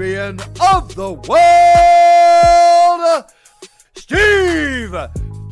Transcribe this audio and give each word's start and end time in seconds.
of 0.00 0.94
the 0.94 1.12
world, 1.28 1.60
Steve 3.94 4.96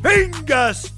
Fingerstyles. 0.01 0.97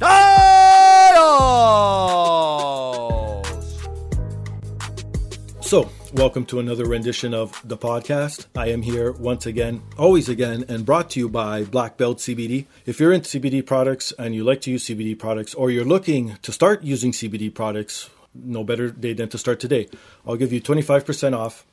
So, 5.60 5.90
welcome 6.14 6.46
to 6.46 6.60
another 6.60 6.86
rendition 6.86 7.34
of 7.34 7.62
the 7.66 7.76
podcast. 7.76 8.46
I 8.56 8.70
am 8.70 8.82
here 8.82 9.12
once 9.12 9.46
again, 9.46 9.82
always 9.98 10.30
again, 10.30 10.64
and 10.70 10.86
brought 10.86 11.10
to 11.10 11.20
you 11.20 11.28
by 11.28 11.66
Black 11.66 11.98
Belt 11.98 12.20
CBD. 12.20 12.68
If 12.86 13.02
you're 13.02 13.12
into 13.12 13.38
CBD 13.38 13.66
products 13.66 14.14
and 14.18 14.34
you 14.34 14.46
like 14.46 14.62
to 14.62 14.72
use 14.72 14.86
CBD 14.86 15.20
products, 15.20 15.54
or 15.56 15.70
you're 15.70 15.84
looking 15.84 16.38
to 16.42 16.54
start 16.54 16.84
using 16.84 17.12
CBD 17.12 17.54
products, 17.54 18.10
no 18.34 18.64
better 18.64 18.92
day 18.92 19.12
than 19.12 19.28
to 19.28 19.38
start 19.38 19.60
today. 19.60 19.90
I'll 20.26 20.38
give 20.38 20.54
you 20.54 20.62
25% 20.62 21.38
off 21.38 21.66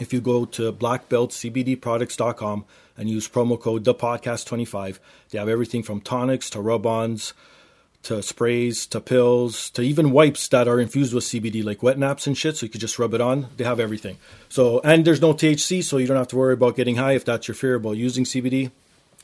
if 0.00 0.12
you 0.12 0.20
go 0.20 0.44
to 0.44 0.72
blackbeltcbdproducts.com 0.72 2.64
and 2.96 3.10
use 3.10 3.28
promo 3.28 3.60
code 3.60 3.84
the 3.84 3.94
podcast 3.94 4.46
25 4.46 5.00
they 5.30 5.38
have 5.38 5.48
everything 5.48 5.82
from 5.82 6.00
tonics 6.00 6.50
to 6.50 6.60
rub-ons 6.60 7.32
to 8.06 8.22
sprays 8.22 8.86
to 8.86 9.00
pills 9.00 9.68
to 9.70 9.82
even 9.82 10.12
wipes 10.12 10.46
that 10.48 10.68
are 10.68 10.78
infused 10.78 11.12
with 11.12 11.24
cbd 11.24 11.64
like 11.64 11.82
wet 11.82 11.98
naps 11.98 12.26
and 12.28 12.38
shit 12.38 12.56
so 12.56 12.64
you 12.64 12.70
could 12.70 12.80
just 12.80 13.00
rub 13.00 13.14
it 13.14 13.20
on. 13.20 13.48
They 13.56 13.64
have 13.64 13.80
everything. 13.80 14.18
So 14.48 14.80
and 14.84 15.04
there's 15.04 15.20
no 15.20 15.34
thc 15.34 15.82
so 15.82 15.96
you 15.96 16.06
don't 16.06 16.16
have 16.16 16.28
to 16.28 16.36
worry 16.36 16.54
about 16.54 16.76
getting 16.76 16.96
high 16.96 17.14
if 17.14 17.24
that's 17.24 17.48
your 17.48 17.56
fear 17.56 17.74
about 17.74 17.96
using 17.96 18.22
cbd 18.24 18.70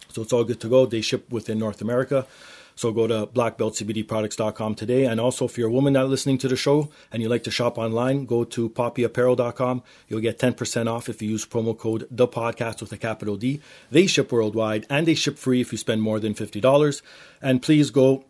so 0.08 0.20
it's 0.22 0.32
all 0.32 0.42
good 0.42 0.60
to 0.60 0.68
go. 0.68 0.84
They 0.84 1.00
ship 1.00 1.30
within 1.30 1.60
north 1.60 1.80
america 1.80 2.26
so 2.74 2.92
go 2.92 3.06
to 3.06 3.26
blackbeltcbdproducts.com 3.26 4.74
today. 4.74 5.04
And 5.04 5.20
also, 5.20 5.44
if 5.44 5.58
you're 5.58 5.68
a 5.68 5.72
woman 5.72 5.92
not 5.92 6.08
listening 6.08 6.38
to 6.38 6.48
the 6.48 6.56
show 6.56 6.90
and 7.12 7.22
you 7.22 7.28
like 7.28 7.44
to 7.44 7.50
shop 7.50 7.78
online, 7.78 8.26
go 8.26 8.44
to 8.44 8.68
poppyapparel.com. 8.68 9.82
You'll 10.08 10.20
get 10.20 10.38
10% 10.38 10.90
off 10.90 11.08
if 11.08 11.22
you 11.22 11.30
use 11.30 11.46
promo 11.46 11.76
code 11.76 12.06
the 12.10 12.28
podcast 12.28 12.80
with 12.80 12.92
a 12.92 12.98
capital 12.98 13.36
D. 13.36 13.60
They 13.90 14.06
ship 14.06 14.32
worldwide 14.32 14.86
and 14.88 15.06
they 15.06 15.14
ship 15.14 15.38
free 15.38 15.60
if 15.60 15.72
you 15.72 15.78
spend 15.78 16.02
more 16.02 16.20
than 16.20 16.34
$50. 16.34 17.02
And 17.40 17.62
please 17.62 17.90
go 17.90 18.24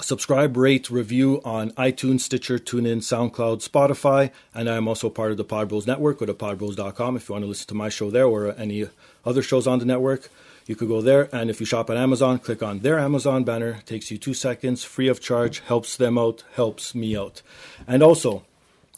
subscribe, 0.00 0.56
rate, 0.56 0.90
review 0.90 1.40
on 1.44 1.70
iTunes, 1.72 2.20
Stitcher, 2.20 2.58
TuneIn, 2.58 2.98
SoundCloud, 2.98 3.66
Spotify, 3.66 4.30
and 4.54 4.68
I'm 4.68 4.88
also 4.88 5.08
part 5.08 5.30
of 5.30 5.36
the 5.36 5.44
Podbros 5.44 5.86
Network. 5.86 6.18
Go 6.18 6.26
to 6.26 6.34
podbros.com 6.34 7.16
if 7.16 7.28
you 7.28 7.32
want 7.34 7.44
to 7.44 7.48
listen 7.48 7.68
to 7.68 7.74
my 7.74 7.88
show 7.88 8.10
there 8.10 8.26
or 8.26 8.52
any 8.58 8.86
other 9.24 9.42
shows 9.42 9.66
on 9.66 9.78
the 9.78 9.84
network. 9.84 10.30
You 10.66 10.76
could 10.76 10.88
go 10.88 11.00
there, 11.00 11.28
and 11.34 11.50
if 11.50 11.58
you 11.58 11.66
shop 11.66 11.90
at 11.90 11.96
Amazon, 11.96 12.38
click 12.38 12.62
on 12.62 12.80
their 12.80 12.98
Amazon 12.98 13.42
banner. 13.42 13.78
It 13.80 13.86
takes 13.86 14.10
you 14.10 14.18
two 14.18 14.34
seconds, 14.34 14.84
free 14.84 15.08
of 15.08 15.20
charge, 15.20 15.60
helps 15.60 15.96
them 15.96 16.16
out, 16.16 16.44
helps 16.54 16.94
me 16.94 17.16
out. 17.16 17.42
And 17.86 18.02
also, 18.02 18.44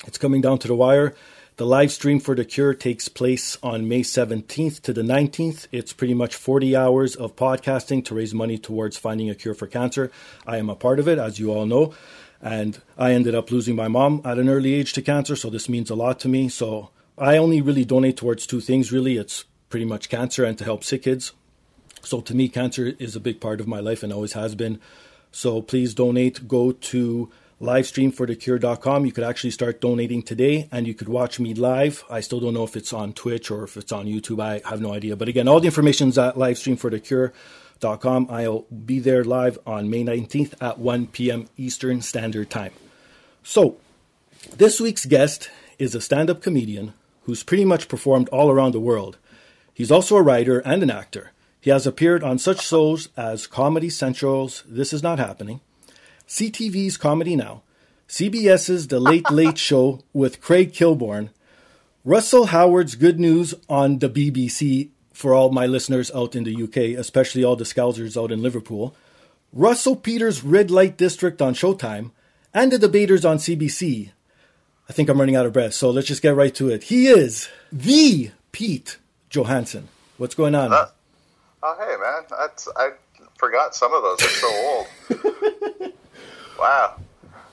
it's 0.07 0.19
coming 0.19 0.41
down 0.41 0.59
to 0.59 0.69
the 0.69 0.75
wire. 0.75 1.15
The 1.57 1.65
live 1.65 1.93
stream 1.93 2.19
for 2.19 2.35
The 2.35 2.45
Cure 2.45 2.75
takes 2.75 3.09
place 3.09 3.57
on 3.63 3.89
May 3.89 4.01
17th 4.01 4.81
to 4.83 4.93
the 4.93 5.03
19th. 5.03 5.69
It's 5.71 5.93
pretty 5.93 6.13
much 6.13 6.35
40 6.35 6.75
hours 6.75 7.15
of 7.15 7.37
podcasting 7.37 8.05
to 8.07 8.15
raise 8.17 8.35
money 8.35 8.59
towards 8.59 8.99
finding 8.99 9.31
a 9.31 9.37
cure 9.37 9.55
for 9.55 9.69
cancer. 9.69 10.11
I 10.47 10.57
am 10.57 10.69
a 10.69 10.75
part 10.75 10.99
of 10.99 11.07
it, 11.07 11.17
as 11.17 11.39
you 11.39 11.53
all 11.53 11.65
know. 11.65 11.95
And 12.43 12.83
I 12.99 13.13
ended 13.13 13.37
up 13.37 13.53
losing 13.53 13.77
my 13.77 13.87
mom 13.87 14.21
at 14.25 14.39
an 14.39 14.49
early 14.49 14.75
age 14.75 14.93
to 14.95 15.03
cancer, 15.03 15.37
so 15.37 15.49
this 15.49 15.69
means 15.69 15.91
a 15.91 15.95
lot 15.95 16.19
to 16.21 16.29
me. 16.29 16.49
So 16.49 16.91
I 17.17 17.37
only 17.37 17.63
really 17.63 17.85
donate 17.85 18.17
towards 18.17 18.47
two 18.49 18.61
things, 18.61 18.91
really. 18.91 19.17
It's 19.17 19.45
pretty 19.71 19.87
much 19.87 20.09
cancer 20.09 20.45
and 20.45 20.59
to 20.59 20.65
help 20.65 20.83
sick 20.83 21.05
kids. 21.05 21.33
So 22.07 22.21
to 22.21 22.35
me, 22.35 22.49
cancer 22.49 22.95
is 22.99 23.17
a 23.17 23.21
big 23.21 23.41
part 23.41 23.61
of 23.61 23.67
my 23.67 23.81
life 23.81 24.03
and 24.03 24.13
always 24.13 24.33
has 24.35 24.55
been. 24.55 24.81
So 25.33 25.63
please 25.63 25.95
donate. 25.95 26.47
Go 26.47 26.73
to 26.73 27.31
livestreamforthecure.com. 27.61 29.07
You 29.07 29.13
could 29.13 29.25
actually 29.25 29.51
start 29.51 29.81
donating 29.81 30.23
today 30.23 30.69
and 30.71 30.87
you 30.87 30.95
could 30.95 31.09
watch 31.09 31.41
me 31.41 31.55
live. 31.55 32.05
I 32.11 32.21
still 32.21 32.41
don't 32.41 32.55
know 32.55 32.65
if 32.65 32.77
it's 32.77 32.93
on 32.93 33.13
Twitch 33.13 33.51
or 33.51 33.65
if 33.65 33.77
it's 33.77 33.93
on 33.93 34.07
YouTube. 34.07 34.41
I 34.41 34.61
have 34.69 34.81
no 34.81 34.93
idea. 34.93 35.17
But 35.17 35.29
again, 35.29 35.49
all 35.49 35.61
the 35.61 35.67
information 35.67 36.09
is 36.09 36.19
at 36.19 36.37
livestreamforthecure.com. 36.37 38.29
I'll 38.31 38.63
be 38.63 38.99
there 38.99 39.25
live 39.25 39.59
on 39.67 39.91
May 39.91 40.05
19th 40.05 40.55
at 40.61 40.79
1 40.79 41.09
p.m. 41.09 41.49
Eastern 41.57 42.03
Standard 42.03 42.51
Time. 42.51 42.73
So 43.43 43.77
this 44.57 44.81
week's 44.81 45.07
guest 45.07 45.51
is 45.79 45.95
a 45.95 46.01
stand 46.01 46.31
up 46.31 46.43
comedian 46.43 46.95
who's 47.23 47.43
pretty 47.43 47.65
much 47.65 47.89
performed 47.89 48.29
all 48.29 48.51
around 48.51 48.73
the 48.73 48.81
world. 48.81 49.19
He's 49.73 49.91
also 49.91 50.17
a 50.17 50.23
writer 50.23 50.61
and 50.61 50.83
an 50.83 50.91
actor. 50.91 51.33
He 51.65 51.71
has 51.71 51.87
appeared 51.87 52.23
on 52.23 52.37
such 52.37 52.61
shows 52.61 53.09
as 53.17 53.47
Comedy 53.47 53.89
Central's 53.89 54.65
This 54.69 54.93
Is 54.93 55.03
Not 55.03 55.19
Happening, 55.19 55.63
CTV's 56.29 56.99
Comedy 56.99 57.37
Now, 57.37 57.63
CBS's 58.07 58.89
The 58.89 59.01
Late 59.01 59.31
Late 59.31 59.57
Show 59.57 60.03
with 60.13 60.43
Craig 60.43 60.75
Kilborn, 60.75 61.31
Russell 62.05 62.49
Howard's 62.49 62.97
Good 62.97 63.19
News 63.19 63.55
on 63.67 64.01
the 64.01 64.11
BBC 64.11 64.91
for 65.15 65.33
all 65.33 65.53
my 65.53 65.65
listeners 65.65 66.11
out 66.15 66.37
in 66.37 66.45
the 66.45 66.55
UK, 66.65 67.01
especially 67.01 67.43
all 67.43 67.57
the 67.57 67.65
Scousers 67.65 68.23
out 68.23 68.31
in 68.31 68.43
Liverpool, 68.43 68.95
Russell 69.51 69.97
Peters' 69.97 70.45
Red 70.45 70.71
Light 70.71 70.99
District 70.99 71.41
on 71.41 71.55
Showtime, 71.55 72.11
and 72.53 72.73
The 72.73 72.79
Debaters 72.79 73.25
on 73.25 73.39
CBC. 73.39 74.11
I 74.87 74.93
think 74.93 75.09
I'm 75.09 75.19
running 75.19 75.37
out 75.37 75.47
of 75.47 75.55
breath, 75.55 75.73
so 75.73 75.89
let's 75.89 76.09
just 76.09 76.21
get 76.21 76.37
right 76.37 76.55
to 76.57 76.69
it. 76.69 76.83
He 76.83 77.07
is 77.07 77.49
the 77.73 78.33
Pete 78.53 78.99
Johansson. 79.31 79.89
What's 80.19 80.35
going 80.35 80.55
on? 80.55 80.71
Uh, 80.71 80.89
oh, 81.65 81.77
hey, 81.79 81.97
man. 82.01 82.25
That's 82.39 82.69
I 82.77 82.91
forgot 83.37 83.75
some 83.75 83.93
of 83.93 84.03
those. 84.03 84.19
They're 84.19 84.29
so 84.29 84.49
old. 84.49 85.93
wow. 86.59 86.97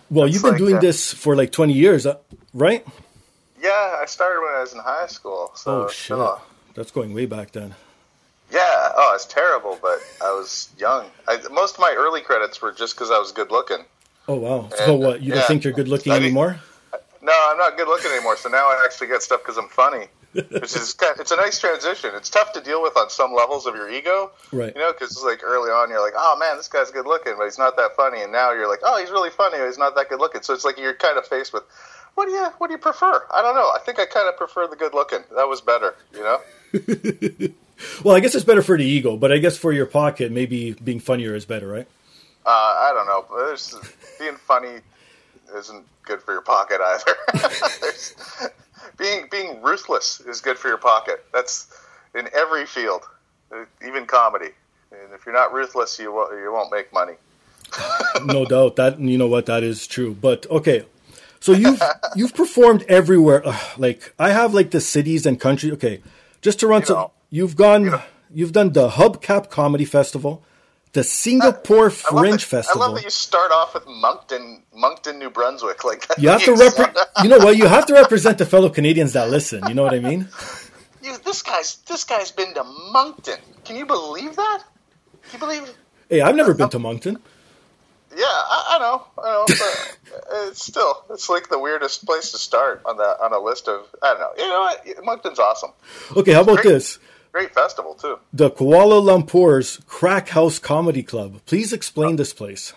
Well, 0.10 0.26
That's 0.26 0.34
you've 0.34 0.44
been 0.44 0.52
like, 0.52 0.58
doing 0.60 0.76
uh, 0.76 0.82
this 0.82 1.14
for 1.14 1.36
like 1.36 1.52
20 1.52 1.74
years, 1.74 2.06
uh, 2.06 2.18
right? 2.54 2.86
Yeah, 3.62 3.98
I 4.00 4.06
started 4.08 4.42
when 4.42 4.54
I 4.54 4.62
was 4.62 4.74
in 4.74 4.80
high 4.80 5.08
school. 5.08 5.52
So 5.56 5.86
Oh, 5.86 5.88
shit. 5.90 6.18
That's 6.76 6.92
going 6.92 7.14
way 7.14 7.26
back 7.26 7.52
then. 7.52 7.76
Yeah. 8.52 8.60
Oh, 8.96 9.14
it's 9.16 9.26
terrible, 9.26 9.80
but 9.82 10.00
I 10.22 10.32
was 10.34 10.70
young. 10.78 11.06
I, 11.28 11.38
most 11.52 11.76
of 11.76 11.80
my 11.80 11.94
early 11.98 12.22
credits 12.22 12.62
were 12.62 12.72
just 12.72 12.96
because 12.96 13.12
I 13.12 13.18
was 13.18 13.32
good 13.32 13.52
looking. 13.52 13.86
Oh, 14.28 14.36
wow. 14.36 14.70
So 14.76 14.96
what? 14.96 15.22
You 15.22 15.34
don't 15.34 15.48
think 15.48 15.64
you're 15.64 15.74
good 15.74 15.88
looking 15.88 16.12
I 16.12 16.18
anymore? 16.18 16.60
No, 17.22 17.34
I'm 17.52 17.58
not 17.58 17.78
good 17.78 17.88
looking 17.88 18.12
anymore. 18.12 18.36
So 18.36 18.50
now 18.50 18.66
I 18.66 18.82
actually 18.84 19.08
get 19.08 19.22
stuff 19.22 19.42
because 19.42 19.58
I'm 19.58 19.70
funny. 19.70 20.08
Which 20.34 20.76
is 20.76 20.94
kind 20.94 21.20
it's 21.20 21.32
a 21.32 21.36
nice 21.36 21.60
transition. 21.60 22.12
It's 22.16 22.30
tough 22.30 22.54
to 22.54 22.62
deal 22.62 22.82
with 22.82 22.96
on 22.98 23.10
some 23.10 23.34
levels 23.34 23.66
of 23.66 23.76
your 23.76 23.90
ego, 23.90 24.32
Right. 24.52 24.74
you 24.76 24.82
know, 24.82 24.92
because 24.94 25.22
like 25.24 25.42
early 25.44 25.70
on 25.72 25.90
you're 25.90 26.02
like, 26.04 26.14
oh 26.16 26.38
man, 26.40 26.58
this 26.58 26.68
guy's 26.68 26.90
good 26.92 27.06
looking, 27.06 27.34
but 27.38 27.44
he's 27.46 27.58
not 27.58 27.76
that 27.78 27.96
funny, 27.96 28.22
and 28.22 28.32
now 28.32 28.52
you're 28.54 28.70
like, 28.70 28.80
oh, 28.84 28.98
he's 29.00 29.12
really 29.12 29.30
funny, 29.30 29.58
but 29.58 29.66
he's 29.68 29.78
not 29.78 29.96
that 29.96 30.10
good 30.10 30.20
looking. 30.20 30.42
So 30.42 30.54
it's 30.54 30.64
like 30.66 30.78
you're 30.80 30.94
kind 30.94 31.18
of 31.18 31.28
faced 31.28 31.52
with, 31.54 31.64
what 32.16 32.26
do 32.28 32.32
you 32.32 32.46
what 32.60 32.68
do 32.68 32.74
you 32.74 32.78
prefer? 32.80 33.26
I 33.34 33.42
don't 33.42 33.56
know. 33.56 33.70
I 33.76 33.80
think 33.86 34.00
I 34.00 34.06
kind 34.06 34.28
of 34.30 34.38
prefer 34.38 34.68
the 34.68 34.76
good 34.76 34.94
looking. 34.94 35.20
That 35.36 35.48
was 35.48 35.62
better, 35.62 35.96
you 36.14 36.24
know. 36.24 37.50
Well, 38.04 38.16
I 38.16 38.20
guess 38.20 38.36
it's 38.36 38.46
better 38.46 38.62
for 38.62 38.78
the 38.78 38.84
ego, 38.86 39.18
but 39.18 39.32
I 39.32 39.40
guess 39.40 39.58
for 39.58 39.72
your 39.74 39.88
pocket, 39.88 40.32
maybe 40.32 40.74
being 40.74 41.00
funnier 41.00 41.34
is 41.34 41.46
better, 41.48 41.68
right? 41.68 41.88
Uh, 42.46 42.50
I 42.50 42.92
don't 42.94 43.08
know. 43.08 43.26
There's, 43.44 43.76
being 44.20 44.36
funny 44.36 44.82
isn't 45.58 45.84
good 46.04 46.22
for 46.22 46.32
your 46.34 46.44
pocket 46.44 46.80
either. 46.80 47.16
Being 48.98 49.28
being 49.32 49.62
ruthless 49.62 50.20
is 50.22 50.42
good 50.42 50.58
for 50.58 50.68
your 50.68 50.78
pocket. 50.78 51.24
That's 51.34 51.68
in 52.16 52.28
every 52.34 52.66
field, 52.66 53.02
uh, 53.54 53.66
even 53.88 54.06
comedy. 54.06 54.50
And 54.92 55.14
if 55.14 55.26
you're 55.26 55.34
not 55.36 55.54
ruthless, 55.54 55.98
you 56.00 56.12
won't, 56.14 56.34
you 56.34 56.52
won't 56.52 56.72
make 56.72 56.92
money. 56.94 57.14
no 58.26 58.46
doubt 58.46 58.76
that 58.76 59.00
you 59.00 59.18
know 59.18 59.28
what 59.28 59.46
that 59.46 59.64
is 59.64 59.88
true. 59.88 60.14
But 60.14 60.46
okay, 60.50 60.86
so 61.40 61.54
you've 61.54 61.82
you've 62.16 62.36
performed 62.36 62.84
everywhere. 62.90 63.42
Ugh, 63.46 63.80
like 63.80 64.14
I 64.20 64.32
have 64.32 64.54
like 64.54 64.72
the 64.72 64.82
cities 64.82 65.26
and 65.26 65.40
countries. 65.40 65.74
Okay, 65.74 66.02
just 66.42 66.60
to 66.60 66.68
run 66.68 66.82
You 66.82 66.88
some. 66.88 66.96
know. 66.98 67.12
You've 67.30 67.56
gone. 67.56 67.86
know. 67.86 68.02
You've 68.34 68.52
done 68.54 68.72
the 68.74 68.90
Hubcap 68.90 69.50
Comedy 69.50 69.84
Festival, 69.86 70.42
the 70.94 71.04
Singapore 71.04 71.86
love, 71.86 71.94
Fringe 71.94 72.42
that, 72.42 72.42
Festival. 72.42 72.84
I 72.84 72.86
love 72.88 72.96
that 72.96 73.04
you 73.04 73.10
start 73.10 73.52
off 73.52 73.74
with 73.74 73.88
Moncton, 73.88 74.64
Moncton, 74.74 75.20
New 75.20 75.30
Brunswick. 75.30 75.84
Like 75.84 76.06
you 76.18 76.30
have 76.30 76.44
to 76.46 76.52
repre- 76.52 76.96
You 77.24 77.30
know 77.30 77.38
what? 77.40 77.58
You 77.58 77.68
have 77.68 77.86
to 77.88 77.94
represent 77.94 78.38
the 78.38 78.46
fellow 78.46 78.70
Canadians 78.70 79.14
that 79.14 79.30
listen. 79.30 79.64
You 79.68 79.74
know 79.74 79.84
what 79.84 79.94
I 79.94 80.00
mean? 80.00 80.28
You, 81.04 81.18
this 81.26 81.42
guy's 81.42 81.78
this 81.88 82.04
guy's 82.04 82.30
been 82.30 82.54
to 82.54 82.64
Moncton. 82.64 83.40
Can 83.66 83.76
you 83.76 83.88
believe 83.88 84.36
that? 84.36 84.64
Can 85.24 85.34
you 85.34 85.40
believe? 85.40 85.74
Hey, 86.08 86.22
I've 86.22 86.36
never 86.36 86.54
been 86.54 86.68
uh, 86.68 86.70
to 86.70 86.78
Moncton. 86.78 87.18
Yeah, 88.16 88.26
I, 88.28 88.76
I 88.76 88.80
know, 88.80 89.04
I 89.18 89.32
know, 89.32 89.46
but 89.48 89.98
uh, 90.14 90.48
it's 90.50 90.64
still 90.64 91.04
it's 91.10 91.28
like 91.28 91.50
the 91.50 91.58
weirdest 91.58 92.06
place 92.06 92.32
to 92.34 92.38
start 92.38 92.84
on 92.86 92.98
the 92.98 93.04
on 93.04 93.34
a 93.34 93.40
list 93.40 93.68
of 93.68 93.88
I 94.04 94.14
don't 94.14 94.20
know. 94.20 94.32
You 94.38 94.50
know 94.50 94.60
what? 94.60 95.06
Moncton's 95.06 95.40
awesome. 95.40 95.72
Okay, 96.16 96.34
how 96.34 96.42
about 96.42 96.58
Great. 96.62 96.72
this? 96.74 97.00
Great 97.32 97.54
festival 97.54 97.94
too. 97.96 98.20
The 98.34 98.50
Kuala 98.52 99.02
Lumpur's 99.02 99.80
Crack 99.88 100.30
House 100.30 100.60
Comedy 100.60 101.04
Club. 101.04 101.40
Please 101.46 101.72
explain 101.72 102.18
this 102.18 102.34
place. 102.34 102.74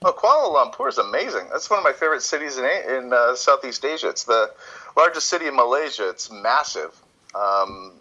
Well, 0.00 0.14
Kuala 0.14 0.54
Lumpur 0.72 0.88
is 0.88 0.98
amazing. 0.98 1.48
That's 1.52 1.68
one 1.68 1.78
of 1.78 1.84
my 1.84 1.92
favorite 1.92 2.22
cities 2.22 2.56
in 2.58 2.64
in 2.64 3.12
uh, 3.12 3.34
Southeast 3.34 3.84
Asia. 3.84 4.08
It's 4.08 4.24
the 4.24 4.50
largest 4.96 5.28
city 5.28 5.46
in 5.46 5.56
Malaysia. 5.56 6.08
It's 6.08 6.30
massive, 6.30 6.92
um, 7.34 7.92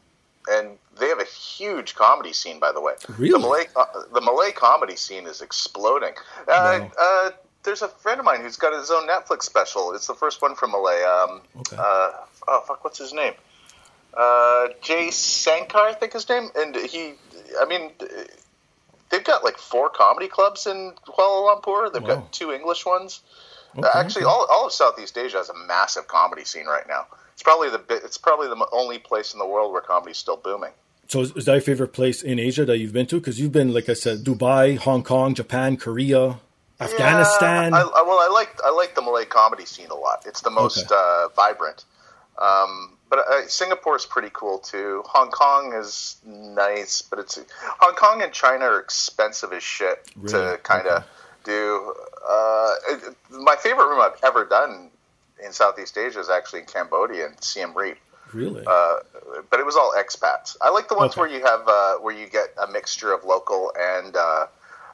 and 0.50 0.78
they 1.00 1.08
have 1.08 1.20
a 1.20 1.26
huge 1.26 1.96
comedy 1.96 2.34
scene. 2.34 2.60
By 2.60 2.72
the 2.72 2.82
way, 2.82 2.94
Really? 3.18 3.32
the 3.34 3.40
Malay 3.40 3.64
uh, 3.76 3.86
the 4.14 4.22
Malay 4.22 4.52
comedy 4.52 4.96
scene 4.96 5.28
is 5.28 5.42
exploding. 5.42 6.14
Uh, 6.48 6.80
Wow. 6.82 6.92
uh, 7.00 7.30
there's 7.64 7.82
a 7.82 7.88
friend 7.88 8.20
of 8.20 8.26
mine 8.26 8.42
who's 8.42 8.58
got 8.58 8.74
his 8.78 8.92
own 8.92 9.08
Netflix 9.08 9.44
special. 9.44 9.94
It's 9.94 10.08
the 10.08 10.14
first 10.16 10.42
one 10.42 10.56
from 10.56 10.72
Malay. 10.72 11.02
Um, 11.04 11.42
Okay. 11.60 11.78
uh, 11.78 12.12
oh 12.48 12.62
fuck, 12.68 12.84
what's 12.86 12.98
his 13.00 13.14
name? 13.14 13.34
Uh, 14.16 14.68
Jay 14.82 15.08
Sankar, 15.08 15.76
I 15.78 15.94
think 15.94 16.14
his 16.14 16.28
name, 16.30 16.50
and 16.56 16.76
he. 16.76 17.14
I 17.60 17.66
mean, 17.66 17.92
they've 19.10 19.24
got 19.24 19.44
like 19.44 19.58
four 19.58 19.90
comedy 19.90 20.28
clubs 20.28 20.68
in 20.68 20.94
Kuala 21.08 21.62
Lumpur. 21.62 21.92
They've 21.92 22.02
Wow. 22.02 22.08
got 22.16 22.32
two 22.32 22.52
English 22.52 22.86
ones. 22.86 23.22
Okay, 23.76 23.88
Actually, 23.96 24.26
all, 24.26 24.46
all 24.52 24.68
of 24.68 24.72
Southeast 24.72 25.18
Asia 25.18 25.38
has 25.38 25.50
a 25.50 25.56
massive 25.68 26.08
comedy 26.08 26.46
scene 26.46 26.68
right 26.68 26.88
now. 26.88 27.08
It's 27.34 27.42
probably 27.42 27.70
the 27.72 27.82
it's 27.90 28.18
probably 28.20 28.48
the 28.48 28.68
only 28.72 29.00
place 29.00 29.34
in 29.34 29.40
the 29.40 29.48
world 29.48 29.72
where 29.74 29.82
comedy's 29.82 30.18
still 30.18 30.38
booming. 30.38 30.72
So, 31.08 31.22
is, 31.22 31.32
is 31.36 31.46
that 31.46 31.54
your 31.54 31.62
favorite 31.62 31.92
place 31.94 32.22
in 32.22 32.38
Asia 32.40 32.66
that 32.66 32.78
you've 32.78 32.94
been 32.94 33.08
to? 33.08 33.16
Because 33.20 33.40
you've 33.40 33.52
been, 33.52 33.74
like 33.74 33.90
I 33.90 33.94
said, 33.94 34.24
Dubai, 34.24 34.78
Hong 34.78 35.04
Kong, 35.04 35.34
Japan, 35.34 35.76
Korea, 35.78 36.40
Afghanistan. 36.80 37.72
Yeah, 37.72 37.80
I, 37.80 37.82
I, 37.82 38.02
well, 38.04 38.20
I 38.20 38.30
like 38.32 38.60
I 38.64 38.70
like 38.72 38.94
the 38.96 39.02
Malay 39.02 39.26
comedy 39.26 39.66
scene 39.66 39.90
a 39.90 39.96
lot. 39.96 40.24
It's 40.28 40.42
the 40.42 40.52
most 40.52 40.92
Okay. 40.92 40.96
uh, 40.96 41.28
vibrant. 41.36 41.84
Um, 42.40 42.98
but 43.14 43.28
uh, 43.32 43.48
Singapore 43.48 43.96
is 43.96 44.08
pretty 44.08 44.32
cool 44.34 44.58
too. 44.58 45.04
Hong 45.06 45.30
Kong 45.30 45.72
is 45.76 46.18
nice, 46.26 47.04
but 47.04 47.20
it's 47.20 47.40
Hong 47.80 47.94
Kong 47.94 48.24
and 48.24 48.34
China 48.34 48.66
are 48.66 48.80
expensive 48.80 49.54
as 49.54 49.62
shit 49.62 50.10
Really? 50.16 50.32
to 50.32 50.60
kind 50.64 50.88
of 50.88 51.04
Okay. 51.04 51.06
do. 51.44 51.94
Uh, 52.28 52.74
it, 52.90 53.16
my 53.30 53.56
favorite 53.56 53.88
room 53.88 54.02
I've 54.02 54.20
ever 54.24 54.46
done 54.46 54.90
in 55.46 55.52
Southeast 55.54 55.96
Asia 55.96 56.20
is 56.22 56.30
actually 56.32 56.62
in 56.62 56.66
Cambodia 56.66 57.28
and 57.28 57.44
Siem 57.44 57.78
Reap. 57.78 57.98
really? 58.34 58.64
Uh, 58.66 58.96
but 59.52 59.60
it 59.60 59.66
was 59.68 59.76
all 59.76 59.94
expats. 59.96 60.58
I 60.60 60.72
like 60.72 60.88
the 60.88 60.96
ones 60.96 61.12
Okay. 61.12 61.22
where 61.22 61.30
you 61.30 61.46
have 61.46 61.68
uh, 61.68 61.96
where 61.98 62.16
you 62.16 62.28
get 62.28 62.48
a 62.60 62.66
mixture 62.66 63.14
of 63.14 63.26
local 63.26 63.72
and 63.80 64.16
uh, 64.16 64.48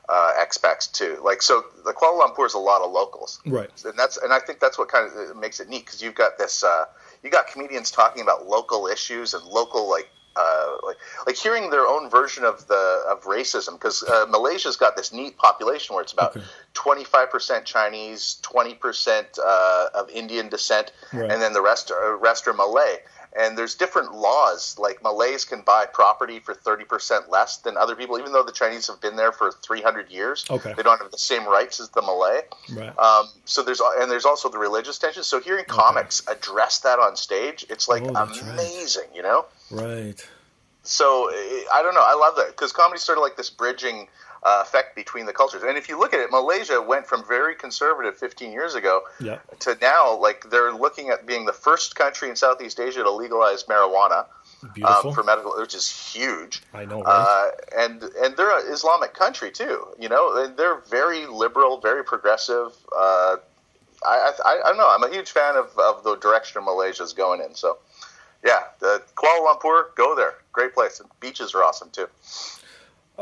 uh, 0.09 0.31
expats 0.37 0.91
too. 0.91 1.21
Like 1.23 1.41
so, 1.41 1.63
the 1.85 1.93
Kuala 1.93 2.19
Lumpur 2.27 2.45
is 2.45 2.53
a 2.53 2.59
lot 2.59 2.81
of 2.81 2.91
locals, 2.91 3.39
right. 3.45 3.69
and 3.85 3.97
that's 3.97 4.17
and 4.17 4.33
I 4.33 4.39
think 4.39 4.59
that's 4.59 4.77
what 4.77 4.89
kind 4.89 5.09
of 5.09 5.37
makes 5.37 5.61
it 5.61 5.69
neat 5.69 5.85
because 5.85 6.01
you've 6.01 6.15
got 6.15 6.37
this 6.37 6.65
uh, 6.65 6.83
you 7.23 7.29
got 7.29 7.47
comedians 7.47 7.91
talking 7.91 8.21
about 8.21 8.47
local 8.47 8.87
issues 8.87 9.33
and 9.33 9.43
local 9.45 9.89
like. 9.89 10.09
Uh, 10.35 10.77
like, 10.85 10.95
like 11.25 11.35
hearing 11.35 11.69
their 11.69 11.85
own 11.85 12.09
version 12.09 12.45
of 12.45 12.65
the 12.67 13.03
of 13.09 13.23
racism 13.23 13.73
because 13.73 14.03
uh, 14.03 14.25
Malaysia's 14.29 14.77
got 14.77 14.95
this 14.95 15.11
neat 15.11 15.35
population 15.37 15.95
where 15.95 16.03
it's 16.03 16.13
about 16.13 16.37
twenty 16.73 17.03
five 17.03 17.29
percent 17.29 17.65
Chinese, 17.65 18.39
twenty 18.41 18.73
percent 18.73 19.37
uh, 19.43 19.87
of 19.95 20.07
Indian 20.09 20.47
descent, 20.47 20.93
Right. 21.11 21.29
and 21.29 21.41
then 21.41 21.51
the 21.51 21.61
rest 21.61 21.91
are, 21.91 22.15
rest 22.15 22.47
are 22.47 22.53
Malay. 22.53 22.99
And 23.37 23.55
there's 23.57 23.75
different 23.75 24.13
laws. 24.15 24.77
Like 24.79 25.03
Malays 25.03 25.45
can 25.45 25.61
buy 25.61 25.85
property 25.85 26.39
for 26.39 26.53
thirty 26.55 26.83
percent 26.83 27.29
less 27.29 27.57
than 27.57 27.77
other 27.77 27.95
people, 27.95 28.17
even 28.17 28.31
though 28.31 28.41
the 28.43 28.51
Chinese 28.51 28.87
have 28.87 28.99
been 29.01 29.15
there 29.15 29.31
for 29.31 29.51
three 29.51 29.81
hundred 29.81 30.09
years. 30.09 30.45
Okay. 30.49 30.73
They 30.75 30.81
don't 30.81 30.99
have 30.99 31.11
the 31.11 31.17
same 31.17 31.47
rights 31.47 31.79
as 31.79 31.89
the 31.89 32.01
Malay. 32.01 32.41
Right. 32.73 32.97
Um, 32.97 33.27
so 33.45 33.61
there's 33.61 33.81
and 33.99 34.09
there's 34.09 34.25
also 34.25 34.49
the 34.49 34.57
religious 34.57 34.97
tension. 34.97 35.21
So 35.23 35.39
hearing 35.39 35.65
comics 35.65 36.23
address 36.27 36.79
that 36.79 36.97
on 36.99 37.15
stage, 37.15 37.65
it's 37.69 37.87
like 37.87 38.01
Oh, 38.03 38.13
that's 38.13 38.41
right. 38.41 38.53
amazing, 38.53 39.09
you 39.13 39.21
know. 39.21 39.45
right. 39.69 40.27
So 40.83 41.29
eh, 41.29 41.63
I 41.71 41.81
don't 41.83 41.93
know. 41.93 42.03
I 42.05 42.15
love 42.15 42.35
that 42.37 42.47
because 42.47 42.71
comedy's 42.71 43.03
sort 43.03 43.17
of 43.19 43.21
like 43.21 43.37
this 43.37 43.49
bridging 43.51 44.07
uh, 44.43 44.59
effect 44.65 44.95
between 44.95 45.25
the 45.25 45.33
cultures. 45.33 45.63
And 45.63 45.77
if 45.77 45.89
you 45.89 45.99
look 45.99 46.13
at 46.13 46.19
it, 46.19 46.31
Malaysia 46.31 46.81
went 46.81 47.05
from 47.05 47.25
very 47.27 47.55
conservative 47.55 48.17
15 48.17 48.51
years 48.51 48.75
ago 48.75 49.01
Yeah. 49.19 49.39
to 49.59 49.77
now, 49.81 50.17
like 50.17 50.49
they're 50.49 50.71
looking 50.73 51.09
at 51.09 51.25
being 51.25 51.45
the 51.45 51.53
first 51.53 51.95
country 51.95 52.29
in 52.29 52.35
Southeast 52.35 52.79
Asia 52.79 53.03
to 53.03 53.11
legalize 53.11 53.63
marijuana 53.65 54.25
um, 54.83 55.13
for 55.13 55.23
medical, 55.23 55.53
which 55.57 55.73
is 55.75 55.89
huge. 55.89 56.61
I 56.73 56.85
know, 56.85 57.01
right? 57.03 57.51
Uh, 57.77 57.81
and 57.81 58.03
and 58.03 58.35
they're 58.37 58.57
an 58.59 58.71
Islamic 58.71 59.13
country 59.13 59.51
too. 59.51 59.87
You 59.99 60.09
know, 60.09 60.43
and 60.43 60.55
they're 60.57 60.79
very 60.89 61.25
liberal, 61.27 61.79
very 61.79 62.03
progressive. 62.03 62.73
Uh, 62.95 63.37
I, 64.05 64.31
I 64.45 64.61
I 64.65 64.67
don't 64.69 64.77
know. 64.77 64.89
I'm 64.89 65.03
a 65.03 65.09
huge 65.13 65.31
fan 65.31 65.55
of, 65.55 65.77
of 65.77 66.03
the 66.03 66.15
direction 66.15 66.63
Malaysia's 66.63 67.13
going 67.13 67.41
in. 67.41 67.55
So, 67.55 67.77
yeah, 68.45 68.63
the 68.79 69.01
Kuala 69.15 69.47
Lumpur, 69.53 69.95
go 69.95 70.15
there. 70.15 70.35
Great 70.53 70.73
place. 70.73 70.99
And 70.99 71.09
beaches 71.19 71.53
are 71.55 71.63
awesome 71.63 71.89
too. 71.91 72.07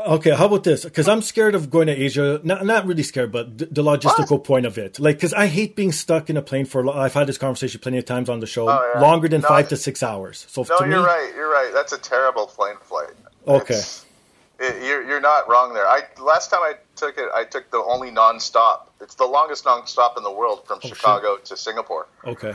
Okay, 0.06 0.30
how 0.30 0.46
about 0.46 0.62
this? 0.62 0.84
Because 0.84 1.08
I'm 1.08 1.22
scared 1.22 1.54
of 1.56 1.70
going 1.70 1.88
to 1.88 1.92
Asia. 1.92 2.40
Not 2.44 2.64
not 2.64 2.86
really 2.86 3.02
scared, 3.02 3.32
but 3.32 3.58
th- 3.58 3.70
the 3.72 3.82
logistical 3.82 4.42
point 4.42 4.64
of 4.64 4.78
it. 4.78 5.00
Like, 5.00 5.16
because 5.16 5.32
I 5.34 5.46
hate 5.46 5.74
being 5.74 5.90
stuck 5.90 6.30
in 6.30 6.36
a 6.36 6.42
plane 6.42 6.66
for. 6.66 6.88
I've 6.88 7.14
had 7.14 7.26
this 7.26 7.36
conversation 7.38 7.80
plenty 7.80 7.98
of 7.98 8.04
times 8.04 8.28
on 8.28 8.38
the 8.38 8.46
show. 8.46 8.68
Oh, 8.68 8.92
yeah. 8.94 9.00
Longer 9.00 9.26
than 9.28 9.40
No, 9.40 9.48
five 9.48 9.68
to 9.70 9.76
six 9.76 10.02
hours. 10.02 10.46
So 10.48 10.62
No, 10.62 10.78
to 10.78 10.88
you're 10.88 11.00
me, 11.00 11.04
right. 11.04 11.32
You're 11.34 11.50
right. 11.50 11.70
That's 11.74 11.92
a 11.92 11.98
terrible 11.98 12.46
plane 12.46 12.76
flight. 12.82 13.10
Okay. 13.46 13.80
It- 14.60 14.82
you're 14.84 15.02
you're 15.04 15.20
not 15.20 15.48
wrong 15.48 15.74
there. 15.74 15.86
I 15.88 16.02
last 16.20 16.50
time 16.50 16.60
I 16.62 16.74
took 16.96 17.16
it, 17.18 17.28
I 17.34 17.44
took 17.44 17.70
the 17.70 17.78
only 17.78 18.10
non-stop. 18.12 18.92
It's 19.00 19.14
the 19.16 19.24
longest 19.26 19.64
non-stop 19.64 20.16
in 20.16 20.22
the 20.22 20.32
world 20.32 20.66
from 20.66 20.78
Oh, 20.82 20.88
shit. 20.88 20.96
Chicago 20.96 21.36
to 21.44 21.56
Singapore. 21.56 22.06
Okay. 22.24 22.54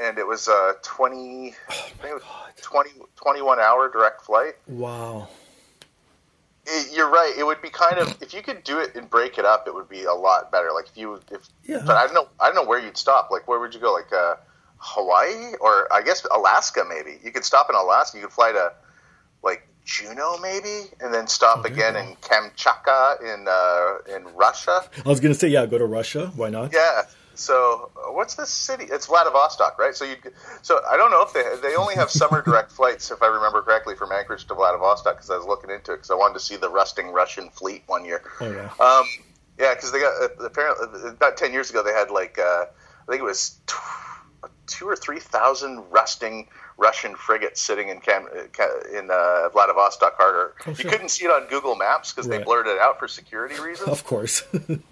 and 0.00 0.16
it 0.18 0.26
was 0.26 0.46
a 0.48 0.74
20, 0.82 1.54
Oh 1.70 1.90
it 2.04 2.12
was 2.14 2.22
20, 2.60 2.90
21 3.16 3.58
hour 3.58 3.88
direct 3.90 4.22
flight. 4.22 4.54
Wow. 4.68 5.28
It, 6.66 6.94
you're 6.94 7.10
right. 7.10 7.34
It 7.36 7.44
would 7.44 7.60
be 7.60 7.70
kind 7.70 7.98
of 7.98 8.14
if 8.22 8.32
you 8.32 8.42
could 8.42 8.62
do 8.64 8.78
it 8.78 8.94
and 8.94 9.10
break 9.10 9.36
it 9.38 9.44
up, 9.44 9.66
it 9.66 9.74
would 9.74 9.88
be 9.88 10.04
a 10.04 10.12
lot 10.14 10.52
better. 10.52 10.70
Like 10.72 10.86
if 10.88 10.96
you, 10.96 11.20
if 11.30 11.48
Yeah. 11.64 11.82
but 11.84 11.96
I 11.96 12.04
don't 12.06 12.14
know, 12.14 12.28
I 12.40 12.46
don't 12.46 12.54
know 12.54 12.64
where 12.64 12.78
you'd 12.80 12.96
stop. 12.96 13.30
Like 13.30 13.48
where 13.48 13.58
would 13.58 13.74
you 13.74 13.80
go? 13.80 13.92
Like 13.92 14.12
uh, 14.12 14.36
Hawaii 14.78 15.54
or 15.60 15.92
I 15.92 16.02
guess 16.02 16.24
Alaska 16.32 16.84
maybe. 16.88 17.18
You 17.24 17.32
could 17.32 17.44
stop 17.44 17.68
in 17.68 17.74
Alaska. 17.76 18.18
You 18.18 18.24
could 18.24 18.32
fly 18.32 18.52
to 18.52 18.72
like 19.42 19.66
Juneau 19.84 20.38
maybe, 20.38 20.90
and 21.00 21.12
then 21.12 21.26
stop 21.26 21.62
Oh, 21.64 21.66
again 21.66 21.96
in 21.96 22.14
Kamchatka 22.16 23.20
in 23.22 23.46
uh, 23.48 24.16
in 24.16 24.32
Russia. 24.36 24.84
I 25.04 25.08
was 25.08 25.18
gonna 25.20 25.34
say, 25.34 25.48
yeah, 25.48 25.66
go 25.66 25.78
to 25.78 25.86
Russia. 25.86 26.30
Why 26.36 26.50
not? 26.50 26.72
Yeah. 26.72 27.02
So 27.34 27.90
uh, 27.96 28.12
what's 28.12 28.34
this 28.34 28.50
city? 28.50 28.84
It's 28.90 29.06
Vladivostok, 29.06 29.78
right? 29.78 29.94
So 29.94 30.04
you, 30.04 30.16
so 30.62 30.80
I 30.90 30.96
don't 30.96 31.10
know 31.10 31.22
if 31.22 31.32
they 31.32 31.68
they 31.68 31.76
only 31.76 31.94
have 31.94 32.10
summer 32.10 32.42
direct 32.46 32.72
flights, 32.72 33.10
if 33.10 33.22
I 33.22 33.26
remember 33.26 33.62
correctly, 33.62 33.94
from 33.94 34.12
Anchorage 34.12 34.46
to 34.48 34.54
Vladivostok, 34.54 35.16
because 35.16 35.30
I 35.30 35.36
was 35.36 35.46
looking 35.46 35.70
into 35.70 35.92
it 35.92 35.96
because 35.96 36.10
I 36.10 36.14
wanted 36.14 36.34
to 36.34 36.40
see 36.40 36.56
the 36.56 36.68
rusting 36.68 37.08
Russian 37.12 37.50
fleet 37.50 37.82
one 37.86 38.04
year. 38.04 38.22
Oh 38.40 38.50
yeah. 38.50 38.70
Um, 38.84 39.06
yeah, 39.58 39.74
because 39.74 39.92
they 39.92 40.00
got 40.00 40.12
uh, 40.22 40.44
apparently 40.44 41.10
about 41.10 41.36
ten 41.36 41.52
years 41.52 41.70
ago 41.70 41.82
they 41.82 41.92
had 41.92 42.10
like 42.10 42.38
uh, 42.38 42.66
I 43.08 43.10
think 43.10 43.20
it 43.20 43.24
was 43.24 43.58
tw- 43.66 44.48
two 44.66 44.88
or 44.88 44.96
three 44.96 45.20
thousand 45.20 45.84
rusting 45.90 46.48
Russian 46.76 47.14
frigates 47.14 47.60
sitting 47.60 47.88
in 47.88 48.00
Cam- 48.00 48.28
uh, 48.34 48.98
in 48.98 49.10
uh, 49.10 49.48
Vladivostok 49.50 50.16
harbor. 50.16 50.54
Oh, 50.66 50.70
you 50.70 50.84
couldn't 50.88 51.10
see 51.10 51.24
it 51.24 51.30
on 51.30 51.46
Google 51.48 51.76
Maps 51.76 52.12
because 52.12 52.28
they 52.28 52.42
blurred 52.42 52.66
it 52.66 52.78
out 52.78 52.98
for 52.98 53.08
security 53.08 53.60
reasons. 53.60 53.88
Of 53.88 54.04
course. 54.04 54.42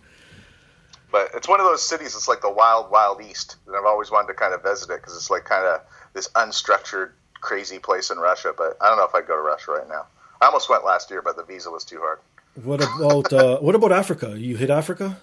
But 1.11 1.31
it's 1.35 1.49
one 1.49 1.61
of 1.61 1.67
those 1.67 1.87
cities. 1.87 2.15
It's 2.15 2.29
like 2.29 2.41
the 2.41 2.51
wild, 2.51 2.91
wild 2.91 3.21
east, 3.23 3.57
and 3.67 3.77
I've 3.77 3.85
always 3.85 4.11
wanted 4.11 4.29
to 4.29 4.35
kind 4.35 4.55
of 4.55 4.63
visit 4.63 4.91
it 4.91 5.01
because 5.01 5.17
it's 5.17 5.31
like 5.31 5.45
kind 5.45 5.65
of 5.65 5.81
this 6.13 6.29
unstructured, 6.29 7.11
crazy 7.41 7.79
place 7.79 8.11
in 8.11 8.19
Russia. 8.19 8.55
But 8.57 8.77
I 8.81 8.89
don't 8.89 8.99
know 8.99 9.05
if 9.05 9.15
I'd 9.15 9.27
go 9.27 9.37
to 9.37 9.43
Russia 9.43 9.73
right 9.73 9.89
now. 9.89 10.07
I 10.41 10.47
almost 10.47 10.69
went 10.69 10.85
last 10.85 11.11
year, 11.11 11.23
but 11.23 11.37
the 11.37 11.43
visa 11.43 11.71
was 11.71 11.85
too 11.85 11.99
hard. 11.99 12.19
What 12.63 12.83
about 12.83 13.33
uh, 13.33 13.59
what 13.59 13.75
about 13.75 13.93
Africa? 13.93 14.35
You 14.37 14.57
hit 14.57 14.71
Africa? 14.71 15.17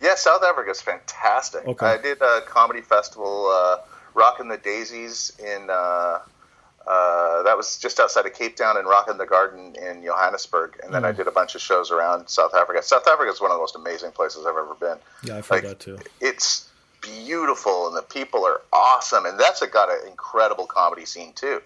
Yeah, 0.00 0.14
South 0.14 0.42
Africa 0.42 0.70
is 0.70 0.80
fantastic. 0.80 1.66
Okay. 1.66 1.86
I 1.86 1.98
did 1.98 2.22
a 2.22 2.42
comedy 2.42 2.82
festival, 2.82 3.48
uh, 3.52 3.78
Rockin' 4.14 4.48
the 4.48 4.58
Daisies 4.58 5.32
in. 5.38 5.68
Uh, 5.70 6.20
uh, 6.88 7.42
that 7.42 7.56
was 7.56 7.76
just 7.76 8.00
outside 8.00 8.24
of 8.26 8.32
Cape 8.32 8.56
Town 8.56 8.76
and 8.78 8.86
Rockin' 8.88 9.18
the 9.18 9.26
Garden 9.26 9.76
in 9.76 10.02
Johannesburg, 10.02 10.80
and 10.82 10.92
then 10.94 11.04
I 11.04 11.12
did 11.12 11.26
a 11.26 11.30
bunch 11.30 11.54
of 11.54 11.60
shows 11.60 11.90
around 11.90 12.28
South 12.28 12.54
Africa. 12.54 12.82
South 12.82 13.06
Africa 13.06 13.30
is 13.30 13.40
one 13.40 13.50
of 13.50 13.56
the 13.56 13.60
most 13.60 13.76
amazing 13.76 14.12
places 14.12 14.46
I've 14.46 14.56
ever 14.56 14.74
been. 14.80 14.96
Yeah, 15.22 15.36
I've 15.36 15.46
heard 15.46 15.64
Like, 15.64 15.64
that 15.64 15.80
too. 15.80 15.98
It's 16.20 16.68
beautiful, 17.00 17.88
and 17.88 17.96
the 17.96 18.02
people 18.02 18.44
are 18.46 18.62
awesome, 18.72 19.26
and 19.26 19.38
that's 19.38 19.60
a, 19.62 19.66
got 19.66 19.90
an 19.90 20.08
incredible 20.08 20.66
comedy 20.66 21.04
scene 21.04 21.32
too. 21.34 21.60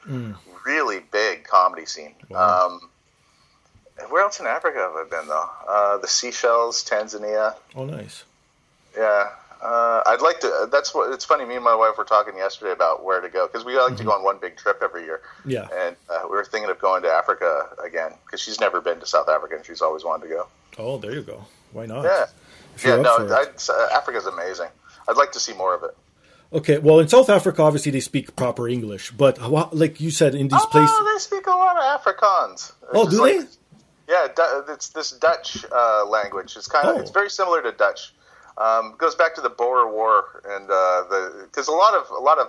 Really 0.67 1.01
big 1.11 1.45
comedy 1.45 1.87
scene. 1.87 2.15
Wow. 2.29 2.67
Um, 2.67 2.91
where 4.11 4.23
else 4.23 4.41
in 4.41 4.47
Africa 4.47 4.79
have 4.79 4.93
I 4.93 5.05
been 5.09 5.29
though? 5.29 5.49
Uh, 5.69 5.99
the 5.99 6.09
Seychelles, 6.09 6.83
Tanzania. 6.85 7.55
Oh, 7.77 7.85
nice. 7.85 8.25
Yeah, 8.97 9.31
uh, 9.63 10.03
I'd 10.07 10.21
like 10.21 10.41
to. 10.41 10.69
That's 10.71 10.95
what. 10.95 11.13
It's 11.13 11.25
funny. 11.25 11.45
Me 11.45 11.55
and 11.57 11.65
my 11.65 11.75
wife 11.75 11.97
were 11.97 12.05
talking 12.05 12.37
yesterday 12.37 12.73
about 12.73 13.05
where 13.05 13.21
to 13.21 13.29
go 13.29 13.47
because 13.47 13.65
we 13.65 13.79
like 13.79 13.97
to 13.97 14.05
go 14.05 14.11
on 14.13 14.25
one 14.25 14.39
big 14.41 14.57
trip 14.57 14.81
every 14.83 15.05
year. 15.05 15.21
Yeah. 15.45 15.69
and 15.75 15.97
uh, 16.11 16.23
we 16.25 16.31
were 16.31 16.45
thinking 16.45 16.71
of 16.71 16.79
going 16.81 17.03
to 17.03 17.09
Africa 17.09 17.69
again 17.85 18.13
because 18.27 18.41
she's 18.41 18.61
never 18.61 18.81
been 18.81 18.99
to 19.01 19.07
South 19.07 19.29
Africa 19.29 19.55
and 19.57 19.65
she's 19.65 19.81
always 19.81 20.05
wanted 20.05 20.29
to 20.29 20.35
go. 20.35 20.47
Oh, 20.79 20.99
there 20.99 21.13
you 21.13 21.23
go. 21.23 21.45
Why 21.73 21.87
not? 21.87 22.05
Yeah, 22.05 22.27
yeah. 22.85 22.97
No, 23.03 23.17
up 23.17 23.29
for 23.29 23.43
it. 23.43 23.69
Uh, 23.71 23.89
Africa's 23.97 24.27
amazing. 24.27 24.69
I'd 25.09 25.17
like 25.17 25.33
to 25.33 25.41
see 25.41 25.55
more 25.55 25.75
of 25.75 25.83
it. 25.85 25.97
Okay, 26.53 26.79
well, 26.79 26.99
in 27.01 27.09
South 27.09 27.31
Africa, 27.31 27.63
obviously 27.63 27.93
they 27.93 28.01
speak 28.01 28.37
proper 28.37 28.69
English, 28.69 29.11
but 29.13 29.41
like 29.73 30.01
you 30.03 30.11
said, 30.11 30.35
in 30.35 30.49
these 30.49 30.67
places, 30.67 30.91
Oh, 30.93 31.13
they 31.15 31.19
speak 31.19 31.47
a 31.47 31.51
lot 31.51 31.77
of 31.79 32.01
Afrikaans. 32.03 32.73
Oh, 32.93 33.09
do 33.09 33.21
like- 33.23 33.41
they? 33.41 33.47
Yeah, 34.09 34.27
it's 34.69 34.89
this 34.91 35.13
Dutch 35.13 35.65
uh, 35.73 36.05
language. 36.07 36.55
It's 36.57 36.67
kind 36.67 36.87
of 36.89 36.97
Oh. 36.97 37.01
it's 37.01 37.11
very 37.11 37.31
similar 37.31 37.63
to 37.63 37.73
Dutch. 37.73 38.13
Um, 38.59 38.95
goes 38.99 39.15
back 39.15 39.35
to 39.37 39.41
the 39.41 39.49
Boer 39.49 39.91
War 39.91 40.43
and 40.47 40.65
uh, 40.71 41.05
the 41.09 41.49
because 41.51 41.69
a 41.69 41.73
lot 41.73 41.95
of 41.95 42.11
a 42.11 42.21
lot 42.21 42.39
of 42.39 42.49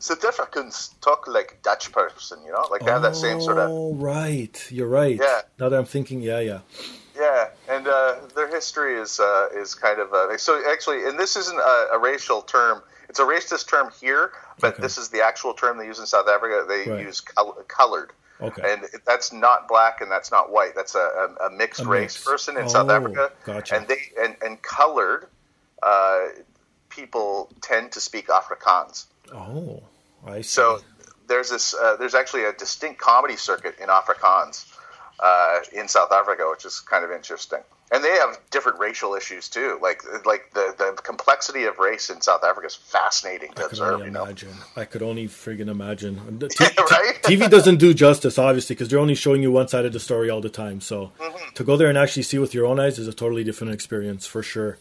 South 0.00 0.24
Africans 0.24 0.90
talk 1.00 1.28
like 1.28 1.60
Dutch 1.62 1.92
person, 1.92 2.44
you 2.44 2.50
know, 2.52 2.66
like 2.70 2.84
they 2.84 2.90
have 2.90 3.02
that 3.02 3.14
same 3.16 3.40
sort 3.40 3.58
of 3.58 3.70
Oh, 3.70 3.94
right. 3.94 4.66
You're 4.70 4.88
right. 4.88 5.16
Yeah. 5.20 5.42
Now 5.60 5.68
that 5.68 5.78
I'm 5.78 5.84
thinking, 5.84 6.20
yeah, 6.20 6.40
yeah. 6.40 6.60
yeah, 7.16 7.48
and 7.70 7.86
uh, 7.86 8.16
their 8.34 8.48
history 8.48 8.94
is 8.96 9.20
uh, 9.20 9.48
is 9.54 9.74
kind 9.74 10.00
of 10.00 10.12
uh, 10.12 10.36
so 10.38 10.60
actually, 10.70 11.04
and 11.06 11.18
this 11.18 11.36
isn't 11.36 11.58
a, 11.58 11.86
a 11.92 11.98
racial 11.98 12.42
term. 12.42 12.82
It's 13.08 13.20
a 13.20 13.24
racist 13.24 13.68
term 13.68 13.90
here, 14.00 14.32
but 14.60 14.74
Okay. 14.74 14.82
this 14.82 14.98
is 14.98 15.10
the 15.10 15.22
actual 15.22 15.54
term 15.54 15.78
they 15.78 15.86
use 15.86 16.00
in 16.00 16.06
South 16.06 16.26
Africa. 16.28 16.64
They 16.66 16.90
Right. 16.90 17.00
use 17.06 17.20
col- 17.20 17.62
colored. 17.68 18.10
Okay. 18.40 18.62
And 18.72 18.82
that's 19.06 19.32
not 19.32 19.68
black 19.68 20.00
and 20.00 20.10
that's 20.10 20.32
not 20.32 20.50
white. 20.50 20.74
That's 20.74 20.96
a, 20.96 20.98
a, 21.40 21.46
a 21.46 21.50
mixed 21.50 21.82
A 21.82 21.86
race 21.88 22.14
mix. 22.16 22.24
person 22.24 22.56
in 22.56 22.64
Oh, 22.64 22.68
South 22.68 22.90
Africa. 22.90 23.30
gotcha. 23.44 23.76
And 23.76 23.86
they 23.86 23.98
and, 24.18 24.34
and 24.42 24.60
colored 24.62 25.26
uh, 25.84 26.26
people 26.88 27.50
tend 27.60 27.92
to 27.92 28.00
speak 28.00 28.28
Afrikaans. 28.28 29.06
Oh, 29.34 29.82
I 30.26 30.36
see. 30.40 30.48
So 30.48 30.80
there's 31.28 31.50
this. 31.50 31.74
Uh, 31.74 31.96
there's 31.96 32.14
actually 32.14 32.44
a 32.44 32.52
distinct 32.52 33.00
comedy 33.00 33.36
circuit 33.36 33.76
in 33.80 33.88
Afrikaans 33.88 34.64
uh, 35.20 35.60
in 35.72 35.88
South 35.88 36.12
Africa, 36.12 36.46
which 36.50 36.64
is 36.64 36.80
kind 36.80 37.04
of 37.04 37.10
interesting. 37.10 37.60
And 37.92 38.02
they 38.02 38.10
have 38.10 38.38
different 38.50 38.80
racial 38.80 39.14
issues 39.14 39.48
too. 39.48 39.78
Like 39.80 40.02
like 40.24 40.50
the, 40.54 40.74
the 40.76 41.00
complexity 41.02 41.64
of 41.64 41.78
race 41.78 42.10
in 42.10 42.20
South 42.20 42.42
Africa 42.42 42.66
is 42.66 42.74
fascinating 42.74 43.52
to 43.52 43.58
I 43.58 43.62
could 43.62 43.72
observe. 43.72 43.94
only 43.94 44.06
You 44.06 44.10
know, 44.12 44.24
imagine. 44.24 44.54
I 44.74 44.84
could 44.84 45.02
only 45.02 45.26
friggin' 45.28 45.68
imagine. 45.68 46.38
T- 46.48 46.64
right? 46.64 47.14
TV 47.22 47.48
doesn't 47.48 47.76
do 47.76 47.94
justice, 47.94 48.38
obviously, 48.38 48.74
because 48.74 48.88
they're 48.88 48.98
only 48.98 49.14
showing 49.14 49.42
you 49.42 49.52
one 49.52 49.68
side 49.68 49.84
of 49.84 49.92
the 49.92 50.00
story 50.00 50.30
all 50.30 50.40
the 50.40 50.48
time. 50.48 50.80
So 50.80 51.12
Mm-hmm. 51.20 51.54
to 51.54 51.64
go 51.64 51.76
there 51.76 51.88
and 51.88 51.96
actually 51.98 52.22
see 52.24 52.38
with 52.38 52.54
your 52.54 52.66
own 52.66 52.80
eyes 52.80 52.98
is 52.98 53.06
a 53.06 53.12
totally 53.12 53.44
different 53.44 53.72
experience 53.74 54.26
for 54.26 54.42
sure. 54.42 54.78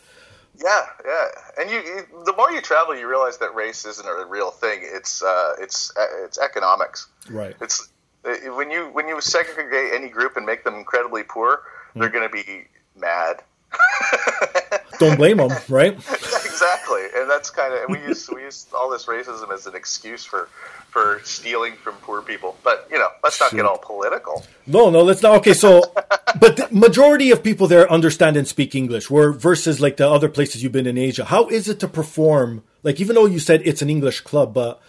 Yeah, 0.55 0.85
yeah. 1.05 1.27
And 1.59 1.69
you, 1.69 1.77
you, 1.77 2.23
the 2.25 2.33
more 2.33 2.51
you 2.51 2.61
travel, 2.61 2.95
you 2.95 3.07
realize 3.09 3.37
that 3.39 3.55
race 3.55 3.85
isn't 3.85 4.07
a 4.07 4.25
real 4.25 4.51
thing. 4.51 4.79
It's 4.83 5.23
uh, 5.23 5.53
it's 5.59 5.91
uh, 5.97 6.05
it's 6.25 6.37
economics. 6.37 7.07
Right. 7.29 7.55
It's 7.59 7.89
uh, 8.23 8.35
when 8.55 8.69
you 8.69 8.85
when 8.93 9.07
you 9.07 9.19
segregate 9.19 9.93
any 9.93 10.09
group 10.09 10.37
and 10.37 10.45
make 10.45 10.63
them 10.63 10.75
incredibly 10.75 11.23
poor, 11.23 11.63
they're 11.95 12.09
Hmm. 12.09 12.13
going 12.15 12.29
to 12.29 12.33
be 12.33 12.65
mad. 12.95 13.41
Don't 14.99 15.17
blame 15.17 15.37
them, 15.37 15.51
right? 15.69 15.93
exactly, 15.93 17.01
and 17.15 17.29
that's 17.29 17.49
kind 17.49 17.73
of 17.73 17.89
we 17.89 17.99
use 17.99 18.29
we 18.29 18.41
use 18.41 18.67
all 18.73 18.89
this 18.89 19.05
racism 19.05 19.51
as 19.51 19.65
an 19.67 19.75
excuse 19.75 20.23
for 20.23 20.49
for 20.89 21.19
stealing 21.23 21.73
from 21.73 21.95
poor 21.95 22.21
people. 22.21 22.55
But 22.63 22.87
you 22.91 22.99
know, 22.99 23.09
let's 23.23 23.39
not 23.39 23.51
Shoot. 23.51 23.57
get 23.57 23.65
all 23.65 23.77
political. 23.79 24.45
No, 24.67 24.89
no, 24.89 25.01
let's 25.01 25.21
not. 25.21 25.35
Okay, 25.37 25.53
so, 25.53 25.81
but 26.39 26.57
the 26.57 26.67
majority 26.71 27.31
of 27.31 27.43
people 27.43 27.67
there 27.67 27.91
understand 27.91 28.37
and 28.37 28.47
speak 28.47 28.75
English, 28.75 29.09
where 29.09 29.31
versus 29.31 29.81
like 29.81 29.97
the 29.97 30.09
other 30.09 30.29
places 30.29 30.63
you've 30.63 30.71
been 30.71 30.87
in 30.87 30.97
Asia. 30.97 31.25
How 31.25 31.47
is 31.47 31.67
it 31.67 31.79
to 31.81 31.87
perform? 31.87 32.63
Like, 32.83 32.99
even 32.99 33.15
though 33.15 33.25
you 33.25 33.39
said 33.39 33.61
it's 33.65 33.81
an 33.81 33.89
English 33.89 34.21
club, 34.21 34.53
but 34.53 34.81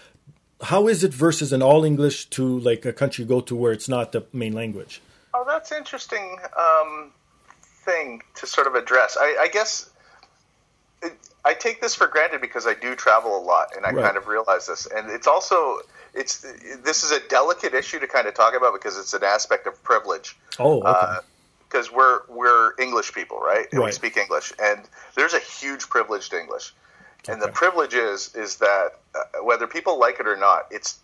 how 0.62 0.88
is 0.88 1.04
it 1.04 1.12
versus 1.12 1.52
an 1.52 1.62
all 1.62 1.84
English 1.84 2.26
to 2.30 2.58
like 2.60 2.84
a 2.84 2.92
country 2.92 3.22
you 3.22 3.28
go 3.28 3.40
to 3.40 3.54
where 3.54 3.72
it's 3.72 3.88
not 3.88 4.12
the 4.12 4.26
main 4.32 4.52
language? 4.52 5.00
Oh, 5.32 5.44
that's 5.46 5.72
interesting 5.72 6.38
um, 6.56 7.10
thing 7.84 8.22
to 8.36 8.46
sort 8.46 8.66
of 8.66 8.74
address. 8.74 9.16
I, 9.18 9.36
I 9.40 9.48
guess 9.48 9.90
it, 11.02 11.12
I 11.44 11.54
take 11.54 11.80
this 11.80 11.94
for 11.94 12.06
granted 12.06 12.40
because 12.40 12.66
I 12.66 12.74
do 12.74 12.94
travel 12.94 13.36
a 13.36 13.42
lot, 13.42 13.76
and 13.76 13.84
I 13.84 13.90
Right. 13.90 14.04
kind 14.04 14.16
of 14.16 14.26
realize 14.26 14.66
this. 14.66 14.86
And 14.86 15.10
it's 15.10 15.26
also 15.26 15.80
it's 16.14 16.44
this 16.82 17.04
is 17.04 17.10
a 17.10 17.20
delicate 17.28 17.74
issue 17.74 17.98
to 18.00 18.06
kind 18.06 18.26
of 18.26 18.34
talk 18.34 18.54
about 18.54 18.72
because 18.72 18.96
it's 18.98 19.14
an 19.14 19.24
aspect 19.24 19.66
of 19.66 19.82
privilege. 19.82 20.36
Oh, 20.58 20.82
okay. 20.82 21.26
Because 21.68 21.92
we're 21.92 22.20
we're 22.28 22.72
English 22.78 23.12
people, 23.12 23.38
right? 23.38 23.66
And 23.72 23.82
we 23.82 23.92
speak 23.92 24.16
English, 24.16 24.52
and 24.62 24.80
there's 25.16 25.34
a 25.34 25.40
huge 25.40 25.88
privilege 25.88 26.28
to 26.30 26.38
English. 26.38 26.72
And 27.28 27.40
the 27.42 27.48
privilege 27.48 27.94
is 27.94 28.34
is 28.34 28.56
that 28.56 28.90
uh, 29.14 29.42
whether 29.42 29.66
people 29.66 29.98
like 29.98 30.20
it 30.20 30.26
or 30.26 30.36
not, 30.36 30.66
it's 30.70 30.98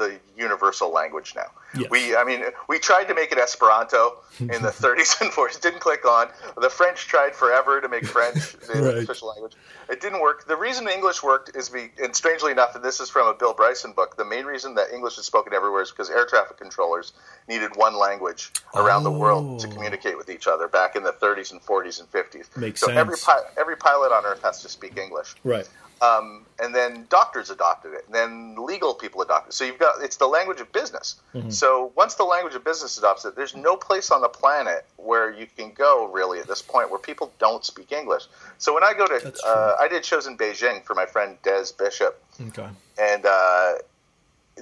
the 0.00 0.18
universal 0.36 0.90
language 0.92 1.34
now. 1.36 1.46
Yes. 1.78 1.90
We, 1.90 2.16
I 2.16 2.24
mean, 2.24 2.42
we 2.68 2.78
tried 2.78 3.04
to 3.04 3.14
make 3.14 3.30
it 3.32 3.38
Esperanto 3.38 4.16
in 4.40 4.48
the 4.48 4.56
30s 4.84 5.20
and 5.20 5.30
40s. 5.30 5.60
Didn't 5.60 5.80
click 5.80 6.04
on. 6.06 6.28
The 6.60 6.70
French 6.70 7.06
tried 7.06 7.34
forever 7.36 7.80
to 7.80 7.88
make 7.88 8.06
French 8.06 8.52
the 8.72 8.82
Right. 8.82 8.96
official 9.04 9.28
language. 9.28 9.52
It 9.90 10.00
didn't 10.00 10.20
work. 10.22 10.46
The 10.46 10.56
reason 10.56 10.88
English 10.88 11.22
worked 11.22 11.54
is, 11.54 11.68
be, 11.68 11.90
and 12.02 12.16
strangely 12.16 12.50
enough, 12.50 12.74
and 12.74 12.82
this 12.82 12.98
is 12.98 13.10
from 13.10 13.26
a 13.28 13.34
Bill 13.34 13.52
Bryson 13.52 13.92
book. 13.92 14.16
The 14.16 14.24
main 14.24 14.46
reason 14.46 14.74
that 14.76 14.90
English 14.92 15.18
is 15.18 15.26
spoken 15.26 15.52
everywhere 15.52 15.82
is 15.82 15.90
because 15.90 16.08
air 16.10 16.24
traffic 16.26 16.56
controllers 16.58 17.12
needed 17.48 17.70
one 17.76 17.94
language 17.96 18.50
around 18.74 19.04
the 19.04 19.10
world 19.12 19.60
to 19.60 19.68
Oh. 19.68 19.70
communicate 19.72 20.16
with 20.16 20.30
each 20.30 20.48
other 20.48 20.66
back 20.66 20.96
in 20.96 21.02
the 21.02 21.12
30s 21.12 21.52
and 21.52 21.60
40s 21.60 22.00
and 22.00 22.10
50s. 22.10 22.56
Makes 22.56 22.80
so 22.80 22.90
every 22.90 23.16
sense. 23.16 23.24
pi- 23.26 23.60
every 23.60 23.76
pilot 23.76 24.12
on 24.12 24.24
Earth 24.24 24.42
has 24.42 24.62
to 24.62 24.68
speak 24.68 24.96
English 24.96 25.34
right. 25.44 25.68
Um, 26.02 26.46
and 26.62 26.74
then 26.74 27.06
doctors 27.10 27.50
adopted 27.50 27.92
it, 27.92 28.04
and 28.06 28.14
then 28.14 28.56
legal 28.64 28.94
people 28.94 29.20
adopted 29.22 29.50
it. 29.50 29.54
So 29.54 29.64
you've 29.64 29.78
got 29.78 30.02
it's 30.02 30.16
the 30.16 30.26
language 30.26 30.60
of 30.60 30.72
business. 30.72 31.16
Mm-hmm. 31.34 31.50
So 31.50 31.92
once 31.94 32.14
the 32.14 32.24
language 32.24 32.54
of 32.54 32.64
business 32.64 32.96
adopts 32.96 33.24
it, 33.24 33.36
there's 33.36 33.54
no 33.54 33.76
place 33.76 34.10
on 34.10 34.20
the 34.22 34.28
planet 34.28 34.86
where 34.96 35.30
you 35.32 35.46
can 35.56 35.72
go 35.72 36.10
really 36.10 36.40
at 36.40 36.46
this 36.46 36.62
point 36.62 36.90
where 36.90 36.98
people 36.98 37.32
don't 37.38 37.64
speak 37.64 37.92
English. 37.92 38.24
So 38.58 38.72
when 38.72 38.82
I 38.82 38.94
go 38.94 39.06
to, 39.06 39.32
uh, 39.46 39.76
I 39.78 39.88
did 39.88 40.04
shows 40.04 40.26
in 40.26 40.38
Beijing 40.38 40.84
for 40.84 40.94
my 40.94 41.06
friend 41.06 41.36
Des 41.42 41.66
Bishop, 41.78 42.22
Okay. 42.40 42.68
and 42.98 43.26
uh, 43.26 43.72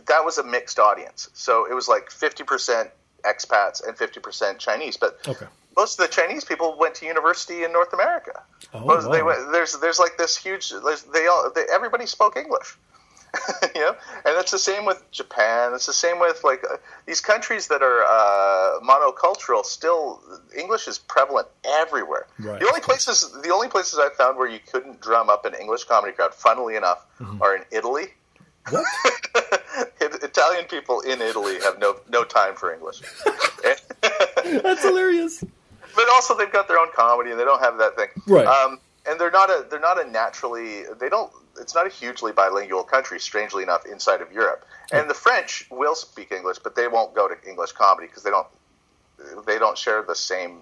that 0.07 0.25
was 0.25 0.39
a 0.39 0.45
mixed 0.45 0.79
audience. 0.79 1.31
So 1.35 1.67
it 1.71 1.75
was 1.75 1.89
like 1.89 2.11
50% 2.11 2.91
expats 3.25 3.87
and 3.87 3.97
50% 3.97 4.59
Chinese, 4.59 4.97
but 4.97 5.19
Okay. 5.27 5.47
Most 5.79 5.99
of 5.99 6.07
the 6.07 6.13
Chinese 6.13 6.45
people 6.45 6.77
went 6.79 6.95
to 6.97 7.07
university 7.07 7.63
in 7.65 7.73
North 7.73 7.93
America. 7.95 8.43
Oh, 8.75 8.81
Most- 8.85 9.11
they 9.13 9.23
wow. 9.23 9.29
went, 9.29 9.53
there's 9.53 9.73
there's 9.81 9.99
like 10.05 10.19
this 10.19 10.37
huge. 10.37 10.71
They 11.15 11.27
all 11.29 11.51
they, 11.55 11.65
everybody 11.73 12.05
spoke 12.07 12.37
English, 12.37 12.77
you 13.75 13.81
know, 13.81 13.95
and 14.27 14.33
it's 14.41 14.51
the 14.51 14.59
same 14.59 14.85
with 14.85 15.01
Japan. 15.13 15.73
It's 15.75 15.87
the 15.87 15.93
same 16.07 16.19
with 16.19 16.43
like 16.45 16.63
uh, 16.71 16.77
these 17.07 17.21
countries 17.21 17.69
that 17.69 17.83
are 17.83 18.01
uh, 18.05 18.81
monocultural. 18.81 19.65
Still, 19.65 20.21
English 20.57 20.89
is 20.89 20.99
prevalent 20.99 21.49
everywhere. 21.65 22.27
Right. 22.41 22.59
The 22.61 22.67
only 22.67 22.81
places 22.81 23.17
the 23.43 23.51
only 23.51 23.69
places 23.69 23.99
I 23.99 24.09
found 24.19 24.37
where 24.39 24.49
you 24.49 24.59
couldn't 24.73 25.01
drum 25.01 25.31
up 25.31 25.45
an 25.45 25.55
English 25.55 25.85
comedy 25.85 26.13
crowd, 26.13 26.35
funnily 26.35 26.75
enough, 26.77 27.05
Mm-hmm. 27.21 27.43
are 27.43 27.55
in 27.57 27.65
Italy. 27.73 28.07
What? 28.71 28.85
Italian 30.01 30.65
people 30.67 31.01
in 31.01 31.21
Italy 31.23 31.57
have 31.65 31.79
no 31.79 31.97
no 32.09 32.23
time 32.25 32.55
for 32.55 32.73
English. 32.73 32.99
That's 34.63 34.83
hilarious. 34.83 35.45
But 35.99 36.07
also 36.15 36.31
they've 36.39 36.53
got 36.59 36.67
their 36.69 36.79
own 36.85 36.91
comedy 37.03 37.31
and 37.33 37.39
they 37.41 37.45
don't 37.51 37.61
have 37.69 37.77
that 37.85 37.93
thing 37.99 38.09
Right. 38.37 38.47
um, 38.47 38.79
and 39.07 39.15
they're 39.21 39.37
not 39.41 39.49
a 39.57 39.59
they're 39.69 39.87
not 39.91 39.99
a 40.05 40.07
naturally 40.21 40.73
they 41.01 41.09
don't 41.15 41.31
it's 41.63 41.75
not 41.79 41.87
a 41.91 41.93
hugely 42.01 42.33
bilingual 42.41 42.85
country 42.95 43.19
strangely 43.31 43.63
enough 43.69 43.85
inside 43.95 44.21
of 44.27 44.29
europe 44.41 44.61
and 44.97 45.05
the 45.13 45.19
french 45.27 45.51
will 45.81 45.97
speak 46.07 46.29
english 46.39 46.59
but 46.67 46.73
they 46.79 46.89
won't 46.97 47.13
go 47.21 47.25
to 47.33 47.37
english 47.53 47.73
comedy 47.83 48.07
because 48.09 48.23
they 48.27 48.31
don't 48.37 48.47
they 49.49 49.59
don't 49.59 49.77
share 49.85 50.01
the 50.13 50.15
same 50.33 50.53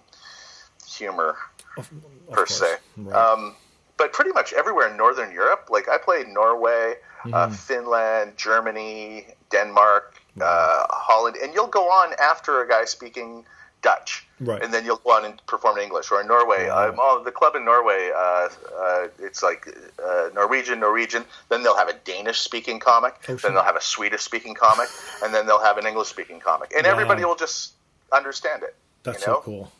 humor 0.96 1.36
Of 1.76 1.90
per 2.30 2.46
course. 2.46 2.58
se 2.60 2.70
Right. 2.96 3.14
um, 3.14 3.54
but 4.00 4.12
pretty 4.18 4.32
much 4.38 4.48
everywhere 4.62 4.88
in 4.90 4.96
northern 5.04 5.30
europe 5.42 5.62
like 5.76 5.86
i 5.88 5.98
played 6.08 6.26
norway 6.28 6.84
Mm-hmm. 7.24 7.34
uh, 7.34 7.48
finland 7.50 8.28
germany 8.36 9.26
denmark 9.54 10.14
uh, 10.40 10.84
holland 11.06 11.34
and 11.42 11.48
you'll 11.54 11.74
go 11.80 11.86
on 12.00 12.08
after 12.32 12.52
a 12.64 12.68
guy 12.68 12.84
speaking 12.84 13.44
Dutch, 13.82 14.26
Right. 14.40 14.62
and 14.62 14.72
then 14.72 14.84
you'll 14.84 14.96
go 14.98 15.10
on 15.12 15.24
and 15.24 15.40
perform 15.46 15.78
in 15.78 15.84
English. 15.84 16.10
Or 16.10 16.20
in 16.20 16.26
Norway, 16.26 16.68
um, 16.68 16.96
oh, 16.98 17.22
the 17.24 17.30
club 17.30 17.54
in 17.54 17.64
Norway, 17.64 18.10
uh, 18.14 18.48
uh, 18.80 19.08
it's 19.18 19.42
like 19.42 19.68
uh, 20.04 20.28
Norwegian, 20.34 20.80
Norwegian. 20.80 21.24
Then 21.48 21.62
they'll 21.62 21.76
have 21.76 21.88
a 21.88 21.94
Danish 22.04 22.40
speaking 22.40 22.80
comic. 22.80 23.14
Oh, 23.22 23.36
sure. 23.36 23.36
then 23.38 23.54
they'll 23.54 23.64
have 23.64 23.76
a 23.76 23.80
Swedish 23.82 24.22
speaking 24.22 24.54
comic, 24.54 24.88
and 25.22 25.32
then 25.34 25.46
they'll 25.46 25.62
have 25.62 25.78
an 25.78 25.86
English 25.86 26.08
speaking 26.08 26.40
comic, 26.40 26.72
and 26.76 26.84
Wow. 26.86 26.92
everybody 26.92 27.24
will 27.24 27.36
just 27.36 27.74
understand 28.12 28.62
it. 28.62 28.74
That's 29.04 29.20
you 29.20 29.26
know? 29.32 29.38
so 29.38 29.42
cool. 29.42 29.72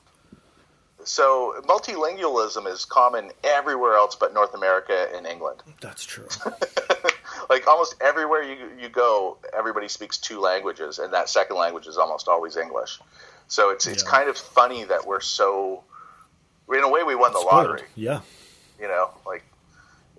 So 1.04 1.54
multilingualism 1.66 2.66
is 2.66 2.84
common 2.84 3.30
everywhere 3.44 3.94
else 3.94 4.16
but 4.16 4.34
North 4.34 4.54
America 4.54 5.08
and 5.14 5.24
England. 5.26 5.62
That's 5.80 6.04
true. 6.04 6.26
like 7.50 7.66
almost 7.68 7.94
everywhere 8.00 8.42
you 8.42 8.56
you 8.80 8.88
go, 8.88 9.38
everybody 9.56 9.88
speaks 9.88 10.18
two 10.18 10.40
languages, 10.40 10.98
and 10.98 11.12
that 11.12 11.28
second 11.28 11.56
language 11.56 11.86
is 11.86 11.96
almost 11.96 12.26
always 12.28 12.56
English. 12.56 12.98
So 13.48 13.70
it's 13.70 13.86
it's 13.86 14.02
Yeah. 14.04 14.10
kind 14.10 14.28
of 14.28 14.36
funny 14.36 14.84
that 14.84 15.06
we're 15.06 15.20
so. 15.20 15.82
In 16.72 16.82
a 16.82 16.88
way, 16.88 17.02
we 17.04 17.14
won 17.14 17.32
the 17.32 17.38
Spoiled. 17.40 17.66
lottery. 17.68 17.86
Yeah. 17.94 18.20
You 18.80 18.88
know, 18.88 19.10
like 19.26 19.44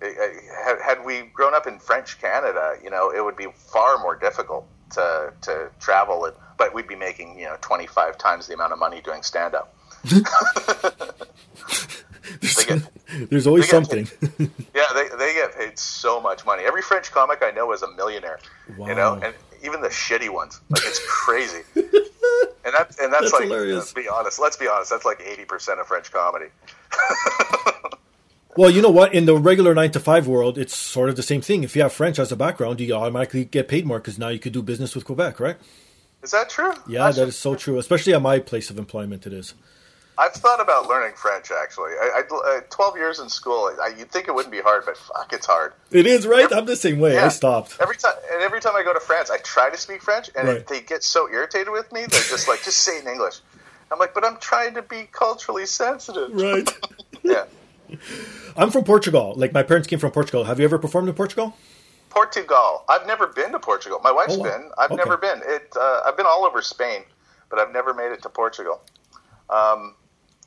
had, 0.00 1.04
we 1.04 1.22
grown 1.34 1.54
up 1.54 1.66
in 1.66 1.78
French 1.78 2.20
Canada, 2.20 2.76
you 2.82 2.88
know, 2.90 3.10
it 3.10 3.22
would 3.24 3.36
be 3.36 3.46
far 3.56 3.98
more 3.98 4.16
difficult 4.16 4.66
to 4.92 5.32
to 5.42 5.70
travel, 5.80 6.24
and, 6.24 6.34
but 6.56 6.72
we'd 6.74 6.88
be 6.88 6.96
making 6.96 7.38
you 7.38 7.44
know 7.46 7.56
twenty 7.60 7.86
five 7.86 8.16
times 8.16 8.46
the 8.46 8.54
amount 8.54 8.72
of 8.72 8.78
money 8.78 9.00
doing 9.02 9.22
stand 9.22 9.54
up. 9.54 9.74
Get- 12.66 12.82
There's 13.30 13.46
always 13.46 13.68
something. 13.68 14.06
Yeah, 14.74 14.84
they, 14.94 15.08
they 15.18 15.32
get 15.34 15.56
paid 15.56 15.78
so 15.78 16.20
much 16.20 16.44
money. 16.44 16.62
Every 16.64 16.82
French 16.82 17.10
comic 17.10 17.38
I 17.42 17.50
know 17.52 17.72
is 17.72 17.82
a 17.82 17.90
millionaire. 17.92 18.38
You 18.78 18.94
know, 18.94 19.14
and 19.14 19.34
even 19.64 19.80
the 19.80 19.88
shitty 19.88 20.30
ones, 20.30 20.60
like 20.70 20.82
it's 20.84 21.00
crazy. 21.08 21.62
and 21.74 21.84
that's 22.76 22.98
and 22.98 23.12
that's, 23.12 23.24
That's 23.24 23.32
like 23.32 23.44
hilarious. 23.44 23.92
be 23.92 24.08
honest. 24.08 24.38
Let's 24.38 24.56
be 24.56 24.68
honest. 24.68 24.90
That's 24.90 25.04
like 25.04 25.20
eighty 25.24 25.44
percent 25.44 25.80
of 25.80 25.86
French 25.86 26.10
comedy. 26.12 26.46
well, 28.56 28.70
you 28.70 28.82
know 28.82 28.90
what? 28.90 29.14
In 29.14 29.26
the 29.26 29.36
regular 29.36 29.74
nine 29.74 29.90
to 29.92 30.00
five 30.00 30.26
world, 30.26 30.58
it's 30.58 30.76
sort 30.76 31.08
of 31.08 31.16
the 31.16 31.22
same 31.22 31.40
thing. 31.40 31.62
If 31.64 31.76
you 31.76 31.82
have 31.82 31.92
French 31.92 32.18
as 32.18 32.32
a 32.32 32.36
background, 32.36 32.80
you 32.80 32.92
automatically 32.94 33.44
get 33.44 33.68
paid 33.68 33.86
more 33.86 33.98
because 33.98 34.18
now 34.18 34.28
you 34.28 34.38
could 34.38 34.52
do 34.52 34.62
business 34.62 34.94
with 34.94 35.04
Quebec, 35.04 35.38
right? 35.40 35.56
Is 36.22 36.32
that 36.32 36.50
true? 36.50 36.72
Yeah, 36.88 36.98
That's- 37.00 37.16
that 37.16 37.28
is 37.28 37.38
so 37.38 37.54
true. 37.54 37.78
Especially 37.78 38.12
at 38.14 38.22
my 38.22 38.40
place 38.40 38.70
of 38.70 38.78
employment, 38.78 39.26
it 39.26 39.32
is. 39.32 39.54
I've 40.18 40.32
thought 40.32 40.60
about 40.60 40.88
learning 40.88 41.12
French. 41.14 41.50
Actually, 41.52 41.92
I, 41.92 42.22
I, 42.22 42.56
uh, 42.56 42.60
twelve 42.70 42.96
years 42.96 43.20
in 43.20 43.28
school. 43.28 43.70
I, 43.80 43.94
you'd 43.96 44.10
think 44.10 44.26
it 44.26 44.34
wouldn't 44.34 44.50
be 44.52 44.60
hard, 44.60 44.82
but 44.84 44.96
fuck, 44.96 45.32
it's 45.32 45.46
hard. 45.46 45.74
It 45.92 46.06
is 46.06 46.26
right. 46.26 46.50
I'm 46.52 46.64
the 46.66 46.74
same 46.76 46.98
way. 46.98 47.16
I 47.16 47.28
stopped. 47.28 47.76
Every 47.80 47.96
time, 47.96 48.14
and 48.32 48.42
every 48.42 48.60
time 48.60 48.74
I 48.74 48.82
go 48.82 48.92
to 48.92 49.00
France, 49.00 49.30
I 49.30 49.38
try 49.38 49.70
to 49.70 49.76
speak 49.76 50.02
French, 50.02 50.28
and 50.36 50.48
Right. 50.48 50.66
they 50.66 50.80
get 50.80 51.04
so 51.04 51.28
irritated 51.30 51.70
with 51.70 51.92
me. 51.92 52.00
They're 52.00 52.20
just 52.22 52.48
like, 52.48 52.62
just 52.64 52.78
say 52.78 52.98
it 52.98 53.04
in 53.04 53.10
English. 53.12 53.36
I'm 53.92 53.98
like, 53.98 54.12
but 54.12 54.24
I'm 54.24 54.36
trying 54.38 54.74
to 54.74 54.82
be 54.82 55.08
culturally 55.12 55.66
sensitive. 55.66 56.30
Right. 56.32 56.68
Yeah. 57.22 57.44
I'm 58.56 58.70
from 58.70 58.84
Portugal. 58.84 59.34
Like 59.36 59.52
my 59.52 59.62
parents 59.62 59.86
came 59.88 59.98
from 59.98 60.12
Portugal. 60.12 60.44
Have 60.44 60.58
you 60.58 60.64
ever 60.64 60.78
performed 60.78 61.08
in 61.08 61.14
Portugal? 61.14 61.54
Portugal. 62.10 62.84
I've 62.88 63.06
never 63.06 63.26
been 63.26 63.52
to 63.52 63.58
Portugal. 63.58 64.00
My 64.02 64.12
wife's 64.12 64.34
Oh, 64.36 64.38
wow. 64.38 64.44
been. 64.44 64.70
I've 64.78 64.90
Okay. 64.92 64.96
never 64.96 65.16
been. 65.16 65.40
It. 65.44 65.72
Uh, 65.76 66.02
I've 66.06 66.16
been 66.16 66.26
all 66.26 66.44
over 66.44 66.62
Spain, 66.62 67.02
but 67.50 67.58
I've 67.58 67.72
never 67.72 67.92
made 67.94 68.12
it 68.12 68.22
to 68.22 68.28
Portugal. 68.28 68.80
Um, 69.50 69.94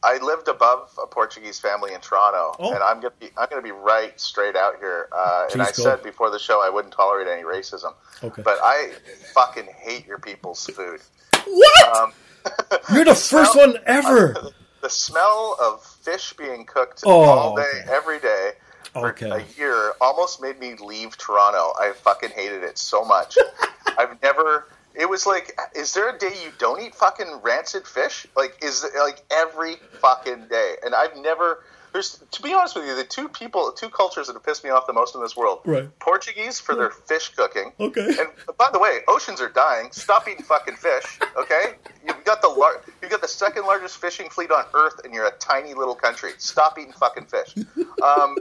I 0.04 0.18
lived 0.18 0.48
above 0.48 0.90
a 1.02 1.06
Portuguese 1.06 1.60
family 1.60 1.94
in 1.94 2.02
Toronto, 2.02 2.56
Oh. 2.60 2.74
and 2.74 2.82
I'm 2.84 2.98
gonna 3.02 3.14
be. 3.20 3.30
I'm 3.38 3.48
gonna 3.50 3.62
be 3.62 3.72
right 3.72 4.20
straight 4.20 4.56
out 4.56 4.78
here. 4.80 5.08
Uh, 5.12 5.48
and 5.54 5.62
I 5.62 5.66
go. 5.66 5.72
said 5.72 6.02
before 6.04 6.30
the 6.32 6.40
show 6.40 6.62
I 6.64 6.70
wouldn't 6.70 6.94
tolerate 6.94 7.28
any 7.28 7.44
racism. 7.44 7.94
Okay. 8.24 8.42
But 8.42 8.58
I 8.64 8.94
fucking 9.34 9.68
hate 9.78 10.08
your 10.08 10.18
people's 10.18 10.66
food. 10.66 11.02
What? 11.46 11.98
Um, 11.98 12.14
You're 12.94 13.06
the 13.06 13.14
first 13.16 13.52
smell- 13.54 13.68
one 13.74 13.78
ever. 13.86 14.36
the 14.82 14.90
smell 14.90 15.56
of 15.62 15.84
fish 15.84 16.34
being 16.34 16.66
cooked 16.66 17.04
Oh, 17.06 17.22
all 17.22 17.56
day, 17.56 17.62
okay. 17.84 17.92
every 17.94 18.20
day 18.20 18.54
for 18.94 19.10
Okay. 19.10 19.30
a 19.30 19.46
year 19.56 19.94
almost 20.02 20.42
made 20.42 20.60
me 20.60 20.74
leave 20.84 21.16
Toronto. 21.20 21.74
I 21.80 21.92
fucking 21.94 22.32
hated 22.32 22.64
it 22.64 22.80
so 22.80 23.06
much. 23.06 23.38
I've 23.98 24.20
never. 24.24 24.68
It 24.96 25.10
was 25.10 25.26
like, 25.26 25.58
is 25.76 25.94
there 25.94 26.14
a 26.14 26.18
day 26.18 26.34
you 26.44 26.52
don't 26.58 26.82
eat 26.82 26.94
fucking 26.96 27.40
rancid 27.44 27.88
fish? 27.88 28.28
Like, 28.36 28.58
is 28.64 28.84
it 28.84 28.92
like 29.00 29.24
every 29.32 29.76
fucking 30.02 30.48
day? 30.50 30.76
And 30.84 30.94
I've 30.96 31.16
never. 31.18 31.64
There's, 31.94 32.24
to 32.32 32.42
be 32.42 32.54
honest 32.54 32.78
with 32.78 32.86
you, 32.86 32.96
the 32.96 33.04
two 33.04 33.28
people, 33.28 33.70
two 33.74 33.90
cultures 33.90 34.28
that 34.28 34.34
have 34.34 34.44
pissed 34.46 34.64
me 34.64 34.70
off 34.70 34.88
the 34.88 34.94
most 34.94 35.14
in 35.14 35.20
this 35.22 35.36
world: 35.36 35.60
Right. 35.66 35.90
Portuguese 36.00 36.58
for 36.58 36.74
their 36.74 36.90
fish 36.90 37.30
cooking, 37.36 37.74
Okay. 37.82 38.06
and 38.18 38.30
by 38.58 38.70
the 38.72 38.80
way, 38.80 39.00
oceans 39.10 39.42
are 39.42 39.50
dying. 39.50 39.92
Stop 39.92 40.26
eating 40.30 40.44
fucking 40.46 40.78
fish, 40.78 41.20
okay? 41.36 41.74
You've 42.08 42.24
got 42.24 42.42
the 42.42 42.48
lar- 42.48 42.82
you've 43.02 43.12
got 43.12 43.20
the 43.22 43.28
second 43.28 43.66
largest 43.66 43.98
fishing 43.98 44.30
fleet 44.30 44.52
on 44.52 44.64
Earth, 44.74 45.02
and 45.04 45.14
you're 45.14 45.28
a 45.28 45.32
tiny 45.40 45.74
little 45.74 45.94
country. 45.96 46.32
Stop 46.38 46.80
eating 46.80 46.94
fucking 46.94 47.26
fish. 47.26 47.56
Um, 48.02 48.38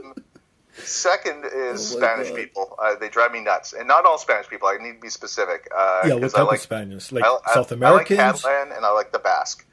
second 0.77 1.45
is 1.45 1.93
Oh 1.93 1.97
Spanish 1.97 2.29
God. 2.29 2.35
people. 2.37 2.75
Uh, 2.81 2.95
they 2.95 3.09
drive 3.09 3.31
me 3.31 3.41
nuts, 3.41 3.73
and 3.73 3.87
not 3.87 4.05
all 4.05 4.17
Spanish 4.17 4.47
people. 4.49 4.67
I 4.67 4.77
need 4.77 4.93
to 4.95 4.99
be 5.01 5.09
specific. 5.09 5.67
Uh, 5.75 6.01
yeah, 6.05 6.13
what 6.15 6.31
type 6.31 6.39
I 6.39 6.43
like, 6.43 6.55
of 6.57 6.61
Spanish? 6.61 7.11
Like 7.11 7.23
I, 7.23 7.27
I- 7.45 7.53
South 7.53 7.71
I 7.71 7.75
like 7.75 8.09
Americans? 8.09 8.17
Catalan 8.43 8.75
and 8.75 8.85
I 8.85 8.91
like 8.91 9.11
the 9.11 9.19
Basque. 9.19 9.65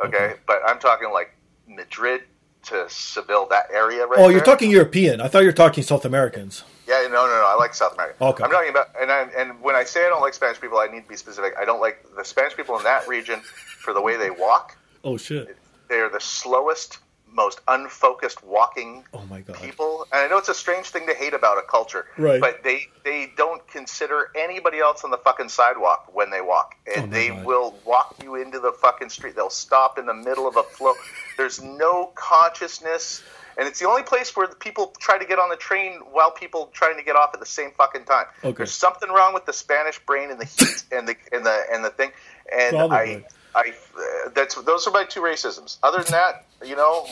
Okay, 0.00 0.16
Okay. 0.16 0.34
but 0.46 0.60
I'm 0.66 0.78
talking 0.78 1.10
like 1.12 1.34
Madrid 1.68 2.22
to 2.64 2.88
Seville, 2.88 3.46
that 3.50 3.66
area 3.72 4.06
right 4.06 4.18
oh, 4.18 4.28
you're 4.28 4.38
there. 4.38 4.44
talking 4.44 4.70
European. 4.70 5.20
I 5.20 5.28
thought 5.28 5.40
you 5.40 5.48
were 5.48 5.52
talking 5.52 5.84
South 5.84 6.04
Americans. 6.06 6.64
Yeah, 6.88 7.02
no, 7.02 7.08
no, 7.08 7.26
no. 7.26 7.44
I 7.46 7.56
like 7.58 7.74
South 7.74 7.92
America. 7.94 8.16
Okay. 8.24 8.42
I'm 8.44 8.50
talking 8.50 8.70
about, 8.70 8.86
and 9.00 9.10
I, 9.10 9.28
and 9.36 9.60
when 9.60 9.74
I 9.76 9.84
say 9.84 10.04
I 10.04 10.08
don't 10.08 10.22
like 10.22 10.32
Spanish 10.34 10.60
people, 10.60 10.78
I 10.78 10.86
need 10.86 11.02
to 11.02 11.08
be 11.08 11.16
specific. 11.16 11.54
I 11.60 11.64
don't 11.66 11.80
like 11.80 12.04
the 12.16 12.24
Spanish 12.24 12.56
people 12.56 12.76
in 12.78 12.84
that 12.84 13.06
region 13.06 13.40
for 13.40 13.92
the 13.92 14.00
way 14.00 14.16
they 14.16 14.30
walk. 14.30 14.76
Oh 15.04 15.16
shit. 15.18 15.56
They 15.88 15.96
are 16.00 16.08
the 16.08 16.20
slowest, 16.20 16.98
most 17.34 17.60
unfocused 17.68 18.42
walking 18.44 19.04
Oh 19.12 19.24
my 19.28 19.40
god. 19.40 19.56
people. 19.56 20.06
And 20.12 20.20
I 20.22 20.28
know 20.28 20.38
it's 20.38 20.48
a 20.48 20.54
strange 20.54 20.86
thing 20.86 21.06
to 21.08 21.14
hate 21.14 21.34
about 21.34 21.58
a 21.58 21.62
culture, 21.62 22.06
Right. 22.16 22.40
but 22.40 22.62
they 22.62 22.86
they 23.04 23.32
don't 23.36 23.66
consider 23.68 24.30
anybody 24.36 24.78
else 24.78 25.04
on 25.04 25.10
the 25.10 25.18
fucking 25.18 25.48
sidewalk 25.48 26.10
when 26.14 26.30
they 26.30 26.40
walk, 26.40 26.76
and 26.94 27.06
Oh 27.12 27.14
they 27.16 27.28
God. 27.28 27.44
will 27.44 27.74
walk 27.84 28.14
you 28.22 28.36
into 28.36 28.60
the 28.60 28.72
fucking 28.72 29.10
street. 29.10 29.34
They'll 29.36 29.50
stop 29.50 29.98
in 29.98 30.06
the 30.06 30.14
middle 30.14 30.46
of 30.46 30.56
a 30.56 30.62
flow. 30.62 30.94
There's 31.36 31.60
no 31.62 32.12
consciousness. 32.14 33.22
And 33.56 33.68
it's 33.68 33.78
the 33.78 33.86
only 33.86 34.02
place 34.02 34.34
where 34.36 34.48
the 34.48 34.56
people 34.56 34.92
try 34.98 35.16
to 35.16 35.24
get 35.24 35.38
on 35.38 35.48
the 35.48 35.54
train 35.56 36.00
while 36.10 36.32
people 36.32 36.70
trying 36.72 36.96
to 36.96 37.04
get 37.04 37.14
off 37.14 37.30
at 37.34 37.40
the 37.40 37.46
same 37.46 37.70
fucking 37.78 38.04
time. 38.04 38.26
Okay. 38.42 38.52
There's 38.56 38.72
something 38.72 39.08
wrong 39.10 39.32
with 39.32 39.46
the 39.46 39.52
Spanish 39.52 40.00
brain 40.00 40.30
and 40.32 40.40
the 40.40 40.44
heat 40.44 40.82
and 40.90 41.06
the 41.06 41.14
and 41.32 41.46
the 41.46 41.62
and 41.72 41.84
the 41.84 41.90
thing. 41.90 42.10
And 42.52 42.70
Probably. 42.76 42.96
I 42.96 43.24
I 43.54 43.72
uh, 43.96 44.30
that's 44.34 44.54
those 44.62 44.86
are 44.86 44.90
my 44.90 45.04
two 45.04 45.20
racisms. 45.20 45.78
Other 45.82 46.02
than 46.02 46.12
that, 46.12 46.46
you 46.64 46.74
know, 46.76 47.06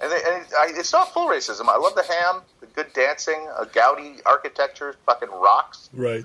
and, 0.00 0.10
they, 0.10 0.16
and 0.16 0.44
I, 0.58 0.66
it's 0.70 0.92
not 0.92 1.12
full 1.12 1.28
racism. 1.28 1.68
I 1.68 1.76
love 1.76 1.94
the 1.94 2.02
ham, 2.02 2.42
the 2.60 2.66
good 2.66 2.92
dancing, 2.92 3.46
a 3.58 3.66
gaudy 3.66 4.16
architecture, 4.26 4.96
fucking 5.06 5.30
rocks, 5.30 5.88
Right. 5.92 6.24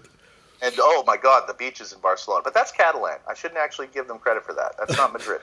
and 0.61 0.73
oh 0.79 1.03
my 1.05 1.17
god, 1.17 1.47
the 1.47 1.53
beaches 1.53 1.93
in 1.93 1.99
Barcelona. 2.01 2.41
But 2.43 2.53
that's 2.53 2.71
Catalan. 2.71 3.17
I 3.29 3.33
shouldn't 3.35 3.59
actually 3.59 3.87
give 3.93 4.07
them 4.07 4.17
credit 4.19 4.43
for 4.45 4.53
that. 4.53 4.75
That's 4.79 4.97
not 4.97 5.13
Madrid. 5.17 5.41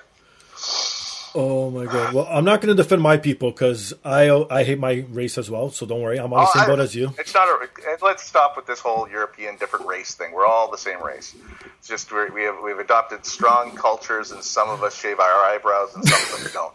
Oh 1.35 1.71
my 1.71 1.85
god. 1.85 2.15
Well, 2.15 2.27
I'm 2.31 2.45
not 2.45 2.61
going 2.61 2.75
to 2.75 2.83
defend 2.83 3.03
my 3.03 3.17
people 3.17 3.51
because 3.51 3.93
I 4.05 4.31
I 4.51 4.65
hate 4.65 4.79
my 4.79 5.05
race 5.11 5.37
as 5.39 5.51
well. 5.51 5.71
So 5.71 5.85
don't 5.87 6.01
worry. 6.01 6.19
I'm 6.19 6.33
on 6.33 6.45
the 6.45 6.51
Oh, 6.55 6.59
same 6.59 6.67
boat 6.67 6.81
as 6.81 6.95
you. 6.95 7.13
It's 7.19 7.35
not 7.35 7.49
a. 7.49 7.69
Let's 8.03 8.23
stop 8.25 8.57
with 8.57 8.67
this 8.67 8.81
whole 8.81 9.09
European 9.09 9.57
different 9.57 9.87
race 9.87 10.15
thing. 10.15 10.33
We're 10.33 10.47
all 10.47 10.71
the 10.71 10.79
same 10.79 11.03
race. 11.03 11.35
It's 11.79 11.89
just 11.89 12.11
we're, 12.11 12.33
we 12.33 12.43
have 12.45 12.57
we've 12.65 12.79
adopted 12.79 13.27
strong 13.27 13.75
cultures, 13.77 14.31
and 14.33 14.43
some 14.43 14.69
of 14.71 14.83
us 14.83 14.99
shave 14.99 15.21
our 15.21 15.45
eyebrows, 15.45 15.95
and 15.95 16.05
some 16.09 16.21
of 16.21 16.47
us 16.47 16.53
don't. 16.53 16.75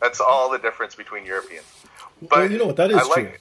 That's 0.00 0.20
all 0.20 0.50
the 0.50 0.58
difference 0.58 0.94
between 0.96 1.24
Europeans. 1.24 1.64
But 2.20 2.30
Well, 2.30 2.50
you 2.50 2.58
know 2.58 2.66
what, 2.66 2.76
that 2.76 2.90
is 2.90 2.96
I 2.98 3.02
like, 3.04 3.14
true. 3.14 3.32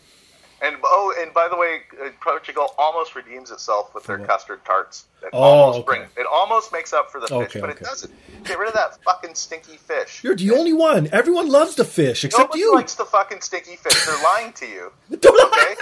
And 0.64 0.76
oh, 0.84 1.14
and 1.20 1.34
by 1.34 1.48
the 1.50 1.58
way, 1.58 1.80
uh, 2.04 2.10
Portugal 2.22 2.76
almost 2.78 3.16
redeems 3.16 3.50
itself 3.50 3.96
with 3.96 4.04
their 4.04 4.20
what? 4.20 4.28
custard 4.30 4.64
tarts. 4.64 5.06
It 5.24 5.30
Oh, 5.34 5.40
almost 5.42 5.88
okay. 5.90 6.06
it 6.18 6.28
almost 6.32 6.72
makes 6.72 6.94
up 6.94 7.12
for 7.12 7.20
the 7.20 7.28
fish, 7.28 7.36
Okay, 7.38 7.60
but 7.62 7.70
okay. 7.72 7.80
it 7.80 7.84
doesn't. 7.84 8.14
Get 8.44 8.60
rid 8.60 8.68
of 8.68 8.76
that 8.76 9.02
fucking 9.04 9.34
stinky 9.36 9.78
fish. 9.78 10.24
You're 10.24 10.36
the 10.36 10.52
only 10.52 10.74
one. 10.74 11.10
Everyone 11.12 11.50
loves 11.50 11.76
the 11.76 11.86
fish 11.86 12.24
except 12.26 12.40
you. 12.40 12.46
Nobody 12.46 12.60
you. 12.62 12.76
likes 12.76 12.94
the 12.96 13.06
fucking 13.06 13.42
stinky 13.42 13.76
fish. 13.76 14.06
They're 14.06 14.24
lying 14.24 14.54
to 14.54 14.66
you. 14.68 14.92
Okay. 15.14 15.76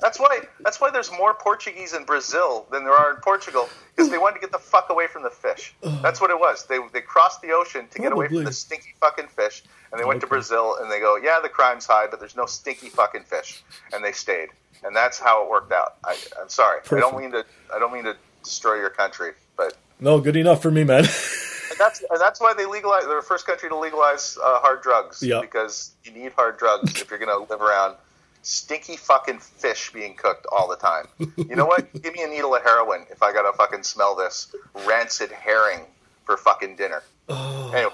That's 0.00 0.18
why. 0.18 0.40
That's 0.60 0.80
why 0.80 0.90
there's 0.90 1.10
more 1.12 1.34
Portuguese 1.34 1.94
in 1.94 2.04
Brazil 2.04 2.66
than 2.72 2.84
there 2.84 2.94
are 2.94 3.14
in 3.14 3.20
Portugal 3.20 3.68
because 3.94 4.10
they 4.10 4.18
wanted 4.18 4.36
to 4.36 4.40
get 4.40 4.52
the 4.52 4.58
fuck 4.58 4.88
away 4.90 5.06
from 5.06 5.22
the 5.22 5.30
fish. 5.30 5.74
That's 6.02 6.20
what 6.20 6.30
it 6.30 6.38
was. 6.38 6.66
They 6.66 6.78
they 6.92 7.00
crossed 7.00 7.42
the 7.42 7.52
ocean 7.52 7.86
to 7.90 7.98
get 7.98 8.12
away 8.12 8.28
from 8.28 8.44
the 8.44 8.52
stinky 8.52 8.94
fucking 9.00 9.28
fish, 9.28 9.62
and 9.92 10.00
they 10.00 10.04
went 10.04 10.20
to 10.22 10.26
Brazil 10.26 10.76
and 10.80 10.90
they 10.90 11.00
go, 11.00 11.16
yeah, 11.16 11.38
the 11.42 11.48
crime's 11.48 11.86
high, 11.86 12.06
but 12.10 12.18
there's 12.20 12.36
no 12.36 12.46
stinky 12.46 12.88
fucking 12.88 13.24
fish, 13.24 13.62
and 13.92 14.04
they 14.04 14.12
stayed, 14.12 14.48
and 14.84 14.94
that's 14.96 15.18
how 15.18 15.44
it 15.44 15.50
worked 15.50 15.72
out. 15.72 15.96
I, 16.04 16.16
I'm 16.40 16.48
sorry. 16.48 16.80
I 16.90 17.00
don't 17.00 17.18
mean 17.18 17.32
to. 17.32 17.44
I 17.74 17.78
don't 17.78 17.92
mean 17.92 18.04
to 18.04 18.16
destroy 18.42 18.76
your 18.76 18.90
country, 18.90 19.32
but 19.56 19.76
No, 20.00 20.20
good 20.20 20.36
enough 20.36 20.62
for 20.62 20.70
me, 20.70 20.82
man. 20.84 21.04
and 21.70 21.78
that's 21.78 22.02
and 22.10 22.20
that's 22.20 22.40
why 22.40 22.54
they 22.54 22.66
legalize. 22.66 23.04
They're 23.04 23.16
the 23.16 23.22
first 23.26 23.46
country 23.46 23.68
to 23.68 23.76
legalize 23.76 24.38
uh, 24.42 24.60
hard 24.60 24.82
drugs. 24.82 25.22
Yeah. 25.22 25.40
Because 25.40 25.92
you 26.04 26.12
need 26.12 26.32
hard 26.32 26.58
drugs 26.58 27.00
if 27.00 27.10
you're 27.10 27.18
going 27.18 27.28
to 27.28 27.52
live 27.52 27.60
around 27.60 27.96
stinky 28.42 28.96
fucking 28.96 29.38
fish 29.38 29.92
being 29.92 30.14
cooked 30.14 30.46
all 30.50 30.68
the 30.68 30.76
time. 30.76 31.06
You 31.36 31.56
know 31.56 31.66
what? 31.66 31.92
Give 32.02 32.14
me 32.14 32.22
a 32.22 32.28
needle 32.28 32.54
of 32.54 32.62
heroin 32.62 33.06
if 33.10 33.22
I 33.22 33.32
got 33.32 33.50
to 33.50 33.56
fucking 33.56 33.82
smell 33.82 34.14
this 34.14 34.54
rancid 34.86 35.30
herring 35.30 35.80
for 36.24 36.36
fucking 36.36 36.76
dinner. 36.76 37.02
Oh. 37.28 37.70
Anyway, 37.74 37.92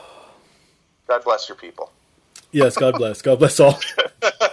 God 1.08 1.24
bless 1.24 1.48
your 1.48 1.56
people. 1.56 1.92
Yes, 2.52 2.76
God 2.76 2.94
bless. 2.94 3.22
God 3.22 3.38
bless 3.38 3.60
all. 3.60 3.78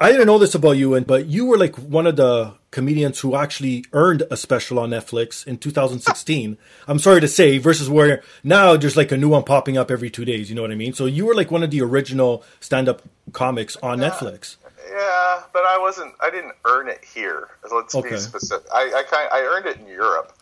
I 0.00 0.12
didn't 0.12 0.26
know 0.28 0.38
this 0.38 0.54
about 0.54 0.72
you, 0.72 0.94
and 0.94 1.04
but 1.06 1.26
you 1.26 1.44
were 1.46 1.58
like 1.58 1.74
one 1.76 2.06
of 2.06 2.14
the 2.16 2.54
comedians 2.70 3.18
who 3.18 3.34
actually 3.34 3.84
earned 3.92 4.22
a 4.30 4.36
special 4.36 4.78
on 4.78 4.90
Netflix 4.90 5.44
in 5.46 5.58
2016. 5.58 6.56
I'm 6.86 6.98
sorry 7.00 7.20
to 7.20 7.26
say, 7.26 7.58
versus 7.58 7.90
where 7.90 8.22
now 8.44 8.76
there's 8.76 8.96
like 8.96 9.10
a 9.10 9.16
new 9.16 9.28
one 9.30 9.42
popping 9.42 9.76
up 9.76 9.90
every 9.90 10.08
two 10.08 10.24
days. 10.24 10.50
You 10.50 10.54
know 10.56 10.62
what 10.62 10.70
I 10.70 10.76
mean? 10.76 10.92
So 10.92 11.06
you 11.06 11.26
were 11.26 11.34
like 11.34 11.50
one 11.50 11.64
of 11.64 11.70
the 11.72 11.82
original 11.82 12.44
stand-up 12.60 13.02
comics 13.32 13.76
on 13.82 14.00
Yeah. 14.00 14.10
Netflix. 14.10 14.56
Yeah, 14.88 15.42
but 15.52 15.64
I 15.64 15.78
wasn't. 15.80 16.14
I 16.20 16.30
didn't 16.30 16.54
earn 16.64 16.88
it 16.88 17.04
here. 17.04 17.48
Let's 17.72 17.94
Okay. 17.94 18.10
be 18.10 18.16
specific. 18.18 18.66
I 18.72 18.82
I, 18.98 19.02
kind 19.02 19.28
I 19.32 19.40
earned 19.42 19.66
it 19.66 19.78
in 19.78 19.86
Europe. 19.88 20.32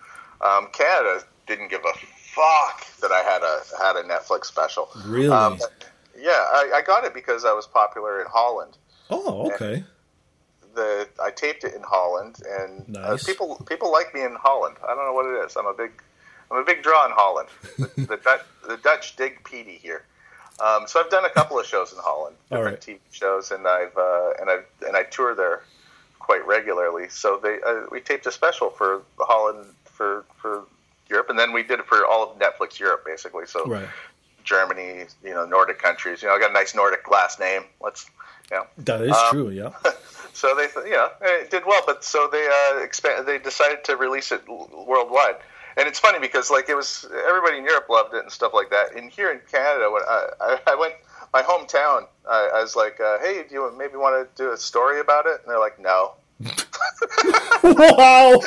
Um, 0.43 0.69
Canada 0.73 1.23
didn't 1.47 1.69
give 1.69 1.81
a 1.81 1.97
fuck 2.35 2.87
that 3.01 3.11
I 3.11 3.21
had 3.23 3.43
a 3.43 3.83
had 3.83 3.97
a 3.97 4.03
Netflix 4.07 4.47
special. 4.47 4.91
Really? 5.07 5.29
Um, 5.31 5.59
yeah, 6.19 6.31
I, 6.33 6.73
I 6.77 6.83
got 6.83 7.05
it 7.05 7.15
because 7.15 7.47
I 7.47 7.53
was 7.55 7.67
popular 7.67 8.21
in 8.21 8.27
Holland. 8.27 8.77
Oh, 9.11 9.51
okay. 9.53 9.85
The 10.75 11.09
I 11.23 11.31
taped 11.31 11.65
it 11.65 11.75
in 11.75 11.83
Holland, 11.83 12.41
and 12.61 12.97
uh, 12.97 13.17
people 13.25 13.65
people 13.69 13.91
like 13.91 14.15
me 14.15 14.23
in 14.23 14.35
Holland. 14.35 14.77
I 14.85 14.95
don't 14.95 15.07
know 15.07 15.13
what 15.13 15.27
it 15.27 15.45
is. 15.47 15.57
I'm 15.57 15.67
a 15.67 15.75
big 15.75 15.91
I'm 16.51 16.59
a 16.59 16.65
big 16.65 16.83
draw 16.83 17.07
in 17.07 17.13
Holland. 17.15 17.49
the, 17.77 17.87
the, 18.07 18.17
Dutch, 18.17 18.43
the 18.69 18.77
Dutch 18.77 19.17
dig 19.17 19.43
Petey 19.45 19.79
here. 19.83 20.05
Um, 20.65 20.87
so 20.87 21.01
I've 21.01 21.11
done 21.11 21.25
a 21.25 21.31
couple 21.31 21.59
of 21.59 21.67
shows 21.67 21.93
in 21.93 21.99
Holland, 22.01 22.37
different 22.51 22.87
right. 22.87 22.97
TV 22.97 22.99
shows, 23.11 23.51
and 23.51 23.67
I've 23.67 23.97
uh, 23.97 24.31
and 24.41 24.51
I 24.51 24.59
and 24.87 24.97
I 24.97 25.03
tour 25.05 25.35
there 25.35 25.63
quite 26.19 26.47
regularly. 26.47 27.09
So 27.11 27.39
they 27.43 27.59
uh, 27.67 27.87
we 27.91 28.01
taped 28.01 28.27
a 28.27 28.33
special 28.33 28.71
for 28.71 29.03
Holland 29.19 29.67
for 29.85 30.25
for 30.37 30.65
Europe, 31.11 31.29
and 31.29 31.39
then 31.39 31.53
we 31.53 31.63
did 31.63 31.81
it 31.81 31.87
for 31.87 32.07
all 32.07 32.31
of 32.31 32.39
Netflix 32.39 32.79
Europe, 32.79 33.05
basically. 33.05 33.47
So 33.47 33.65
Right. 33.67 33.89
Germany, 34.47 35.05
you 35.23 35.35
know, 35.35 35.45
Nordic 35.45 35.79
countries. 35.79 36.23
You 36.23 36.29
know, 36.29 36.35
I 36.35 36.39
got 36.39 36.51
a 36.51 36.55
nice 36.55 36.75
Nordic 36.75 37.11
last 37.11 37.39
name. 37.39 37.65
Let's, 37.83 38.09
you 38.51 38.57
know. 38.57 38.67
That 38.79 39.03
is 39.03 39.13
Um, 39.13 39.31
true. 39.31 39.51
Yeah. 39.51 39.71
So 40.33 40.55
they, 40.55 40.69
you 40.87 40.91
know, 40.95 41.09
it 41.23 41.51
did 41.51 41.65
well. 41.65 41.81
But 41.87 42.05
so 42.05 42.29
they 42.31 42.47
uh, 42.47 42.81
expand. 42.81 43.27
They 43.27 43.39
decided 43.39 43.85
to 43.85 43.97
release 43.97 44.31
it 44.33 44.43
l- 44.47 44.69
worldwide. 44.87 45.37
And 45.79 45.89
it's 45.89 45.99
funny 45.99 46.19
because 46.19 46.51
like 46.51 46.69
it 46.69 46.75
was 46.77 47.07
everybody 47.27 47.57
in 47.57 47.65
Europe 47.65 47.87
loved 47.89 48.13
it 48.15 48.23
and 48.23 48.31
stuff 48.31 48.53
like 48.53 48.69
that. 48.69 48.95
And 48.95 49.11
here 49.11 49.31
in 49.33 49.41
Canada, 49.51 49.91
when 49.91 50.03
I, 50.03 50.29
I, 50.41 50.59
I 50.67 50.75
went 50.75 50.93
my 51.33 51.41
hometown, 51.41 52.07
I, 52.29 52.51
I 52.57 52.61
was 52.61 52.77
like, 52.77 53.01
uh, 53.01 53.19
"Hey, 53.21 53.45
do 53.49 53.55
you 53.55 53.75
maybe 53.79 53.97
want 53.97 54.15
to 54.37 54.43
do 54.43 54.53
a 54.53 54.59
story 54.59 55.01
about 55.01 55.25
it?" 55.25 55.41
And 55.43 55.51
they're 55.51 55.59
like, 55.59 55.79
"No." 55.81 56.13
wow. 57.63 58.41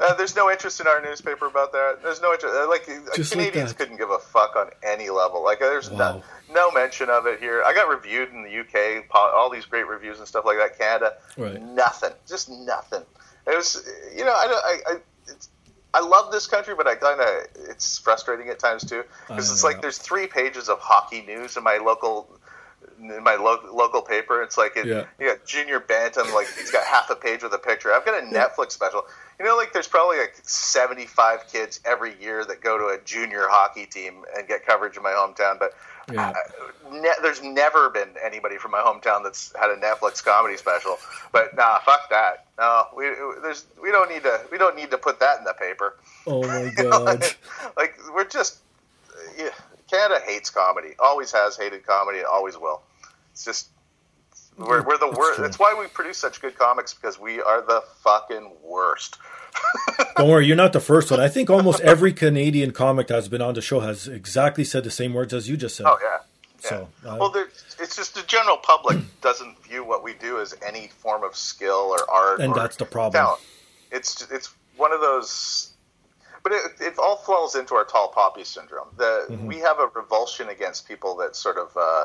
Uh, 0.00 0.14
there's 0.14 0.36
no 0.36 0.48
interest 0.50 0.80
in 0.80 0.86
our 0.86 1.02
newspaper 1.02 1.46
about 1.46 1.72
that. 1.72 1.98
There's 2.02 2.20
no 2.22 2.32
interest. 2.32 2.54
Like 2.68 2.88
uh, 2.88 3.16
Just 3.16 3.32
Canadians 3.32 3.70
that. 3.72 3.78
couldn't 3.78 3.96
give 3.96 4.10
a 4.10 4.18
fuck 4.18 4.54
on 4.54 4.70
any 4.82 5.10
level. 5.10 5.42
Like 5.42 5.58
there's 5.58 5.90
Wow. 5.90 6.22
no, 6.48 6.54
no 6.54 6.70
mention 6.70 7.10
of 7.10 7.26
it 7.26 7.40
here. 7.40 7.62
I 7.66 7.74
got 7.74 7.88
reviewed 7.88 8.30
in 8.32 8.44
the 8.44 8.60
UK, 8.60 9.04
all 9.12 9.50
these 9.50 9.64
great 9.66 9.88
reviews 9.88 10.18
and 10.18 10.28
stuff 10.28 10.44
like 10.44 10.56
that. 10.58 10.78
Canada, 10.78 11.14
Right. 11.36 11.60
nothing, 11.60 12.12
just 12.28 12.48
nothing. 12.48 13.02
It 13.46 13.56
was, 13.56 13.84
you 14.16 14.24
know, 14.24 14.34
I 14.34 14.46
don't- 14.46 14.64
I 14.64 14.92
I, 14.92 14.96
I 15.94 16.00
love 16.00 16.30
this 16.30 16.46
country, 16.46 16.74
but 16.76 16.86
I 16.86 16.94
kind 16.94 17.20
of 17.20 17.28
it's 17.70 17.98
frustrating 17.98 18.48
at 18.50 18.58
times 18.58 18.84
too 18.84 19.02
because 19.26 19.50
it's 19.50 19.62
know. 19.64 19.70
like 19.70 19.80
there's 19.80 19.98
three 19.98 20.26
pages 20.26 20.68
of 20.68 20.78
hockey 20.80 21.22
news 21.22 21.56
in 21.56 21.64
my 21.64 21.78
local. 21.78 22.28
In 23.00 23.22
my 23.22 23.36
lo- 23.36 23.60
local 23.72 24.02
paper, 24.02 24.42
it's 24.42 24.58
like 24.58 24.76
it, 24.76 24.86
Yeah. 24.86 25.04
you 25.20 25.28
got 25.28 25.44
Junior 25.46 25.78
Bantam, 25.80 26.32
like 26.34 26.48
he's 26.58 26.70
got 26.70 26.84
half 26.84 27.08
a 27.10 27.14
page 27.14 27.42
with 27.44 27.52
a 27.52 27.58
picture. 27.58 27.92
I've 27.92 28.04
got 28.04 28.22
a 28.22 28.26
Netflix 28.26 28.72
special. 28.72 29.04
You 29.38 29.44
know, 29.46 29.56
like 29.56 29.72
there's 29.72 29.86
probably 29.86 30.18
like 30.18 30.34
75 30.42 31.46
kids 31.52 31.78
every 31.84 32.20
year 32.20 32.44
that 32.44 32.60
go 32.60 32.76
to 32.76 32.86
a 32.86 32.98
junior 33.04 33.46
hockey 33.48 33.86
team 33.86 34.24
and 34.36 34.48
get 34.48 34.66
coverage 34.66 34.96
in 34.96 35.02
my 35.04 35.10
hometown, 35.12 35.58
but 35.60 35.74
Yeah. 36.10 36.30
uh, 36.30 36.90
ne- 36.90 37.14
there's 37.22 37.40
never 37.42 37.88
been 37.90 38.08
anybody 38.20 38.56
from 38.58 38.72
my 38.72 38.80
hometown 38.80 39.22
that's 39.22 39.54
had 39.56 39.70
a 39.70 39.76
Netflix 39.76 40.24
comedy 40.24 40.56
special. 40.56 40.98
But 41.30 41.54
nah, 41.54 41.78
fuck 41.80 42.10
that. 42.10 42.46
No, 42.58 42.86
we 42.96 43.04
there's 43.42 43.66
we 43.80 43.92
don't 43.92 44.10
need 44.10 44.24
to 44.24 44.40
we 44.50 44.58
don't 44.58 44.74
need 44.74 44.90
to 44.90 44.98
put 44.98 45.20
that 45.20 45.38
in 45.38 45.44
the 45.44 45.54
paper. 45.54 45.96
Oh 46.26 46.42
my 46.42 46.62
You 46.76 46.84
know, 46.88 47.04
god. 47.04 47.24
like 47.76 47.96
we're 48.12 48.24
just 48.26 48.58
yeah, 49.36 49.50
Canada 49.88 50.20
hates 50.26 50.50
comedy. 50.50 50.94
Always 50.98 51.30
has 51.32 51.56
hated 51.56 51.86
comedy. 51.86 52.18
and 52.18 52.26
Always 52.26 52.58
will. 52.58 52.82
It's 53.38 53.44
just 53.44 53.68
we're, 54.56 54.82
we're 54.82 54.98
the 54.98 55.14
worst. 55.16 55.38
That's 55.38 55.60
why 55.60 55.76
we 55.78 55.86
produce 55.86 56.18
such 56.18 56.40
good 56.42 56.58
comics 56.58 56.92
because 56.92 57.20
we 57.20 57.40
are 57.40 57.62
the 57.62 57.84
fucking 58.02 58.50
worst. 58.64 59.16
Don't 60.16 60.28
worry, 60.28 60.44
you're 60.46 60.56
not 60.56 60.72
the 60.72 60.80
first 60.80 61.08
one. 61.12 61.20
I 61.20 61.28
think 61.28 61.48
almost 61.48 61.80
every 61.94 62.12
Canadian 62.12 62.72
comic 62.72 63.06
that's 63.06 63.28
been 63.28 63.40
on 63.40 63.54
the 63.54 63.62
show 63.62 63.78
has 63.78 64.08
exactly 64.08 64.64
said 64.64 64.82
the 64.82 64.90
same 64.90 65.14
words 65.14 65.32
as 65.32 65.48
you 65.48 65.56
just 65.56 65.76
said. 65.76 65.86
Oh 65.86 65.96
yeah. 66.02 66.16
yeah. 66.64 66.68
So, 66.68 66.88
uh, 67.06 67.16
well, 67.20 67.32
it's 67.80 67.94
just 67.94 68.16
the 68.16 68.22
general 68.24 68.56
public 68.56 68.98
doesn't 69.22 69.62
view 69.62 69.84
what 69.84 70.02
we 70.02 70.14
do 70.14 70.40
as 70.40 70.56
any 70.66 70.88
form 70.88 71.22
of 71.22 71.36
skill 71.36 71.94
or 71.96 72.10
art, 72.10 72.40
And 72.40 72.52
or 72.52 72.56
that's 72.56 72.74
the 72.74 72.86
problem. 72.86 73.22
talent. 73.22 73.40
It's 73.92 74.28
it's 74.32 74.52
one 74.76 74.92
of 74.92 75.00
those, 75.00 75.70
but 76.42 76.50
it, 76.50 76.62
it 76.80 76.98
all 76.98 77.18
falls 77.18 77.54
into 77.54 77.76
our 77.76 77.84
tall 77.84 78.08
poppy 78.08 78.42
syndrome. 78.42 78.88
The 78.96 79.26
Mm-hmm. 79.30 79.46
we 79.46 79.58
have 79.60 79.78
a 79.78 79.86
revulsion 79.94 80.48
against 80.48 80.88
people 80.88 81.14
that 81.18 81.36
sort 81.36 81.56
of 81.56 81.76
uh, 81.76 82.04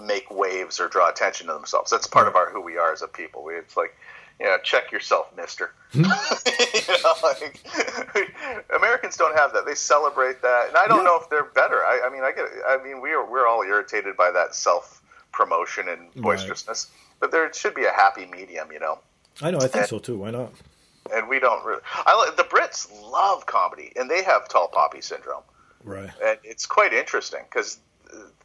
make 0.00 0.30
waves 0.30 0.80
or 0.80 0.88
draw 0.88 1.08
attention 1.08 1.46
to 1.48 1.52
themselves. 1.52 1.90
That's 1.90 2.06
part 2.06 2.28
of 2.28 2.36
our 2.36 2.50
who 2.50 2.60
we 2.60 2.76
are 2.78 2.92
as 2.92 3.02
a 3.02 3.08
people. 3.08 3.44
We, 3.44 3.54
it's 3.54 3.76
like. 3.76 3.94
You 4.38 4.44
know, 4.44 4.58
check 4.62 4.92
yourself, 4.92 5.34
Mister. 5.34 5.72
You 5.94 6.02
know, 6.02 7.14
like 7.22 7.58
Americans 8.76 9.16
don't 9.16 9.34
have 9.36 9.54
that. 9.54 9.64
They 9.64 9.74
celebrate 9.74 10.42
that, 10.42 10.68
and 10.68 10.76
I 10.76 10.86
don't 10.86 10.98
Yeah. 10.98 11.04
know 11.04 11.18
if 11.20 11.30
they're 11.30 11.44
better. 11.44 11.76
I, 11.76 12.02
I 12.04 12.10
mean, 12.10 12.22
I 12.22 12.32
get. 12.32 12.44
I 12.68 12.76
mean, 12.84 13.00
we 13.00 13.12
are 13.12 13.24
we're 13.24 13.46
all 13.46 13.62
irritated 13.62 14.14
by 14.14 14.30
that 14.32 14.54
self 14.54 15.00
promotion 15.32 15.88
and 15.88 16.12
boisterousness, 16.22 16.88
but 17.18 17.30
there 17.32 17.50
should 17.54 17.74
be 17.74 17.84
a 17.86 17.92
happy 17.92 18.26
medium, 18.26 18.70
you 18.72 18.78
know. 18.78 18.98
I 19.40 19.50
know, 19.50 19.58
I 19.58 19.68
think 19.68 19.86
so 19.86 19.98
too. 19.98 20.18
Why 20.18 20.30
not? 20.32 20.52
And 21.14 21.28
we 21.30 21.38
don't. 21.40 21.64
Really, 21.64 21.80
I 21.94 22.14
like 22.16 22.36
the 22.36 22.44
Brits 22.44 22.88
love 23.10 23.46
comedy, 23.46 23.90
and 23.96 24.10
they 24.10 24.22
have 24.22 24.48
tall 24.50 24.68
poppy 24.68 25.00
syndrome, 25.00 25.44
Right. 25.82 26.10
and 26.22 26.38
it's 26.44 26.66
quite 26.66 26.92
interesting 26.92 27.40
because, 27.48 27.78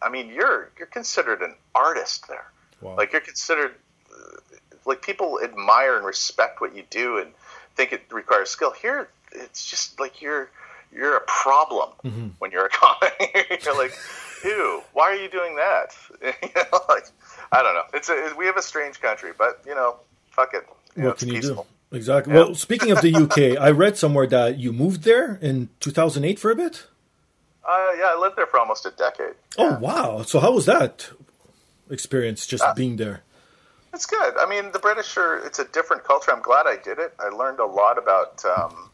I 0.01 0.09
mean, 0.09 0.29
you're 0.29 0.69
you're 0.77 0.87
considered 0.87 1.41
an 1.41 1.55
artist 1.75 2.27
there. 2.27 2.45
Wow. 2.81 2.95
Like 2.97 3.11
you're 3.11 3.21
considered 3.21 3.75
like 4.85 5.01
people 5.01 5.39
admire 5.43 5.95
and 5.97 6.05
respect 6.05 6.59
what 6.61 6.75
you 6.75 6.83
do 6.89 7.17
and 7.19 7.31
think 7.75 7.93
it 7.93 8.01
requires 8.11 8.49
skill. 8.49 8.71
Here, 8.71 9.09
it's 9.31 9.69
just 9.69 9.99
like 9.99 10.21
you're 10.21 10.49
you're 10.93 11.15
a 11.17 11.21
problem 11.27 11.89
Mm-hmm. 12.03 12.27
when 12.39 12.51
you're 12.51 12.65
a 12.65 12.69
comic. 12.69 13.61
you're 13.63 13.77
like, 13.77 13.93
ew, 14.43 14.81
why 14.93 15.03
are 15.03 15.15
you 15.15 15.29
doing 15.29 15.55
that? 15.55 15.95
you 16.21 16.49
know, 16.55 16.79
like 16.89 17.05
I 17.51 17.61
don't 17.61 17.75
know. 17.75 17.83
It's 17.93 18.09
a, 18.09 18.33
we 18.37 18.45
have 18.47 18.57
a 18.57 18.61
strange 18.61 18.99
country, 18.99 19.31
but 19.37 19.61
you 19.65 19.75
know, 19.75 19.97
fuck 20.31 20.53
it. 20.53 20.67
You 20.95 21.03
know, 21.03 21.07
what 21.09 21.13
it's 21.13 21.23
can 21.23 21.29
you 21.29 21.35
peaceful. 21.41 21.67
do? 21.91 21.97
Exactly. 21.97 22.33
Yeah. 22.33 22.39
Well, 22.39 22.55
speaking 22.55 22.91
of 22.91 23.01
the 23.01 23.13
UK, 23.13 23.61
I 23.61 23.69
read 23.71 23.97
somewhere 23.97 24.25
that 24.27 24.57
you 24.57 24.71
moved 24.73 25.03
there 25.03 25.37
in 25.41 25.69
2008 25.81 26.39
for 26.39 26.49
a 26.49 26.55
bit. 26.55 26.87
Uh, 27.63 27.89
yeah, 27.97 28.11
I 28.15 28.19
lived 28.19 28.37
there 28.37 28.47
for 28.47 28.59
almost 28.59 28.85
a 28.85 28.91
decade. 28.91 29.35
Oh 29.57 29.77
wow! 29.79 30.23
So 30.23 30.39
how 30.39 30.51
was 30.51 30.65
that 30.65 31.09
experience 31.89 32.47
just 32.47 32.63
Uh, 32.63 32.73
being 32.73 32.97
there? 32.97 33.21
It's 33.93 34.05
good. 34.05 34.37
I 34.37 34.45
mean, 34.45 34.71
the 34.71 34.79
British 34.79 35.17
are, 35.17 35.37
it's 35.45 35.59
a 35.59 35.65
different 35.65 36.05
culture. 36.05 36.31
I'm 36.31 36.41
glad 36.41 36.65
I 36.65 36.77
did 36.77 36.97
it. 36.97 37.13
I 37.19 37.27
learned 37.27 37.59
a 37.59 37.65
lot 37.65 37.97
about, 37.97 38.43
um, 38.45 38.89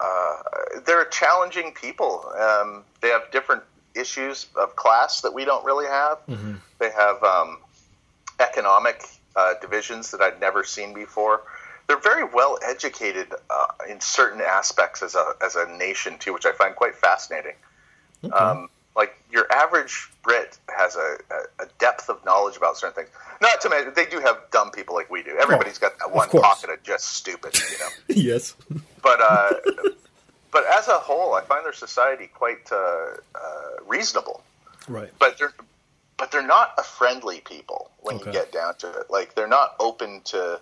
uh, 0.00 0.36
they're 0.86 1.04
challenging 1.04 1.72
people. 1.72 2.32
Um, 2.34 2.84
they 3.02 3.08
have 3.08 3.30
different 3.30 3.62
issues 3.94 4.46
of 4.56 4.74
class 4.74 5.20
that 5.20 5.34
we 5.34 5.44
don't 5.44 5.64
really 5.66 5.86
have. 5.86 6.18
They 6.78 6.90
have 6.90 7.22
um, 7.22 7.58
economic 8.40 9.04
uh, 9.36 9.54
divisions 9.60 10.12
that 10.12 10.22
I'd 10.22 10.40
never 10.40 10.64
seen 10.64 10.94
before. 10.94 11.42
They're 11.92 12.00
very 12.00 12.24
well 12.24 12.58
educated 12.66 13.34
uh, 13.50 13.66
in 13.86 14.00
certain 14.00 14.40
aspects 14.40 15.02
as 15.02 15.14
a, 15.14 15.34
as 15.44 15.56
a 15.56 15.66
nation, 15.76 16.16
too, 16.16 16.32
which 16.32 16.46
I 16.46 16.52
find 16.52 16.74
quite 16.74 16.94
fascinating. 16.94 17.52
Um, 18.32 18.70
like 18.96 19.14
your 19.30 19.44
average 19.52 20.08
Brit 20.22 20.56
has 20.74 20.96
a, 20.96 21.18
a, 21.60 21.66
depth 21.78 22.08
of 22.08 22.24
knowledge 22.24 22.56
about 22.56 22.78
certain 22.78 22.94
things. 22.94 23.08
Not 23.42 23.60
to 23.60 23.68
mention, 23.68 23.92
they 23.94 24.06
do 24.06 24.20
have 24.20 24.38
dumb 24.50 24.70
people 24.70 24.94
like 24.94 25.10
we 25.10 25.22
do. 25.22 25.36
Everybody's 25.38 25.76
got 25.76 25.98
that 25.98 26.10
one 26.10 26.30
course. 26.30 26.42
pocket 26.42 26.70
of 26.70 26.82
just 26.82 27.08
stupid, 27.08 27.52
you 27.70 27.78
know. 27.78 27.88
yes. 28.08 28.56
but 29.02 29.20
uh, 29.20 29.50
but 30.50 30.64
as 30.72 30.88
a 30.88 30.94
whole, 30.94 31.34
I 31.34 31.42
find 31.42 31.62
their 31.62 31.74
society 31.74 32.30
quite 32.32 32.72
uh, 32.72 32.76
uh, 33.34 33.84
reasonable. 33.86 34.42
Right. 34.88 35.10
But 35.18 35.36
they're 35.38 35.52
but 36.16 36.30
they're 36.30 36.46
not 36.46 36.72
a 36.78 36.82
friendly 36.84 37.40
people 37.40 37.90
when 38.00 38.16
Okay. 38.16 38.26
you 38.26 38.32
get 38.32 38.50
down 38.50 38.76
to 38.76 38.90
it. 39.00 39.10
Like 39.10 39.34
they're 39.34 39.46
not 39.46 39.74
open 39.78 40.22
to. 40.26 40.58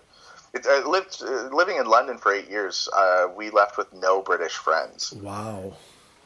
It, 0.53 0.65
I 0.67 0.83
lived 0.87 1.21
uh, 1.25 1.49
living 1.55 1.77
in 1.77 1.85
London 1.85 2.17
for 2.17 2.33
eight 2.33 2.49
years. 2.49 2.89
Uh, 2.95 3.27
we 3.35 3.49
left 3.49 3.77
with 3.77 3.91
no 3.93 4.21
British 4.21 4.53
friends. 4.53 5.13
Wow. 5.13 5.73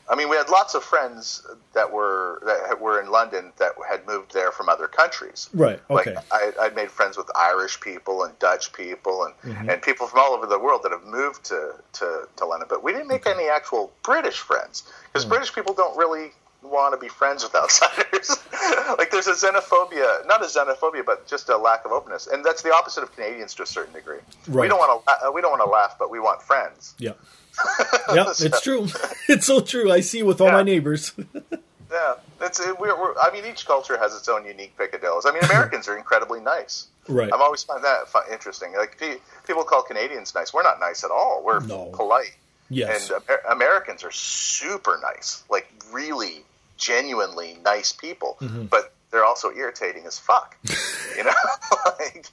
I 0.08 0.14
mean, 0.16 0.30
we 0.30 0.36
had 0.36 0.50
lots 0.50 0.76
of 0.76 0.84
friends 0.84 1.44
that 1.74 1.92
were 1.92 2.40
that 2.46 2.80
were 2.80 3.02
in 3.02 3.10
London 3.10 3.52
that 3.58 3.72
had 3.90 4.06
moved 4.06 4.34
there 4.34 4.52
from 4.52 4.70
other 4.70 4.88
countries. 4.88 5.50
Right. 5.52 5.80
Okay. 5.90 6.14
Like 6.14 6.26
I, 6.32 6.52
I'd 6.62 6.76
made 6.76 6.92
friends 6.92 7.18
with 7.18 7.28
Irish 7.36 7.80
people 7.82 8.24
and 8.24 8.38
Dutch 8.38 8.72
people 8.74 9.24
and, 9.24 9.34
Mm-hmm. 9.56 9.70
and 9.70 9.82
people 9.82 10.06
from 10.08 10.20
all 10.20 10.34
over 10.34 10.46
the 10.46 10.60
world 10.60 10.82
that 10.84 10.92
have 10.92 11.04
moved 11.06 11.44
to, 11.46 11.74
to, 11.94 12.28
to 12.36 12.46
London. 12.46 12.68
But 12.70 12.84
we 12.84 12.92
didn't 12.92 13.08
make 13.08 13.26
any 13.26 13.48
actual 13.48 13.92
British 14.04 14.38
friends 14.38 14.84
because 15.12 15.26
Mm. 15.26 15.30
British 15.30 15.54
people 15.56 15.74
don't 15.74 15.98
really 15.98 16.32
want 16.70 16.94
to 16.94 17.00
be 17.00 17.08
friends 17.08 17.44
with 17.44 17.56
outsiders. 17.56 18.30
like 18.98 19.12
there's 19.12 19.28
a 19.28 19.34
xenophobia, 19.34 20.26
not 20.28 20.42
a 20.42 20.46
xenophobia, 20.46 21.06
but 21.06 21.28
just 21.28 21.50
a 21.50 21.58
lack 21.58 21.86
of 21.86 21.92
openness, 21.92 22.28
and 22.28 22.44
that's 22.44 22.62
the 22.62 22.74
opposite 22.74 23.04
of 23.04 23.14
Canadians 23.16 23.54
to 23.56 23.64
a 23.64 23.66
certain 23.66 23.94
degree. 23.94 24.20
We 24.48 24.68
don't 24.68 24.78
want 24.80 25.06
to, 25.06 25.32
we 25.32 25.42
don't 25.42 25.52
want 25.52 25.64
to 25.64 25.70
laugh, 25.70 25.96
but 26.00 26.10
we 26.10 26.20
want 26.20 26.42
friends. 26.42 26.96
Yeah. 26.98 27.14
Yeah, 28.14 28.26
it's 28.30 28.62
true. 28.62 28.88
It's 29.30 29.48
so 29.48 29.62
true. 29.62 29.92
I 29.92 30.02
see 30.02 30.22
with 30.24 30.40
all 30.42 30.52
my 30.52 30.62
neighbors. 30.64 31.14
Yeah, 31.92 32.16
it's 32.42 32.60
it, 32.60 32.80
we're, 32.80 33.00
we're, 33.00 33.18
I 33.18 33.32
mean, 33.32 33.46
each 33.46 33.66
culture 33.66 33.98
has 33.98 34.14
its 34.16 34.28
own 34.28 34.46
unique 34.46 34.78
picadillos. 34.78 35.22
I 35.26 35.32
mean, 35.34 35.44
Americans 35.44 35.88
are 35.88 35.98
incredibly 35.98 36.42
nice. 36.42 36.88
Right. 37.08 37.32
I've 37.34 37.40
always 37.42 37.64
found 37.64 37.84
that 37.84 38.08
interesting. 38.32 38.74
Like 38.76 39.00
pe- 39.00 39.18
people 39.48 39.64
call 39.64 39.84
Canadians 39.84 40.34
nice. 40.36 40.54
We're 40.54 40.64
not 40.64 40.80
nice 40.80 41.04
at 41.04 41.12
all. 41.12 41.44
We're 41.46 41.60
No. 41.62 41.86
polite. 41.94 42.36
Yes. 42.70 43.10
And 43.12 43.22
Amer- 43.30 43.42
Americans 43.52 44.04
are 44.04 44.12
super 44.12 45.00
nice, 45.02 45.44
like 45.50 45.72
really 45.92 46.44
genuinely 46.78 47.58
nice 47.64 47.92
people. 47.94 48.38
Mm-hmm. 48.42 48.66
But 48.66 48.94
they're 49.12 49.26
also 49.26 49.52
irritating 49.56 50.06
as 50.06 50.20
fuck, 50.20 50.58
you 51.18 51.24
know. 51.24 51.32
like, 51.86 52.26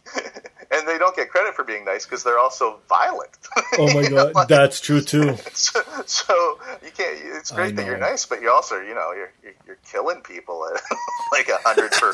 and 0.71 0.89
they 0.89 0.99
don't 0.99 1.15
get 1.15 1.31
credit 1.31 1.55
for 1.55 1.63
being 1.65 1.85
nice 1.85 2.05
because 2.07 2.25
they're 2.25 2.39
also 2.39 2.81
violent. 2.89 3.31
Oh 3.79 3.93
my 3.95 4.03
know, 4.09 4.25
god, 4.27 4.35
like- 4.35 4.49
that's 4.49 4.81
true 4.81 5.01
too. 5.01 5.37
so, 5.53 5.81
so 6.07 6.59
you 6.85 6.91
can't. 6.91 7.19
It's 7.37 7.51
great 7.53 7.77
that 7.77 7.87
you're 7.87 7.99
nice, 7.99 8.27
but 8.27 8.41
you 8.43 8.51
also, 8.51 8.81
you 8.81 8.95
know, 8.95 9.13
you're 9.13 9.33
you're, 9.45 9.53
you're 9.67 9.79
killing 9.91 10.23
people 10.23 10.67
at 10.75 10.81
like 11.33 11.49
a 11.49 11.59
hundred 11.59 11.93
per 11.93 12.13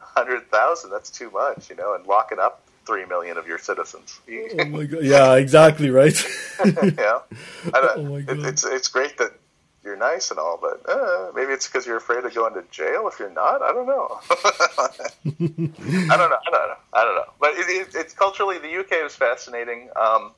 hundred 0.00 0.48
thousand. 0.50 0.90
That's 0.90 1.10
too 1.10 1.30
much, 1.30 1.68
you 1.70 1.76
know, 1.76 1.94
and 1.94 2.06
locking 2.06 2.38
up 2.38 2.62
three 2.86 3.04
million 3.06 3.36
of 3.36 3.46
your 3.48 3.58
citizens. 3.58 4.20
Oh 4.60 4.64
my 4.66 4.84
god. 4.84 5.02
Yeah, 5.02 5.34
exactly 5.34 5.90
right. 5.90 6.14
yeah, 6.64 7.18
Oh 7.74 8.02
my 8.04 8.18
it, 8.18 8.26
God. 8.26 8.38
it's 8.46 8.64
it's 8.64 8.88
great 8.88 9.18
that 9.18 9.32
you're 9.84 9.96
nice 9.96 10.30
and 10.30 10.38
all, 10.38 10.58
but 10.60 10.82
uh, 10.88 11.30
maybe 11.34 11.52
it's 11.52 11.66
because 11.66 11.86
you're 11.86 11.96
afraid 11.96 12.24
of 12.24 12.34
going 12.34 12.54
to 12.54 12.64
jail 12.70 13.08
if 13.08 13.18
you're 13.18 13.30
not. 13.30 13.62
I 13.62 13.72
don't 13.72 13.86
know. 13.86 14.20
I 14.30 16.16
don't 16.16 16.30
know. 16.30 16.38
I 16.46 16.50
don't 16.50 16.68
know. 16.68 16.76
I 16.92 17.04
don't 17.04 17.14
know. 17.14 17.32
But 17.40 17.50
it, 17.54 17.68
it, 17.68 17.88
it's 17.94 18.12
culturally, 18.12 18.58
the 18.58 18.76
UK 18.80 19.04
is 19.06 19.14
fascinating. 19.14 19.90
Um, 19.94 20.32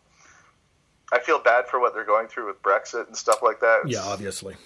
I 1.13 1.19
feel 1.19 1.39
bad 1.39 1.67
for 1.69 1.81
what 1.81 1.95
they're 1.95 2.05
going 2.05 2.29
through 2.29 2.47
with 2.47 2.63
Brexit 2.63 3.07
and 3.07 3.17
stuff 3.17 3.43
like 3.43 3.61
that. 3.61 3.83
yeah, 3.87 4.03
obviously. 4.03 4.57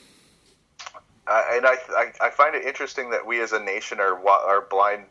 Uh, 1.26 1.42
and 1.52 1.66
I, 1.66 1.76
I 1.90 2.12
I 2.20 2.30
find 2.30 2.54
it 2.54 2.64
interesting 2.66 3.10
that 3.10 3.26
we 3.26 3.40
as 3.40 3.52
a 3.52 3.60
nation 3.60 3.98
are 3.98 4.28
are 4.28 4.60
blind, 4.60 5.04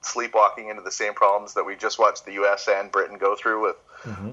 sleepwalking 0.00 0.70
into 0.70 0.80
the 0.80 0.90
same 0.90 1.12
problems 1.12 1.52
that 1.54 1.64
we 1.64 1.76
just 1.76 1.98
watched 1.98 2.24
the 2.24 2.32
U.S. 2.34 2.68
and 2.68 2.90
Britain 2.90 3.18
go 3.18 3.36
through 3.36 3.62
with 3.62 3.76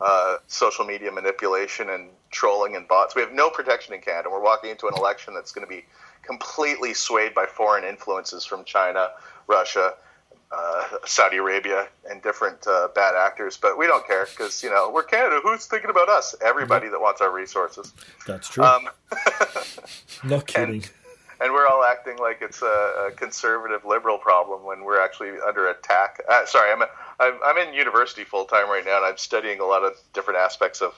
uh, 0.01 0.37
social 0.47 0.85
media 0.85 1.11
manipulation 1.11 1.89
and 1.89 2.09
trolling 2.31 2.75
and 2.75 2.87
bots. 2.87 3.15
We 3.15 3.21
have 3.21 3.31
no 3.33 3.49
protection 3.49 3.93
in 3.93 4.01
Canada. 4.01 4.29
We're 4.31 4.41
walking 4.41 4.69
into 4.69 4.87
an 4.87 4.93
election 4.95 5.33
that's 5.33 5.51
going 5.51 5.65
to 5.65 5.69
be 5.69 5.85
completely 6.21 6.93
swayed 6.93 7.33
by 7.33 7.45
foreign 7.45 7.83
influences 7.83 8.45
from 8.45 8.63
China, 8.63 9.09
Russia. 9.47 9.93
Uh, 10.55 10.83
Saudi 11.03 11.37
Arabia 11.37 11.87
and 12.07 12.21
different 12.21 12.67
uh, 12.67 12.87
bad 12.93 13.15
actors, 13.15 13.57
but 13.57 13.75
we 13.75 13.87
don't 13.87 14.05
care 14.05 14.27
because 14.27 14.61
you 14.61 14.69
know 14.69 14.91
we're 14.93 15.01
Canada. 15.01 15.39
Who's 15.41 15.65
thinking 15.65 15.89
about 15.89 16.09
us? 16.09 16.35
Everybody 16.45 16.89
that 16.89 17.01
wants 17.01 17.21
our 17.21 17.33
resources. 17.33 17.91
That's 18.27 18.49
true. 18.49 18.63
Um, 18.63 18.87
no 20.23 20.41
kidding. 20.41 20.75
and 20.75 20.91
we're 21.51 21.67
all 21.67 21.83
acting 21.83 22.17
like 22.17 22.41
it's 22.41 22.61
a, 22.61 23.07
a 23.07 23.11
conservative 23.15 23.83
liberal 23.85 24.17
problem 24.17 24.63
when 24.63 24.83
we're 24.83 25.01
actually 25.01 25.31
under 25.45 25.67
attack. 25.67 26.21
Uh, 26.29 26.45
sorry, 26.45 26.71
I'm, 26.71 26.83
I'm 27.19 27.39
I'm 27.43 27.57
in 27.57 27.73
university 27.73 28.23
full 28.23 28.45
time 28.45 28.69
right 28.69 28.85
now, 28.85 28.97
and 28.97 29.05
I'm 29.05 29.17
studying 29.17 29.59
a 29.59 29.65
lot 29.65 29.83
of 29.83 29.93
different 30.13 30.39
aspects 30.39 30.81
of 30.81 30.93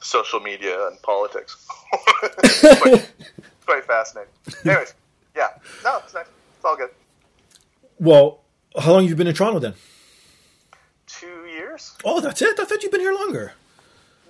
social 0.00 0.40
media 0.40 0.86
and 0.86 1.00
politics. 1.02 1.66
it's 2.32 2.60
quite, 2.80 3.12
quite 3.66 3.84
fascinating. 3.84 4.32
Anyways, 4.64 4.94
yeah, 5.34 5.48
no, 5.84 5.98
it's 6.04 6.14
nice. 6.14 6.26
It's 6.56 6.64
all 6.64 6.76
good. 6.76 6.90
Well, 7.98 8.40
how 8.78 8.92
long 8.92 9.02
have 9.02 9.10
you 9.10 9.16
been 9.16 9.26
in 9.26 9.34
Toronto 9.34 9.58
then? 9.58 9.74
Two 11.06 11.46
years? 11.46 11.96
Oh, 12.04 12.20
that's 12.20 12.40
it. 12.42 12.58
I 12.58 12.64
thought 12.64 12.82
you've 12.82 12.92
been 12.92 13.00
here 13.00 13.14
longer. 13.14 13.52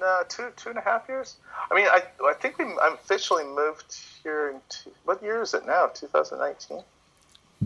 No, 0.00 0.22
two 0.28 0.50
two 0.56 0.70
and 0.70 0.78
a 0.78 0.82
half 0.82 1.08
years. 1.08 1.36
I 1.70 1.74
mean, 1.74 1.86
I 1.86 2.02
I 2.24 2.32
think 2.34 2.58
we 2.58 2.64
I'm 2.64 2.94
officially 2.94 3.44
moved 3.44 3.96
here 4.22 4.48
in 4.50 4.60
two, 4.68 4.90
what 5.04 5.22
year 5.22 5.42
is 5.42 5.52
it 5.54 5.66
now? 5.66 5.88
2019. 5.88 6.82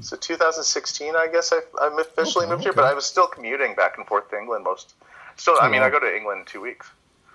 So 0.01 0.17
2016, 0.17 1.15
I 1.15 1.29
guess 1.29 1.53
I 1.53 1.61
I'm 1.81 1.99
officially 1.99 2.47
Okay, 2.47 2.53
moved 2.53 2.65
here, 2.65 2.73
but 2.73 2.85
I 2.85 2.95
was 2.95 3.07
still 3.07 3.29
commuting 3.29 3.75
back 3.77 3.97
and 3.97 4.07
forth 4.07 4.29
to 4.31 4.37
England 4.39 4.65
most. 4.65 4.95
Still, 5.37 5.55
I 5.61 5.69
mean. 5.69 5.83
I 5.83 5.91
go 5.91 6.01
to 6.01 6.17
England 6.17 6.41
in 6.41 6.47
two 6.47 6.61
weeks. 6.61 6.91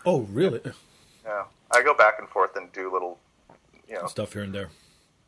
Oh, 0.05 0.21
really? 0.31 0.61
Yeah, 1.25 1.43
I 1.71 1.81
go 1.83 1.93
back 1.93 2.15
and 2.19 2.27
forth 2.29 2.55
and 2.57 2.71
do 2.73 2.91
little. 2.91 3.17
You 3.87 3.95
know, 3.95 4.07
Stuff 4.07 4.33
here 4.33 4.43
and 4.43 4.53
there. 4.53 4.69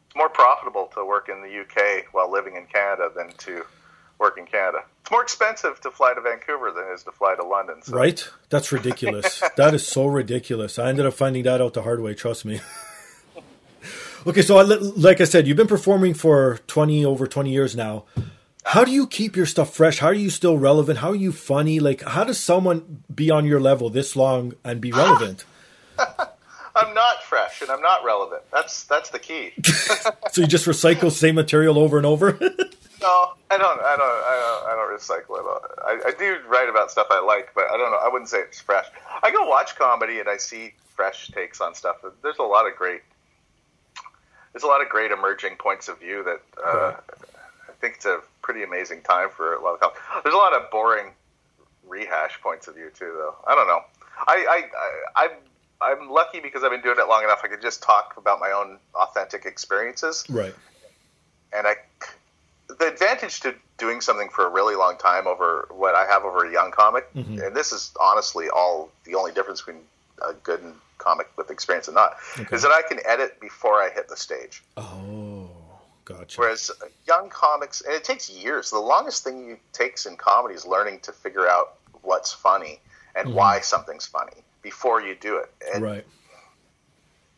it's 0.07 0.15
more 0.15 0.29
profitable 0.29 0.87
to 0.95 1.03
work 1.05 1.29
in 1.29 1.41
the 1.41 1.61
UK 1.61 2.05
while 2.13 2.29
living 2.31 2.55
in 2.57 2.65
Canada 2.65 3.09
than 3.15 3.31
to 3.39 3.65
work 4.21 4.37
in 4.37 4.45
Canada. 4.45 4.83
It's 5.01 5.11
more 5.11 5.23
expensive 5.23 5.81
to 5.81 5.91
fly 5.91 6.13
to 6.13 6.21
Vancouver 6.21 6.71
than 6.71 6.85
it 6.89 6.93
is 6.93 7.03
to 7.03 7.11
fly 7.11 7.35
to 7.35 7.43
London. 7.43 7.81
So. 7.81 7.93
Right? 7.93 8.29
That's 8.49 8.71
ridiculous. 8.71 9.41
that 9.57 9.73
is 9.73 9.85
so 9.85 10.05
ridiculous. 10.05 10.79
I 10.79 10.89
ended 10.89 11.05
up 11.05 11.15
finding 11.15 11.43
that 11.43 11.59
out 11.59 11.73
the 11.73 11.81
hard 11.81 11.99
way, 12.01 12.13
trust 12.13 12.45
me. 12.45 12.61
okay, 14.27 14.43
so 14.43 14.57
I, 14.57 14.61
like 14.61 15.19
I 15.19 15.25
said, 15.25 15.47
you've 15.47 15.57
been 15.57 15.67
performing 15.67 16.13
for 16.13 16.59
20 16.67 17.03
over 17.03 17.27
20 17.27 17.51
years 17.51 17.75
now. 17.75 18.05
How 18.63 18.85
do 18.85 18.91
you 18.91 19.07
keep 19.07 19.35
your 19.35 19.47
stuff 19.47 19.73
fresh? 19.73 19.97
How 19.97 20.07
are 20.07 20.13
you 20.13 20.29
still 20.29 20.57
relevant? 20.57 20.99
How 20.99 21.09
are 21.09 21.15
you 21.15 21.31
funny? 21.31 21.79
Like 21.79 22.03
how 22.03 22.23
does 22.23 22.39
someone 22.39 23.03
be 23.13 23.31
on 23.31 23.45
your 23.45 23.59
level 23.59 23.89
this 23.89 24.15
long 24.15 24.53
and 24.63 24.79
be 24.79 24.91
relevant? 24.91 25.45
I'm 26.75 26.93
not 26.93 27.23
fresh 27.23 27.61
and 27.61 27.71
I'm 27.71 27.81
not 27.81 28.05
relevant. 28.05 28.43
That's 28.51 28.83
that's 28.83 29.09
the 29.09 29.19
key. 29.19 29.53
so 30.31 30.41
you 30.41 30.47
just 30.47 30.67
recycle 30.67 31.11
same 31.11 31.35
material 31.35 31.79
over 31.79 31.97
and 31.97 32.05
over? 32.05 32.39
No, 33.01 33.33
I 33.49 33.57
don't. 33.57 33.81
I 33.81 33.95
don't. 33.97 34.01
I 34.01 34.61
don't, 34.61 34.71
I 34.71 34.75
don't 34.75 34.97
recycle 34.97 35.39
it. 35.39 35.45
all. 35.45 35.61
I, 35.83 35.99
I 36.07 36.11
do 36.17 36.37
write 36.47 36.69
about 36.69 36.91
stuff 36.91 37.07
I 37.09 37.19
like, 37.21 37.49
but 37.55 37.65
I 37.71 37.77
don't 37.77 37.91
know. 37.91 37.97
I 37.97 38.09
wouldn't 38.09 38.29
say 38.29 38.39
it's 38.39 38.61
fresh. 38.61 38.85
I 39.23 39.31
go 39.31 39.45
watch 39.47 39.75
comedy 39.75 40.19
and 40.19 40.29
I 40.29 40.37
see 40.37 40.73
fresh 40.95 41.29
takes 41.29 41.61
on 41.61 41.73
stuff. 41.73 41.97
There's 42.21 42.37
a 42.37 42.43
lot 42.43 42.67
of 42.67 42.75
great. 42.75 43.01
There's 44.53 44.63
a 44.63 44.67
lot 44.67 44.81
of 44.81 44.89
great 44.89 45.11
emerging 45.11 45.55
points 45.55 45.87
of 45.87 45.99
view 45.99 46.23
that 46.23 46.41
uh, 46.63 46.93
I 47.67 47.71
think 47.79 47.95
it's 47.95 48.05
a 48.05 48.19
pretty 48.41 48.63
amazing 48.63 49.01
time 49.01 49.29
for 49.29 49.55
a 49.55 49.63
lot 49.63 49.73
of 49.75 49.79
comedy. 49.79 49.99
There's 50.23 50.35
a 50.35 50.37
lot 50.37 50.53
of 50.53 50.69
boring 50.69 51.07
rehash 51.87 52.39
points 52.41 52.67
of 52.67 52.75
view 52.75 52.91
too, 52.93 53.13
though. 53.17 53.35
I 53.47 53.55
don't 53.55 53.67
know. 53.67 53.81
I, 54.27 54.45
I, 54.47 55.23
I 55.23 55.25
I'm 55.25 55.31
I'm 55.81 56.09
lucky 56.09 56.39
because 56.39 56.63
I've 56.63 56.71
been 56.71 56.81
doing 56.81 56.97
it 56.99 57.07
long 57.07 57.23
enough. 57.23 57.41
I 57.43 57.47
could 57.47 57.61
just 57.61 57.81
talk 57.81 58.13
about 58.17 58.39
my 58.39 58.51
own 58.51 58.77
authentic 58.93 59.45
experiences 59.45 60.23
right. 60.29 60.53
and 61.55 61.65
I, 61.65 61.75
the 62.79 62.87
advantage 62.87 63.39
to 63.41 63.55
doing 63.77 64.01
something 64.01 64.29
for 64.29 64.45
a 64.45 64.49
really 64.49 64.75
long 64.75 64.97
time 64.97 65.27
over 65.27 65.67
what 65.71 65.95
I 65.95 66.05
have 66.05 66.23
over 66.23 66.45
a 66.45 66.51
young 66.51 66.71
comic, 66.71 67.11
Mhm. 67.13 67.45
and 67.45 67.55
this 67.55 67.71
is 67.71 67.91
honestly 67.99 68.49
all 68.49 68.91
the 69.03 69.15
only 69.15 69.31
difference 69.31 69.61
between 69.61 69.87
a 70.21 70.33
good 70.33 70.75
comic 70.97 71.27
with 71.35 71.49
experience 71.49 71.87
and 71.87 71.95
not, 71.95 72.17
Okay. 72.39 72.55
is 72.55 72.61
that 72.61 72.71
I 72.71 72.83
can 72.83 72.99
edit 73.05 73.39
before 73.39 73.81
I 73.81 73.89
hit 73.89 74.07
the 74.07 74.17
stage. 74.17 74.63
Oh, 74.77 75.49
gotcha. 76.05 76.39
Whereas 76.39 76.69
young 77.07 77.29
comics, 77.29 77.81
and 77.81 77.93
it 77.93 78.03
takes 78.03 78.29
years. 78.29 78.69
The 78.69 78.79
longest 78.79 79.23
thing 79.23 79.47
you 79.47 79.59
takes 79.73 80.05
in 80.05 80.15
comedy 80.17 80.53
is 80.53 80.65
learning 80.65 80.99
to 81.01 81.11
figure 81.11 81.47
out 81.47 81.77
what's 82.03 82.31
funny 82.31 82.79
and 83.15 83.33
why 83.33 83.59
something's 83.61 84.05
funny 84.05 84.43
before 84.61 85.01
you 85.01 85.15
do 85.15 85.37
it. 85.37 85.51
And 85.73 85.83
right. 85.83 86.05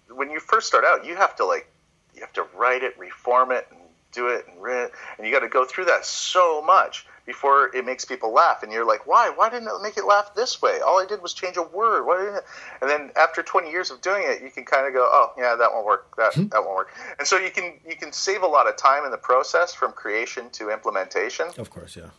when 0.10 0.30
you 0.30 0.40
first 0.40 0.68
start 0.68 0.84
out, 0.86 1.06
you 1.06 1.16
have 1.16 1.36
to 1.38 1.46
like 1.46 1.68
you 2.14 2.22
have 2.22 2.34
to 2.34 2.44
write 2.54 2.84
it, 2.84 2.98
reform 3.00 3.52
it, 3.52 3.68
and 3.72 3.80
do 4.14 4.28
it, 4.28 4.46
and 4.48 4.62
re- 4.62 4.90
and 5.18 5.28
you 5.28 5.34
got 5.34 5.40
to 5.40 5.50
go 5.50 5.66
through 5.66 5.86
that 5.86 6.06
so 6.06 6.62
much 6.62 7.06
before 7.26 7.74
it 7.76 7.86
makes 7.86 8.04
people 8.06 8.34
laugh. 8.34 8.64
And 8.64 8.72
you're 8.72 8.86
like, 8.86 9.08
why? 9.08 9.30
Why 9.30 9.50
didn't 9.50 9.70
it 9.70 9.82
make 9.82 9.98
it 9.98 10.06
laugh 10.06 10.36
this 10.36 10.62
way? 10.62 10.80
All 10.86 11.02
I 11.02 11.06
did 11.06 11.22
was 11.22 11.34
change 11.34 11.58
a 11.58 11.64
word. 11.64 12.06
Why 12.06 12.18
didn't 12.18 12.36
it? 12.36 12.44
And 12.82 12.90
then 12.90 13.12
after 13.16 13.42
20 13.42 13.72
years 13.72 13.92
of 13.92 14.02
doing 14.02 14.24
it, 14.26 14.42
you 14.42 14.52
can 14.52 14.66
kind 14.66 14.86
of 14.86 14.94
go, 14.94 15.08
oh 15.10 15.32
yeah, 15.38 15.56
that 15.56 15.72
won't 15.72 15.86
work. 15.86 16.16
That 16.18 16.34
that 16.36 16.64
won't 16.64 16.76
work. 16.76 16.94
And 17.18 17.28
so 17.28 17.38
you 17.38 17.52
can 17.52 17.74
you 17.88 17.96
can 17.96 18.12
save 18.12 18.44
a 18.44 18.48
lot 18.48 18.68
of 18.68 18.78
time 18.78 19.06
in 19.06 19.12
the 19.12 19.18
process 19.18 19.74
from 19.74 19.94
creation 19.94 20.50
to 20.52 20.70
implementation. 20.70 21.48
Of 21.58 21.70
course, 21.70 21.96
yeah. 21.96 22.10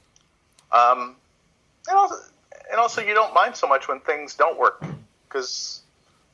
Um, 0.72 1.16
and 1.88 1.96
also, 1.96 2.16
and 2.70 2.80
also, 2.80 3.02
you 3.02 3.14
don't 3.14 3.35
mind 3.35 3.57
so 3.57 3.68
much 3.68 3.88
when 3.88 4.00
things 4.00 4.35
don't 4.35 4.59
work 4.59 4.83
because 5.28 5.83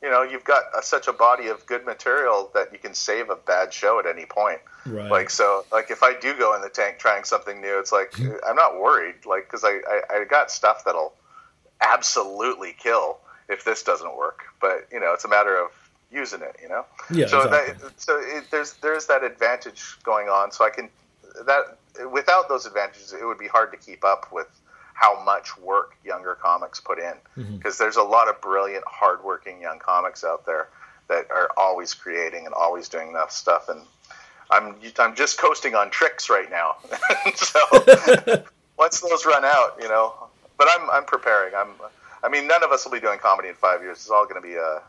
you 0.03 0.11
know 0.11 0.23
you've 0.23 0.45
got 0.45 0.65
a, 0.77 0.83
such 0.83 1.09
a 1.09 1.13
body 1.13 1.49
of 1.49 1.65
good 1.67 1.85
material 1.85 2.51
that 2.55 2.73
you 2.73 2.79
can 2.79 2.95
save 2.95 3.31
a 3.31 3.37
bad 3.37 3.73
show 3.73 3.99
at 3.99 4.07
any 4.07 4.27
point. 4.27 4.61
Right. 4.87 5.11
Like 5.11 5.31
so, 5.31 5.65
like 5.73 5.91
if 5.91 6.03
I 6.03 6.19
do 6.19 6.37
go 6.39 6.55
in 6.55 6.63
the 6.63 6.69
tank 6.69 6.99
trying 6.99 7.25
something 7.25 7.61
new, 7.61 7.79
it's 7.79 7.93
like 7.93 8.15
I'm 8.49 8.57
not 8.57 8.81
worried, 8.81 9.27
like 9.27 9.45
because 9.45 9.65
I, 9.65 9.81
I 9.89 10.21
I 10.21 10.25
got 10.25 10.51
stuff 10.51 10.85
that'll 10.85 11.13
absolutely 11.81 12.75
kill 12.79 13.19
if 13.49 13.65
this 13.65 13.83
doesn't 13.83 14.17
work. 14.17 14.45
But 14.61 14.89
you 14.93 15.01
know, 15.01 15.13
it's 15.13 15.25
a 15.25 15.29
matter 15.29 15.57
of 15.57 15.71
using 16.11 16.41
it. 16.43 16.57
You 16.63 16.69
know. 16.69 16.87
Yeah, 17.11 17.27
So 17.27 17.43
exactly. 17.43 17.89
that 17.89 18.01
so 18.01 18.21
it, 18.21 18.45
there's 18.51 18.73
there's 18.75 19.07
that 19.07 19.23
advantage 19.23 19.83
going 20.03 20.29
on. 20.29 20.51
So 20.53 20.65
I 20.65 20.71
can 20.71 20.89
that 21.47 21.79
without 22.11 22.49
those 22.49 22.67
advantages, 22.67 23.13
it 23.13 23.25
would 23.25 23.39
be 23.39 23.49
hard 23.49 23.71
to 23.73 23.77
keep 23.77 24.05
up 24.05 24.33
with 24.33 24.49
how 25.01 25.25
much 25.25 25.57
work 25.57 25.97
younger 26.05 26.35
comics 26.35 26.79
put 26.79 26.99
in 26.99 27.15
Mm-hmm. 27.39 27.57
because 27.57 27.79
there's 27.79 27.97
a 27.97 28.03
lot 28.03 28.29
of 28.29 28.39
brilliant, 28.43 28.85
hardworking 28.87 29.63
young 29.63 29.79
comics 29.79 30.25
out 30.25 30.45
there 30.45 30.69
that 31.09 31.31
are 31.31 31.49
always 31.57 31.95
creating 31.95 32.45
and 32.45 32.55
always 32.55 32.89
doing 32.89 33.09
enough 33.09 33.33
stuff. 33.33 33.69
And 33.71 33.81
I'm 34.51 34.75
I'm 34.99 35.15
just 35.15 35.39
coasting 35.39 35.75
on 35.75 35.91
tricks 35.91 36.29
right 36.29 36.51
now. 36.51 36.77
so 37.35 37.61
once 38.77 39.01
those 39.01 39.25
run 39.25 39.45
out, 39.45 39.79
you 39.81 39.89
know. 39.89 40.13
But 40.59 40.69
I'm 40.71 40.91
I'm 40.91 41.05
preparing. 41.05 41.55
I'm. 41.55 41.69
I 42.23 42.29
mean, 42.29 42.47
none 42.47 42.63
of 42.63 42.71
us 42.71 42.85
will 42.85 42.93
be 42.93 43.01
doing 43.01 43.19
comedy 43.19 43.49
in 43.49 43.55
five 43.55 43.81
years. 43.81 43.97
It's 43.97 44.11
all 44.11 44.25
going 44.25 44.43
to 44.43 44.47
be 44.47 44.59
uh, 44.59 44.81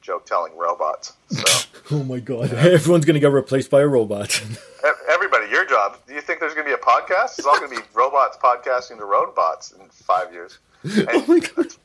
joke 0.00 0.26
telling 0.26 0.56
robots. 0.56 1.14
So 1.30 1.68
Oh 1.92 2.04
my 2.04 2.20
god, 2.20 2.52
everyone's 2.54 3.04
gonna 3.04 3.18
get 3.18 3.32
replaced 3.32 3.70
by 3.70 3.80
a 3.80 3.86
robot. 3.86 4.42
everybody, 5.10 5.50
your 5.50 5.66
job. 5.66 5.98
Do 6.06 6.14
you 6.14 6.20
think 6.20 6.40
there's 6.40 6.54
going 6.54 6.66
to 6.66 6.70
be 6.70 6.74
a 6.74 6.84
podcast? 6.84 7.38
It's 7.38 7.46
all 7.46 7.58
going 7.58 7.70
to 7.70 7.76
be 7.76 7.86
robots 7.94 8.38
podcasting 8.42 8.98
to 8.98 9.04
robots 9.04 9.72
in 9.72 9.88
five 9.90 10.32
years. 10.32 10.58
And 10.82 11.08
oh 11.10 11.24
my 11.26 11.38
god. 11.40 11.56
That's 11.56 11.78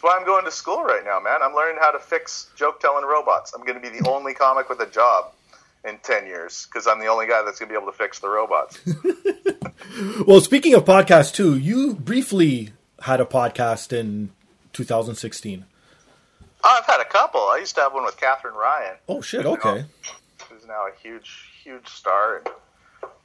why 0.00 0.16
I'm 0.18 0.26
going 0.26 0.44
to 0.44 0.50
school 0.50 0.82
right 0.82 1.04
now, 1.04 1.20
man. 1.20 1.40
I'm 1.42 1.54
learning 1.54 1.78
how 1.80 1.90
to 1.90 1.98
fix 1.98 2.48
joke 2.56 2.80
telling 2.80 3.04
robots. 3.04 3.52
I'm 3.54 3.64
going 3.64 3.80
to 3.80 3.90
be 3.90 3.96
the 3.96 4.08
only 4.08 4.34
comic 4.34 4.68
with 4.68 4.80
a 4.80 4.86
job 4.86 5.32
in 5.84 5.98
10 6.02 6.26
years 6.26 6.66
because 6.66 6.86
I'm 6.86 6.98
the 6.98 7.06
only 7.06 7.26
guy 7.26 7.42
that's 7.44 7.58
going 7.58 7.68
to 7.68 7.72
be 7.74 7.80
able 7.80 7.92
to 7.92 7.96
fix 7.96 8.18
the 8.18 8.28
robots. 8.28 8.80
Well, 10.26 10.40
speaking 10.40 10.74
of 10.74 10.84
podcasts 10.84 11.34
too, 11.34 11.58
you 11.58 11.94
briefly 11.94 12.70
had 13.02 13.20
a 13.20 13.24
podcast 13.24 13.92
in 13.92 14.30
2016. 14.72 15.64
Oh, 16.62 16.78
I've 16.78 16.86
had 16.86 17.00
a 17.00 17.04
couple. 17.04 17.40
I 17.40 17.58
used 17.58 17.74
to 17.76 17.80
have 17.82 17.92
one 17.94 18.04
with 18.04 18.16
Katherine 18.18 18.54
Ryan, 18.54 18.96
Oh 19.08 19.20
shit, 19.20 19.46
okay. 19.46 19.84
who's 20.48 20.66
now 20.66 20.86
a 20.86 20.90
huge, 21.02 21.30
huge 21.62 21.88
star 21.88 22.38
in 22.38 22.42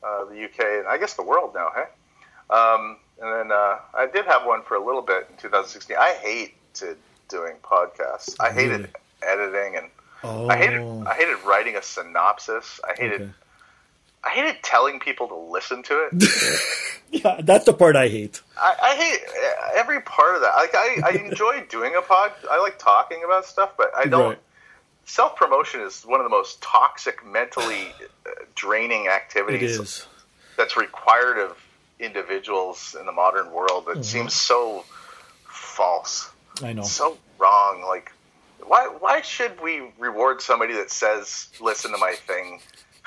uh, 0.05 0.25
the 0.25 0.43
UK 0.45 0.59
and 0.79 0.87
I 0.87 0.97
guess 0.97 1.13
the 1.15 1.23
world 1.23 1.53
now, 1.53 1.69
hey? 1.75 1.85
Um, 2.49 2.97
and 3.21 3.31
then 3.33 3.51
uh, 3.51 3.77
I 3.93 4.07
did 4.11 4.25
have 4.25 4.45
one 4.45 4.61
for 4.63 4.75
a 4.75 4.85
little 4.85 5.01
bit 5.01 5.27
in 5.29 5.37
2016. 5.37 5.97
I 5.99 6.11
hated 6.21 6.97
doing 7.29 7.55
podcasts. 7.63 8.35
I 8.39 8.51
hated 8.51 8.81
Really? 8.81 8.89
editing 9.23 9.77
and 9.77 9.87
Oh, 10.23 10.47
I 10.49 10.57
hated 10.57 10.81
I 11.05 11.13
hated 11.13 11.37
writing 11.45 11.75
a 11.75 11.81
synopsis. 11.83 12.79
I 12.83 12.93
hated 12.99 13.21
okay. 13.21 13.31
I 14.25 14.29
hated 14.31 14.63
telling 14.63 14.99
people 14.99 15.27
to 15.27 15.35
listen 15.35 15.83
to 15.83 16.09
it. 16.11 16.59
Yeah, 17.11 17.39
that's 17.41 17.65
the 17.65 17.73
part 17.73 17.95
I 17.95 18.09
hate. 18.09 18.41
I, 18.57 18.73
I 18.81 18.95
hate 18.95 19.19
every 19.75 20.01
part 20.01 20.35
of 20.35 20.41
that. 20.41 20.55
Like 20.55 20.75
I, 20.75 20.99
I 21.05 21.09
enjoy 21.11 21.63
doing 21.69 21.95
a 21.95 22.01
pod. 22.01 22.33
I 22.49 22.59
like 22.59 22.77
talking 22.77 23.23
about 23.23 23.45
stuff, 23.45 23.71
but 23.77 23.91
I 23.95 24.05
don't. 24.05 24.29
Right. 24.29 24.39
Self 25.05 25.35
promotion 25.35 25.81
is 25.81 26.01
one 26.01 26.19
of 26.19 26.25
the 26.25 26.29
most 26.29 26.61
toxic, 26.61 27.25
mentally 27.25 27.93
uh, 28.25 28.31
draining 28.55 29.07
activities 29.07 29.79
is. 29.79 30.07
that's 30.57 30.75
required 30.75 31.37
of 31.37 31.57
individuals 31.99 32.95
in 32.99 33.05
the 33.05 33.11
modern 33.11 33.51
world. 33.51 33.85
Mm-hmm. 33.85 33.99
That 33.99 34.03
seems 34.03 34.33
so 34.33 34.83
false, 35.47 36.29
I 36.61 36.73
know. 36.73 36.81
so 36.81 37.17
wrong. 37.37 37.83
Like, 37.87 38.11
why 38.65 38.87
why 38.99 39.21
should 39.21 39.61
we 39.61 39.83
reward 39.99 40.41
somebody 40.41 40.73
that 40.73 40.91
says 40.91 41.49
"listen 41.61 41.91
to 41.91 41.97
my 41.97 42.15
thing"? 42.27 42.59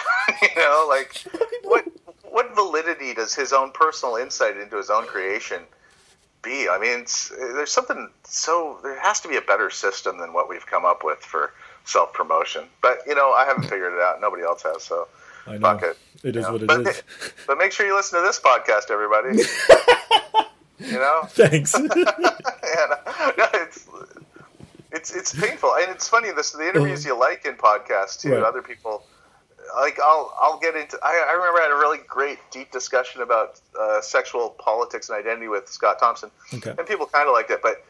you 0.43 0.57
know, 0.57 0.87
like 0.89 1.25
what 1.65 1.85
what 2.25 2.55
validity 2.55 3.15
does 3.15 3.35
his 3.35 3.53
own 3.53 3.71
personal 3.73 4.17
insight 4.17 4.57
into 4.57 4.77
his 4.77 4.91
own 4.91 5.07
creation 5.07 5.63
be? 6.43 6.69
I 6.69 6.79
mean, 6.79 7.01
it's, 7.01 7.31
there's 7.31 7.73
something 7.73 8.11
so 8.25 8.79
there 8.83 8.99
has 9.01 9.21
to 9.21 9.29
be 9.29 9.37
a 9.37 9.43
better 9.43 9.71
system 9.71 10.19
than 10.19 10.33
what 10.33 10.49
we've 10.49 10.67
come 10.67 10.85
up 10.85 11.05
with 11.05 11.19
for 11.19 11.53
self 11.85 12.13
promotion. 12.13 12.65
But 12.83 13.01
you 13.07 13.15
know, 13.15 13.33
I 13.33 13.45
haven't 13.45 13.65
figured 13.65 13.95
it 13.95 14.01
out. 14.01 14.21
Nobody 14.21 14.43
else 14.43 14.63
has, 14.63 14.83
so 14.83 15.09
I 15.47 15.53
know. 15.53 15.61
fuck 15.61 15.83
it. 15.83 15.99
It 16.23 16.37
is 16.37 16.45
know? 16.45 16.53
what 16.53 16.63
it 16.63 16.69
but, 16.69 16.87
is. 16.87 17.03
But 17.47 17.59
make 17.59 17.73
sure 17.73 17.87
you 17.87 17.97
listen 17.97 18.21
to 18.21 18.27
this 18.27 18.41
podcast, 18.41 18.91
everybody. 18.91 19.39
you 20.93 20.99
know, 20.99 21.23
Thanks. 21.29 21.75
uh, 21.75 21.81
no, 23.39 23.47
it's 23.55 23.87
it's 24.93 25.15
it's 25.15 25.35
painful, 25.35 25.75
and 25.75 25.91
it's 25.91 26.09
funny. 26.09 26.31
This 26.33 26.53
the 26.53 26.69
interviews 26.69 27.05
you 27.05 27.19
like 27.19 27.45
in 27.47 27.55
podcasts 27.55 28.21
too. 28.21 28.35
Right. 28.35 28.43
Other 28.43 28.63
people 28.63 29.05
like 29.77 29.99
I'll 30.01 30.35
I'll 30.41 30.59
get 30.59 30.77
into. 30.77 30.99
I, 31.03 31.27
I 31.29 31.33
remember 31.33 31.59
I 31.61 31.63
had 31.63 31.71
a 31.73 31.77
really 31.77 31.99
great 32.07 32.39
deep 32.51 32.71
discussion 32.71 33.23
about 33.23 33.61
uh, 33.79 34.01
sexual 34.01 34.51
politics 34.59 35.09
and 35.09 35.19
identity 35.19 35.49
with 35.49 35.69
Scott 35.69 35.99
Thompson, 35.99 36.31
Okay. 36.55 36.71
and 36.77 36.87
people 36.87 37.07
kind 37.07 37.29
of 37.29 37.33
liked 37.35 37.51
it, 37.51 37.61
but. 37.63 37.85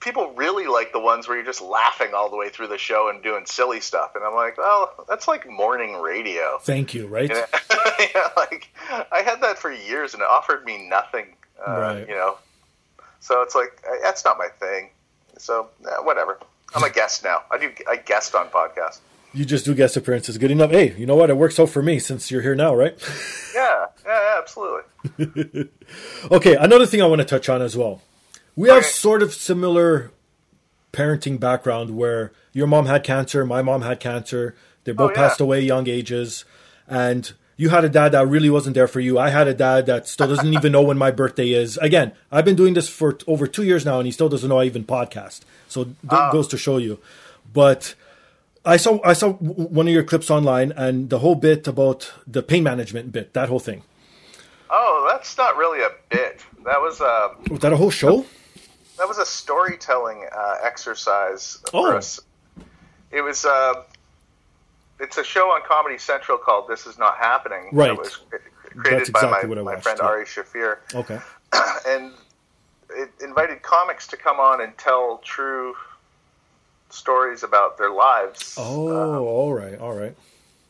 People 0.00 0.32
really 0.34 0.66
like 0.66 0.92
the 0.94 0.98
ones 0.98 1.28
where 1.28 1.36
you're 1.36 1.44
just 1.44 1.60
laughing 1.60 2.14
all 2.14 2.30
the 2.30 2.36
way 2.38 2.48
through 2.48 2.68
the 2.68 2.78
show 2.78 3.10
and 3.10 3.22
doing 3.22 3.44
silly 3.44 3.80
stuff, 3.82 4.16
and 4.16 4.24
I'm 4.24 4.34
like, 4.34 4.56
well, 4.56 4.94
that's 5.06 5.28
like 5.28 5.46
morning 5.46 5.96
radio. 6.00 6.56
Thank 6.62 6.94
you, 6.94 7.06
right? 7.06 7.28
Yeah, 7.28 7.44
yeah, 8.14 8.28
like 8.34 8.70
I 9.12 9.20
had 9.22 9.42
that 9.42 9.58
for 9.58 9.70
years, 9.70 10.14
and 10.14 10.22
it 10.22 10.26
offered 10.26 10.64
me 10.64 10.88
nothing. 10.88 11.36
Uh, 11.58 11.70
Right. 11.78 12.08
You 12.08 12.14
know, 12.14 12.38
so 13.20 13.42
it's 13.42 13.54
like 13.54 13.78
uh, 13.86 13.96
that's 14.02 14.24
not 14.24 14.38
my 14.38 14.48
thing. 14.58 14.88
So 15.36 15.68
eh, 15.86 15.90
whatever. 16.00 16.38
I'm 16.74 16.82
a 16.82 16.88
guest 16.88 17.22
now. 17.22 17.42
I 17.50 17.58
do. 17.58 17.70
I 17.86 17.96
guest 17.96 18.34
on 18.34 18.46
podcasts. 18.48 19.00
You 19.32 19.44
just 19.44 19.64
do 19.64 19.74
guest 19.74 19.96
appearances. 19.96 20.38
Good 20.38 20.50
enough. 20.50 20.70
Hey, 20.72 20.94
you 20.96 21.06
know 21.06 21.14
what? 21.14 21.30
It 21.30 21.36
works 21.36 21.58
out 21.60 21.68
for 21.70 21.82
me 21.82 21.98
since 22.00 22.30
you're 22.30 22.42
here 22.42 22.54
now, 22.54 22.74
right? 22.74 22.96
Yeah, 23.52 23.86
yeah, 24.06 24.36
absolutely. 24.38 25.68
Okay, 26.30 26.54
another 26.56 26.86
thing 26.86 27.02
I 27.02 27.06
want 27.06 27.20
to 27.20 27.24
touch 27.26 27.48
on 27.48 27.60
as 27.60 27.76
well. 27.76 28.00
We 28.56 28.68
have 28.68 28.78
Okay. 28.78 28.86
sort 28.86 29.22
of 29.22 29.34
similar 29.34 30.12
parenting 30.92 31.38
background 31.40 31.96
where 31.96 32.32
your 32.52 32.66
mom 32.68 32.86
had 32.86 33.02
cancer, 33.04 33.44
my 33.44 33.60
mom 33.60 33.82
had 33.82 33.98
cancer. 34.00 34.54
They 34.84 34.92
both 34.92 35.10
Oh, 35.10 35.14
yeah. 35.20 35.28
passed 35.28 35.40
away 35.40 35.60
young 35.62 35.88
ages. 35.88 36.44
And 36.88 37.32
you 37.56 37.68
had 37.70 37.84
a 37.84 37.88
dad 37.88 38.12
that 38.12 38.26
really 38.28 38.50
wasn't 38.50 38.74
there 38.74 38.86
for 38.88 39.00
you. 39.00 39.18
I 39.18 39.30
had 39.30 39.46
a 39.48 39.54
dad 39.54 39.86
that 39.86 40.06
still 40.08 40.28
doesn't 40.28 40.54
even 40.54 40.72
know 40.72 40.82
when 40.82 40.96
my 40.96 41.10
birthday 41.10 41.50
is. 41.50 41.76
Again, 41.78 42.12
I've 42.32 42.44
been 42.44 42.56
doing 42.56 42.74
this 42.74 42.88
for 42.88 43.18
over 43.26 43.46
two 43.48 43.64
years 43.64 43.84
now, 43.84 43.98
and 43.98 44.06
he 44.06 44.12
still 44.12 44.28
doesn't 44.28 44.48
know 44.48 44.60
I 44.60 44.64
even 44.64 44.84
podcast. 44.84 45.40
So 45.68 45.84
that 45.84 46.12
Ah. 46.12 46.32
goes 46.32 46.46
to 46.48 46.56
show 46.56 46.78
you. 46.78 46.98
But 47.52 47.94
I 48.64 48.76
saw 48.76 49.00
I 49.04 49.14
saw 49.14 49.32
one 49.34 49.88
of 49.88 49.92
your 49.94 50.02
clips 50.04 50.30
online, 50.30 50.72
and 50.72 51.08
the 51.08 51.18
whole 51.20 51.34
bit 51.34 51.66
about 51.66 52.12
the 52.26 52.42
pain 52.42 52.62
management 52.62 53.10
bit, 53.12 53.32
that 53.32 53.48
whole 53.48 53.58
thing. 53.60 53.82
Oh, 54.68 55.08
that's 55.10 55.36
not 55.38 55.56
really 55.56 55.80
a 55.82 55.90
bit. 56.10 56.40
That 56.64 56.80
was 56.80 57.00
a 57.00 57.30
Was 57.50 57.60
that 57.60 57.72
a 57.72 57.76
whole 57.76 57.90
show? 57.90 58.26
that 58.98 59.08
was 59.08 59.16
a 59.18 59.24
storytelling 59.24 60.26
uh, 60.30 60.56
exercise 60.62 61.58
Oh. 61.72 61.90
us. 61.96 62.20
It 63.10 63.22
was. 63.22 63.44
Uh, 63.44 63.82
it's 65.00 65.16
a 65.16 65.24
show 65.24 65.46
on 65.50 65.62
Comedy 65.66 65.96
Central 65.98 66.36
called 66.36 66.68
"This 66.68 66.86
Is 66.86 66.98
Not 66.98 67.16
Happening." 67.16 67.70
Right. 67.72 67.90
It 67.92 67.98
was 67.98 68.16
created 68.76 69.06
That's 69.06 69.10
by 69.10 69.20
exactly 69.24 69.54
my, 69.56 69.62
my 69.62 69.80
friend 69.80 69.98
yeah. 70.02 70.06
Ari 70.06 70.24
Shaffir. 70.26 70.76
Okay. 70.94 71.18
and 71.88 72.12
it 72.90 73.10
invited 73.24 73.62
comics 73.62 74.06
to 74.08 74.16
come 74.18 74.38
on 74.38 74.60
and 74.60 74.76
tell 74.76 75.18
true 75.24 75.74
stories 76.90 77.42
about 77.42 77.78
their 77.78 77.90
lives 77.90 78.54
Oh, 78.56 78.88
uh, 78.88 79.18
all 79.20 79.52
right, 79.52 79.78
all 79.78 79.94
right. 79.94 80.14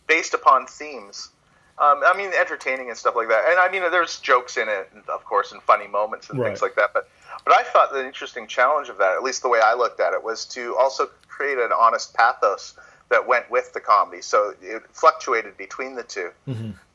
based 0.06 0.34
upon 0.34 0.66
themes. 0.66 1.30
Um, 1.78 2.02
I 2.04 2.14
mean, 2.14 2.30
entertaining 2.38 2.90
and 2.90 2.98
stuff 2.98 3.16
like 3.16 3.28
that. 3.28 3.44
And 3.48 3.58
I 3.58 3.70
mean, 3.70 3.90
there's 3.90 4.20
jokes 4.20 4.58
in 4.58 4.68
it, 4.68 4.90
and 4.94 5.02
of 5.08 5.24
course, 5.24 5.52
and 5.52 5.62
funny 5.62 5.88
moments 5.88 6.28
and 6.28 6.38
Right. 6.38 6.48
things 6.48 6.62
like 6.62 6.74
that. 6.76 6.90
But 6.92 7.08
but 7.44 7.54
I 7.54 7.62
thought 7.62 7.92
the 7.92 8.04
interesting 8.04 8.46
challenge 8.46 8.88
of 8.90 8.98
that, 8.98 9.12
at 9.12 9.22
least 9.22 9.40
the 9.42 9.48
way 9.48 9.60
I 9.64 9.72
looked 9.74 9.98
at 10.00 10.12
it, 10.12 10.22
was 10.22 10.44
to 10.46 10.76
also 10.76 11.08
create 11.28 11.56
an 11.58 11.70
honest 11.72 12.12
pathos 12.12 12.74
that 13.08 13.26
went 13.26 13.50
with 13.50 13.72
the 13.72 13.80
comedy. 13.80 14.20
So 14.20 14.54
it 14.60 14.82
fluctuated 14.92 15.56
between 15.56 15.94
the 15.94 16.02
2 16.02 16.30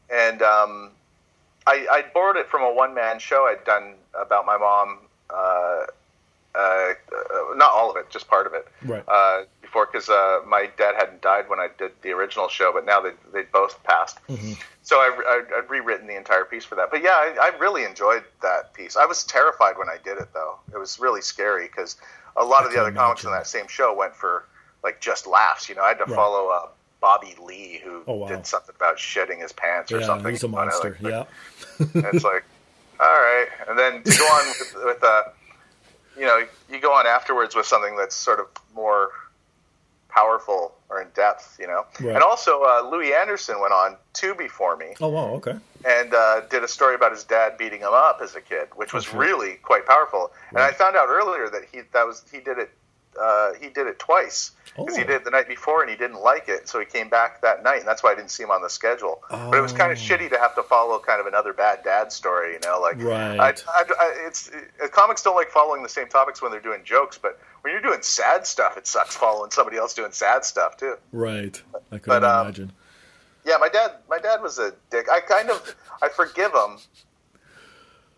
and 0.10 0.42
um, 0.44 0.92
I, 1.66 1.88
I 1.92 2.04
borrowed 2.14 2.38
it 2.38 2.48
from 2.48 2.62
a 2.62 2.72
one 2.72 2.94
man 2.94 3.18
show 3.20 3.46
I'd 3.48 3.64
done 3.66 3.96
about 4.14 4.46
my 4.46 4.58
mom. 4.58 5.00
Uh, 5.30 5.86
uh, 6.58 6.94
not 7.56 7.72
all 7.72 7.90
of 7.92 7.98
it, 7.98 8.10
just 8.10 8.28
part 8.28 8.48
of 8.48 8.54
it. 8.54 8.68
Right. 8.84 9.04
Uh, 9.08 9.44
before, 9.62 9.88
because 9.88 10.08
uh, 10.10 10.40
my 10.48 10.70
dad 10.78 10.96
hadn't 10.98 11.22
died 11.22 11.50
when 11.50 11.60
I 11.60 11.68
did 11.78 11.92
the 12.02 12.12
original 12.12 12.48
show, 12.48 12.72
but 12.74 12.86
now 12.86 13.02
they 13.02 13.12
they 13.34 13.44
both 13.52 13.82
passed. 13.84 14.20
So 14.84 14.98
I, 14.98 15.10
I, 15.28 15.58
I'd 15.60 15.70
rewritten 15.70 16.06
the 16.08 16.16
entire 16.16 16.46
piece 16.46 16.64
for 16.64 16.76
that. 16.76 16.90
But 16.92 17.02
yeah, 17.02 17.10
I, 17.12 17.52
I 17.54 17.58
really 17.58 17.84
enjoyed 17.84 18.24
that 18.44 18.74
piece. 18.74 18.96
I 18.96 19.06
was 19.06 19.24
terrified 19.24 19.78
when 19.78 19.90
I 19.90 19.98
did 20.04 20.18
it, 20.20 20.30
though. 20.34 20.60
It 20.74 20.78
was 20.78 21.00
really 21.00 21.22
scary 21.22 21.66
because 21.68 21.98
a 22.38 22.46
lot 22.46 22.66
of 22.66 22.72
the 22.72 22.80
other 22.80 22.92
comics 22.92 23.24
in 23.24 23.32
that 23.32 23.48
same 23.48 23.68
show 23.68 23.96
went 23.96 24.16
for 24.16 24.46
like 24.84 25.02
just 25.02 25.26
laughs. 25.26 25.68
You 25.70 25.76
know, 25.76 25.82
I 25.82 25.90
had 25.90 25.98
to 25.98 26.06
Right. 26.06 26.16
follow 26.16 26.50
uh, 26.50 26.68
Bobby 27.02 27.36
Lee, 27.44 27.82
who 27.84 28.04
Oh, 28.08 28.14
wow. 28.16 28.28
did 28.28 28.46
something 28.46 28.76
about 28.76 28.98
shitting 28.98 29.42
his 29.42 29.52
pants 29.52 29.92
or 29.92 30.00
Yeah, 30.00 30.06
something. 30.06 30.32
he's 30.32 30.44
a 30.44 30.48
monster. 30.48 30.98
like- 31.02 31.12
yeah. 31.12 31.24
it's 32.12 32.24
like, 32.24 32.44
all 33.00 33.08
right. 33.08 33.48
And 33.68 33.78
then 33.80 34.04
to 34.04 34.18
go 34.18 34.24
on 34.26 34.48
with, 34.48 34.76
with 34.86 35.04
uh, 35.04 35.24
you 36.18 36.26
know, 36.26 36.46
you 36.70 36.80
go 36.80 36.94
on 36.94 37.06
afterwards 37.08 37.56
with 37.56 37.66
something 37.66 37.96
that's 37.98 38.16
sort 38.16 38.40
of 38.40 38.48
more 38.74 39.10
powerful 40.10 40.74
or 40.90 41.02
in 41.02 41.08
depth, 41.16 41.58
you 41.60 41.68
know. 41.68 41.86
Right. 42.00 42.16
And 42.16 42.24
also, 42.24 42.62
uh, 42.64 42.88
Louie 42.90 43.14
Anderson 43.14 43.60
went 43.60 43.74
on 43.74 43.98
two 44.14 44.34
before 44.36 44.78
me 44.78 44.94
Oh 45.02 45.10
wow. 45.10 45.26
Okay. 45.36 45.56
and 45.84 46.14
uh, 46.14 46.42
did 46.50 46.64
a 46.64 46.68
story 46.68 46.96
about 46.96 47.12
his 47.12 47.24
dad 47.26 47.58
beating 47.58 47.82
him 47.82 47.92
up 47.92 48.20
as 48.24 48.36
a 48.36 48.42
kid, 48.42 48.70
which 48.76 48.94
was 48.94 49.08
Okay. 49.08 49.18
really 49.18 49.56
quite 49.56 49.86
powerful. 49.86 50.32
And 50.52 50.60
I 50.60 50.72
found 50.72 50.96
out 50.96 51.10
earlier 51.10 51.50
that 51.50 51.64
he 51.72 51.82
that 51.94 52.06
was 52.08 52.24
he 52.32 52.40
did 52.40 52.58
it 52.60 52.72
uh, 53.22 53.54
he 53.60 53.70
did 53.70 53.88
it 53.88 54.00
twice 54.00 54.52
because 54.78 54.96
he 54.98 55.04
Oh. 55.04 55.08
did 55.08 55.16
it 55.16 55.24
the 55.24 55.32
night 55.32 55.48
before 55.48 55.82
and 55.82 55.90
he 55.90 55.96
didn't 55.96 56.20
like 56.22 56.50
it, 56.50 56.68
so 56.68 56.80
he 56.80 56.86
came 56.86 57.08
back 57.10 57.42
that 57.42 57.64
night, 57.64 57.80
and 57.80 57.88
that's 57.88 58.04
why 58.04 58.12
I 58.12 58.16
didn't 58.16 58.32
see 58.32 58.44
him 58.44 58.52
on 58.52 58.62
the 58.62 58.70
schedule. 58.70 59.22
But 59.30 59.56
it 59.56 59.62
was 59.62 59.72
kind 59.74 59.92
of 59.92 59.98
Oh. 59.98 60.02
shitty 60.02 60.30
to 60.32 60.38
have 60.38 60.54
to 60.56 60.64
follow 60.64 61.00
kind 61.00 61.20
of 61.22 61.28
another 61.28 61.54
bad 61.54 61.84
dad 61.84 62.12
story, 62.12 62.54
you 62.54 62.60
know, 62.66 62.80
like 62.82 62.96
Right. 63.02 63.40
I, 63.40 63.50
I, 63.50 63.84
I, 64.00 64.14
it's 64.28 64.50
uh, 64.84 64.88
comics 64.90 65.22
don't 65.24 65.36
like 65.36 65.50
following 65.52 65.82
the 65.84 65.90
same 65.90 66.08
topics 66.10 66.42
when 66.42 66.52
they're 66.52 66.60
doing 66.60 66.84
jokes, 66.84 67.18
but 67.18 67.40
when 67.62 67.72
you're 67.74 67.82
doing 67.82 68.02
sad 68.02 68.46
stuff, 68.46 68.78
it 68.78 68.86
sucks 68.88 69.16
following 69.16 69.50
somebody 69.52 69.78
else 69.78 69.94
doing 69.94 70.12
sad 70.12 70.44
stuff 70.46 70.76
too. 70.78 70.96
Right. 71.12 71.62
I 71.92 71.98
could 71.98 72.24
um, 72.24 72.46
imagine. 72.48 72.72
Yeah, 73.46 73.58
my 73.60 73.70
dad. 73.70 73.92
My 74.10 74.18
dad 74.20 74.42
was 74.42 74.58
a 74.60 74.74
dick. 74.90 75.08
I 75.10 75.20
kind 75.20 75.50
of 75.52 75.76
I 76.02 76.10
forgive 76.10 76.52
him, 76.52 76.78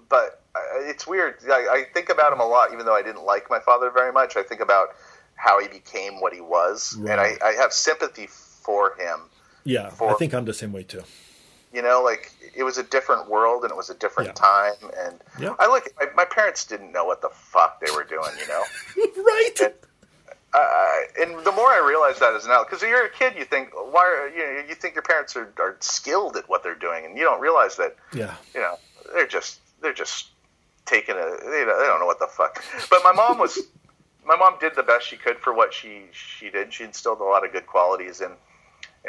but 0.10 0.42
it's 0.82 1.06
weird. 1.08 1.36
I, 1.50 1.68
I 1.72 1.84
think 1.94 2.10
about 2.10 2.34
him 2.34 2.40
a 2.40 2.46
lot, 2.48 2.74
even 2.74 2.86
though 2.86 2.96
I 2.96 3.02
didn't 3.02 3.24
like 3.26 3.50
my 3.50 3.60
father 3.60 3.90
very 3.92 4.12
much. 4.12 4.36
I 4.38 4.44
think 4.44 4.62
about 4.62 4.90
how 5.36 5.60
he 5.62 5.68
became 5.68 6.20
what 6.22 6.34
he 6.34 6.42
was, 6.42 6.94
and 7.00 7.20
I, 7.22 7.38
I 7.44 7.52
have 7.54 7.72
sympathy 7.74 8.28
for 8.28 8.96
him. 8.98 9.20
Yeah, 9.64 9.92
I 10.02 10.14
think 10.14 10.34
I'm 10.34 10.46
the 10.46 10.54
same 10.54 10.72
way 10.74 10.84
too. 10.84 11.04
You 11.74 11.82
know, 11.82 12.02
like 12.02 12.32
it 12.56 12.64
was 12.64 12.78
a 12.78 12.84
different 12.84 13.30
world 13.30 13.64
and 13.64 13.72
it 13.72 13.76
was 13.78 13.90
a 13.90 13.94
different 13.96 14.30
Yeah. 14.30 14.34
time, 14.34 14.74
and 15.06 15.22
Yeah. 15.40 15.54
I 15.60 15.68
look. 15.68 15.88
My, 16.00 16.08
my 16.16 16.26
parents 16.26 16.66
didn't 16.66 16.92
know 16.92 17.06
what 17.06 17.22
the 17.22 17.30
fuck 17.30 17.80
they 17.82 17.92
were 17.94 18.04
doing. 18.06 18.32
You 18.40 18.48
know. 18.48 18.64
right. 19.24 19.74
uh, 20.54 21.22
and 21.22 21.46
the 21.46 21.52
more 21.52 21.68
I 21.68 21.86
realize 21.86 22.20
that 22.20 22.34
as 22.34 22.46
an 22.46 22.52
adult, 22.52 22.68
because 22.70 22.82
you're 22.82 23.06
a 23.06 23.10
kid, 23.12 23.34
you 23.38 23.46
think 23.46 23.70
why 23.74 24.06
are, 24.06 24.30
you 24.30 24.40
know, 24.62 24.68
you 24.70 24.76
think 24.76 24.96
your 24.96 25.04
parents 25.04 25.36
are, 25.36 25.52
are 25.60 25.76
skilled 25.82 26.36
at 26.38 26.48
what 26.50 26.64
they're 26.64 26.74
doing, 26.76 27.06
and 27.06 27.18
you 27.18 27.24
don't 27.24 27.42
realize 27.42 27.76
that 27.78 27.96
Yeah. 28.14 28.34
you 28.56 28.62
know 28.62 28.76
they're 29.14 29.28
just 29.28 29.60
they're 29.82 29.94
just 29.94 30.28
taking 30.88 31.16
a 31.16 31.18
they 31.20 31.64
don't, 31.66 31.80
they 31.80 31.86
don't 31.88 32.00
know 32.00 32.06
what 32.06 32.20
the 32.20 32.28
fuck. 32.28 32.64
But 32.90 33.02
my 33.04 33.12
mom 33.12 33.38
was 33.38 33.60
my 34.26 34.36
mom 34.36 34.56
did 34.60 34.76
the 34.76 34.84
best 34.84 35.08
she 35.08 35.18
could 35.18 35.38
for 35.38 35.54
what 35.54 35.74
she 35.74 36.04
she 36.12 36.50
did. 36.50 36.74
She 36.74 36.84
instilled 36.84 37.20
a 37.20 37.24
lot 37.24 37.46
of 37.46 37.52
good 37.52 37.68
qualities 37.68 38.22
in, 38.22 38.32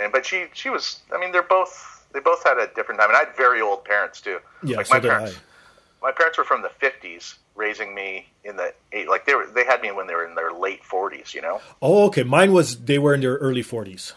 and 0.01 0.13
but 0.13 0.27
she 0.27 0.47
she 0.53 0.71
was 0.71 1.01
I 1.15 1.19
mean 1.19 1.33
they're 1.33 1.43
both 1.43 2.05
they 2.13 2.21
both 2.21 2.43
had 2.45 2.59
a 2.59 2.67
different 2.75 3.01
time, 3.01 3.11
and 3.11 3.17
I 3.17 3.21
had 3.21 3.37
very 3.37 3.61
old 3.61 3.85
parents 3.85 4.21
too. 4.21 4.39
Yeah, 4.63 4.79
like 4.79 4.87
so 4.87 4.95
my 4.95 5.01
parents 5.01 5.37
I. 5.37 6.07
my 6.07 6.13
parents 6.13 6.39
were 6.39 6.45
from 6.45 6.63
the 6.63 6.71
50s 6.81 7.35
raising 7.55 7.95
me 7.95 8.27
in 8.45 8.57
the 8.57 8.73
eight 8.93 9.09
like 9.09 9.27
they 9.27 9.35
were 9.35 9.47
they 9.47 9.65
had 9.65 9.83
me 9.83 9.91
when 9.91 10.07
they 10.07 10.15
were 10.15 10.25
in 10.27 10.35
their 10.37 10.53
late 10.53 10.81
40s 10.85 11.35
you 11.35 11.43
know 11.43 11.61
Oh, 11.83 12.07
okay. 12.07 12.23
Mine 12.23 12.53
was 12.53 12.77
they 12.79 12.99
were 13.01 13.15
in 13.15 13.21
their 13.21 13.35
early 13.37 13.65
40s. 13.65 14.13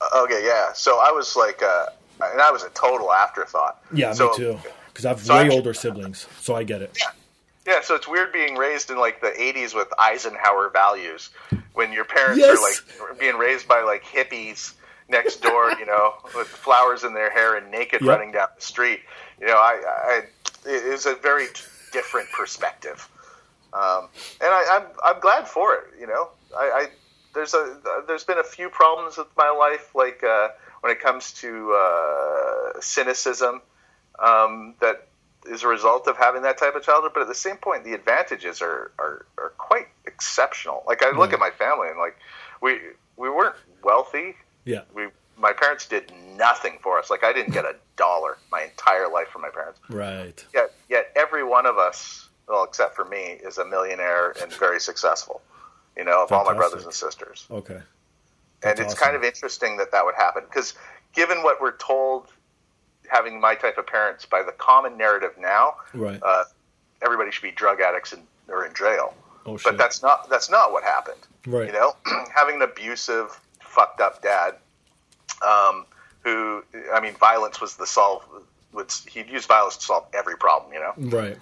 Uh, 0.00 0.22
okay 0.24 0.42
yeah 0.44 0.72
so 0.72 0.98
i 0.98 1.10
was 1.10 1.36
like 1.36 1.62
uh 1.62 1.86
and 2.22 2.40
i 2.40 2.50
was 2.50 2.62
a 2.62 2.70
total 2.70 3.12
afterthought 3.12 3.82
Yeah, 3.92 4.12
so, 4.14 4.30
me 4.30 4.36
too. 4.36 4.58
Because 4.96 5.04
I 5.04 5.08
have 5.10 5.20
so 5.20 5.34
way 5.34 5.40
actually- 5.40 5.56
older 5.56 5.74
siblings, 5.74 6.26
so 6.40 6.54
I 6.54 6.62
get 6.62 6.80
it. 6.80 6.96
yeah 7.66 7.82
so 7.82 7.94
it's 7.94 8.08
weird 8.08 8.32
being 8.32 8.56
raised 8.56 8.90
in 8.90 8.96
like 8.96 9.20
the 9.20 9.28
80s 9.38 9.74
with 9.74 9.88
eisenhower 9.98 10.70
values 10.70 11.28
when 11.74 11.92
your 11.92 12.04
parents 12.06 12.38
Yes. 12.40 12.56
are 12.56 13.08
like 13.10 13.18
being 13.20 13.36
raised 13.36 13.68
by 13.68 13.82
like 13.82 14.04
hippies 14.04 14.72
next 15.10 15.42
door 15.42 15.72
you 15.72 15.84
know 15.84 16.14
with 16.34 16.46
flowers 16.48 17.04
in 17.04 17.12
their 17.12 17.28
hair 17.30 17.56
and 17.56 17.70
naked 17.70 18.00
Yep. 18.00 18.08
running 18.08 18.32
down 18.32 18.48
the 18.56 18.64
street 18.64 19.00
you 19.40 19.46
know 19.46 19.56
i 19.58 19.74
i 20.12 20.22
it 20.64 20.84
is 20.94 21.04
a 21.06 21.14
very 21.16 21.46
different 21.92 22.30
perspective 22.30 23.08
um, 23.74 24.08
and 24.40 24.50
I, 24.58 24.62
I'm 24.70 24.86
I'm 25.04 25.20
glad 25.20 25.46
for 25.46 25.74
it. 25.74 25.84
You 26.00 26.06
know, 26.06 26.28
I, 26.56 26.64
I 26.80 26.86
there's 27.34 27.52
a 27.52 27.76
there's 28.06 28.24
been 28.24 28.38
a 28.38 28.44
few 28.44 28.70
problems 28.70 29.18
with 29.18 29.26
my 29.36 29.50
life, 29.50 29.94
like 29.94 30.24
uh, 30.24 30.48
when 30.80 30.90
it 30.92 31.00
comes 31.00 31.32
to 31.42 31.74
uh, 31.74 32.80
cynicism, 32.80 33.60
um, 34.18 34.74
that 34.80 35.06
is 35.48 35.62
a 35.62 35.68
result 35.68 36.08
of 36.08 36.16
having 36.16 36.42
that 36.42 36.58
type 36.58 36.74
of 36.74 36.82
childhood. 36.82 37.12
But 37.14 37.22
at 37.22 37.28
the 37.28 37.34
same 37.34 37.56
point, 37.56 37.84
the 37.84 37.92
advantages 37.94 38.60
are 38.62 38.90
are, 38.98 39.26
are 39.38 39.52
quite 39.58 39.88
exceptional. 40.06 40.82
Like 40.86 41.02
I 41.04 41.16
look 41.16 41.32
at 41.32 41.38
my 41.38 41.50
family 41.50 41.88
and 41.88 41.98
like 41.98 42.16
we 42.60 42.78
we 43.16 43.30
weren't 43.30 43.56
wealthy. 43.82 44.36
Yeah. 44.64 44.82
We 44.94 45.08
my 45.38 45.52
parents 45.52 45.86
did 45.86 46.10
nothing 46.36 46.78
for 46.82 46.98
us. 46.98 47.10
Like 47.10 47.22
I 47.24 47.32
didn't 47.32 47.52
get 47.52 47.64
a 47.64 47.76
dollar 47.96 48.36
my 48.52 48.62
entire 48.62 49.08
life 49.10 49.28
from 49.28 49.42
my 49.42 49.48
parents 49.50 49.80
Right. 49.88 50.44
yet 50.52 50.72
yet 50.90 51.12
every 51.16 51.44
one 51.44 51.64
of 51.66 51.78
us, 51.78 52.28
well, 52.48 52.64
except 52.64 52.94
for 52.94 53.04
me, 53.04 53.38
is 53.42 53.56
a 53.58 53.64
millionaire 53.64 54.34
and 54.42 54.52
very 54.52 54.80
successful. 54.80 55.40
You 55.96 56.04
know, 56.04 56.24
of 56.24 56.30
all 56.32 56.44
my 56.44 56.52
brothers 56.52 56.84
and 56.84 56.92
sisters, 56.92 57.46
Okay. 57.50 57.80
and 58.62 58.78
it's 58.78 58.92
awesome. 58.92 58.98
kind 58.98 59.16
of 59.16 59.24
interesting 59.24 59.78
that 59.78 59.92
that 59.92 60.04
would 60.04 60.14
happen 60.14 60.42
because, 60.46 60.74
given 61.14 61.42
what 61.42 61.58
we're 61.58 61.76
told, 61.78 62.26
having 63.10 63.40
my 63.40 63.54
type 63.54 63.78
of 63.78 63.86
parents 63.86 64.24
by 64.26 64.42
the 64.42 64.52
common 64.52 64.96
narrative 64.96 65.32
now, 65.38 65.76
Right. 65.94 66.20
uh, 66.22 66.44
everybody 67.02 67.30
should 67.30 67.42
be 67.42 67.50
drug 67.50 67.80
addicts 67.80 68.12
and 68.12 68.22
or 68.48 68.64
in 68.64 68.74
jail. 68.74 69.14
oh 69.44 69.56
shit. 69.56 69.64
But 69.72 69.78
that's 69.78 70.02
not 70.02 70.28
that's 70.30 70.50
not 70.50 70.72
what 70.72 70.84
happened. 70.84 71.20
right. 71.46 71.66
You 71.66 71.72
know, 71.72 71.94
having 72.34 72.56
an 72.56 72.62
abusive, 72.62 73.38
fucked 73.60 74.00
up 74.00 74.22
dad, 74.22 74.54
um, 75.46 75.84
who 76.22 76.62
I 76.92 77.00
mean, 77.00 77.14
violence 77.14 77.60
was 77.60 77.76
the 77.76 77.86
solve. 77.86 78.22
Would 78.72 78.92
he'd 79.10 79.28
use 79.28 79.46
violence 79.46 79.76
to 79.78 79.84
solve 79.84 80.06
every 80.12 80.36
problem? 80.36 80.72
You 80.72 80.80
know 80.80 80.92
Right. 81.16 81.36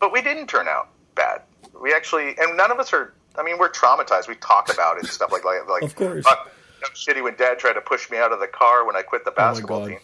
but 0.00 0.12
we 0.12 0.20
didn't 0.22 0.48
turn 0.48 0.68
out 0.68 0.88
bad. 1.14 1.42
We 1.80 1.92
actually, 1.94 2.34
and 2.38 2.56
none 2.56 2.70
of 2.70 2.78
us 2.78 2.92
are. 2.92 3.12
I 3.36 3.42
mean, 3.42 3.56
we're 3.58 3.70
traumatized. 3.70 4.28
We 4.28 4.34
talk 4.34 4.72
about 4.72 4.96
it 4.98 5.04
and 5.04 5.08
stuff 5.08 5.32
like 5.32 5.44
like. 5.44 5.66
like 5.68 5.82
Of 5.82 5.94
course. 5.96 6.24
"Fuck, 6.24 6.50
that 6.82 6.90
shitty 6.94 7.22
when 7.22 7.34
Dad 7.36 7.58
tried 7.58 7.72
to 7.74 7.80
push 7.80 8.10
me 8.10 8.18
out 8.18 8.30
of 8.32 8.40
the 8.40 8.46
car 8.46 8.84
when 8.86 8.94
I 8.96 9.02
quit 9.02 9.24
the 9.24 9.30
basketball 9.30 9.80
God. 9.80 9.88
team. 9.88 9.98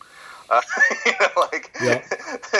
Uh, 0.50 0.60
you 1.06 1.12
know, 1.20 1.28
like, 1.52 1.76
Yeah. 1.82 2.02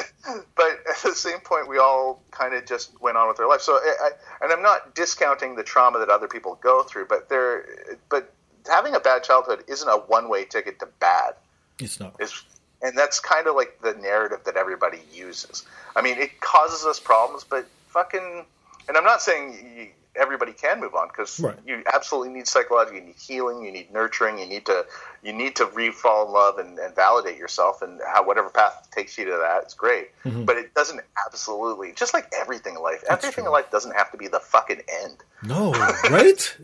but 0.57 0.71
at 0.89 1.03
the 1.03 1.15
same 1.15 1.41
point, 1.41 1.69
we 1.69 1.79
all 1.79 2.23
kind 2.31 2.55
of 2.55 2.67
just 2.67 3.01
went 3.01 3.17
on 3.17 3.29
with 3.29 3.41
our 3.41 3.49
life. 3.49 3.61
So, 3.61 3.75
I, 3.75 3.95
I, 4.01 4.11
and 4.43 4.53
I'm 4.53 4.63
not 4.63 4.95
discounting 4.95 5.57
the 5.57 5.63
trauma 5.63 5.99
that 5.99 6.09
other 6.09 6.29
people 6.29 6.59
go 6.63 6.83
through, 6.83 7.07
but 7.07 7.29
there, 7.29 7.65
but 8.09 8.33
having 8.69 8.95
a 8.95 9.01
bad 9.01 9.25
childhood 9.25 9.65
isn't 9.67 9.89
a 9.89 9.97
one 9.97 10.29
way 10.29 10.45
ticket 10.45 10.79
to 10.81 10.87
bad 11.01 11.35
It's 11.81 11.99
not. 11.99 12.21
is 12.21 12.43
and 12.83 12.97
that's 12.97 13.19
kind 13.21 13.47
of 13.47 13.57
like 13.57 13.81
the 13.83 13.95
narrative 13.95 14.41
that 14.45 14.57
everybody 14.57 15.01
uses. 15.13 15.65
I 15.97 16.03
mean, 16.03 16.19
it 16.19 16.41
causes 16.41 16.87
us 16.87 17.01
problems, 17.01 17.45
but 17.45 17.67
fucking, 17.89 18.45
and 18.87 18.97
I'm 18.97 19.05
not 19.05 19.21
saying 19.21 19.73
you, 19.77 19.89
everybody 20.19 20.53
can 20.53 20.81
move 20.81 20.95
on 20.95 21.09
because 21.09 21.41
Right. 21.41 21.57
you 21.67 21.83
absolutely 21.93 22.33
need 22.35 22.47
psychology, 22.49 22.97
you 22.97 23.01
need 23.01 23.17
healing, 23.17 23.65
you 23.65 23.73
need 23.73 23.93
nurturing, 23.93 24.39
you 24.39 24.47
need 24.47 24.67
to 24.67 24.85
you 25.23 25.33
need 25.33 25.57
to 25.57 25.67
re 25.67 25.91
fall 25.91 26.27
in 26.27 26.33
love 26.33 26.59
and, 26.59 26.79
and 26.79 26.95
validate 26.95 27.39
yourself, 27.39 27.83
and 27.83 28.01
how 28.07 28.25
whatever 28.25 28.49
path 28.51 28.89
takes 28.93 29.17
you 29.19 29.25
to 29.27 29.31
that, 29.33 29.63
it's 29.65 29.75
great. 29.75 30.11
Mm-hmm. 30.25 30.45
But 30.45 30.57
it 30.59 30.75
doesn't 30.75 31.01
absolutely, 31.27 31.93
just 31.93 32.15
like 32.15 32.33
everything 32.39 32.75
in 32.77 32.83
life, 32.83 33.03
everything 33.09 33.45
true. 33.45 33.47
in 33.47 33.53
life 33.53 33.71
doesn't 33.71 33.95
have 33.97 34.11
to 34.13 34.17
be 34.19 34.29
the 34.29 34.41
fucking 34.41 34.83
end 35.03 35.17
No. 35.43 35.73
Right. 36.11 36.57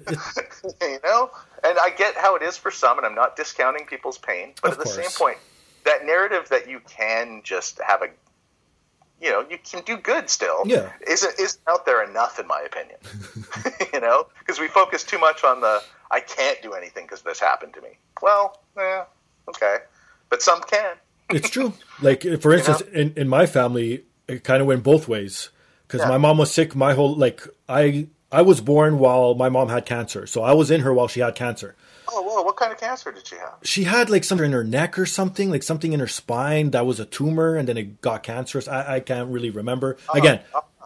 You 0.82 0.98
know 1.04 1.30
and 1.62 1.78
i 1.78 1.90
get 1.90 2.14
how 2.16 2.36
it 2.36 2.42
is 2.42 2.56
for 2.56 2.70
some 2.70 2.98
and 2.98 3.06
i'm 3.06 3.14
not 3.14 3.36
discounting 3.36 3.86
people's 3.86 4.18
pain 4.18 4.52
but 4.62 4.72
Of 4.72 4.78
at 4.78 4.84
the 4.84 4.90
same 4.90 5.10
point 5.16 5.38
that 5.84 6.04
narrative 6.04 6.48
that 6.50 6.68
you 6.68 6.80
can 6.88 7.40
just 7.44 7.80
have 7.86 8.02
a 8.02 8.08
you 9.24 9.30
know 9.30 9.44
you 9.50 9.58
can 9.70 9.82
do 9.84 9.96
good 9.96 10.28
still 10.28 10.62
Yeah. 10.66 10.90
isn't 11.14 11.34
isn't 11.40 11.60
out 11.66 11.86
there 11.86 12.00
enough 12.08 12.38
in 12.38 12.46
my 12.46 12.60
opinion 12.70 12.98
you 13.94 14.00
know 14.00 14.26
because 14.38 14.58
we 14.60 14.68
focus 14.68 15.02
too 15.02 15.18
much 15.18 15.42
on 15.44 15.60
the 15.60 15.82
i 16.10 16.20
can't 16.20 16.60
do 16.62 16.74
anything 16.74 17.04
because 17.06 17.22
this 17.22 17.40
happened 17.40 17.72
to 17.74 17.80
me 17.80 17.92
well 18.22 18.60
yeah 18.76 19.04
okay 19.48 19.78
but 20.28 20.42
some 20.42 20.60
can 20.62 20.94
it's 21.30 21.48
true. 21.48 21.72
Like 22.02 22.22
for 22.42 22.52
instance, 22.52 22.82
in, 22.92 23.14
in 23.16 23.28
my 23.28 23.46
family, 23.46 24.04
it 24.28 24.44
kind 24.44 24.60
of 24.60 24.66
went 24.66 24.82
both 24.82 25.08
ways 25.08 25.48
because 25.86 26.00
Yeah. 26.02 26.10
my 26.10 26.18
mom 26.18 26.36
was 26.36 26.52
sick. 26.52 26.76
My 26.76 26.92
whole 26.92 27.16
like 27.16 27.40
I 27.66 28.08
I 28.30 28.42
was 28.42 28.60
born 28.60 28.98
while 28.98 29.34
my 29.34 29.48
mom 29.48 29.70
had 29.70 29.86
cancer, 29.86 30.26
so 30.26 30.42
I 30.42 30.52
was 30.52 30.70
in 30.70 30.82
her 30.82 30.92
while 30.92 31.08
she 31.08 31.20
had 31.20 31.34
cancer. 31.34 31.76
Oh 32.08 32.22
whoa 32.22 32.42
what 32.42 32.56
kind 32.56 32.72
of 32.72 32.78
cancer 32.78 33.10
did 33.12 33.26
she 33.26 33.36
have 33.36 33.54
She 33.62 33.84
had 33.84 34.10
like 34.10 34.24
something 34.24 34.46
in 34.46 34.52
her 34.52 34.64
neck 34.64 34.98
or 34.98 35.06
something, 35.06 35.50
like 35.50 35.62
something 35.62 35.92
in 35.92 36.00
her 36.00 36.06
spine 36.06 36.70
that 36.70 36.86
was 36.86 37.00
a 37.00 37.04
tumor, 37.04 37.56
and 37.56 37.68
then 37.68 37.76
it 37.76 38.00
got 38.00 38.22
cancerous. 38.22 38.68
I, 38.68 38.96
I 38.96 39.00
can't 39.00 39.30
really 39.30 39.50
remember. 39.50 39.96
Oh. 40.08 40.18
Again, 40.18 40.40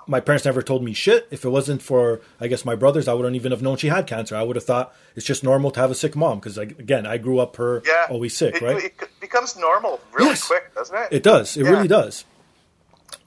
my 0.07 0.21
parents 0.21 0.45
never 0.47 0.63
told 0.63 0.83
me 0.83 0.95
shit. 0.95 1.29
If 1.31 1.45
it 1.45 1.51
wasn't 1.51 1.83
for, 1.83 2.21
I 2.41 2.47
guess, 2.49 2.65
my 2.65 2.75
brothers, 2.75 3.09
I 3.09 3.13
wouldn't 3.13 3.37
even 3.37 3.53
have 3.53 3.61
known 3.61 3.77
she 3.77 3.89
had 3.89 4.07
cancer. 4.07 4.35
I 4.37 4.43
would 4.43 4.57
have 4.57 4.65
thought 4.65 4.95
it's 5.15 5.27
just 5.27 5.45
normal 5.45 5.71
to 5.73 5.81
have 5.81 5.91
a 5.91 5.95
sick 5.95 6.17
mom 6.17 6.39
because, 6.39 6.57
again, 6.57 7.05
I 7.07 7.19
grew 7.19 7.39
up 7.41 7.57
her 7.57 7.83
yeah 7.85 8.07
always 8.09 8.35
sick, 8.35 8.55
it, 8.57 8.63
right? 8.63 8.85
it 8.85 9.21
becomes 9.21 9.55
normal 9.57 10.01
really 10.13 10.31
Yes. 10.31 10.47
quick 10.47 10.75
doesn't 10.75 10.97
it 10.97 11.09
It 11.13 11.23
does. 11.23 11.57
It 11.59 11.65
Yeah. 11.65 11.71
really 11.71 11.89
does. 11.89 12.25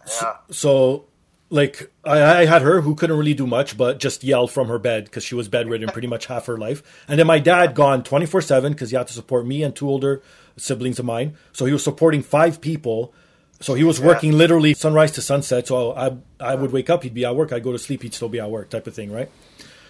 yeah 0.08 0.38
So, 0.50 1.06
like, 1.52 1.92
I, 2.04 2.22
I 2.22 2.46
had 2.46 2.62
her 2.62 2.82
who 2.82 2.96
couldn't 2.96 3.18
really 3.18 3.34
do 3.34 3.46
much, 3.46 3.78
but 3.78 4.00
just 4.00 4.24
yell 4.24 4.48
from 4.48 4.70
her 4.70 4.80
bed 4.80 5.04
because 5.04 5.24
she 5.24 5.36
was 5.36 5.50
bedridden 5.50 5.90
pretty 5.90 6.08
much 6.08 6.26
half 6.26 6.46
her 6.46 6.58
life. 6.58 6.82
And 7.08 7.20
then 7.20 7.28
my 7.28 7.40
dad 7.40 7.76
gone 7.76 8.04
24 8.04 8.42
7 8.42 8.72
because 8.72 8.90
he 8.90 8.98
had 8.98 9.08
to 9.08 9.14
support 9.14 9.46
me 9.46 9.62
and 9.62 9.76
two 9.76 9.88
older 9.88 10.24
siblings 10.58 10.98
of 10.98 11.06
mine. 11.06 11.36
So 11.52 11.66
he 11.66 11.74
was 11.74 11.84
supporting 11.84 12.24
five 12.24 12.62
people. 12.62 13.14
So 13.60 13.76
he 13.76 13.84
was 13.84 14.00
working 14.02 14.32
literally 14.32 14.74
sunrise 14.74 15.12
to 15.12 15.22
sunset. 15.22 15.68
So 15.68 15.94
I, 15.94 16.18
I 16.40 16.56
would 16.56 16.72
wake 16.72 16.90
up, 16.90 17.04
he'd 17.04 17.14
be 17.14 17.26
at 17.26 17.36
work. 17.36 17.52
I'd 17.52 17.64
go 17.64 17.74
to 17.74 17.80
sleep, 17.80 18.02
he'd 18.02 18.14
still 18.14 18.30
be 18.30 18.40
at 18.40 18.50
work, 18.50 18.70
type 18.70 18.88
of 18.88 18.96
thing, 18.96 19.12
right? 19.12 19.30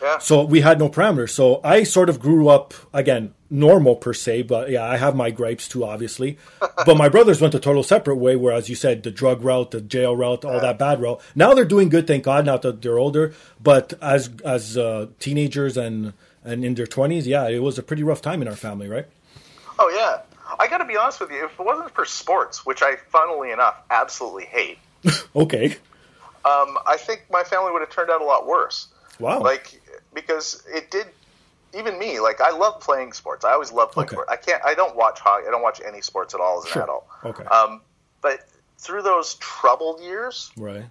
Yeah 0.02 0.18
So 0.20 0.44
we 0.44 0.62
had 0.62 0.80
no 0.80 0.90
parameters. 0.90 1.30
So 1.32 1.62
I 1.64 1.84
sort 1.84 2.10
of 2.10 2.20
grew 2.20 2.48
up 2.50 2.74
again 2.94 3.34
normal 3.50 3.96
per 3.98 4.14
se, 4.14 4.44
but 4.44 4.70
yeah, 4.70 4.86
I 4.86 4.98
have 4.98 5.16
my 5.16 5.30
gripes 5.30 5.68
too, 5.68 5.84
obviously. 5.84 6.38
but 6.86 6.96
my 6.98 7.10
brothers 7.10 7.42
went 7.42 7.54
a 7.54 7.60
total 7.60 7.84
separate 7.84 8.16
way, 8.16 8.36
where 8.36 8.54
as 8.54 8.70
you 8.70 8.76
said, 8.76 9.04
the 9.04 9.12
drug 9.12 9.44
route, 9.44 9.72
the 9.72 9.82
jail 9.82 10.16
route, 10.16 10.46
all 10.46 10.60
that 10.60 10.80
bad 10.80 11.02
route. 11.02 11.22
Now 11.36 11.54
they're 11.54 11.66
doing 11.66 11.90
good, 11.90 12.08
thank 12.08 12.24
God. 12.24 12.46
Now 12.46 12.58
that 12.58 12.82
they're 12.82 12.98
older, 13.00 13.34
but 13.62 13.94
as 14.02 14.30
as 14.46 14.78
uh, 14.78 15.08
teenagers 15.20 15.76
and 15.78 16.14
and 16.44 16.64
in 16.66 16.76
their 16.76 16.88
twenties, 16.88 17.28
yeah, 17.28 17.48
it 17.50 17.60
was 17.60 17.78
a 17.78 17.84
pretty 17.84 18.04
rough 18.04 18.22
time 18.22 18.42
in 18.42 18.48
our 18.48 18.56
family, 18.56 18.88
right? 18.88 19.08
Oh 19.78 19.90
yeah, 19.90 20.22
I 20.60 20.68
got 20.68 20.78
to 20.78 20.86
be 20.86 20.96
honest 20.96 21.20
with 21.20 21.32
you. 21.32 21.44
If 21.46 21.60
it 21.60 21.66
wasn't 21.66 21.92
for 21.92 22.06
sports, 22.06 22.66
which 22.66 22.82
I, 22.82 22.96
funnily 23.10 23.52
enough, 23.52 23.76
absolutely 23.90 24.46
hate, 24.46 24.78
Okay, 25.36 25.76
um, 26.46 26.78
I 26.88 26.98
think 26.98 27.26
my 27.30 27.44
family 27.44 27.72
would 27.72 27.82
have 27.82 27.90
turned 27.90 28.10
out 28.10 28.22
a 28.22 28.26
lot 28.26 28.48
worse. 28.48 28.88
wow, 29.20 29.42
Like 29.42 29.81
because 30.14 30.64
it 30.68 30.92
did, 30.92 31.08
even 31.74 31.98
me, 31.98 32.20
like 32.20 32.42
I 32.42 32.52
love 32.52 32.80
playing 32.82 33.14
sports. 33.14 33.46
I 33.46 33.52
always 33.54 33.72
love 33.72 33.92
playing 33.92 34.08
Okay. 34.08 34.16
sports. 34.16 34.32
I 34.32 34.36
can't. 34.36 34.62
I 34.66 34.74
don't 34.74 34.96
watch 34.96 35.20
hockey. 35.20 35.48
I 35.48 35.52
don't 35.52 35.62
watch 35.62 35.82
any 35.86 36.02
sports 36.02 36.34
at 36.34 36.42
all 36.42 36.60
as 36.60 36.66
an 36.66 36.72
Sure. 36.72 36.84
adult. 36.84 37.08
Okay. 37.26 37.44
Um, 37.46 37.82
but 38.22 38.42
through 38.78 39.04
those 39.04 39.36
troubled 39.36 40.02
years, 40.02 40.52
right. 40.58 40.86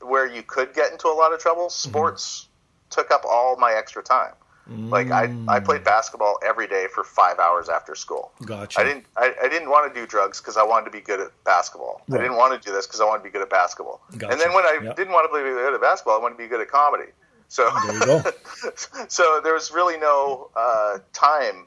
where 0.00 0.26
you 0.26 0.42
could 0.42 0.72
get 0.74 0.92
into 0.92 1.08
a 1.08 1.14
lot 1.14 1.32
of 1.32 1.40
trouble, 1.40 1.66
Mm-hmm. 1.66 1.88
sports 1.90 2.48
took 2.90 3.10
up 3.10 3.24
all 3.28 3.56
my 3.56 3.72
extra 3.72 4.02
time. 4.02 4.32
Like 4.68 5.12
I, 5.12 5.32
I 5.46 5.60
played 5.60 5.84
basketball 5.84 6.40
every 6.44 6.66
day 6.66 6.88
for 6.92 7.04
five 7.04 7.38
hours 7.38 7.68
after 7.68 7.94
school. 7.94 8.32
Gotcha. 8.44 8.80
I 8.80 8.82
didn't 8.82 9.06
I, 9.16 9.32
I 9.44 9.48
didn't 9.48 9.70
want 9.70 9.94
to 9.94 10.00
do 10.00 10.08
drugs 10.08 10.40
because 10.40 10.56
I 10.56 10.64
wanted 10.64 10.86
to 10.86 10.90
be 10.90 11.00
good 11.00 11.20
at 11.20 11.28
basketball. 11.44 12.02
Right. 12.08 12.18
I 12.18 12.22
didn't 12.24 12.36
want 12.36 12.60
to 12.60 12.68
do 12.68 12.74
this 12.74 12.84
because 12.84 13.00
I 13.00 13.04
wanted 13.04 13.18
to 13.18 13.24
be 13.24 13.30
good 13.30 13.42
at 13.42 13.48
basketball. 13.50 14.00
Gotcha. 14.18 14.32
And 14.32 14.40
then 14.40 14.52
when 14.54 14.64
I 14.66 14.80
Yep. 14.82 14.96
didn't 14.96 15.12
want 15.12 15.30
to 15.30 15.38
be 15.38 15.44
good 15.44 15.72
at 15.72 15.80
basketball, 15.80 16.16
I 16.16 16.18
wanted 16.20 16.34
to 16.34 16.42
be 16.42 16.48
good 16.48 16.60
at 16.60 16.68
comedy. 16.68 17.12
So 17.48 17.68
There 17.86 17.94
you 17.94 18.00
go. 18.06 18.22
so 19.08 19.40
there 19.42 19.54
was 19.54 19.70
really 19.70 19.98
no 19.98 20.50
uh, 20.56 20.98
time 21.12 21.66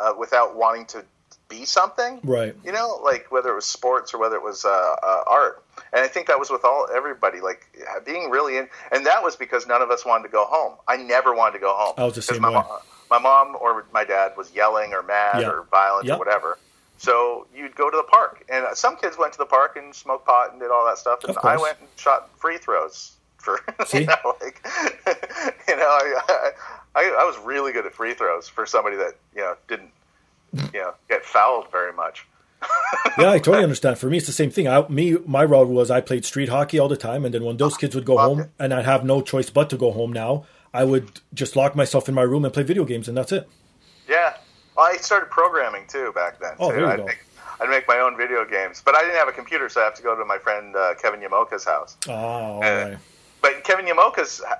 uh, 0.00 0.12
without 0.18 0.56
wanting 0.56 0.86
to 0.86 1.04
be 1.48 1.64
something 1.66 2.20
Right. 2.24 2.54
you 2.64 2.72
know 2.72 3.00
like 3.04 3.30
whether 3.30 3.50
it 3.50 3.54
was 3.54 3.66
sports 3.66 4.14
or 4.14 4.18
whether 4.18 4.34
it 4.36 4.42
was 4.42 4.64
uh, 4.64 4.68
uh, 4.70 5.24
art 5.26 5.62
and 5.92 6.02
i 6.02 6.08
think 6.08 6.26
that 6.28 6.38
was 6.38 6.48
with 6.50 6.64
all 6.64 6.88
everybody 6.92 7.40
like 7.42 7.66
being 8.06 8.30
really 8.30 8.56
in 8.56 8.66
and 8.90 9.04
that 9.06 9.22
was 9.22 9.36
because 9.36 9.66
none 9.66 9.82
of 9.82 9.90
us 9.90 10.06
wanted 10.06 10.22
to 10.24 10.30
go 10.30 10.46
home 10.46 10.72
i 10.88 10.96
never 10.96 11.34
wanted 11.34 11.52
to 11.52 11.58
go 11.58 11.74
home 11.74 11.92
I 11.98 12.04
was 12.04 12.14
the 12.14 12.22
same 12.22 12.40
my. 12.40 12.48
Mom, 12.50 12.64
my 13.10 13.18
mom 13.18 13.56
or 13.60 13.84
my 13.92 14.04
dad 14.04 14.32
was 14.38 14.52
yelling 14.54 14.94
or 14.94 15.02
mad 15.02 15.42
Yeah. 15.42 15.50
or 15.50 15.66
violent 15.70 16.06
Yeah. 16.06 16.14
or 16.14 16.18
whatever 16.18 16.58
so 16.96 17.46
you'd 17.54 17.76
go 17.76 17.90
to 17.90 17.96
the 17.96 18.04
park 18.04 18.42
and 18.48 18.64
some 18.74 18.96
kids 18.96 19.18
went 19.18 19.32
to 19.34 19.38
the 19.38 19.46
park 19.46 19.76
and 19.76 19.94
smoked 19.94 20.24
pot 20.26 20.50
and 20.52 20.60
did 20.60 20.70
all 20.70 20.86
that 20.86 20.96
stuff 20.96 21.22
and 21.24 21.36
i 21.44 21.58
went 21.58 21.78
and 21.78 21.88
shot 21.96 22.30
free 22.38 22.56
throws 22.56 23.12
for 23.44 23.60
See? 23.86 23.98
you 24.00 24.06
know 24.06 24.34
like 24.40 24.60
you 25.68 25.76
know 25.76 25.86
I, 25.88 26.50
I 26.94 27.16
i 27.20 27.24
was 27.24 27.36
really 27.44 27.72
good 27.72 27.86
at 27.86 27.94
free 27.94 28.14
throws 28.14 28.48
for 28.48 28.66
somebody 28.66 28.96
that 28.96 29.14
you 29.34 29.42
know 29.42 29.54
didn't 29.68 29.90
you 30.52 30.80
know 30.80 30.94
get 31.08 31.24
fouled 31.24 31.70
very 31.70 31.92
much 31.92 32.26
yeah, 33.18 33.28
I 33.30 33.38
totally 33.38 33.62
understand. 33.62 33.98
For 33.98 34.08
me, 34.08 34.16
it's 34.16 34.26
the 34.26 34.32
same 34.32 34.50
thing. 34.50 34.66
I, 34.66 34.88
me, 34.88 35.18
my 35.26 35.44
route 35.44 35.68
was 35.68 35.90
I 35.90 36.00
played 36.00 36.24
street 36.24 36.48
hockey 36.48 36.78
all 36.78 36.88
the 36.88 36.96
time, 36.96 37.26
and 37.26 37.34
then 37.34 37.44
when 37.44 37.58
those 37.58 37.76
kids 37.76 37.94
would 37.94 38.06
go 38.06 38.16
home, 38.16 38.48
and 38.58 38.72
I'd 38.72 38.86
have 38.86 39.04
no 39.04 39.20
choice 39.20 39.50
but 39.50 39.68
to 39.68 39.76
go 39.76 39.90
home 39.90 40.14
now, 40.14 40.46
I 40.72 40.84
would 40.84 41.20
just 41.34 41.56
lock 41.56 41.76
myself 41.76 42.08
in 42.08 42.14
my 42.14 42.22
room 42.22 42.42
and 42.42 42.54
play 42.54 42.62
video 42.62 42.86
games, 42.86 43.06
and 43.06 43.14
that's 43.18 43.32
it. 43.32 43.46
Yeah, 44.08 44.38
well, 44.78 44.86
I 44.86 44.96
started 44.96 45.28
programming 45.30 45.84
too 45.88 46.12
back 46.14 46.40
then. 46.40 46.52
Oh, 46.58 46.70
too. 46.70 46.76
there 46.76 46.84
you 46.86 46.90
I'd 46.90 46.96
go. 47.00 47.04
Make, 47.04 47.24
I'd 47.60 47.68
make 47.68 47.86
my 47.86 47.98
own 47.98 48.16
video 48.16 48.46
games, 48.46 48.80
but 48.82 48.94
I 48.94 49.02
didn't 49.02 49.16
have 49.16 49.28
a 49.28 49.32
computer, 49.32 49.68
so 49.68 49.82
I 49.82 49.84
have 49.84 49.94
to 49.96 50.02
go 50.02 50.16
to 50.16 50.24
my 50.24 50.38
friend 50.38 50.74
uh, 50.74 50.94
Kevin 50.94 51.20
Yamoka's 51.20 51.66
house. 51.66 51.98
Oh, 52.08 52.12
all 52.12 52.64
Uh, 52.64 52.88
right. 52.88 52.98
But 53.44 53.62
Kevin 53.62 53.84
Yamoka's 53.84 54.40
uh, 54.40 54.54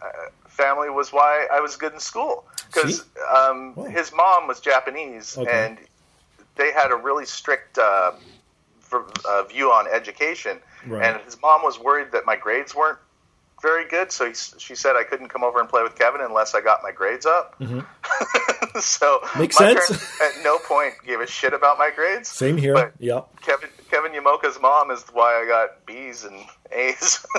family 0.46 0.90
was 0.90 1.10
why 1.10 1.46
I 1.50 1.58
was 1.60 1.74
good 1.76 1.94
in 1.94 1.98
school 2.00 2.44
because 2.66 3.06
um, 3.34 3.74
his 3.90 4.12
mom 4.12 4.46
was 4.46 4.60
Japanese, 4.60 5.38
Okay. 5.38 5.50
and 5.50 5.78
they 6.56 6.70
had 6.70 6.90
a 6.90 6.96
really 6.96 7.24
strict 7.24 7.78
uh, 7.78 8.12
v- 8.90 8.98
uh, 9.26 9.44
view 9.44 9.72
on 9.72 9.86
education. 9.88 10.58
Right. 10.86 11.02
And 11.02 11.22
his 11.24 11.40
mom 11.40 11.62
was 11.62 11.78
worried 11.80 12.12
that 12.12 12.26
my 12.26 12.36
grades 12.36 12.74
weren't 12.74 12.98
very 13.64 13.88
good, 13.88 14.12
so 14.12 14.26
he, 14.28 14.34
she 14.34 14.74
said 14.76 14.94
I 14.94 15.02
couldn't 15.02 15.28
come 15.28 15.42
over 15.42 15.58
and 15.58 15.68
play 15.68 15.82
with 15.82 15.98
Kevin 15.98 16.20
unless 16.20 16.54
I 16.54 16.60
got 16.60 16.80
my 16.82 16.92
grades 16.92 17.26
up. 17.26 17.56
so 17.60 17.64
Mm-hmm. 19.24 19.40
Makes 19.40 19.58
my 19.60 19.74
sense. 19.74 20.20
at 20.20 20.44
no 20.44 20.58
point 20.58 20.94
gave 21.06 21.20
a 21.20 21.26
shit 21.26 21.52
about 21.54 21.78
my 21.78 21.90
grades. 21.94 22.28
Same 22.28 22.56
here. 22.56 22.74
But 22.74 22.92
yeah. 22.98 23.22
Kevin 23.42 23.70
Kevin 23.90 24.12
Yamoka's 24.12 24.60
mom 24.60 24.90
is 24.90 25.04
why 25.12 25.40
I 25.42 25.46
got 25.48 25.86
B's 25.86 26.24
and 26.24 26.38
A's. 26.72 27.24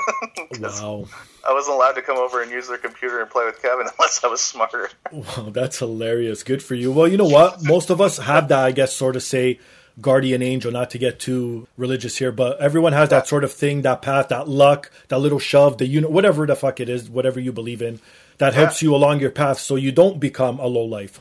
Wow. 0.60 1.06
I 1.48 1.54
wasn't 1.54 1.76
allowed 1.76 1.94
to 1.94 2.02
come 2.02 2.18
over 2.18 2.42
and 2.42 2.50
use 2.52 2.68
their 2.68 2.78
computer 2.78 3.22
and 3.22 3.30
play 3.30 3.46
with 3.46 3.62
Kevin 3.62 3.88
unless 3.98 4.24
I 4.24 4.28
was 4.28 4.42
smarter. 4.42 4.90
Wow, 5.12 5.50
that's 5.52 5.80
hilarious. 5.80 6.44
Good 6.44 6.64
for 6.64 6.76
you. 6.76 6.92
Well, 6.92 7.08
you 7.08 7.18
know 7.18 7.26
what? 7.28 7.64
Most 7.64 7.90
of 7.90 8.02
us 8.02 8.18
have 8.18 8.48
that, 8.50 8.64
I 8.66 8.72
guess, 8.72 8.96
sort 8.96 9.16
of 9.16 9.24
say 9.24 9.60
guardian 10.02 10.42
angel, 10.42 10.72
not 10.72 10.90
to 10.92 10.98
get 10.98 11.20
too 11.20 11.68
religious 11.78 12.18
here, 12.18 12.32
but 12.32 12.60
everyone 12.60 12.94
has 12.94 13.10
that 13.10 13.28
sort 13.28 13.44
of 13.44 13.54
thing, 13.54 13.82
that 13.84 14.02
path, 14.02 14.30
that 14.30 14.48
luck, 14.48 14.92
that 15.08 15.20
little 15.20 15.40
shove, 15.40 15.78
the 15.78 15.86
you 15.86 16.02
know, 16.02 16.10
whatever 16.10 16.46
the 16.46 16.56
fuck 16.56 16.80
it 16.80 16.90
is, 16.90 17.10
whatever 17.10 17.40
you 17.40 17.52
believe 17.52 17.82
in, 17.82 18.00
that 18.38 18.54
helps 18.54 18.82
you 18.82 18.94
along 18.94 19.20
your 19.20 19.32
path 19.32 19.60
so 19.60 19.76
you 19.76 19.92
don't 19.92 20.20
become 20.20 20.60
a 20.60 20.68
low 20.68 20.84
life, 20.84 21.20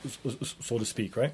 so 0.60 0.78
to 0.78 0.84
speak, 0.84 1.16
right? 1.16 1.32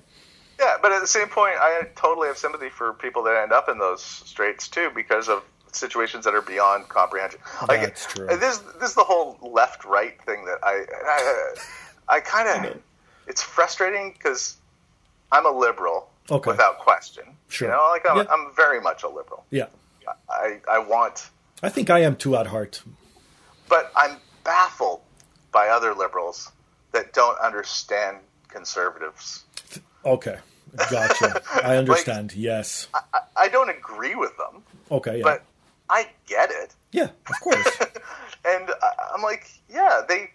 Yeah, 0.59 0.74
but 0.82 0.93
at 0.93 1.01
the 1.01 1.07
same 1.07 1.28
point, 1.28 1.55
I 1.59 1.88
totally 1.97 2.28
have 2.28 2.36
sympathy 2.36 2.68
for 2.68 2.93
people 2.93 3.22
that 3.24 3.43
end 3.43 3.53
up 3.53 3.70
in 3.70 3.78
those 3.78 4.03
straits 4.03 4.68
too 4.68 4.91
because 4.95 5.30
of 5.30 5.43
situations 5.72 6.26
that 6.26 6.34
are 6.34 6.43
beyond 6.43 6.88
comprehension. 6.88 7.41
Like 7.66 7.80
That's 7.80 8.05
true. 8.05 8.26
this, 8.26 8.59
this 8.59 8.91
is 8.91 8.95
the 8.95 9.05
whole 9.05 9.38
left-right 9.41 10.20
thing 10.24 10.45
that 10.45 10.59
I, 10.62 10.84
I, 11.07 12.16
I 12.16 12.20
kind 12.20 12.66
of, 12.66 12.82
it's 13.26 13.43
frustrating 13.43 14.12
because 14.12 14.59
I'm 15.32 15.47
a 15.47 15.51
liberal 15.51 16.09
Okay. 16.30 16.50
without 16.50 16.78
question. 16.78 17.24
Sure. 17.48 17.68
You 17.68 17.74
know, 17.74 17.88
like 17.90 18.04
I'm, 18.08 18.16
Yeah. 18.18 18.24
I'm 18.30 18.54
very 18.54 18.80
much 18.80 19.02
a 19.02 19.08
liberal. 19.08 19.44
Yeah. 19.50 19.66
I, 20.28 20.60
I 20.70 20.78
want, 20.78 21.30
I 21.62 21.68
think 21.68 21.90
I 21.90 22.00
am 22.00 22.16
too 22.16 22.36
at 22.36 22.46
heart. 22.46 22.82
but 23.68 23.92
I'm 23.96 24.16
baffled 24.44 25.00
by 25.52 25.68
other 25.68 25.94
liberals 25.94 26.50
that 26.92 27.12
don't 27.12 27.38
understand 27.40 28.18
conservatives. 28.48 29.44
Okay. 30.04 30.38
Gotcha. 30.90 31.42
I 31.64 31.76
understand. 31.76 32.34
yes. 32.34 32.88
I, 32.94 33.00
I 33.36 33.48
don't 33.48 33.70
agree 33.70 34.14
with 34.14 34.36
them, 34.36 34.62
Okay. 34.90 35.18
Yeah. 35.18 35.22
but 35.24 35.42
I 35.88 36.08
get 36.26 36.50
it. 36.50 36.74
yeah, 36.92 37.08
of 37.28 37.40
course. 37.40 37.78
And 38.42 38.70
I'm 39.14 39.20
like, 39.22 39.50
yeah, 39.68 40.00
they. 40.08 40.30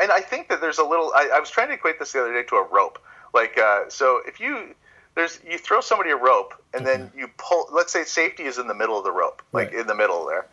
And 0.00 0.10
I 0.10 0.20
think 0.22 0.48
that 0.48 0.62
there's 0.62 0.78
a 0.78 0.84
little. 0.84 1.12
I, 1.14 1.28
I 1.34 1.38
was 1.38 1.50
trying 1.50 1.68
to 1.68 1.74
equate 1.74 1.98
this 1.98 2.12
the 2.12 2.20
other 2.22 2.32
day 2.32 2.44
to 2.48 2.56
a 2.56 2.66
rope. 2.66 2.98
Like, 3.34 3.58
uh, 3.58 3.90
so 3.90 4.20
if 4.26 4.40
you 4.40 4.74
there's 5.14 5.38
you 5.48 5.58
throw 5.58 5.80
somebody 5.80 6.10
a 6.10 6.16
rope 6.16 6.54
and 6.72 6.86
then 6.86 7.10
you 7.16 7.28
pull. 7.38 7.68
Let's 7.72 7.92
say 7.92 8.04
safety 8.04 8.44
is 8.44 8.58
in 8.58 8.66
the 8.66 8.74
middle 8.74 8.98
of 8.98 9.04
the 9.04 9.12
rope, 9.12 9.42
like 9.52 9.70
Right. 9.70 9.80
in 9.80 9.86
the 9.86 9.94
middle 9.94 10.26
there. 10.26 10.46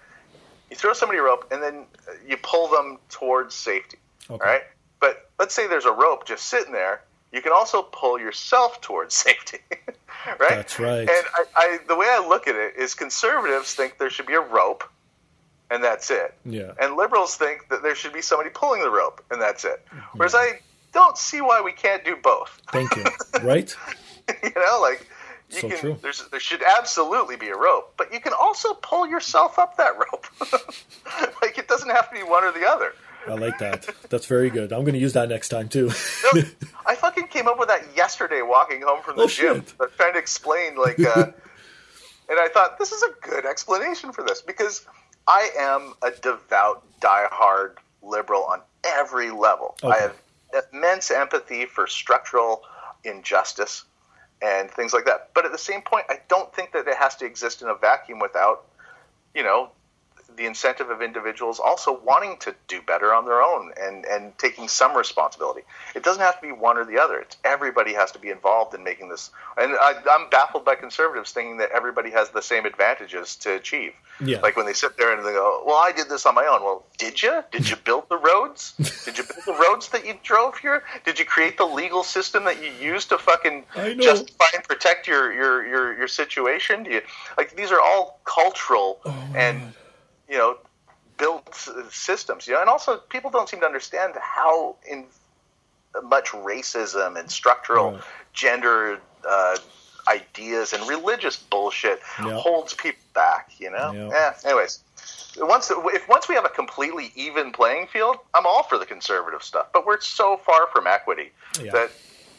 You 0.69 0.75
throw 0.77 0.93
somebody 0.93 1.19
a 1.19 1.23
rope 1.23 1.47
and 1.51 1.61
then 1.61 1.85
you 2.27 2.37
pull 2.37 2.67
them 2.67 2.97
towards 3.09 3.55
safety. 3.55 3.97
Okay. 4.29 4.43
Right. 4.45 4.61
But 4.99 5.29
let's 5.39 5.53
say 5.55 5.67
there's 5.67 5.85
a 5.85 5.91
rope 5.91 6.25
just 6.25 6.45
sitting 6.45 6.71
there. 6.73 7.01
You 7.33 7.41
can 7.41 7.51
also 7.53 7.81
pull 7.81 8.19
yourself 8.19 8.79
towards 8.81 9.15
safety. 9.27 9.57
right. 10.27 10.37
That's 10.49 10.79
right. 10.79 11.01
And 11.09 11.09
I, 11.09 11.43
I, 11.55 11.79
the 11.87 11.95
way 11.95 12.07
I 12.09 12.25
look 12.27 12.47
at 12.47 12.55
it 12.55 12.75
is 12.77 12.93
conservatives 12.93 13.73
think 13.73 13.97
there 13.97 14.09
should 14.09 14.27
be 14.27 14.33
a 14.33 14.41
rope, 14.41 14.83
and 15.71 15.83
that's 15.83 16.11
it. 16.11 16.33
Yeah. 16.45 16.73
And 16.79 16.95
liberals 16.97 17.35
think 17.35 17.67
that 17.69 17.81
there 17.83 17.95
should 17.95 18.13
be 18.13 18.21
somebody 18.21 18.49
pulling 18.53 18.81
the 18.81 18.89
rope, 18.91 19.23
and 19.31 19.41
that's 19.41 19.65
it. 19.65 19.83
Mm-hmm. 19.87 20.17
Whereas 20.17 20.35
I 20.35 20.59
don't 20.93 21.17
see 21.17 21.39
why 21.41 21.61
we 21.61 21.71
can't 21.71 22.03
do 22.05 22.15
both. 22.21 22.61
Thank 22.71 22.95
you. 22.95 23.05
Right? 23.41 23.73
you 24.43 24.51
know, 24.55 24.79
like 24.81 25.07
you 25.49 25.59
So 25.59 25.69
can. 25.69 25.77
true. 25.77 25.97
There's 26.01 26.27
there 26.29 26.39
should 26.39 26.63
absolutely 26.63 27.35
be 27.35 27.49
a 27.49 27.55
rope, 27.57 27.93
but 27.97 28.13
you 28.13 28.19
can 28.19 28.33
also 28.33 28.73
pull 28.75 29.07
yourself 29.07 29.59
up 29.59 29.77
that 29.77 29.93
rope. 29.97 30.27
like 31.41 31.57
it 31.57 31.67
doesn't 31.67 31.89
have 31.89 32.09
to 32.09 32.15
be 32.15 32.23
one 32.23 32.43
or 32.43 32.51
the 32.51 32.65
other. 32.67 32.93
I 33.27 33.35
like 33.35 33.59
that. 33.59 33.87
That's 34.09 34.25
very 34.25 34.49
good. 34.49 34.73
I'm 34.73 34.81
going 34.81 34.93
to 34.95 34.99
use 34.99 35.13
that 35.13 35.29
next 35.29 35.49
time 35.49 35.69
too. 35.69 35.91
No, 36.33 36.41
I 36.87 36.95
fucking 36.95 37.27
came 37.27 37.47
up 37.47 37.59
with 37.59 37.67
that 37.67 37.83
yesterday 37.95 38.41
walking 38.41 38.81
home 38.81 39.03
from 39.03 39.15
the 39.17 39.23
Oh, 39.23 39.27
gym. 39.27 39.63
shit. 39.63 39.73
Trying 39.97 40.13
to 40.13 40.19
explain, 40.19 40.75
like, 40.75 40.99
uh, 40.99 41.27
and 42.29 42.39
I 42.39 42.47
thought 42.47 42.79
this 42.79 42.91
is 42.91 43.03
a 43.03 43.09
good 43.21 43.45
explanation 43.45 44.11
for 44.11 44.23
this 44.23 44.41
because 44.41 44.87
I 45.27 45.49
am 45.59 45.93
a 46.01 46.09
devout, 46.09 46.83
diehard 46.99 47.75
liberal 48.01 48.43
on 48.45 48.61
every 48.83 49.29
level. 49.29 49.77
I 49.83 49.97
have 49.97 50.15
immense 50.73 51.11
empathy 51.11 51.65
for 51.67 51.85
structural 51.85 52.63
injustice 53.03 53.83
and 54.41 54.69
things 54.71 54.93
like 54.93 55.05
that. 55.05 55.29
But 55.33 55.45
at 55.45 55.51
the 55.51 55.57
same 55.57 55.81
point, 55.81 56.05
I 56.09 56.19
don't 56.27 56.53
think 56.53 56.71
that 56.73 56.87
it 56.87 56.95
has 56.95 57.15
to 57.17 57.25
exist 57.25 57.61
in 57.61 57.67
a 57.67 57.75
vacuum 57.75 58.19
without, 58.19 58.65
you 59.35 59.43
know, 59.43 59.71
the 60.37 60.45
incentive 60.45 60.89
of 60.89 61.01
individuals 61.01 61.59
also 61.59 61.99
wanting 62.03 62.37
to 62.37 62.55
do 62.67 62.81
better 62.81 63.13
on 63.13 63.25
their 63.25 63.41
own 63.41 63.71
and, 63.79 64.05
and 64.05 64.37
taking 64.37 64.67
some 64.67 64.95
responsibility. 64.95 65.61
It 65.95 66.03
doesn't 66.03 66.21
have 66.21 66.39
to 66.39 66.47
be 66.47 66.51
one 66.51 66.77
or 66.77 66.85
the 66.85 66.97
other. 66.97 67.19
It's 67.19 67.37
everybody 67.43 67.93
has 67.93 68.11
to 68.13 68.19
be 68.19 68.29
involved 68.29 68.73
in 68.73 68.83
making 68.83 69.09
this. 69.09 69.31
And 69.57 69.73
I, 69.73 69.93
I'm 70.09 70.29
baffled 70.29 70.65
by 70.65 70.75
conservatives 70.75 71.31
thinking 71.31 71.57
that 71.57 71.71
everybody 71.71 72.11
has 72.11 72.29
the 72.29 72.41
same 72.41 72.65
advantages 72.65 73.35
to 73.37 73.53
achieve. 73.53 73.93
Yeah. 74.23 74.39
Like 74.41 74.55
when 74.55 74.65
they 74.65 74.73
sit 74.73 74.97
there 74.97 75.15
and 75.15 75.25
they 75.25 75.31
go, 75.31 75.63
"Well, 75.65 75.77
I 75.77 75.91
did 75.91 76.07
this 76.07 76.27
on 76.27 76.35
my 76.35 76.45
own." 76.45 76.61
Well, 76.63 76.85
did 76.99 77.23
you? 77.23 77.43
Did 77.51 77.67
you 77.67 77.75
build 77.75 78.07
the 78.07 78.17
roads? 78.17 78.73
did 79.05 79.17
you 79.17 79.23
build 79.23 79.45
the 79.47 79.59
roads 79.63 79.89
that 79.89 80.05
you 80.05 80.13
drove 80.21 80.57
here? 80.57 80.83
Did 81.05 81.17
you 81.17 81.25
create 81.25 81.57
the 81.57 81.65
legal 81.65 82.03
system 82.03 82.43
that 82.43 82.63
you 82.63 82.71
used 82.71 83.09
to 83.09 83.17
fucking 83.17 83.65
justify 83.99 84.45
and 84.53 84.63
protect 84.63 85.07
your 85.07 85.33
your 85.33 85.65
your, 85.65 85.97
your 85.97 86.07
situation? 86.07 86.83
Do 86.83 86.91
you 86.91 87.01
like 87.35 87.55
these 87.55 87.71
are 87.71 87.81
all 87.81 88.19
cultural 88.25 88.99
Oh, 89.05 89.33
and 89.35 89.73
you 90.31 90.37
know 90.37 90.57
built 91.17 91.53
systems. 91.91 92.47
You 92.47 92.53
know, 92.55 92.61
and 92.61 92.69
also 92.69 92.97
people 92.97 93.29
don't 93.29 93.47
seem 93.49 93.59
to 93.59 93.65
understand 93.65 94.13
how 94.19 94.77
in 94.89 95.05
much 96.03 96.29
racism 96.29 97.19
and 97.19 97.29
structural 97.29 97.91
Right. 97.91 98.01
gender 98.33 98.99
uh, 99.27 99.57
ideas 100.07 100.73
and 100.73 100.87
religious 100.87 101.35
bullshit 101.37 102.01
holds 102.01 102.73
people 102.73 103.03
back. 103.13 103.51
You 103.59 103.69
know. 103.71 103.91
Yeah. 103.93 104.31
Eh, 104.43 104.49
anyways, 104.49 104.79
once 105.37 105.69
if 105.69 106.07
once 106.07 106.27
we 106.29 106.35
have 106.35 106.45
a 106.45 106.49
completely 106.49 107.11
even 107.15 107.51
playing 107.51 107.87
field, 107.87 108.17
I'm 108.33 108.45
all 108.47 108.63
for 108.63 108.77
the 108.77 108.85
conservative 108.85 109.43
stuff. 109.43 109.67
But 109.73 109.85
we're 109.85 109.99
so 110.01 110.37
far 110.37 110.67
from 110.73 110.87
equity 110.87 111.31
Yeah. 111.61 111.71
that 111.73 111.91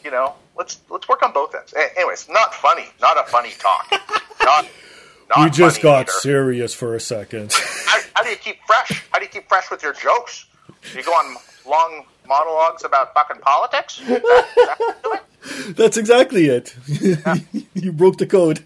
you 0.03 0.11
know 0.11 0.33
let's 0.57 0.79
let's 0.89 1.07
work 1.07 1.21
on 1.23 1.31
both 1.31 1.53
ends. 1.55 1.73
A- 1.73 1.95
Anyways, 1.97 2.27
not 2.27 2.53
funny, 2.55 2.87
not 2.99 3.17
a 3.19 3.23
funny 3.29 3.51
talk. 3.59 3.85
not, 4.43 4.65
not 5.29 5.43
we 5.45 5.49
just 5.51 5.81
got 5.81 6.01
either. 6.09 6.11
serious 6.19 6.73
for 6.73 6.95
a 6.95 6.99
second. 6.99 7.53
How, 7.85 7.99
how 8.15 8.23
do 8.23 8.29
you 8.29 8.35
keep 8.37 8.57
fresh? 8.67 9.03
How 9.11 9.19
do 9.19 9.25
you 9.25 9.29
keep 9.31 9.47
fresh 9.49 9.69
with 9.71 9.81
your 9.83 9.93
jokes? 9.93 10.45
You 10.95 11.03
go 11.03 11.11
on 11.11 11.35
long 11.67 12.05
monologues 12.27 12.83
about 12.83 13.13
fucking 13.13 13.41
politics. 13.41 13.99
Is 14.01 14.07
that- 14.07 14.15
is 14.17 14.21
that 14.23 14.75
what 14.79 14.95
you're 14.95 15.01
doing? 15.63 15.73
That's 15.75 15.97
exactly 15.97 16.45
it. 16.47 16.75
you 17.73 17.91
broke 17.91 18.17
the 18.17 18.25
code. 18.27 18.63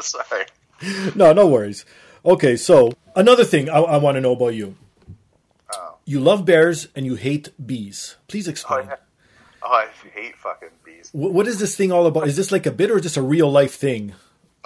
Sorry. 0.00 0.46
no, 1.14 1.32
no 1.32 1.46
worries. 1.46 1.84
Okay, 2.24 2.56
so 2.56 2.92
another 3.14 3.44
thing 3.44 3.68
I, 3.68 3.78
I 3.78 3.96
want 3.98 4.14
to 4.16 4.20
know 4.20 4.32
about 4.32 4.54
you. 4.54 4.76
Oh. 5.72 5.96
You 6.04 6.20
love 6.20 6.44
bears 6.44 6.88
and 6.96 7.04
you 7.06 7.14
hate 7.16 7.50
bees. 7.64 8.16
Please 8.28 8.48
Oh, 8.48 8.50
explain. 8.50 8.86
yeah. 8.86 8.96
oh, 9.62 9.68
I 9.72 9.88
hate 10.14 10.36
fucking 10.36 10.70
bees. 10.84 11.10
Wh- 11.10 11.16
what 11.34 11.46
is 11.46 11.58
this 11.58 11.76
thing 11.76 11.92
all 11.92 12.06
about? 12.06 12.26
Is 12.26 12.36
this 12.36 12.50
like 12.52 12.66
a 12.66 12.70
bit 12.72 12.90
or 12.90 12.98
just 13.00 13.16
a 13.16 13.22
real 13.22 13.50
life 13.50 13.74
thing? 13.74 14.14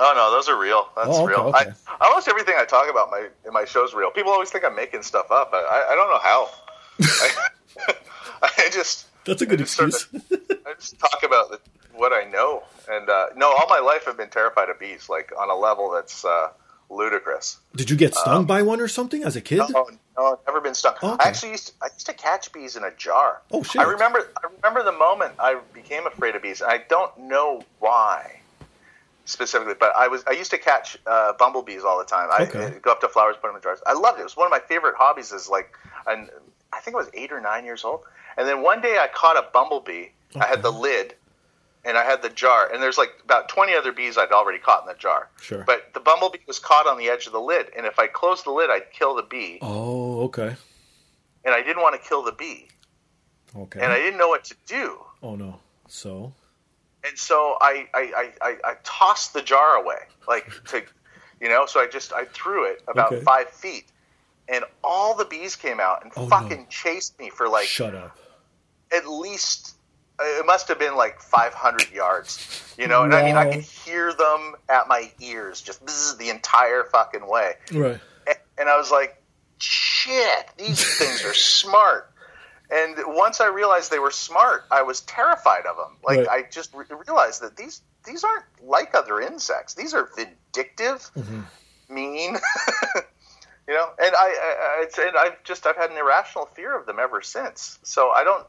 Oh 0.03 0.13
no, 0.17 0.31
those 0.33 0.49
are 0.49 0.59
real. 0.59 0.89
That's 0.97 1.09
Oh, 1.11 1.25
okay, 1.25 1.33
real. 1.35 1.41
okay. 1.55 1.71
I, 2.01 2.07
almost 2.07 2.27
everything 2.27 2.55
I 2.59 2.65
talk 2.65 2.89
about 2.91 3.11
my 3.11 3.29
in 3.47 3.53
my 3.53 3.67
show's 3.67 3.93
real. 3.95 4.11
People 4.11 4.33
always 4.33 4.49
think 4.51 4.65
I'm 4.65 4.75
making 4.75 5.03
stuff 5.03 5.31
up. 5.31 5.51
I, 5.53 5.59
I, 5.59 5.93
I 5.93 5.95
don't 5.95 6.09
know 6.09 6.19
how. 6.19 6.49
I, 7.87 7.95
I 8.43 8.71
just 8.73 9.07
That's 9.27 9.43
a 9.43 9.47
good 9.47 9.61
I 9.61 9.65
excuse. 9.65 10.07
I 10.33 10.75
just 10.79 10.99
talk 10.99 11.23
about 11.23 11.51
the, 11.51 11.61
what 11.95 12.13
I 12.13 12.25
know, 12.31 12.63
and 12.91 13.09
uh, 13.11 13.27
no, 13.37 13.49
all 13.51 13.67
my 13.69 13.81
life 13.81 14.05
I've 14.09 14.17
been 14.17 14.31
terrified 14.31 14.71
of 14.71 14.79
bees, 14.81 15.09
like 15.11 15.33
on 15.39 15.51
a 15.51 15.55
level 15.55 15.91
that's 15.91 16.25
uh, 16.25 16.49
ludicrous. 16.89 17.59
Did 17.77 17.91
you 17.91 17.97
get 17.97 18.15
stung 18.15 18.47
by 18.47 18.63
one 18.63 18.81
or 18.81 18.89
something 18.89 19.23
as 19.23 19.37
a 19.37 19.41
kid? 19.43 19.59
No, 19.71 19.87
no, 20.17 20.33
I've 20.33 20.47
never 20.47 20.63
been 20.63 20.75
stung. 20.75 20.95
Okay. 21.03 21.09
I 21.25 21.29
actually 21.29 21.51
used 21.53 21.69
to, 21.69 21.73
I 21.83 21.89
used 21.93 22.07
to 22.07 22.15
catch 22.15 22.53
bees 22.53 22.77
in 22.77 22.85
a 22.85 22.91
jar. 22.97 23.43
Oh, 23.53 23.63
shit. 23.63 23.83
I 23.83 23.85
remember 23.85 24.31
I 24.43 24.47
remember 24.57 24.83
the 24.91 24.97
moment 24.97 25.35
I 25.39 25.61
became 25.75 26.07
afraid 26.07 26.35
of 26.37 26.43
bees. 26.43 26.63
I 26.63 26.79
don't 26.89 27.17
know 27.19 27.63
why 27.81 28.40
specifically, 29.31 29.75
but 29.79 29.95
I 29.97 30.09
was 30.09 30.23
I 30.27 30.33
used 30.33 30.51
to 30.51 30.59
catch 30.59 30.99
uh, 31.07 31.33
bumblebees 31.35 31.85
all 31.85 31.99
the 31.99 32.05
time. 32.05 32.29
I 32.33 32.43
Okay. 32.45 32.67
I'd 32.77 32.83
go 32.83 32.93
up 32.93 33.01
to 33.01 33.09
flowers, 33.09 33.37
put 33.41 33.49
them 33.49 33.57
in 33.57 33.63
jars. 33.63 33.81
I 33.87 33.93
loved 33.95 34.19
it. 34.19 34.23
It 34.23 34.25
was 34.25 34.37
one 34.37 34.47
of 34.47 34.51
my 34.51 34.61
favorite 34.61 34.95
hobbies. 34.99 35.33
Is 35.33 35.49
like, 35.49 35.75
and 36.07 36.29
I 36.73 36.81
think 36.81 36.95
I 36.97 36.99
was 36.99 37.09
eight 37.15 37.33
or 37.33 37.41
nine 37.41 37.65
years 37.65 37.85
old, 37.85 38.01
and 38.37 38.47
then 38.47 38.63
one 38.63 38.81
day 38.81 38.99
I 39.01 39.09
caught 39.13 39.37
a 39.37 39.49
bumblebee. 39.53 40.07
I 40.41 40.47
had 40.47 40.63
the 40.63 40.71
lid. 40.73 41.15
And 41.83 41.97
I 41.97 42.05
had 42.05 42.21
the 42.21 42.29
jar, 42.29 42.71
and 42.71 42.83
there's 42.83 42.99
like 42.99 43.09
about 43.25 43.49
20 43.49 43.73
other 43.73 43.91
bees 43.91 44.19
I'd 44.19 44.33
already 44.33 44.59
caught 44.59 44.83
in 44.83 44.87
the 44.89 44.93
jar. 44.99 45.31
Sure. 45.41 45.65
But 45.67 45.95
the 45.95 46.01
bumblebee 46.01 46.41
was 46.47 46.59
caught 46.59 46.87
on 46.87 46.99
the 46.99 47.09
edge 47.09 47.27
of 47.27 47.33
the 47.33 47.41
lid, 47.41 47.69
and 47.75 47.87
if 47.87 47.99
I 47.99 48.07
closed 48.07 48.45
the 48.45 48.51
lid, 48.51 48.69
I'd 48.69 48.93
kill 48.93 49.15
the 49.15 49.23
bee 49.23 49.61
Oh, 49.63 50.21
okay. 50.25 50.57
and 51.43 51.55
I 51.55 51.63
didn't 51.63 51.81
want 51.81 51.95
to 52.01 52.07
kill 52.07 52.23
the 52.23 52.33
bee, 52.33 52.69
Okay. 53.57 53.81
and 53.81 53.91
I 53.91 53.97
didn't 53.97 54.19
know 54.19 54.29
what 54.29 54.45
to 54.45 54.55
do, 54.67 55.01
oh 55.23 55.37
no. 55.37 55.59
So 55.89 56.35
and 57.07 57.17
so 57.19 57.57
I 57.61 57.87
I, 57.95 58.13
I, 58.43 58.49
I, 58.49 58.57
I 58.65 58.75
tossed 58.85 59.33
the 59.35 59.43
jar 59.43 59.77
away, 59.77 59.99
like 60.29 60.51
to, 60.69 60.83
you 61.41 61.49
know. 61.49 61.67
So 61.67 61.81
I 61.81 61.87
just 61.87 62.13
I 62.13 62.25
threw 62.27 62.71
it 62.71 62.83
about 62.89 63.13
Okay. 63.13 63.23
five 63.23 63.49
feet, 63.51 63.85
and 64.49 64.65
all 64.85 65.15
the 65.17 65.25
bees 65.25 65.57
came 65.57 65.81
out 65.81 66.03
and 66.05 66.13
Oh, 66.17 66.23
no. 66.23 66.29
fucking 66.29 66.67
chased 66.71 67.19
me 67.19 67.31
for 67.31 67.49
like 67.49 67.67
shut 67.67 67.95
up. 67.95 68.17
at 68.93 69.07
least 69.09 69.75
it 70.23 70.45
must 70.45 70.69
have 70.69 70.79
been 70.79 70.97
like 70.97 71.19
500 71.21 71.91
yards, 71.93 72.39
you 72.77 72.87
know. 72.87 73.05
And 73.05 73.15
I 73.15 73.23
mean, 73.25 73.37
I 73.37 73.47
could 73.51 73.63
hear 73.63 74.13
them 74.13 74.55
at 74.69 74.87
my 74.89 75.11
ears 75.21 75.63
just 75.63 75.83
bzz, 75.85 76.19
the 76.19 76.29
entire 76.29 76.85
fucking 76.85 77.27
way. 77.27 77.55
Right. 77.73 77.99
and 78.59 78.69
I 78.69 78.77
was 78.77 78.91
like, 78.91 79.17
"Shit, 79.59 80.47
these 80.59 80.85
things 80.99 81.25
are 81.25 81.33
smart." 81.33 82.10
And 82.71 82.95
once 83.07 83.41
I 83.41 83.49
realized 83.49 83.91
they 83.91 83.99
were 83.99 84.13
smart, 84.13 84.65
I 84.71 84.83
was 84.83 85.01
terrified 85.03 85.67
of 85.67 85.77
them. 85.77 85.97
Like 86.05 86.19
Right. 86.19 86.29
I 86.29 86.43
just 86.51 86.73
re- 86.75 86.85
realized 87.07 87.43
that 87.43 87.57
these 87.57 87.83
these 88.05 88.25
aren't 88.25 88.45
like 88.63 88.95
other 88.95 89.21
insects. 89.21 89.75
These 89.75 89.93
are 89.95 90.09
vindictive, 90.17 91.11
mm-hmm. 91.17 91.41
mean. 91.89 92.35
you 93.69 93.75
know, 93.75 93.91
and 94.03 94.15
I, 94.15 94.87
I, 94.89 95.03
and 95.07 95.17
I've 95.17 95.43
just 95.45 95.67
I've 95.67 95.77
had 95.77 95.91
an 95.91 95.99
irrational 95.99 96.47
fear 96.47 96.77
of 96.77 96.87
them 96.87 96.99
ever 97.01 97.23
since. 97.23 97.79
So 97.83 98.11
I 98.11 98.25
don't. 98.25 98.47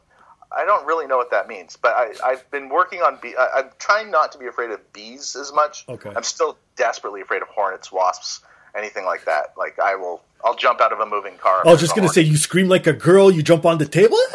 I 0.53 0.65
don't 0.65 0.85
really 0.85 1.07
know 1.07 1.15
what 1.15 1.31
that 1.31 1.47
means, 1.47 1.77
but 1.81 1.93
I, 1.93 2.11
I've 2.25 2.51
been 2.51 2.67
working 2.67 3.01
on 3.01 3.17
bee. 3.21 3.33
I, 3.39 3.59
I'm 3.59 3.69
trying 3.79 4.11
not 4.11 4.33
to 4.33 4.37
be 4.37 4.47
afraid 4.47 4.69
of 4.71 4.91
bees 4.91 5.37
as 5.37 5.53
much. 5.53 5.85
Okay. 5.87 6.11
I'm 6.13 6.23
still 6.23 6.57
desperately 6.75 7.21
afraid 7.21 7.41
of 7.41 7.47
hornets, 7.47 7.89
wasps, 7.89 8.41
anything 8.75 9.05
like 9.05 9.23
that. 9.25 9.53
Like 9.57 9.79
I 9.79 9.95
will, 9.95 10.21
I'll 10.43 10.55
jump 10.55 10.81
out 10.81 10.91
of 10.91 10.99
a 10.99 11.05
moving 11.05 11.37
car. 11.37 11.61
I 11.65 11.71
was 11.71 11.79
just 11.79 11.95
gonna 11.95 12.09
say 12.09 12.21
you 12.21 12.37
scream 12.37 12.67
like 12.69 12.87
a 12.87 12.93
girl, 12.93 13.31
you 13.31 13.43
jump 13.43 13.65
on 13.65 13.77
the 13.77 13.85
table. 13.85 14.17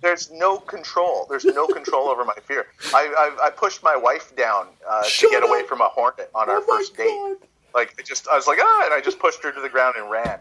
There's 0.00 0.30
no 0.30 0.58
control. 0.58 1.26
There's 1.28 1.44
no 1.44 1.66
control 1.66 2.08
over 2.08 2.24
my 2.24 2.34
fear. 2.44 2.68
I, 2.94 3.32
I, 3.42 3.46
I 3.46 3.50
pushed 3.50 3.82
my 3.82 3.96
wife 3.96 4.34
down 4.36 4.68
uh, 4.88 5.02
to 5.04 5.28
get 5.30 5.42
away 5.42 5.64
from 5.66 5.80
a 5.80 5.88
hornet 5.88 6.30
on 6.36 6.48
our 6.48 6.58
Oh 6.58 6.64
my 6.68 6.76
first 6.78 6.96
date. 6.96 7.48
Like 7.74 7.94
I 7.98 8.02
just, 8.02 8.28
I 8.28 8.36
was 8.36 8.46
like, 8.46 8.58
ah, 8.62 8.82
and 8.84 8.94
I 8.94 9.00
just 9.00 9.18
pushed 9.18 9.42
her 9.42 9.50
to 9.50 9.60
the 9.60 9.68
ground 9.68 9.96
and 9.98 10.08
ran, 10.08 10.38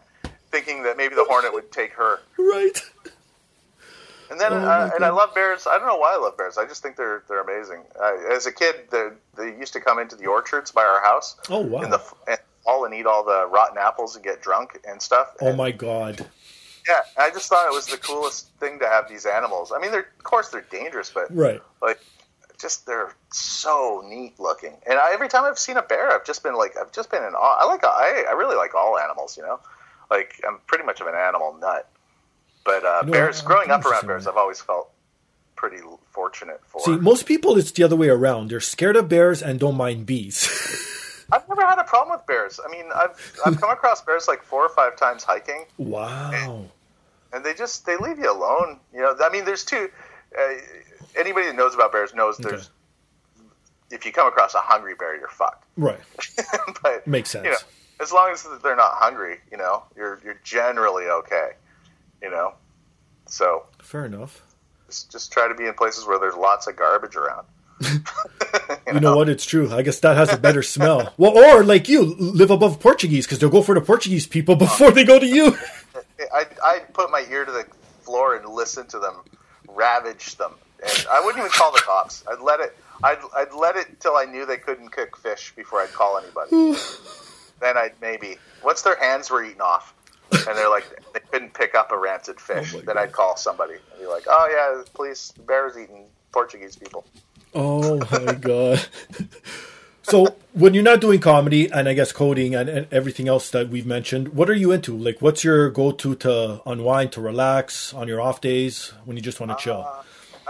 thinking 0.51 0.83
that 0.83 0.95
maybe 0.95 1.15
the 1.15 1.25
hornet 1.25 1.53
would 1.53 1.71
take 1.71 1.91
her. 1.93 2.19
Right. 2.37 2.79
And 4.29 4.39
then, 4.39 4.53
Oh, 4.53 4.57
uh, 4.57 4.91
and 4.93 5.03
I 5.03 5.09
love 5.09 5.33
bears. 5.33 5.65
I 5.67 5.77
don't 5.79 5.87
know 5.87 5.97
why 5.97 6.13
I 6.13 6.17
love 6.17 6.37
bears. 6.37 6.57
I 6.57 6.65
just 6.65 6.83
think 6.83 6.95
they're 6.95 7.23
they're 7.27 7.41
amazing. 7.41 7.81
Uh, 7.99 8.13
as 8.31 8.45
a 8.45 8.51
kid, 8.51 8.75
they, 8.91 9.07
they 9.37 9.57
used 9.57 9.73
to 9.73 9.79
come 9.81 9.99
into 9.99 10.15
the 10.15 10.27
orchards 10.27 10.71
by 10.71 10.83
our 10.83 11.01
house. 11.01 11.35
Oh, 11.49 11.61
wow. 11.61 11.81
In 11.81 11.89
the 11.89 12.01
f- 12.67 12.83
and 12.85 12.93
eat 12.93 13.05
all 13.05 13.23
the 13.23 13.47
rotten 13.47 13.77
apples 13.77 14.15
and 14.15 14.23
get 14.23 14.41
drunk 14.41 14.79
and 14.87 15.01
stuff. 15.01 15.35
Oh 15.41 15.47
And, 15.47 15.57
my 15.57 15.71
god. 15.71 16.25
Yeah, 16.87 17.01
I 17.17 17.29
just 17.31 17.49
thought 17.49 17.65
it 17.67 17.73
was 17.73 17.87
the 17.87 17.97
coolest 17.97 18.47
thing 18.59 18.79
to 18.79 18.87
have 18.87 19.09
these 19.09 19.25
animals. 19.25 19.73
I 19.75 19.79
mean, 19.79 19.91
they're 19.91 20.07
of 20.17 20.23
course 20.23 20.49
they're 20.49 20.65
dangerous, 20.71 21.09
but 21.13 21.33
Right. 21.35 21.61
like 21.81 21.99
just 22.59 22.85
they're 22.85 23.13
so 23.31 24.03
neat 24.07 24.39
looking. 24.39 24.73
And 24.89 24.97
I, 24.97 25.11
every 25.13 25.27
time 25.29 25.43
I've 25.43 25.59
seen 25.59 25.77
a 25.77 25.81
bear, 25.83 26.11
I've 26.11 26.25
just 26.25 26.43
been 26.43 26.55
like, 26.55 26.75
I've 26.79 26.91
just 26.91 27.11
been 27.11 27.23
in 27.23 27.33
awe. 27.35 27.57
I 27.59 27.65
like, 27.65 27.83
I, 27.83 28.25
I 28.29 28.33
really 28.33 28.55
like 28.55 28.73
all 28.73 28.97
animals. 28.97 29.35
You 29.37 29.43
know, 29.43 29.59
like 30.09 30.41
I'm 30.47 30.59
pretty 30.65 30.83
much 30.85 31.01
of 31.01 31.07
an 31.07 31.13
animal 31.15 31.57
nut. 31.59 31.89
But 32.63 32.83
uh, 32.85 33.01
No, 33.05 33.11
bears, 33.11 33.41
I- 33.41 33.45
growing 33.45 33.69
I'm 33.71 33.79
up 33.81 33.85
around 33.85 34.07
bears, 34.07 34.23
that. 34.25 34.31
I've 34.31 34.37
always 34.37 34.59
felt 34.61 34.89
pretty 35.55 35.77
fortunate 36.11 36.61
for. 36.67 36.81
See, 36.81 36.97
most 36.97 37.25
people 37.25 37.57
it's 37.57 37.71
the 37.71 37.83
other 37.83 37.95
way 37.95 38.09
around. 38.09 38.49
They're 38.49 38.59
scared 38.59 38.95
of 38.95 39.07
bears 39.09 39.41
and 39.43 39.59
don't 39.59 39.75
mind 39.75 40.05
bees. 40.05 40.47
I've 41.31 41.47
never 41.49 41.65
had 41.65 41.79
a 41.79 41.83
problem 41.83 42.17
with 42.17 42.25
bears. 42.25 42.59
I 42.65 42.69
mean, 42.71 42.85
I've 42.95 43.39
I've 43.45 43.59
come 43.59 43.69
across 43.69 44.01
bears 44.01 44.27
like 44.27 44.43
four 44.43 44.65
or 44.65 44.69
five 44.69 44.95
times 44.95 45.23
hiking, 45.23 45.65
wow. 45.77 46.65
and 47.33 47.43
they 47.43 47.53
just 47.53 47.85
they 47.85 47.97
leave 47.97 48.17
you 48.19 48.31
alone. 48.31 48.79
You 48.93 49.01
know, 49.01 49.15
I 49.19 49.29
mean, 49.29 49.45
there's 49.45 49.65
two. 49.65 49.89
Uh, 50.37 50.53
anybody 51.15 51.47
that 51.47 51.55
knows 51.55 51.75
about 51.75 51.91
bears 51.91 52.13
knows 52.13 52.39
Okay. 52.39 52.49
there's. 52.49 52.69
If 53.89 54.05
you 54.05 54.11
come 54.11 54.27
across 54.27 54.53
a 54.53 54.59
hungry 54.59 54.95
bear, 54.95 55.17
you're 55.17 55.29
fucked. 55.29 55.63
Right. 55.77 55.99
but 56.83 57.07
Makes 57.07 57.29
sense. 57.31 57.45
You 57.45 57.51
know, 57.51 57.57
as 58.01 58.11
long 58.11 58.31
as 58.31 58.45
they're 58.61 58.75
not 58.75 58.91
hungry, 58.95 59.37
you 59.51 59.57
know, 59.57 59.83
you're 59.95 60.19
you're 60.23 60.39
generally 60.43 61.05
okay. 61.05 61.51
You 62.21 62.29
know, 62.31 62.53
so 63.27 63.65
Fair 63.81 64.05
enough. 64.05 64.41
just, 64.87 65.11
just 65.11 65.31
try 65.31 65.47
to 65.47 65.53
be 65.55 65.65
in 65.65 65.73
places 65.73 66.05
where 66.05 66.19
there's 66.19 66.35
lots 66.35 66.67
of 66.67 66.75
garbage 66.75 67.15
around. 67.15 67.45
You 68.93 69.01
know 69.01 69.17
what? 69.17 69.27
It's 69.27 69.45
true. 69.45 69.69
I 69.71 69.81
guess 69.81 69.99
that 69.99 70.15
has 70.15 70.31
a 70.31 70.37
better 70.37 70.63
smell. 70.63 71.13
Well, 71.17 71.37
or 71.37 71.63
like 71.63 71.89
you, 71.89 72.15
live 72.17 72.51
above 72.51 72.79
Portuguese 72.79 73.25
because 73.25 73.39
they'll 73.39 73.49
go 73.49 73.61
for 73.61 73.75
the 73.75 73.81
Portuguese 73.81 74.25
people 74.25 74.55
before 74.67 74.91
they 74.91 75.03
go 75.03 75.19
to 75.19 75.25
you. 75.25 75.57
I 76.33 76.45
I'd 76.63 76.93
put 76.93 77.11
my 77.11 77.25
ear 77.29 77.43
to 77.43 77.51
the 77.51 77.65
floor 78.01 78.35
and 78.37 78.47
listen 78.47 78.87
to 78.87 78.99
them 78.99 79.15
ravage 79.67 80.35
them, 80.37 80.53
and 80.81 81.07
I 81.11 81.19
wouldn't 81.19 81.39
even 81.39 81.51
call 81.51 81.71
the 81.71 81.79
cops. 81.79 82.23
I'd 82.29 82.39
let 82.39 82.59
it. 82.59 82.77
I'd 83.03 83.19
I'd 83.35 83.53
let 83.53 83.75
it 83.75 83.99
till 83.99 84.15
I 84.15 84.25
knew 84.25 84.45
they 84.45 84.57
couldn't 84.57 84.89
cook 84.89 85.17
fish 85.17 85.53
before 85.55 85.81
I'd 85.81 85.93
call 85.93 86.17
anybody. 86.17 86.51
then 87.59 87.77
I'd 87.77 87.93
maybe 88.01 88.37
once 88.63 88.81
their 88.81 88.97
hands 88.97 89.29
were 89.29 89.43
eaten 89.43 89.61
off, 89.61 89.93
and 90.31 90.57
they're 90.57 90.69
like 90.69 90.87
they 91.13 91.19
couldn't 91.31 91.53
pick 91.53 91.75
up 91.75 91.91
a 91.91 91.97
rancid 91.97 92.39
fish. 92.39 92.73
Oh 92.73 92.77
then 92.77 92.95
God. 92.95 92.97
I'd 92.97 93.11
call 93.11 93.37
somebody 93.37 93.73
and 93.73 94.01
be 94.01 94.07
like, 94.07 94.23
"Oh 94.27 94.47
yeah, 94.51 94.83
police, 94.93 95.31
the 95.31 95.43
bear's 95.43 95.77
eating 95.77 96.05
Portuguese 96.31 96.75
people." 96.75 97.05
Oh 97.59 97.97
my 98.11 98.33
god. 98.35 98.85
So 100.09 100.37
when 100.53 100.73
you're 100.73 100.83
not 100.85 101.01
doing 101.01 101.19
comedy 101.19 101.69
and 101.69 101.89
I 101.89 101.93
guess 101.93 102.13
coding 102.13 102.55
and, 102.55 102.69
and 102.69 102.87
everything 102.93 103.27
else 103.27 103.49
that 103.49 103.67
we've 103.67 103.85
mentioned, 103.85 104.29
what 104.29 104.49
are 104.49 104.53
you 104.53 104.71
into? 104.71 104.95
Like, 104.97 105.21
what's 105.21 105.43
your 105.43 105.69
go-to 105.69 106.15
to 106.15 106.61
unwind, 106.65 107.11
to 107.11 107.19
relax 107.21 107.93
on 107.93 108.07
your 108.07 108.21
off 108.21 108.39
days 108.39 108.93
when 109.03 109.17
you 109.17 109.21
just 109.21 109.41
want 109.41 109.51
to 109.51 109.61
chill? 109.61 109.81
I 109.81 110.03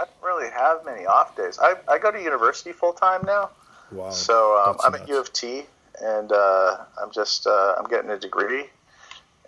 don't 0.04 0.10
really 0.22 0.48
have 0.52 0.84
many 0.84 1.06
off 1.06 1.36
days. 1.36 1.58
I, 1.60 1.74
I 1.88 1.98
go 1.98 2.12
to 2.12 2.22
university 2.22 2.70
full 2.70 2.92
time 2.92 3.22
now, 3.26 3.50
Wow. 3.90 4.10
so 4.10 4.62
um, 4.64 4.76
I'm 4.84 4.92
nuts. 4.92 5.02
at 5.02 5.08
U 5.08 5.18
of 5.18 5.32
T, 5.32 5.64
and 6.00 6.30
uh, 6.30 6.76
I'm 7.02 7.10
just 7.10 7.48
uh, 7.48 7.74
I'm 7.76 7.88
getting 7.90 8.10
a 8.10 8.16
degree, 8.18 8.66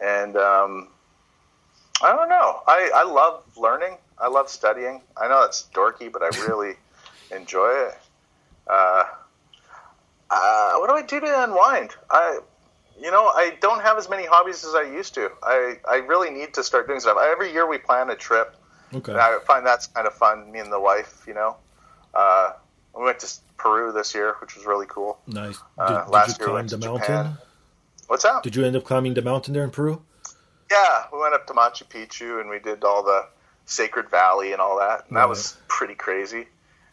and 0.02 0.36
um, 0.36 0.88
I 2.02 2.16
don't 2.16 2.28
know. 2.28 2.62
I, 2.66 2.90
I 2.96 3.04
love 3.04 3.44
learning. 3.56 3.96
I 4.18 4.26
love 4.26 4.48
studying. 4.50 5.02
I 5.16 5.28
know 5.28 5.44
it's 5.44 5.68
dorky, 5.72 6.10
but 6.10 6.22
I 6.24 6.30
really 6.48 6.74
enjoy 7.34 7.70
it. 7.88 7.98
Uh, 8.66 9.04
uh, 10.30 10.74
what 10.76 10.88
do 10.88 10.94
I 10.94 11.02
do 11.02 11.20
to 11.20 11.44
unwind? 11.44 11.90
I, 12.10 12.40
You 13.00 13.10
know, 13.10 13.26
I 13.26 13.56
don't 13.60 13.80
have 13.82 13.96
as 13.98 14.08
many 14.08 14.26
hobbies 14.26 14.64
as 14.64 14.74
I 14.74 14.82
used 14.82 15.14
to. 15.14 15.30
I, 15.42 15.78
I 15.88 15.96
really 15.96 16.30
need 16.30 16.54
to 16.54 16.62
start 16.64 16.86
doing 16.86 17.00
stuff. 17.00 17.16
Every 17.20 17.52
year 17.52 17.66
we 17.66 17.78
plan 17.78 18.10
a 18.10 18.14
trip. 18.16 18.56
Okay. 18.92 19.12
And 19.12 19.20
I 19.20 19.38
find 19.46 19.64
that's 19.66 19.86
kind 19.86 20.06
of 20.06 20.14
fun. 20.14 20.50
Me 20.52 20.58
and 20.58 20.70
the 20.72 20.80
wife, 20.80 21.24
you 21.26 21.34
know. 21.34 21.56
Uh, 22.14 22.52
we 22.96 23.04
went 23.04 23.18
to 23.20 23.28
Peru 23.56 23.92
this 23.92 24.14
year, 24.14 24.34
which 24.40 24.56
was 24.56 24.66
really 24.66 24.86
cool. 24.88 25.18
Nice. 25.26 25.56
Did, 25.56 25.62
Uh, 25.78 26.04
did 26.04 26.10
last 26.10 26.28
you 26.28 26.32
year 26.32 26.38
we 26.40 26.44
climb 26.46 26.54
went 26.54 26.70
the 26.70 26.78
to 26.78 26.86
mountain? 26.88 27.00
Japan. 27.06 27.38
What's 28.08 28.22
that? 28.24 28.42
Did 28.42 28.56
you 28.56 28.64
end 28.64 28.76
up 28.76 28.84
climbing 28.84 29.14
the 29.14 29.22
mountain 29.22 29.54
there 29.54 29.62
in 29.64 29.70
Peru? 29.70 30.02
Yeah, 30.70 31.04
we 31.12 31.18
went 31.18 31.34
up 31.34 31.46
to 31.46 31.52
Machu 31.54 31.84
Picchu 31.88 32.40
and 32.40 32.50
we 32.50 32.58
did 32.58 32.84
all 32.84 33.02
the 33.02 33.26
Sacred 33.66 34.08
Valley 34.10 34.52
and 34.52 34.60
all 34.60 34.78
that, 34.78 35.06
and 35.08 35.16
that 35.16 35.28
was 35.28 35.56
pretty 35.68 35.94
crazy. 35.94 36.46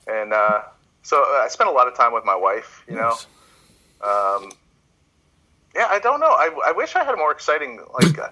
And 0.08 0.34
uh, 0.34 0.62
so 1.04 1.18
uh, 1.22 1.44
I 1.44 1.48
spent 1.50 1.70
a 1.70 1.74
lot 1.74 1.88
of 1.88 1.96
time 1.96 2.14
with 2.14 2.24
my 2.26 2.36
wife. 2.36 2.84
You 2.88 2.96
Nice. 2.96 3.28
know, 4.02 4.08
um, 4.08 4.52
yeah, 5.76 5.88
I 5.90 6.00
don't 6.00 6.20
know. 6.20 6.28
I, 6.28 6.50
I 6.68 6.72
wish 6.72 6.96
I 6.96 7.04
had 7.04 7.14
a 7.14 7.18
more 7.18 7.32
exciting, 7.32 7.80
like, 7.94 8.18
uh, 8.18 8.30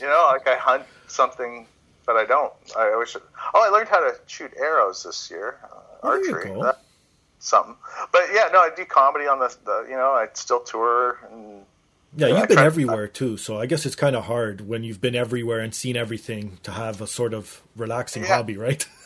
you 0.00 0.06
know, 0.06 0.28
like 0.32 0.46
I 0.48 0.56
hunt 0.56 0.82
something, 1.06 1.66
but 2.04 2.16
I 2.16 2.24
don't. 2.24 2.52
I 2.76 2.94
wish. 2.96 3.16
oh, 3.16 3.62
I 3.66 3.68
learned 3.70 3.88
how 3.88 4.00
to 4.00 4.14
shoot 4.26 4.52
arrows 4.58 5.02
this 5.04 5.30
year, 5.30 5.58
uh, 6.02 6.06
archery. 6.08 6.44
go. 6.50 6.62
That- 6.64 6.80
something, 7.40 7.76
but 8.10 8.22
yeah, 8.32 8.48
no, 8.52 8.58
I 8.58 8.70
do 8.76 8.84
comedy 8.84 9.28
on 9.28 9.38
the, 9.38 9.54
the 9.64 9.86
you 9.88 9.94
know, 9.94 10.10
I 10.10 10.26
still 10.34 10.58
tour 10.58 11.20
and 11.30 11.62
Yeah, 12.16 12.36
you've 12.36 12.48
been 12.48 12.58
everywhere 12.58 13.06
too, 13.06 13.36
so 13.36 13.60
I 13.60 13.66
guess 13.66 13.86
it's 13.86 13.94
kind 13.94 14.16
of 14.16 14.24
hard 14.24 14.66
when 14.66 14.82
you've 14.82 15.00
been 15.00 15.14
everywhere 15.14 15.60
and 15.60 15.72
seen 15.72 15.96
everything 15.96 16.58
to 16.64 16.72
have 16.72 17.00
a 17.00 17.06
sort 17.06 17.32
of 17.34 17.62
relaxing 17.76 18.24
Yeah. 18.24 18.34
hobby, 18.38 18.56
right? 18.56 18.84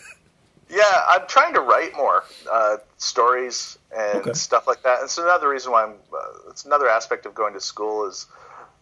Yeah, 0.72 1.04
I'm 1.10 1.26
trying 1.28 1.52
to 1.54 1.60
write 1.60 1.94
more 1.94 2.24
uh, 2.50 2.78
stories 2.96 3.78
and 3.94 4.22
Okay. 4.22 4.32
stuff 4.32 4.66
like 4.66 4.82
that. 4.84 5.00
It's 5.02 5.18
another 5.18 5.48
reason 5.50 5.70
why 5.70 5.84
I'm. 5.84 5.94
Uh, 6.12 6.50
it's 6.50 6.64
another 6.64 6.88
aspect 6.88 7.26
of 7.26 7.34
going 7.34 7.52
to 7.52 7.60
school 7.60 8.08
is 8.08 8.26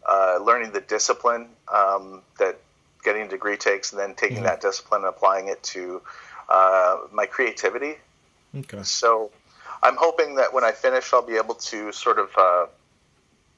uh, 0.08 0.38
learning 0.44 0.70
the 0.70 0.80
discipline 0.80 1.48
um, 1.72 2.22
that 2.38 2.58
getting 3.02 3.22
a 3.22 3.28
degree 3.28 3.56
takes, 3.56 3.90
and 3.92 4.00
then 4.00 4.14
taking 4.14 4.44
that 4.44 4.60
discipline 4.60 5.00
and 5.00 5.08
applying 5.08 5.48
it 5.48 5.60
to 5.64 6.00
uh, 6.48 6.98
my 7.12 7.26
creativity. 7.26 7.96
okay. 8.56 8.82
So 8.84 9.32
I'm 9.82 9.96
hoping 9.96 10.36
that 10.36 10.52
when 10.54 10.62
I 10.62 10.70
finish, 10.72 11.12
I'll 11.12 11.22
be 11.26 11.36
able 11.36 11.54
to 11.56 11.90
sort 11.90 12.18
of 12.20 12.28
uh, 12.38 12.66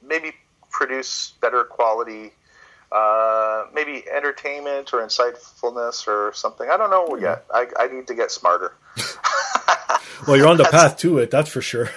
maybe 0.01 0.33
produce 0.71 1.33
better 1.39 1.63
quality, 1.63 2.31
uh, 2.93 3.65
maybe 3.73 4.03
entertainment 4.09 4.93
or 4.93 4.99
insightfulness 5.05 6.07
or 6.07 6.31
something. 6.33 6.69
I 6.69 6.77
don't 6.77 6.89
know 6.91 7.17
yet. 7.17 7.45
I, 7.53 7.65
I 7.79 7.87
need 7.87 8.07
to 8.07 8.15
get 8.15 8.31
smarter. 8.31 8.73
Well, 10.27 10.37
you're 10.37 10.47
on 10.47 10.55
the 10.57 10.63
path 10.63 10.97
to 10.99 11.17
it, 11.17 11.31
that's 11.31 11.49
for 11.49 11.61
sure. 11.61 11.89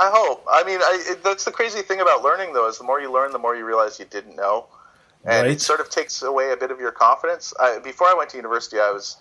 I 0.00 0.10
hope. 0.10 0.42
I 0.50 0.64
mean, 0.64 0.78
I, 0.80 1.04
it, 1.10 1.22
that's 1.22 1.44
the 1.44 1.50
crazy 1.50 1.82
thing 1.82 2.00
about 2.00 2.22
learning, 2.22 2.54
though, 2.54 2.66
is 2.66 2.78
the 2.78 2.84
more 2.84 2.98
you 2.98 3.12
learn, 3.12 3.30
the 3.32 3.38
more 3.38 3.54
you 3.54 3.66
realize 3.66 3.98
you 3.98 4.06
didn't 4.06 4.36
know, 4.36 4.68
and 5.24 5.42
Right. 5.46 5.50
it 5.52 5.60
sort 5.60 5.80
of 5.80 5.90
takes 5.90 6.22
away 6.22 6.52
a 6.52 6.56
bit 6.56 6.70
of 6.70 6.80
your 6.80 6.92
confidence. 6.92 7.52
I, 7.60 7.78
before 7.80 8.06
I 8.06 8.14
went 8.14 8.30
to 8.30 8.38
university, 8.38 8.78
I 8.80 8.90
was 8.90 9.16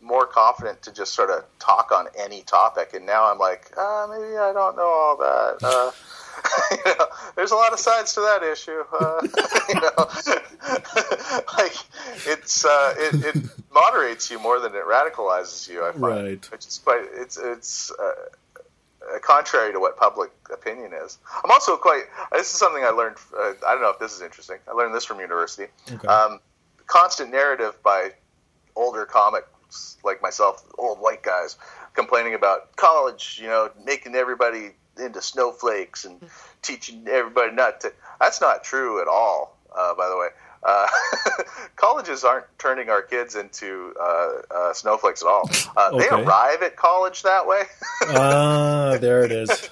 more 0.00 0.26
confident 0.26 0.82
to 0.82 0.92
just 0.92 1.14
sort 1.14 1.30
of 1.30 1.44
talk 1.60 1.92
on 1.92 2.08
any 2.18 2.42
topic, 2.42 2.92
and 2.92 3.06
now 3.06 3.30
I'm 3.30 3.38
like, 3.38 3.70
uh, 3.78 4.08
maybe 4.10 4.36
I 4.36 4.52
don't 4.52 4.76
know 4.76 4.82
all 4.88 5.16
that. 5.18 5.58
Uh, 5.62 5.90
you 6.70 6.94
know, 6.98 7.06
there's 7.36 7.50
a 7.52 7.56
lot 7.56 7.72
of 7.72 7.78
sides 7.78 8.14
to 8.14 8.20
that 8.20 8.42
issue. 8.42 8.82
Uh, 8.92 9.20
you 9.68 9.80
know, 9.80 11.42
like 11.58 11.76
it's 12.26 12.64
uh, 12.64 12.94
it, 12.96 13.36
it 13.36 13.42
moderates 13.72 14.30
you 14.30 14.38
more 14.38 14.60
than 14.60 14.74
it 14.74 14.84
radicalizes 14.84 15.68
you. 15.68 15.84
I 15.84 15.92
find, 15.92 16.02
Right. 16.02 16.50
which 16.50 16.66
is 16.66 16.78
quite 16.78 17.02
it's 17.14 17.36
it's. 17.36 17.92
Uh, 17.92 18.12
uh, 19.14 19.18
contrary 19.20 19.72
to 19.72 19.78
what 19.78 19.96
public 19.96 20.32
opinion 20.52 20.90
is. 20.92 21.18
I'm 21.44 21.50
also 21.52 21.76
quite. 21.76 22.04
This 22.32 22.52
is 22.52 22.58
something 22.58 22.82
I 22.82 22.88
learned. 22.88 23.16
Uh, 23.36 23.52
I 23.64 23.72
don't 23.72 23.80
know 23.82 23.90
if 23.90 24.00
this 24.00 24.12
is 24.12 24.20
interesting. 24.20 24.56
I 24.66 24.72
learned 24.72 24.94
this 24.96 25.04
from 25.04 25.20
university. 25.20 25.66
Okay. 25.92 26.08
Um, 26.08 26.40
constant 26.86 27.30
narrative 27.30 27.80
by 27.84 28.10
older 28.74 29.04
comics 29.04 29.96
like 30.02 30.22
myself, 30.22 30.64
old 30.76 30.98
white 30.98 31.22
guys, 31.22 31.56
complaining 31.94 32.34
about 32.34 32.74
college. 32.74 33.38
You 33.40 33.46
know, 33.48 33.70
making 33.84 34.16
everybody 34.16 34.72
into 34.98 35.20
snowflakes 35.22 36.04
and 36.04 36.20
teaching 36.62 37.06
everybody 37.08 37.52
not 37.54 37.80
to. 37.82 37.92
That's 38.20 38.40
not 38.40 38.64
true 38.64 39.00
at 39.00 39.08
all. 39.08 39.56
Uh, 39.76 39.94
by 39.94 40.08
the 40.08 40.16
way. 40.16 40.28
Uh, 40.62 40.88
colleges 41.76 42.24
aren't 42.24 42.46
turning 42.58 42.88
our 42.88 43.02
kids 43.02 43.36
into 43.36 43.94
uh, 44.00 44.28
uh, 44.52 44.72
snowflakes 44.72 45.22
at 45.22 45.28
all. 45.28 45.48
Uh, 45.76 45.96
They 45.96 46.08
arrive 46.08 46.62
at 46.62 46.76
college 46.76 47.22
that 47.22 47.46
way. 47.46 47.62
ah, 48.08 48.96
there 49.00 49.22
it 49.24 49.30
is. 49.30 49.50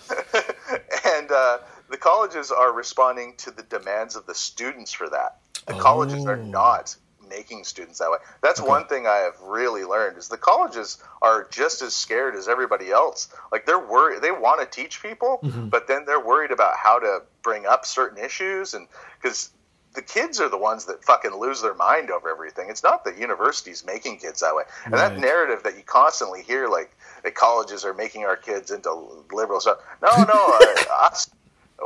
and 1.07 1.33
uh, 1.33 1.59
the 1.91 1.97
colleges 1.97 2.51
are 2.53 2.73
responding 2.73 3.35
to 3.39 3.51
the 3.51 3.63
demands 3.65 4.15
of 4.15 4.27
the 4.27 4.35
students 4.35 4.93
for 4.93 5.09
that. 5.09 5.39
The 5.67 5.75
colleges 5.75 6.27
are 6.27 6.37
Oh. 6.39 6.43
not 6.45 6.95
making 7.37 7.65
students 7.65 7.99
that 7.99 8.11
way. 8.11 8.19
That's 8.43 8.61
Okay. 8.61 8.69
one 8.69 8.85
thing 8.87 9.07
I 9.07 9.19
have 9.27 9.39
really 9.43 9.85
learned 9.85 10.19
is 10.19 10.29
the 10.29 10.37
colleges 10.53 10.99
are 11.23 11.49
just 11.51 11.83
as 11.83 11.95
scared 11.95 12.35
as 12.37 12.49
everybody 12.49 12.91
else. 12.91 13.29
Like 13.53 13.67
they're 13.67 13.87
worried, 13.97 14.23
they 14.23 14.31
want 14.31 14.61
to 14.61 14.67
teach 14.67 15.03
people, 15.03 15.41
Mhm. 15.43 15.71
but 15.71 15.87
then 15.89 16.05
they're 16.07 16.21
worried 16.33 16.53
about 16.53 16.77
how 16.77 16.99
to 16.99 17.23
bring 17.43 17.67
up 17.67 17.85
certain 17.85 18.19
issues 18.25 18.75
and 18.75 18.89
because 19.21 19.51
the 19.95 20.03
kids 20.03 20.41
are 20.41 20.49
the 20.49 20.59
ones 20.59 20.87
that 20.87 21.05
fucking 21.05 21.35
lose 21.45 21.61
their 21.63 21.75
mind 21.75 22.11
over 22.11 22.29
everything. 22.29 22.69
It's 22.69 22.83
not 22.83 23.05
the 23.05 23.15
universities 23.15 23.85
making 23.85 24.19
kids 24.19 24.41
that 24.41 24.55
way. 24.55 24.65
And 24.85 24.95
that 24.95 25.19
narrative 25.19 25.63
that 25.63 25.77
you 25.77 25.85
constantly 25.85 26.43
hear, 26.43 26.69
like 26.69 26.91
that 27.23 27.35
colleges 27.37 27.85
are 27.85 27.95
making 27.95 28.25
our 28.25 28.37
kids 28.37 28.73
into 28.73 28.91
liberal 29.33 29.61
stuff. 29.61 29.79
No, 30.03 30.11
no, 30.33 30.41
uh, 30.53 31.07
us, 31.07 31.31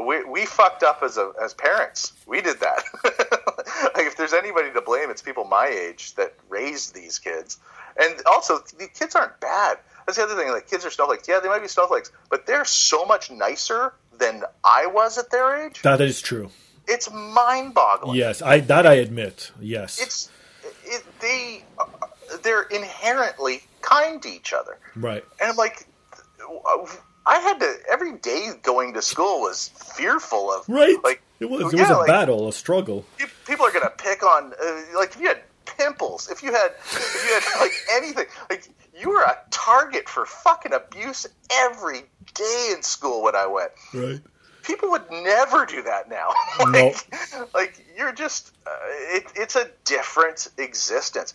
we 0.06 0.24
we 0.24 0.46
fucked 0.46 0.82
up 0.82 1.02
as 1.02 1.18
a 1.18 1.32
as 1.42 1.52
parents. 1.54 2.12
We 2.26 2.40
did 2.40 2.58
that. 2.60 2.82
like 3.94 4.06
if 4.06 4.16
there's 4.16 4.32
anybody 4.32 4.72
to 4.72 4.80
blame, 4.80 5.10
it's 5.10 5.22
people 5.22 5.44
my 5.44 5.66
age 5.66 6.14
that 6.14 6.34
raised 6.48 6.94
these 6.94 7.18
kids. 7.18 7.58
And 8.00 8.14
also, 8.26 8.58
the 8.78 8.88
kids 8.88 9.14
aren't 9.14 9.40
bad. 9.40 9.78
That's 10.06 10.16
the 10.16 10.24
other 10.24 10.36
thing. 10.36 10.48
Like 10.50 10.68
kids 10.68 10.84
are 10.84 10.90
snowflakes. 10.90 11.28
Yeah, 11.28 11.40
they 11.40 11.48
might 11.48 11.62
be 11.62 11.68
snowflakes, 11.68 12.10
but 12.30 12.46
they're 12.46 12.64
so 12.64 13.04
much 13.04 13.30
nicer 13.30 13.92
than 14.16 14.44
I 14.64 14.86
was 14.86 15.18
at 15.18 15.30
their 15.30 15.66
age. 15.66 15.82
That 15.82 16.00
is 16.00 16.20
true. 16.20 16.50
It's 16.86 17.10
mind-boggling. 17.10 18.16
Yes, 18.16 18.40
I 18.40 18.60
that 18.60 18.86
I 18.86 18.94
admit. 18.94 19.52
Yes. 19.60 20.00
It's 20.00 20.30
it, 20.84 21.04
they 21.20 21.64
uh, 21.78 21.84
they're 22.42 22.62
inherently 22.62 23.62
kind 23.82 24.22
to 24.22 24.28
each 24.28 24.52
other. 24.52 24.78
right. 24.96 25.24
And 25.40 25.50
I'm 25.50 25.56
like, 25.56 25.86
I 27.28 27.38
had 27.40 27.60
to 27.60 27.76
every 27.90 28.12
day 28.12 28.52
going 28.62 28.94
to 28.94 29.02
school 29.02 29.42
was 29.42 29.68
fearful 29.94 30.50
of 30.50 30.68
Right. 30.68 30.96
Like 31.04 31.22
it 31.40 31.48
was 31.48 31.72
it 31.72 31.76
yeah, 31.76 31.82
was 31.82 31.90
a 31.90 31.98
like, 31.98 32.06
battle, 32.06 32.48
a 32.48 32.52
struggle. 32.52 33.04
People 33.46 33.66
are 33.66 33.70
gonna 33.70 33.92
pick 33.96 34.22
on 34.22 34.54
uh, 34.60 34.82
like 34.96 35.14
if 35.14 35.20
you 35.20 35.28
had 35.28 35.42
pimples, 35.66 36.30
if 36.30 36.42
you 36.42 36.52
had 36.52 36.72
if 36.86 37.24
you 37.26 37.34
had 37.34 37.60
like 37.60 37.72
anything, 37.92 38.26
like 38.48 38.68
you 38.98 39.10
were 39.10 39.20
a 39.20 39.36
target 39.50 40.08
for 40.08 40.24
fucking 40.24 40.72
abuse 40.72 41.26
every 41.52 42.02
day 42.34 42.72
in 42.74 42.82
school 42.82 43.22
when 43.22 43.36
I 43.36 43.46
went. 43.46 43.72
Right. 43.92 44.20
People 44.62 44.90
would 44.90 45.10
never 45.10 45.64
do 45.66 45.82
that 45.82 46.08
now. 46.08 46.32
No. 46.66 46.66
like, 46.66 47.54
like 47.54 47.86
you're 47.96 48.12
just 48.12 48.52
uh, 48.66 48.70
it, 49.16 49.24
it's 49.36 49.54
a 49.54 49.70
different 49.84 50.48
existence. 50.56 51.34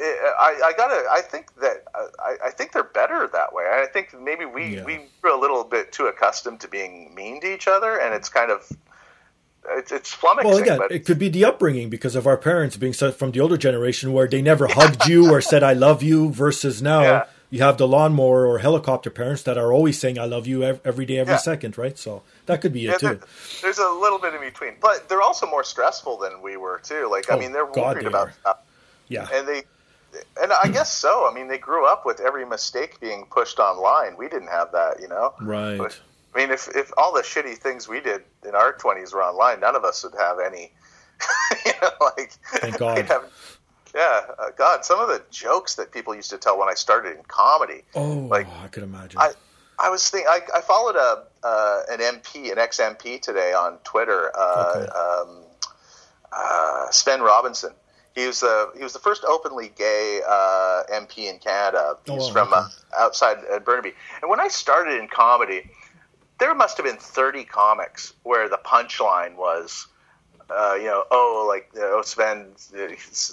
I, 0.00 0.60
I 0.66 0.72
gotta. 0.76 1.06
I 1.10 1.20
think 1.22 1.54
that 1.60 1.84
I, 2.20 2.36
I 2.46 2.50
think 2.50 2.72
they're 2.72 2.84
better 2.84 3.28
that 3.32 3.52
way. 3.52 3.64
I 3.64 3.86
think 3.92 4.14
maybe 4.20 4.44
we 4.44 4.76
Yeah. 4.76 4.84
we 4.84 5.00
were 5.22 5.30
a 5.30 5.38
little 5.38 5.64
bit 5.64 5.92
too 5.92 6.06
accustomed 6.06 6.60
to 6.60 6.68
being 6.68 7.14
mean 7.14 7.40
to 7.40 7.52
each 7.52 7.66
other, 7.66 7.98
and 7.98 8.14
it's 8.14 8.28
kind 8.28 8.50
of 8.50 8.70
it's, 9.70 9.90
it's 9.92 10.14
flummoxing. 10.14 10.44
Well, 10.44 10.58
again, 10.58 10.78
but 10.78 10.92
it 10.92 11.04
could 11.04 11.18
be 11.18 11.28
the 11.28 11.44
upbringing 11.44 11.90
because 11.90 12.14
of 12.14 12.26
our 12.26 12.36
parents 12.36 12.76
being 12.76 12.92
from 12.92 13.32
the 13.32 13.40
older 13.40 13.56
generation 13.56 14.12
where 14.12 14.28
they 14.28 14.40
never 14.40 14.66
hugged 14.68 15.06
you 15.08 15.30
or 15.32 15.40
said 15.40 15.62
"I 15.62 15.72
love 15.72 16.02
you," 16.02 16.30
versus 16.32 16.80
now 16.80 17.02
Yeah. 17.02 17.24
you 17.50 17.62
have 17.62 17.76
the 17.76 17.88
lawnmower 17.88 18.46
or 18.46 18.58
helicopter 18.60 19.10
parents 19.10 19.42
that 19.42 19.58
are 19.58 19.72
always 19.72 19.98
saying 19.98 20.16
"I 20.18 20.26
love 20.26 20.46
you" 20.46 20.62
every 20.62 21.06
day, 21.06 21.18
every 21.18 21.34
Yeah. 21.34 21.38
second, 21.38 21.76
right? 21.76 21.98
So 21.98 22.22
that 22.46 22.60
could 22.60 22.72
be 22.72 22.82
yeah, 22.82 22.92
it 22.92 23.00
too. 23.00 23.20
there's 23.62 23.78
a 23.78 23.90
little 23.90 24.20
bit 24.20 24.32
in 24.34 24.40
between, 24.40 24.74
but 24.80 25.08
they're 25.08 25.22
also 25.22 25.46
more 25.46 25.64
stressful 25.64 26.18
than 26.18 26.40
we 26.40 26.56
were 26.56 26.78
too. 26.84 27.08
Like 27.10 27.28
I 27.30 27.34
Oh, 27.34 27.38
mean, 27.38 27.52
they're 27.52 27.66
God, 27.66 27.94
worried 27.96 28.04
they 28.04 28.08
about 28.08 28.32
stuff. 28.34 28.58
Yeah, 29.08 29.26
and 29.32 29.46
they 29.48 29.64
and 30.40 30.52
i 30.52 30.68
guess 30.68 30.92
so 30.92 31.28
i 31.30 31.34
mean 31.34 31.48
they 31.48 31.58
grew 31.58 31.86
up 31.86 32.04
with 32.06 32.20
every 32.20 32.44
mistake 32.46 32.98
being 33.00 33.24
pushed 33.30 33.58
online 33.58 34.16
we 34.16 34.28
didn't 34.28 34.48
have 34.48 34.70
that 34.72 35.00
you 35.00 35.08
know 35.08 35.32
right. 35.40 35.80
i 36.34 36.38
mean 36.38 36.50
if, 36.50 36.68
if 36.74 36.90
all 36.98 37.12
the 37.14 37.22
shitty 37.22 37.56
things 37.56 37.88
we 37.88 38.00
did 38.00 38.22
in 38.46 38.54
our 38.54 38.72
20s 38.72 39.12
were 39.14 39.22
online 39.22 39.60
none 39.60 39.76
of 39.76 39.84
us 39.84 40.02
would 40.04 40.14
have 40.18 40.38
any 40.44 40.72
you 41.66 41.72
know 41.82 41.90
like 42.16 42.32
Thank 42.60 42.76
God. 42.78 43.06
have- 43.08 43.30
yeah 43.94 44.20
uh, 44.38 44.50
god 44.56 44.84
some 44.84 45.00
of 45.00 45.08
the 45.08 45.22
jokes 45.30 45.76
that 45.76 45.92
people 45.92 46.14
used 46.14 46.30
to 46.30 46.38
tell 46.38 46.58
when 46.58 46.68
i 46.68 46.74
started 46.74 47.16
in 47.16 47.22
comedy 47.26 47.82
Oh, 47.94 48.26
like, 48.30 48.46
I 48.62 48.68
could 48.68 48.82
imagine. 48.82 49.20
I- 49.20 49.32
I 49.80 49.90
was 49.90 50.10
thinking. 50.10 50.26
I, 50.28 50.40
I 50.56 50.60
followed 50.60 50.96
a 50.96 51.22
uh, 51.44 51.82
an 51.88 52.00
MP, 52.00 52.50
an 52.50 52.58
ex 52.58 52.80
MP 52.80 53.22
today 53.22 53.52
on 53.52 53.78
Twitter. 53.84 54.32
Uh, 54.36 54.74
Okay. 54.74 54.88
um, 54.88 55.44
uh, 56.32 56.86
Svend 56.90 57.20
Robinson. 57.20 57.70
He 58.18 58.26
was 58.26 58.40
the 58.40 58.72
he 58.76 58.82
was 58.82 58.92
the 58.92 58.98
first 58.98 59.24
openly 59.24 59.70
gay 59.76 60.20
uh, 60.26 60.82
MP 60.92 61.30
in 61.30 61.38
Canada. 61.38 61.96
Oh, 62.08 62.14
He's 62.14 62.24
wow, 62.24 62.32
from 62.32 62.52
uh, 62.52 62.68
outside 62.98 63.38
uh, 63.50 63.60
Burnaby. 63.60 63.92
And 64.20 64.28
when 64.28 64.40
I 64.40 64.48
started 64.48 64.98
in 64.98 65.06
comedy, 65.06 65.70
there 66.38 66.52
must 66.54 66.76
have 66.78 66.86
been 66.86 66.96
30 66.96 67.44
comics 67.44 68.14
where 68.24 68.48
the 68.48 68.58
punchline 68.58 69.36
was, 69.36 69.86
uh, 70.50 70.74
you 70.78 70.86
know, 70.86 71.04
oh, 71.12 71.46
like, 71.48 71.70
oh, 71.76 72.02
Svend, 72.04 72.70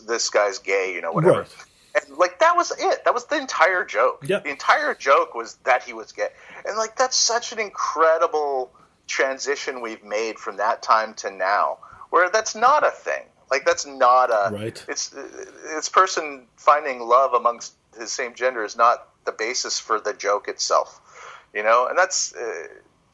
this 0.06 0.30
guy's 0.30 0.60
gay, 0.60 0.94
you 0.94 1.02
know, 1.02 1.12
whatever. 1.12 1.40
Right. 1.40 1.50
And 1.96 2.18
like 2.18 2.40
that 2.40 2.56
was 2.56 2.72
it. 2.78 3.06
That 3.06 3.14
was 3.14 3.26
the 3.26 3.38
entire 3.38 3.86
joke. 3.86 4.24
Yep. 4.28 4.44
The 4.44 4.50
entire 4.52 4.94
joke 4.94 5.34
was 5.34 5.56
that 5.64 5.84
he 5.84 5.94
was 5.94 6.12
gay. 6.12 6.28
And 6.64 6.78
like 6.78 6.96
that's 6.96 7.16
such 7.16 7.52
an 7.54 7.60
incredible 7.60 8.72
transition 9.08 9.82
we've 9.82 10.04
made 10.04 10.38
from 10.38 10.58
that 10.58 10.84
time 10.84 11.16
to 11.16 11.32
now, 11.32 11.80
where 12.12 12.30
that's 12.30 12.54
not 12.54 12.86
a 12.86 12.92
thing. 12.92 13.24
Like 13.52 13.66
that's 13.66 13.86
not 13.86 14.30
a. 14.32 14.54
Right. 14.54 14.86
It's 14.88 15.10
this 15.10 15.90
person 15.90 16.48
finding 16.58 17.00
love 17.00 17.34
amongst 17.34 17.74
his 17.98 18.12
same 18.12 18.34
gender 18.34 18.64
is 18.64 18.76
not 18.76 19.08
the 19.26 19.32
basis 19.32 19.80
for 19.80 20.00
the 20.00 20.14
joke 20.14 20.48
itself. 20.48 21.02
You 21.54 21.64
know, 21.64 21.88
and 21.88 21.98
that's 21.98 22.36
uh, 22.36 22.68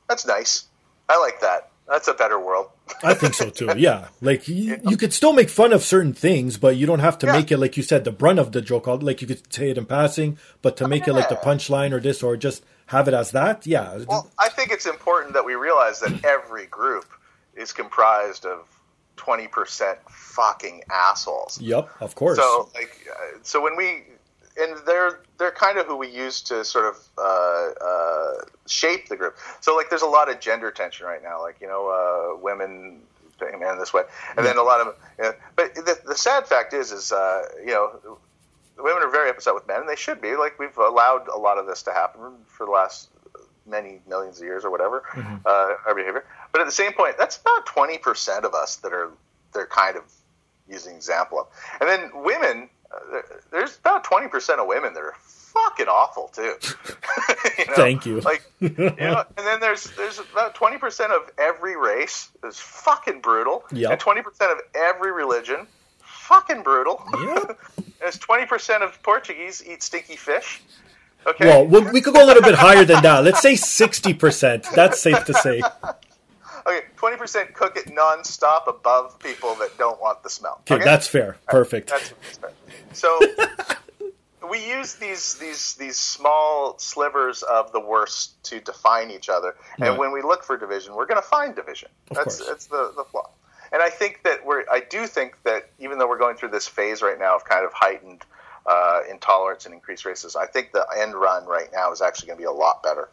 that's 0.08 0.26
nice. 0.26 0.66
I 1.10 1.20
like 1.20 1.42
that. 1.42 1.70
That's 1.88 2.08
a 2.08 2.14
better 2.14 2.40
world. 2.40 2.70
I 3.04 3.14
think 3.14 3.34
so 3.34 3.50
too. 3.50 3.70
Yeah, 3.78 4.08
like 4.22 4.48
you, 4.48 4.80
you 4.84 4.96
could 4.96 5.12
still 5.12 5.34
make 5.34 5.50
fun 5.50 5.74
of 5.74 5.84
certain 5.84 6.14
things, 6.14 6.58
but 6.58 6.78
you 6.78 6.86
don't 6.88 7.00
have 7.00 7.18
to 7.20 7.26
Yeah. 7.28 7.34
make 7.34 7.52
it 7.52 7.58
like 7.58 7.76
you 7.76 7.84
said 7.84 8.06
the 8.06 8.12
brunt 8.12 8.40
of 8.40 8.52
the 8.54 8.62
joke. 8.62 8.88
Like 8.88 9.22
you 9.22 9.28
could 9.28 9.52
say 9.54 9.72
it 9.72 9.78
in 9.78 9.86
passing, 9.86 10.38
but 10.62 10.78
to 10.78 10.88
make 10.88 11.08
it 11.08 11.14
like 11.14 11.28
the 11.28 11.36
punchline 11.36 11.92
or 11.92 12.00
this 12.00 12.24
or 12.24 12.38
just 12.38 12.64
have 12.88 13.08
it 13.08 13.14
as 13.14 13.32
that. 13.32 13.68
Yeah, 13.68 14.00
Well, 14.08 14.30
I 14.40 14.50
think 14.50 14.72
it's 14.72 14.86
important 14.86 15.34
that 15.34 15.46
we 15.46 15.56
realize 15.56 16.00
that 16.00 16.24
every 16.26 16.66
group 16.68 17.06
is 17.56 17.74
comprised 17.74 18.46
of 18.46 18.68
twenty 19.22 19.48
percent 19.48 20.00
fucking 20.10 20.82
assholes. 20.90 21.62
yep, 21.62 21.90
of 22.00 22.16
course. 22.16 22.40
So 22.40 22.70
like, 22.74 23.08
uh, 23.08 23.38
so 23.44 23.62
when 23.62 23.78
we 23.78 24.04
and 24.60 24.76
they're 24.88 25.20
they're 25.38 25.52
kind 25.52 25.78
of 25.78 25.86
who 25.86 25.96
we 25.96 26.10
use 26.10 26.42
to 26.42 26.66
sort 26.66 26.86
of 26.86 26.96
uh, 27.20 27.70
uh, 27.86 28.34
shape 28.66 29.10
the 29.10 29.16
group. 29.16 29.38
So 29.60 29.76
like, 29.76 29.90
there's 29.92 30.02
a 30.02 30.08
lot 30.08 30.28
of 30.28 30.40
gender 30.40 30.72
tension 30.72 31.06
right 31.06 31.22
now. 31.22 31.40
Like 31.40 31.58
you 31.62 31.68
know, 31.68 31.84
uh, 31.88 32.42
women 32.42 33.02
man 33.60 33.78
this 33.78 33.94
way, 33.94 34.04
and 34.36 34.46
then 34.46 34.58
a 34.58 34.64
lot 34.64 34.82
of. 34.82 34.96
You 35.20 35.26
know, 35.26 35.34
but 35.56 35.76
the, 35.76 36.00
the 36.06 36.16
sad 36.16 36.48
fact 36.48 36.74
is, 36.74 36.92
is 36.92 37.12
uh, 37.12 37.44
you 37.60 37.74
know, 37.74 38.18
women 38.78 39.04
are 39.04 39.12
very 39.12 39.30
upset 39.30 39.54
with 39.54 39.68
men, 39.68 39.82
and 39.82 39.90
they 39.90 39.96
should 39.96 40.20
be. 40.20 40.36
Like 40.36 40.58
we've 40.58 40.78
allowed 40.78 41.28
a 41.28 41.38
lot 41.38 41.60
of 41.60 41.68
this 41.68 41.84
to 41.84 41.92
happen 41.92 42.22
for 42.48 42.66
the 42.66 42.72
last 42.72 43.10
many 43.66 44.02
millions 44.08 44.40
of 44.40 44.44
years 44.44 44.66
or 44.66 44.72
whatever, 44.72 45.04
uh, 45.46 45.76
our 45.86 45.96
behavior. 45.96 46.26
But 46.52 46.62
at 46.62 46.66
the 46.66 46.72
same 46.72 46.94
point, 46.94 47.18
that's 47.18 47.38
about 47.38 47.66
twenty 47.66 47.98
percent 47.98 48.46
of 48.46 48.54
us 48.54 48.78
that 48.78 48.94
are 48.94 49.12
they're 49.54 49.66
kind 49.68 49.98
of 49.98 50.04
using 50.70 50.96
example 50.96 51.40
of. 51.42 51.48
And 51.80 51.90
then 51.90 52.12
women, 52.24 52.70
uh, 52.94 53.22
there's 53.52 53.78
about 53.78 54.04
twenty 54.04 54.28
percent 54.28 54.60
of 54.60 54.68
women 54.68 54.94
that 54.94 55.02
are 55.02 55.16
fucking 55.24 55.88
awful 55.88 56.30
too. 56.34 56.56
You 57.60 57.66
know? 57.68 57.74
Thank 57.76 58.06
you. 58.06 58.22
Like, 58.22 58.44
you 58.60 58.70
know, 58.70 59.24
and 59.38 59.46
then 59.46 59.60
there's 59.60 59.92
there's 59.96 60.20
about 60.20 60.56
twenty 60.56 60.78
percent 60.78 61.12
of 61.12 61.30
every 61.38 61.76
race 61.78 62.30
is 62.44 62.60
fucking 62.60 63.22
brutal, 63.22 63.64
Yep. 63.72 63.92
and 63.92 64.00
twenty 64.00 64.22
percent 64.22 64.52
of 64.52 64.58
every 64.74 65.12
religion, 65.12 65.68
fucking 66.00 66.64
brutal. 66.64 67.04
Yep. 67.14 67.60
There's 68.00 68.18
twenty 68.28 68.46
percent 68.46 68.84
of 68.84 69.02
Portuguese 69.04 69.64
eat 69.66 69.84
stinky 69.84 70.16
fish. 70.16 70.62
Okay. 71.28 71.46
well, 71.46 71.66
we, 71.68 71.82
we 71.92 72.02
could 72.02 72.16
go 72.16 72.24
a 72.24 72.26
little 72.26 72.42
bit 72.42 72.56
higher 72.56 72.84
than 72.84 73.04
that. 73.04 73.24
Let's 73.24 73.42
say 73.42 73.56
sixty 73.56 74.14
percent. 74.14 74.66
That's 74.74 75.00
safe 75.00 75.24
to 75.26 75.34
say. 75.36 75.62
Okay, 76.68 76.82
twenty 76.96 77.18
percent 77.18 77.54
cook 77.54 77.76
it 77.78 77.86
nonstop 77.88 78.68
above 78.68 79.18
people 79.20 79.56
that 79.56 79.78
don't 79.78 80.00
want 80.02 80.22
the 80.24 80.30
smell. 80.30 80.62
Okay, 80.70 80.84
that's 80.84 81.08
fair. 81.08 81.38
Perfect. 81.48 81.90
That's 81.90 82.10
fair. 82.38 82.52
So 82.94 83.20
we 84.50 84.68
use 84.68 84.96
these 84.96 85.36
these 85.36 85.76
these 85.76 85.98
small 85.98 86.78
slivers 86.80 87.44
of 87.44 87.72
the 87.72 87.80
worst 87.80 88.42
to 88.46 88.60
define 88.60 89.12
each 89.12 89.30
other, 89.30 89.56
and 89.78 89.90
Right. 89.90 89.98
when 89.98 90.12
we 90.12 90.22
look 90.22 90.44
for 90.44 90.58
division, 90.58 90.96
we're 90.96 91.06
going 91.06 91.22
to 91.22 91.28
find 91.28 91.56
division. 91.56 91.90
that's 92.12 92.38
course. 92.38 92.48
that's 92.50 92.66
the 92.68 92.92
the 92.96 93.04
flaw. 93.06 93.30
And 93.74 93.82
I 93.82 93.90
think 93.90 94.24
that 94.24 94.46
we're 94.46 94.66
I 94.70 94.82
do 94.82 95.08
think 95.08 95.38
that 95.44 95.70
even 95.80 95.98
though 95.98 96.08
we're 96.08 96.20
going 96.20 96.36
through 96.36 96.50
this 96.50 96.68
phase 96.68 97.02
right 97.02 97.18
now 97.20 97.36
of 97.36 97.46
kind 97.46 97.66
of 97.66 97.72
heightened 97.74 98.24
uh, 98.66 99.00
intolerance 99.10 99.66
and 99.66 99.74
increased 99.74 100.04
racism, 100.04 100.36
I 100.36 100.46
think 100.46 100.72
the 100.74 100.86
end 100.98 101.16
run 101.16 101.46
right 101.46 101.70
now 101.74 101.92
is 101.92 102.02
actually 102.02 102.28
going 102.28 102.38
to 102.38 102.42
be 102.42 102.48
a 102.48 102.52
lot 102.52 102.84
better. 102.84 103.10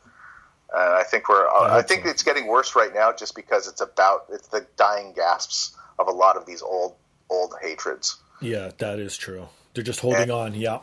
And 0.73 0.95
I 0.95 1.03
think 1.03 1.29
we're. 1.29 1.49
I, 1.49 1.83
think 1.83 2.05
it's 2.05 2.23
getting 2.23 2.47
worse 2.47 2.77
right 2.77 2.93
now, 2.93 3.12
just 3.12 3.35
because 3.35 3.66
it's 3.69 3.81
about 3.81 4.27
it's 4.31 4.49
the 4.49 4.66
dying 4.77 5.14
gasps 5.14 5.75
of 5.99 6.09
a 6.09 6.12
lot 6.12 6.37
of 6.37 6.45
these 6.45 6.62
old 6.62 6.95
old 7.31 7.55
hatreds. 7.62 8.16
Yeah, 8.41 8.71
that 8.79 8.99
is 8.99 9.16
true. 9.16 9.49
They're 9.75 9.85
just 9.85 10.01
holding 10.01 10.31
on. 10.31 10.55
Yeah. 10.55 10.81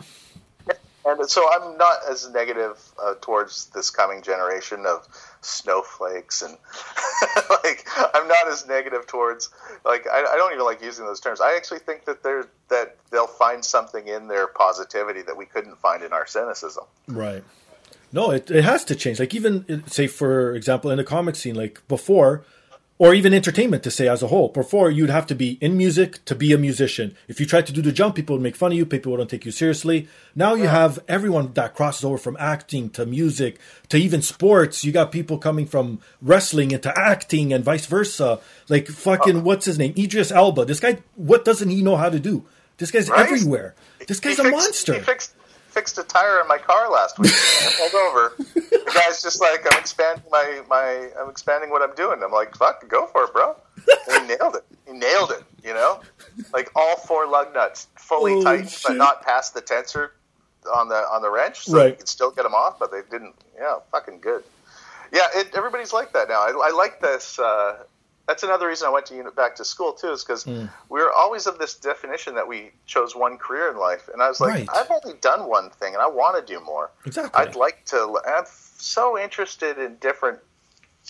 And 1.07 1.29
so 1.29 1.47
I'm 1.51 1.77
not 1.77 1.97
as 2.09 2.27
negative 2.31 2.81
uh, 3.01 3.13
towards 3.21 3.67
this 3.67 3.91
coming 3.91 4.23
generation 4.23 4.87
of 4.87 5.07
snowflakes, 5.41 6.41
and 6.41 6.57
like 7.63 7.87
I'm 8.15 8.27
not 8.27 8.47
as 8.47 8.65
negative 8.65 9.05
towards 9.05 9.49
like 9.85 10.07
I, 10.11 10.21
I 10.21 10.35
don't 10.35 10.51
even 10.51 10.65
like 10.65 10.81
using 10.81 11.05
those 11.05 11.19
terms. 11.19 11.41
I 11.41 11.55
actually 11.55 11.79
think 11.79 12.05
that 12.05 12.23
they're 12.23 12.47
that 12.69 12.97
they'll 13.11 13.27
find 13.27 13.63
something 13.63 14.07
in 14.07 14.27
their 14.27 14.47
positivity 14.47 15.21
that 15.21 15.37
we 15.37 15.45
couldn't 15.45 15.77
find 15.77 16.03
in 16.03 16.11
our 16.11 16.25
cynicism. 16.25 16.85
Right. 17.07 17.43
No, 18.15 18.31
it, 18.31 18.49
it 18.49 18.63
has 18.63 18.83
to 18.85 18.95
change. 18.95 19.19
Like 19.19 19.33
even 19.35 19.53
uh, 19.69 19.87
say 19.89 20.07
for 20.07 20.55
example 20.55 20.89
in 20.91 20.97
the 20.97 21.03
comic 21.03 21.35
scene, 21.35 21.55
like 21.63 21.75
before, 21.87 22.43
or 22.97 23.13
even 23.13 23.33
entertainment 23.33 23.83
to 23.83 23.91
say 23.91 24.07
as 24.07 24.23
a 24.23 24.27
whole. 24.27 24.47
Before 24.47 24.89
you'd 24.89 25.09
have 25.09 25.27
to 25.27 25.35
be 25.35 25.49
in 25.59 25.75
music 25.75 26.23
to 26.29 26.33
be 26.33 26.53
a 26.53 26.57
musician. 26.57 27.13
If 27.27 27.41
you 27.41 27.45
tried 27.45 27.67
to 27.67 27.73
do 27.73 27.81
the 27.81 27.91
jump, 27.91 28.15
people 28.15 28.35
would 28.37 28.41
make 28.41 28.55
fun 28.55 28.71
of 28.71 28.77
you. 28.77 28.85
People 28.85 29.11
wouldn't 29.11 29.29
take 29.29 29.43
you 29.45 29.51
seriously. 29.51 30.07
Now 30.33 30.55
you 30.55 30.67
have 30.69 30.97
everyone 31.09 31.51
that 31.55 31.75
crosses 31.75 32.05
over 32.05 32.17
from 32.17 32.37
acting 32.39 32.89
to 32.91 33.05
music 33.05 33.59
to 33.89 33.97
even 33.97 34.21
sports. 34.21 34.85
You 34.85 34.93
got 34.93 35.11
people 35.11 35.37
coming 35.37 35.65
from 35.65 35.99
wrestling 36.21 36.71
into 36.71 36.93
acting 36.97 37.51
and 37.51 37.65
vice 37.65 37.85
versa. 37.85 38.39
Like 38.69 38.87
fucking 38.87 39.43
what's 39.43 39.65
his 39.65 39.77
name? 39.77 39.93
Idris 39.97 40.31
Elba. 40.31 40.63
This 40.63 40.79
guy, 40.79 40.99
what 41.15 41.43
doesn't 41.43 41.69
he 41.69 41.81
know 41.81 41.97
how 41.97 42.09
to 42.09 42.19
do? 42.19 42.45
This 42.77 42.91
guy's 42.91 43.09
Right? 43.09 43.25
everywhere. 43.25 43.75
This 44.07 44.21
guy's 44.21 44.37
He 44.37 44.41
a 44.41 44.45
fixed- 44.45 44.55
monster. 44.63 44.93
He 44.93 44.99
fixed 45.01 45.33
fixed 45.75 45.97
a 45.97 46.03
tire 46.03 46.39
in 46.39 46.47
my 46.47 46.57
car 46.57 46.89
last 46.89 47.19
week. 47.19 47.33
I 47.33 47.73
pulled 47.77 47.93
over. 47.93 48.33
The 48.55 48.91
guy's 48.95 49.21
just 49.21 49.41
like, 49.41 49.61
I'm 49.69 49.77
expanding 49.77 50.23
my, 50.31 50.61
my 50.69 51.09
I'm 51.19 51.29
expanding 51.29 51.69
what 51.69 51.81
I'm 51.81 51.93
doing. 51.95 52.23
I'm 52.23 52.31
like, 52.31 52.55
fuck, 52.55 52.87
go 52.87 53.07
for 53.07 53.25
it, 53.25 53.33
bro. 53.33 53.55
And 54.09 54.21
he 54.29 54.35
nailed 54.37 54.55
it. 54.55 54.63
He 54.87 54.93
nailed 54.93 55.31
it. 55.31 55.43
You 55.63 55.73
know, 55.73 55.99
like 56.53 56.69
all 56.75 56.95
four 56.95 57.27
lug 57.27 57.53
nuts 57.53 57.87
fully 57.97 58.33
Holy 58.33 58.43
tightened, 58.43 58.77
but 58.87 58.95
not 58.95 59.21
past 59.23 59.53
the 59.53 59.61
tensor 59.61 60.09
on 60.75 60.87
the 60.89 60.95
on 60.95 61.21
the 61.23 61.29
wrench, 61.29 61.65
so 61.65 61.77
Right. 61.77 61.89
you 61.89 61.95
could 61.97 62.07
still 62.07 62.29
get 62.31 62.43
them 62.43 62.53
off, 62.53 62.77
but 62.79 62.91
they 62.91 63.01
didn't. 63.11 63.33
Yeah, 63.57 63.77
fucking 63.91 64.19
good. 64.21 64.43
Yeah, 65.11 65.27
it, 65.35 65.55
everybody's 65.55 65.91
like 65.91 66.13
that 66.13 66.29
now. 66.29 66.39
I, 66.41 66.69
I 66.69 66.71
like 66.71 67.01
this. 67.01 67.37
Uh, 67.39 67.77
that's 68.27 68.43
another 68.43 68.67
reason 68.67 68.87
I 68.87 68.91
went 68.91 69.05
to 69.07 69.15
uni- 69.15 69.29
back 69.31 69.55
to 69.57 69.65
school 69.65 69.93
too, 69.93 70.11
is 70.11 70.23
because 70.23 70.43
Hmm. 70.43 70.65
we 70.89 70.99
were 71.01 71.11
always 71.11 71.45
of 71.47 71.59
this 71.59 71.75
definition 71.75 72.35
that 72.35 72.47
we 72.47 72.71
chose 72.85 73.15
one 73.15 73.37
career 73.37 73.69
in 73.69 73.77
life, 73.77 74.09
and 74.11 74.21
I 74.21 74.27
was 74.29 74.39
like, 74.39 74.51
Right. 74.53 74.69
I've 74.73 74.89
only 74.91 75.17
done 75.19 75.45
one 75.45 75.69
thing, 75.69 75.93
and 75.93 76.01
I 76.01 76.07
want 76.07 76.35
to 76.45 76.53
do 76.53 76.59
more. 76.59 76.89
Exactly. 77.05 77.39
I'd 77.41 77.55
like 77.55 77.85
to. 77.85 78.19
I'm 78.27 78.45
so 78.77 79.17
interested 79.17 79.77
in 79.77 79.95
different 79.97 80.39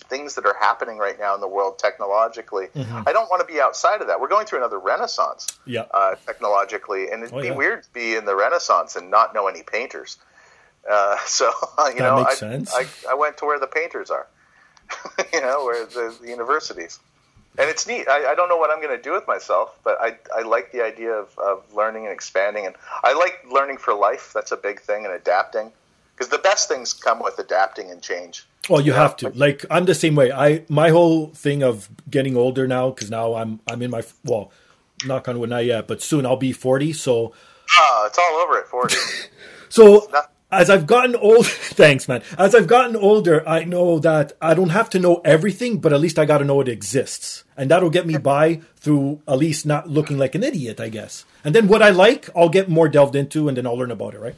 things 0.10 0.36
that 0.36 0.46
are 0.46 0.58
happening 0.60 0.98
right 0.98 1.18
now 1.18 1.34
in 1.36 1.40
the 1.40 1.48
world 1.48 1.80
technologically. 1.80 2.68
Mm-hmm. 2.76 3.04
I 3.08 3.14
don't 3.14 3.30
want 3.30 3.40
to 3.40 3.52
be 3.54 3.62
outside 3.62 4.02
of 4.02 4.08
that. 4.08 4.20
We're 4.20 4.28
going 4.28 4.46
through 4.46 4.60
another 4.60 4.78
renaissance 4.78 5.48
Yeah. 5.64 5.86
uh, 5.92 6.16
technologically, 6.26 7.10
and 7.12 7.24
it'd 7.24 7.34
Oh, 7.34 7.40
be 7.42 7.48
yeah. 7.48 7.54
weird 7.56 7.84
to 7.84 7.90
be 7.94 8.16
in 8.16 8.26
the 8.26 8.36
Renaissance 8.36 8.98
and 8.98 9.10
not 9.10 9.34
know 9.34 9.48
any 9.48 9.64
painters. 9.64 10.18
Uh, 10.90 11.18
so 11.26 11.46
you 11.78 11.94
That 11.94 12.00
know, 12.00 12.18
I. 12.18 12.66
I, 12.82 12.88
I 13.12 13.14
went 13.14 13.38
to 13.38 13.46
where 13.46 13.58
the 13.58 13.68
painters 13.68 14.10
are, 14.12 14.28
you 15.34 15.42
know, 15.42 15.66
where 15.66 15.86
the, 15.86 16.16
the 16.22 16.28
universities, 16.28 17.00
and 17.58 17.70
it's 17.70 17.88
neat. 17.88 18.08
I, 18.08 18.32
I 18.32 18.36
don't 18.36 18.50
know 18.50 18.58
what 18.58 18.70
I'm 18.70 18.82
going 18.82 18.96
to 18.96 19.02
do 19.02 19.14
with 19.14 19.28
myself, 19.28 19.78
but 19.84 19.98
I, 20.00 20.18
I 20.36 20.42
like 20.42 20.72
the 20.72 20.84
idea 20.84 21.12
of, 21.14 21.38
of 21.40 21.64
learning 21.74 22.06
and 22.06 22.14
expanding, 22.14 22.66
and 22.66 22.76
I 23.04 23.14
like 23.14 23.46
learning 23.52 23.78
for 23.78 23.94
life. 23.94 24.32
That's 24.34 24.52
a 24.52 24.58
big 24.58 24.82
thing, 24.82 25.06
and 25.06 25.14
adapting, 25.14 25.72
because 26.16 26.30
the 26.30 26.40
best 26.40 26.68
things 26.68 26.94
come 26.94 27.22
with 27.22 27.40
adapting 27.40 27.92
and 27.92 28.02
change. 28.02 28.46
Well, 28.70 28.82
you 28.82 28.94
have 28.94 29.16
to. 29.18 29.30
Like 29.30 29.66
I'm 29.70 29.86
the 29.86 29.96
same 29.96 30.16
way. 30.16 30.32
I 30.32 30.64
my 30.70 30.90
whole 30.90 31.28
thing 31.28 31.64
of 31.64 31.90
getting 32.10 32.36
older 32.36 32.68
now 32.68 32.90
because 32.90 33.12
now 33.12 33.36
I'm 33.36 33.60
I'm 33.68 33.82
in 33.82 33.92
my 33.92 34.04
well, 34.24 34.52
knock 35.06 35.28
on 35.28 35.40
wood, 35.40 35.50
not 35.50 35.66
yet, 35.66 35.88
but 35.88 36.02
soon 36.02 36.26
I'll 36.26 36.36
be 36.36 36.52
40. 36.52 36.94
So 36.94 37.34
Ah, 37.78 38.06
it's 38.06 38.18
all 38.18 38.36
over 38.36 38.58
at 38.58 38.68
40. 38.68 38.96
so 39.70 40.10
as 40.52 40.70
I've 40.70 40.86
gotten 40.88 41.16
old, 41.16 41.48
thanks, 41.48 42.08
man. 42.08 42.22
As 42.38 42.56
I've 42.56 42.68
gotten 42.68 42.96
older, 42.96 43.48
I 43.48 43.64
know 43.64 44.00
that 44.00 44.34
I 44.42 44.54
don't 44.54 44.70
have 44.70 44.90
to 44.92 45.00
know 45.00 45.22
everything, 45.26 45.80
but 45.80 45.94
at 45.94 46.00
least 46.00 46.20
I 46.20 46.26
got 46.26 46.40
to 46.40 46.46
know 46.46 46.62
it 46.62 46.68
exists, 46.68 47.44
and 47.58 47.70
that'll 47.70 47.90
get 47.90 48.08
me 48.08 48.18
by 48.18 48.62
through 48.78 49.22
at 49.28 49.38
least 49.38 49.66
not 49.66 49.90
looking 49.90 50.18
like 50.18 50.36
an 50.36 50.44
idiot, 50.44 50.80
I 50.80 50.90
guess. 50.90 51.26
And 51.44 51.54
then 51.54 51.68
what 51.68 51.82
I 51.82 51.90
like, 51.90 52.30
I'll 52.36 52.50
get 52.50 52.70
more 52.70 52.88
delved 52.88 53.16
into, 53.16 53.48
and 53.48 53.58
then 53.58 53.66
I'll 53.66 53.78
learn 53.78 53.92
about 53.92 54.14
it, 54.14 54.20
right? 54.20 54.36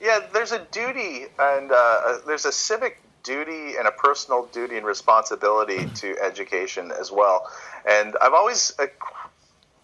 Yeah, 0.00 0.20
there's 0.32 0.52
a 0.52 0.60
duty 0.70 1.26
and 1.38 1.72
uh, 1.72 2.18
there's 2.26 2.44
a 2.44 2.52
civic 2.52 3.00
duty 3.22 3.76
and 3.76 3.88
a 3.88 3.90
personal 3.90 4.46
duty 4.52 4.76
and 4.76 4.86
responsibility 4.86 5.86
to 5.96 6.16
education 6.22 6.92
as 6.92 7.10
well. 7.10 7.50
And 7.88 8.14
I've 8.22 8.34
always 8.34 8.72
equ- 8.78 9.30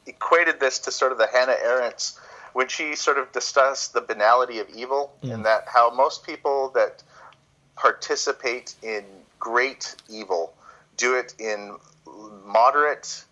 equated 0.07 0.61
this 0.61 0.79
to 0.81 0.93
sort 0.93 1.11
of 1.11 1.18
the 1.18 1.27
Hannah 1.27 1.57
Arendt's 1.66 2.20
when 2.53 2.69
she 2.69 2.95
sort 2.95 3.19
of 3.19 3.33
discussed 3.33 3.95
the 3.95 4.01
banality 4.01 4.59
of 4.59 4.69
evil, 4.71 5.13
and 5.23 5.45
that 5.45 5.65
how 5.67 5.91
most 5.91 6.25
people 6.25 6.71
that 6.75 7.03
participate 7.77 8.75
in 8.83 9.05
great 9.39 9.97
evil, 10.09 10.55
do 10.97 11.15
it 11.15 11.35
in 11.39 11.77
moderate 12.45 13.25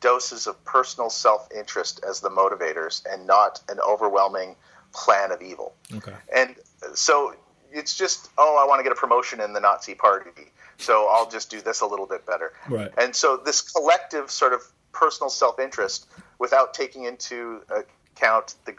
doses 0.00 0.46
of 0.46 0.62
personal 0.64 1.08
self 1.08 1.48
interest 1.56 2.04
as 2.06 2.20
the 2.20 2.28
motivators 2.28 3.02
and 3.10 3.26
not 3.26 3.62
an 3.68 3.78
overwhelming 3.80 4.54
plan 4.92 5.32
of 5.32 5.40
evil. 5.40 5.72
Okay. 5.94 6.12
And 6.34 6.54
so 6.94 7.34
it's 7.72 7.96
just, 7.96 8.28
oh, 8.38 8.58
I 8.62 8.68
want 8.68 8.78
to 8.80 8.82
get 8.82 8.92
a 8.92 9.00
promotion 9.00 9.40
in 9.40 9.52
the 9.52 9.60
Nazi 9.60 9.94
party. 9.94 10.30
So 10.78 11.08
I'll 11.10 11.30
just 11.30 11.50
do 11.50 11.60
this 11.60 11.80
a 11.80 11.86
little 11.86 12.06
bit 12.06 12.26
better. 12.26 12.52
Right. 12.68 12.92
And 12.98 13.14
so 13.14 13.36
this 13.36 13.60
collective 13.60 14.30
sort 14.30 14.52
of 14.52 14.62
personal 14.92 15.30
self 15.30 15.58
interest 15.58 16.06
without 16.38 16.74
taking 16.74 17.04
into 17.04 17.62
uh, 17.74 17.82
account 18.16 18.54
the 18.64 18.74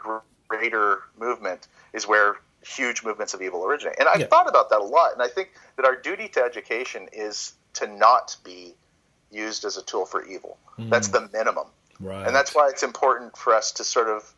greater 0.48 1.02
movement 1.18 1.68
is 1.92 2.06
where 2.06 2.36
huge 2.64 3.04
movements 3.04 3.34
of 3.34 3.42
evil 3.42 3.64
originate. 3.64 3.96
And 3.98 4.08
I've 4.08 4.20
Yeah. 4.20 4.26
thought 4.26 4.48
about 4.48 4.70
that 4.70 4.80
a 4.80 4.84
lot. 4.84 5.12
And 5.12 5.22
I 5.22 5.28
think 5.28 5.52
that 5.76 5.84
our 5.84 5.94
duty 5.94 6.28
to 6.30 6.42
education 6.42 7.08
is 7.12 7.52
to 7.74 7.86
not 7.86 8.36
be 8.42 8.74
used 9.30 9.64
as 9.64 9.76
a 9.76 9.82
tool 9.82 10.06
for 10.06 10.24
evil. 10.24 10.58
Hmm. 10.76 10.90
That's 10.90 11.08
the 11.08 11.28
minimum. 11.32 11.68
Right. 12.00 12.26
And 12.26 12.34
that's 12.34 12.54
why 12.54 12.68
it's 12.68 12.82
important 12.82 13.36
for 13.36 13.54
us 13.54 13.72
to 13.72 13.84
sort 13.84 14.08
of 14.08 14.32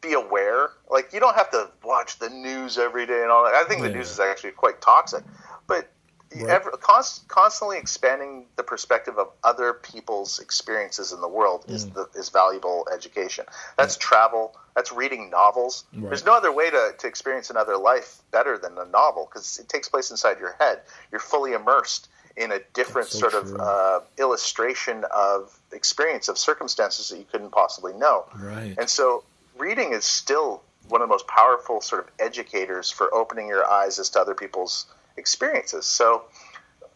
be 0.00 0.14
aware. 0.14 0.70
Like, 0.88 1.12
you 1.12 1.20
don't 1.20 1.36
have 1.36 1.50
to 1.50 1.70
watch 1.84 2.18
the 2.18 2.30
news 2.30 2.78
every 2.78 3.06
day 3.06 3.22
and 3.22 3.30
all 3.30 3.44
that. 3.44 3.54
I 3.54 3.64
think 3.64 3.82
the 3.82 3.90
news 3.90 4.10
is 4.10 4.18
actually 4.18 4.52
quite 4.52 4.80
toxic. 4.80 5.24
But 5.66 5.90
Right. 6.32 6.48
ever, 6.48 6.70
const, 6.72 7.26
constantly 7.26 7.76
expanding 7.78 8.46
the 8.56 8.62
perspective 8.62 9.18
of 9.18 9.28
other 9.42 9.72
people's 9.72 10.38
experiences 10.38 11.10
in 11.12 11.20
the 11.20 11.28
world 11.28 11.64
is 11.68 11.86
Mm. 11.86 11.94
the, 11.94 12.08
is 12.18 12.28
valuable 12.28 12.86
education. 12.94 13.46
That's 13.76 13.96
travel. 13.96 14.54
That's 14.76 14.92
reading 14.92 15.30
novels. 15.30 15.84
Right. 15.92 16.10
There's 16.10 16.24
no 16.24 16.34
other 16.34 16.52
way 16.52 16.70
to, 16.70 16.94
to 16.96 17.06
experience 17.08 17.50
another 17.50 17.76
life 17.76 18.22
better 18.30 18.56
than 18.58 18.78
a 18.78 18.84
novel 18.84 19.28
because 19.28 19.58
it 19.58 19.68
takes 19.68 19.88
place 19.88 20.10
inside 20.12 20.38
your 20.38 20.54
head. 20.60 20.80
You're 21.10 21.20
fully 21.20 21.52
immersed 21.52 22.08
in 22.36 22.52
a 22.52 22.60
different 22.74 23.08
so 23.08 23.28
sort 23.28 23.32
true. 23.32 23.56
of 23.56 23.60
uh, 23.60 24.00
illustration 24.16 25.04
of 25.12 25.58
experience 25.72 26.28
of 26.28 26.38
circumstances 26.38 27.08
that 27.08 27.18
you 27.18 27.24
couldn't 27.24 27.50
possibly 27.50 27.92
know. 27.92 28.24
Right. 28.36 28.76
And 28.78 28.88
so 28.88 29.24
reading 29.58 29.92
is 29.92 30.04
still 30.04 30.62
one 30.88 31.02
of 31.02 31.08
the 31.08 31.12
most 31.12 31.26
powerful 31.26 31.80
sort 31.80 32.02
of 32.06 32.10
educators 32.20 32.88
for 32.90 33.12
opening 33.12 33.48
your 33.48 33.68
eyes 33.68 33.98
as 33.98 34.10
to 34.10 34.20
other 34.20 34.34
people's 34.34 34.86
experiences. 35.20 35.86
So 35.86 36.24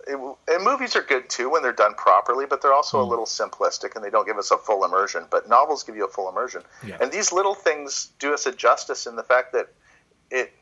it, 0.09 0.19
and 0.49 0.65
movies 0.65 0.97
are 0.97 1.03
good 1.03 1.31
too 1.31 1.49
when 1.51 1.63
they're 1.63 1.73
done 1.73 1.95
properly, 1.95 2.47
but 2.47 2.61
they're 2.61 2.75
also 2.75 2.99
Hmm. 2.99 3.07
a 3.07 3.09
little 3.11 3.27
simplistic 3.27 3.95
and 3.95 4.05
they 4.05 4.11
don't 4.11 4.27
give 4.27 4.39
us 4.39 4.51
a 4.51 4.59
full 4.59 4.85
immersion. 4.85 5.27
But 5.31 5.49
novels 5.49 5.85
give 5.85 5.95
you 5.97 6.05
a 6.05 6.09
full 6.09 6.29
immersion, 6.29 6.63
Yeah. 6.85 6.97
and 7.01 7.13
these 7.13 7.31
little 7.33 7.55
things 7.55 8.11
do 8.19 8.35
us 8.35 8.47
a 8.47 8.53
justice 8.53 9.07
in 9.07 9.15
the 9.17 9.23
fact 9.23 9.53
that 9.53 9.69
it 10.31 10.53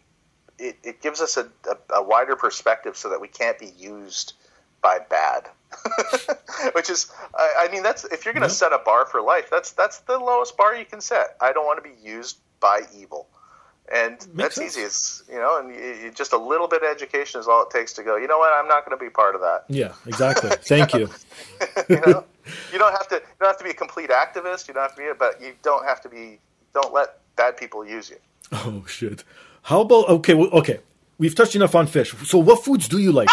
it, 0.58 0.76
it 0.84 1.02
gives 1.02 1.20
us 1.20 1.36
a, 1.38 1.48
a, 1.70 1.94
a 2.00 2.02
wider 2.02 2.36
perspective 2.36 2.96
so 2.96 3.08
that 3.08 3.20
we 3.20 3.26
can't 3.26 3.58
be 3.58 3.72
used 3.78 4.34
by 4.82 4.98
bad. 4.98 5.48
Which 6.74 6.90
is, 6.90 7.10
I, 7.34 7.66
I 7.68 7.72
mean, 7.72 7.82
that's 7.82 8.04
if 8.04 8.24
you're 8.24 8.34
going 8.34 8.42
to 8.42 8.48
Yeah. 8.48 8.62
set 8.64 8.72
a 8.72 8.78
bar 8.78 9.06
for 9.06 9.22
life, 9.22 9.48
that's 9.50 9.72
that's 9.72 10.00
the 10.00 10.18
lowest 10.18 10.56
bar 10.56 10.74
you 10.76 10.84
can 10.84 11.00
set. 11.00 11.36
I 11.40 11.52
don't 11.52 11.64
want 11.66 11.82
to 11.82 11.88
be 11.90 11.96
used 12.00 12.36
by 12.60 12.82
evil, 12.94 13.26
and 13.92 14.18
that's 14.34 14.54
sense. 14.54 14.76
easy. 14.76 14.80
It's 14.86 15.22
you 15.30 15.36
know, 15.36 15.58
and 15.58 15.74
you, 15.74 16.04
you, 16.04 16.10
just 16.10 16.32
a 16.32 16.38
little 16.38 16.66
bit 16.66 16.82
of 16.82 16.90
education 16.90 17.40
is 17.40 17.46
all 17.46 17.62
it 17.64 17.70
takes 17.70 17.92
to 17.94 18.02
go. 18.02 18.16
You 18.16 18.26
know 18.26 18.38
what? 18.38 18.52
I'm 18.52 18.66
not 18.66 18.86
going 18.86 18.98
to 18.98 19.04
be 19.04 19.10
part 19.10 19.34
of 19.34 19.42
that. 19.42 19.64
yeah, 19.68 19.92
exactly. 20.06 20.50
Thank 20.62 20.94
you. 20.94 21.10
you 21.88 22.00
know, 22.06 22.24
you 22.72 22.78
don't 22.78 22.92
have 22.92 23.08
to. 23.08 23.16
You 23.16 23.20
don't 23.40 23.48
have 23.48 23.58
to 23.58 23.64
be 23.64 23.70
a 23.70 23.74
complete 23.74 24.10
activist. 24.10 24.66
You 24.66 24.74
don't 24.74 24.82
have 24.82 24.96
to 24.96 25.02
be, 25.02 25.08
but 25.18 25.40
you 25.42 25.52
don't 25.62 25.84
have 25.84 26.00
to 26.02 26.08
be. 26.08 26.38
Don't 26.72 26.92
let 26.94 27.18
bad 27.36 27.56
people 27.56 27.84
use 27.84 28.08
you. 28.08 28.16
Oh 28.50 28.84
shit. 28.88 29.24
How 29.62 29.82
about 29.82 30.08
okay? 30.08 30.34
Well, 30.34 30.48
okay, 30.50 30.80
we've 31.18 31.34
touched 31.34 31.54
enough 31.54 31.74
on 31.74 31.86
fish. 31.86 32.14
So, 32.24 32.38
what 32.38 32.64
foods 32.64 32.88
do 32.88 32.98
you 32.98 33.12
like? 33.12 33.28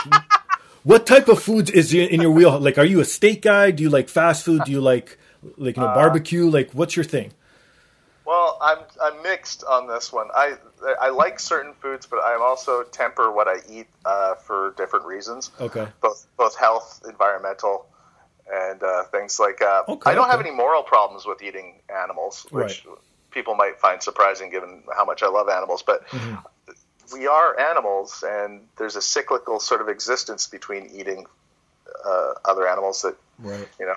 what 0.83 1.07
type 1.07 1.29
of 1.29 1.41
foods 1.41 1.71
is 1.71 1.93
in 1.93 2.21
your 2.21 2.31
wheel? 2.31 2.59
Like, 2.59 2.77
are 2.77 2.85
you 2.85 2.99
a 2.99 3.05
steak 3.05 3.41
guy? 3.43 3.71
Do 3.71 3.81
you 3.81 3.89
like 3.89 4.09
fast 4.09 4.43
food? 4.43 4.63
Do 4.65 4.71
you 4.71 4.81
like 4.81 5.17
like 5.57 5.77
Uh, 5.77 5.81
you 5.81 5.87
know 5.87 5.93
barbecue? 5.93 6.49
Like, 6.49 6.71
what's 6.73 6.97
your 6.97 7.05
thing? 7.05 7.31
Well, 8.29 8.59
I'm 8.61 8.77
I'm 9.01 9.23
mixed 9.23 9.63
on 9.63 9.87
this 9.87 10.13
one. 10.13 10.27
I 10.35 10.53
I 11.01 11.09
like 11.09 11.39
certain 11.39 11.73
foods, 11.73 12.05
but 12.05 12.17
I 12.17 12.35
also 12.35 12.83
temper 12.83 13.31
what 13.31 13.47
I 13.47 13.55
eat 13.67 13.87
uh, 14.05 14.35
for 14.35 14.75
different 14.77 15.07
reasons. 15.07 15.49
Okay. 15.59 15.87
Both 15.99 16.27
both 16.37 16.55
health, 16.55 17.01
environmental, 17.09 17.87
and 18.53 18.83
uh, 18.83 19.05
things 19.05 19.39
like. 19.39 19.63
Uh, 19.63 19.81
Okay, 19.87 20.11
I 20.11 20.13
don't 20.13 20.29
have 20.29 20.39
any 20.39 20.51
moral 20.51 20.83
problems 20.83 21.25
with 21.25 21.41
eating 21.41 21.81
animals, 21.89 22.45
which 22.51 22.85
Right. 22.85 22.97
people 23.31 23.55
might 23.55 23.79
find 23.79 24.03
surprising 24.03 24.51
given 24.51 24.83
how 24.95 25.05
much 25.05 25.23
I 25.23 25.27
love 25.27 25.49
animals. 25.49 25.81
But 25.81 26.07
Mm-hmm. 26.09 26.35
we 27.11 27.25
are 27.25 27.59
animals, 27.59 28.23
and 28.27 28.67
there's 28.77 28.95
a 28.95 29.01
cyclical 29.01 29.59
sort 29.59 29.81
of 29.81 29.89
existence 29.89 30.45
between 30.45 30.85
eating 30.93 31.25
uh, 32.05 32.33
other 32.45 32.67
animals 32.67 33.01
that 33.01 33.15
Right. 33.39 33.67
you 33.79 33.87
know. 33.87 33.95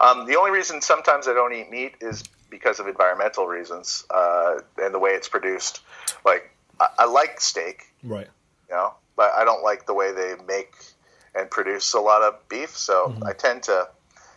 Um, 0.00 0.26
the 0.26 0.36
only 0.36 0.50
reason 0.50 0.80
sometimes 0.80 1.28
I 1.28 1.32
don't 1.34 1.52
eat 1.52 1.70
meat 1.70 1.94
is 2.00 2.22
because 2.50 2.80
of 2.80 2.86
environmental 2.88 3.46
reasons 3.46 4.04
uh, 4.10 4.60
and 4.78 4.94
the 4.94 4.98
way 4.98 5.10
it's 5.10 5.28
produced. 5.28 5.80
Like 6.24 6.50
I, 6.80 6.88
I 7.00 7.04
like 7.06 7.40
steak, 7.40 7.84
Right. 8.02 8.28
you 8.68 8.74
know, 8.74 8.94
but 9.16 9.30
I 9.32 9.44
don't 9.44 9.62
like 9.62 9.86
the 9.86 9.94
way 9.94 10.12
they 10.12 10.34
make 10.46 10.72
and 11.34 11.50
produce 11.50 11.94
a 11.94 12.00
lot 12.00 12.22
of 12.22 12.36
beef. 12.48 12.70
So 12.76 13.08
Mm-hmm. 13.08 13.26
I 13.26 13.32
tend 13.32 13.62
to, 13.64 13.88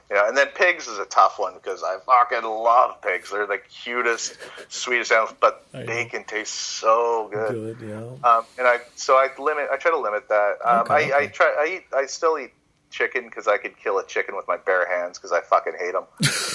you 0.10 0.16
know, 0.16 0.28
and 0.28 0.36
then 0.38 0.48
pigs 0.56 0.88
is 0.88 0.98
a 1.00 1.06
tough 1.06 1.38
one 1.38 1.54
because 1.56 1.84
I 1.84 1.98
fucking 2.06 2.48
love 2.48 3.02
pigs. 3.02 3.30
They're 3.32 3.45
the 3.45 3.60
cutest, 3.60 4.38
sweetest 4.70 5.12
animals, 5.12 5.36
but 5.39 5.66
I 5.74 5.80
know. 5.80 5.86
bacon 5.86 6.24
tastes 6.24 6.58
so 6.58 7.30
Good. 7.32 7.78
Yeah. 7.82 7.98
um, 8.30 8.45
and 8.58 8.68
I 8.68 8.80
so 8.95 9.14
I 9.16 9.30
limit. 9.38 9.68
I 9.72 9.78
try 9.78 9.91
to 9.91 10.00
limit 10.00 10.28
that. 10.30 10.58
Um, 10.66 10.82
Okay, 10.82 10.93
I, 10.93 10.98
okay. 10.98 11.14
I 11.16 11.28
try. 11.28 11.56
I 11.60 11.76
eat. 11.78 11.84
I 11.95 12.06
still 12.08 12.38
eat 12.39 12.52
chicken 12.98 13.26
because 13.26 13.48
I 13.48 13.58
could 13.58 13.78
kill 13.78 14.00
a 14.00 14.06
chicken 14.06 14.36
with 14.36 14.48
my 14.48 14.58
bare 14.58 14.88
hands 14.88 15.18
because 15.18 15.32
I 15.32 15.41
fucking 15.41 15.74
hate 15.80 15.93
them. 15.93 16.06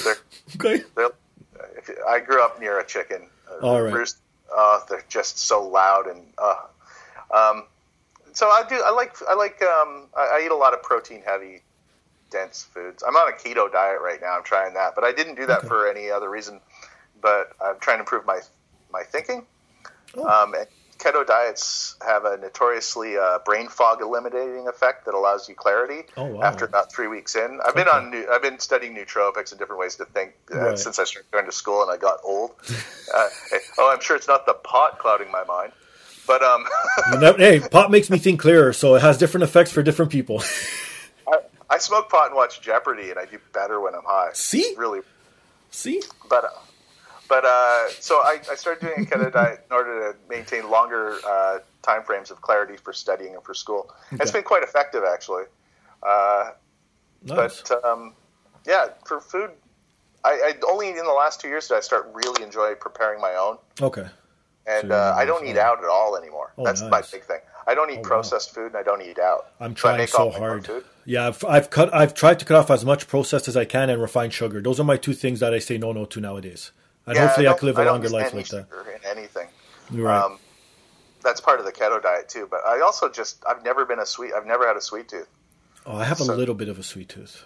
they're, 0.04 0.16
Okay. 0.56 0.82
they're, 0.96 1.10
if, 1.76 1.90
I 2.08 2.18
grew 2.20 2.42
up 2.42 2.58
near 2.60 2.80
a 2.80 2.86
chicken. 2.86 3.28
uh, 3.50 3.64
All 3.66 3.80
right. 3.80 3.92
roost. 3.94 4.18
Oh, 4.54 4.82
they're 4.88 5.04
just 5.08 5.38
so 5.38 5.66
loud 5.66 6.06
and. 6.08 6.24
Uh, 6.36 6.56
um, 7.34 7.64
so 8.34 8.48
I 8.48 8.62
do. 8.68 8.82
I 8.84 8.90
like. 8.90 9.14
I 9.28 9.34
like. 9.34 9.62
Um, 9.62 10.08
I, 10.16 10.38
I 10.40 10.42
eat 10.44 10.50
a 10.50 10.56
lot 10.56 10.72
of 10.74 10.82
protein 10.82 11.22
heavy, 11.24 11.62
dense 12.30 12.62
foods. 12.64 13.02
I'm 13.06 13.14
on 13.16 13.28
a 13.32 13.36
keto 13.36 13.70
diet 13.70 14.00
right 14.02 14.20
now. 14.20 14.36
I'm 14.36 14.42
trying 14.44 14.74
that, 14.74 14.94
but 14.94 15.04
I 15.04 15.12
didn't 15.12 15.34
do 15.36 15.46
that 15.46 15.60
Okay. 15.60 15.68
for 15.68 15.86
any 15.88 16.10
other 16.10 16.28
reason. 16.30 16.60
But 17.20 17.52
I'm 17.64 17.78
trying 17.80 17.96
to 17.98 18.00
improve 18.00 18.26
my 18.26 18.40
my 18.92 19.02
thinking. 19.02 19.46
Oh. 20.16 20.26
Um, 20.26 20.54
and 20.54 20.66
keto 21.02 21.26
diets 21.26 21.96
have 22.06 22.24
a 22.24 22.36
notoriously 22.36 23.16
uh, 23.16 23.38
brain 23.44 23.68
fog 23.68 24.00
eliminating 24.00 24.68
effect 24.68 25.04
that 25.06 25.14
allows 25.14 25.48
you 25.48 25.54
clarity 25.54 26.02
Oh, 26.16 26.24
wow. 26.26 26.42
after 26.42 26.64
about 26.64 26.92
three 26.92 27.08
weeks 27.08 27.34
in. 27.34 27.58
I've 27.66 27.74
been 27.74 27.88
Okay. 27.88 27.96
on. 27.96 28.10
New, 28.10 28.26
I've 28.30 28.42
been 28.42 28.58
studying 28.58 28.94
nootropics 28.94 29.50
and 29.50 29.58
different 29.58 29.80
ways 29.80 29.96
to 29.96 30.04
think 30.04 30.32
uh, 30.52 30.58
Right. 30.58 30.78
since 30.78 30.98
I 30.98 31.04
started 31.04 31.30
going 31.32 31.46
to 31.46 31.52
school 31.52 31.82
and 31.82 31.90
I 31.90 31.96
got 31.96 32.18
old. 32.24 32.52
uh, 33.14 33.28
oh, 33.78 33.90
I'm 33.92 34.00
sure 34.00 34.16
it's 34.16 34.28
not 34.28 34.46
the 34.46 34.54
pot 34.54 34.98
clouding 35.00 35.30
my 35.32 35.44
mind, 35.44 35.72
but 36.26 36.42
um, 36.42 36.64
You 37.12 37.18
know, 37.18 37.32
hey, 37.34 37.60
pot 37.60 37.90
makes 37.90 38.08
me 38.08 38.18
think 38.18 38.40
clearer, 38.40 38.72
so 38.72 38.94
it 38.94 39.02
has 39.02 39.18
different 39.18 39.44
effects 39.44 39.72
for 39.72 39.82
different 39.82 40.12
people. 40.12 40.42
I, 41.28 41.38
I 41.70 41.78
smoke 41.78 42.10
pot 42.10 42.26
and 42.26 42.36
watch 42.36 42.60
Jeopardy, 42.60 43.10
and 43.10 43.18
I 43.18 43.24
do 43.24 43.38
better 43.52 43.80
when 43.80 43.94
I'm 43.94 44.04
high. 44.06 44.30
See? 44.34 44.74
really 44.76 45.00
See? 45.70 46.02
but 46.28 46.44
uh, 46.44 46.48
but 47.32 47.46
uh, 47.46 47.88
so 47.98 48.16
I, 48.16 48.40
I 48.50 48.56
started 48.56 48.80
doing 48.86 49.06
a 49.06 49.10
keto 49.10 49.32
diet 49.32 49.64
in 49.70 49.74
order 49.74 50.12
to 50.12 50.18
maintain 50.28 50.68
longer 50.70 51.16
uh, 51.26 51.58
time 51.82 52.02
frames 52.02 52.30
of 52.30 52.42
clarity 52.42 52.76
for 52.76 52.92
studying 52.92 53.34
and 53.34 53.42
for 53.42 53.54
school. 53.54 53.90
It's 54.12 54.30
been 54.30 54.42
quite 54.42 54.62
effective 54.62 55.02
actually. 55.10 55.44
Uh, 56.02 56.50
Nice. 57.24 57.62
but 57.62 57.84
um, 57.84 58.12
yeah, 58.66 58.88
for 59.06 59.20
food, 59.20 59.50
I, 60.24 60.32
I 60.48 60.52
only 60.68 60.88
in 60.90 60.96
the 60.96 61.18
last 61.22 61.40
two 61.40 61.48
years 61.48 61.68
did 61.68 61.76
I 61.76 61.80
start 61.80 62.10
really 62.12 62.42
enjoy 62.42 62.74
preparing 62.74 63.18
my 63.20 63.34
own, 63.44 63.56
okay. 63.80 64.06
and 64.66 64.88
So 64.90 64.94
uh, 64.94 65.14
I 65.16 65.24
don't 65.24 65.46
eat 65.46 65.56
out 65.56 65.78
at 65.78 65.88
all 65.88 66.16
anymore. 66.18 66.52
Oh, 66.58 66.64
That's 66.64 66.82
my 66.82 67.00
big 67.12 67.22
thing. 67.24 67.40
I 67.66 67.74
don't 67.76 67.90
eat 67.90 67.98
Oh, 67.98 68.02
wow. 68.02 68.08
processed 68.08 68.52
food, 68.54 68.66
and 68.72 68.76
I 68.76 68.82
don't 68.82 69.02
eat 69.02 69.18
out. 69.20 69.42
I'm 69.60 69.74
trying 69.74 70.06
so 70.08 70.32
own 70.32 70.32
hard. 70.32 70.68
Yeah, 71.06 71.28
I've, 71.28 71.44
I've 71.44 71.70
cut. 71.70 71.94
I've 71.94 72.12
tried 72.12 72.38
to 72.40 72.44
cut 72.44 72.56
off 72.56 72.70
as 72.70 72.84
much 72.84 73.06
processed 73.06 73.46
as 73.48 73.56
I 73.56 73.64
can 73.64 73.88
and 73.88 74.02
refined 74.02 74.32
sugar. 74.34 74.60
Those 74.60 74.78
are 74.80 74.84
my 74.84 74.96
two 74.96 75.14
things 75.14 75.38
that 75.40 75.54
I 75.54 75.60
say 75.60 75.78
no 75.78 75.92
no 75.92 76.04
to 76.06 76.20
nowadays. 76.20 76.72
And 77.06 77.16
Yeah, 77.16 77.26
hopefully, 77.26 77.46
I, 77.46 77.50
don't- 77.50 77.62
live 77.64 77.78
a 77.78 77.84
longer 77.84 78.08
life 78.08 78.32
like 78.34 78.48
that. 78.48 78.66
sugar 78.68 78.90
in 78.90 79.00
anything. 79.18 79.48
Right. 79.90 80.22
Um, 80.22 80.38
that's 81.22 81.40
part 81.40 81.58
of 81.60 81.66
the 81.66 81.72
keto 81.72 82.02
diet 82.02 82.28
too. 82.28 82.46
But 82.50 82.64
I 82.66 82.80
also 82.80 83.08
just 83.08 83.42
I've 83.48 83.62
never 83.64 83.84
been 83.84 83.98
a 83.98 84.06
sweet. 84.06 84.32
I've 84.36 84.46
never 84.46 84.66
had 84.66 84.76
a 84.76 84.80
sweet 84.80 85.08
tooth. 85.08 85.28
oh, 85.86 85.96
I 85.96 86.04
have 86.04 86.20
a 86.20 86.24
little 86.24 86.54
bit 86.54 86.68
of 86.68 86.78
a 86.78 86.82
sweet 86.82 87.08
tooth. 87.08 87.44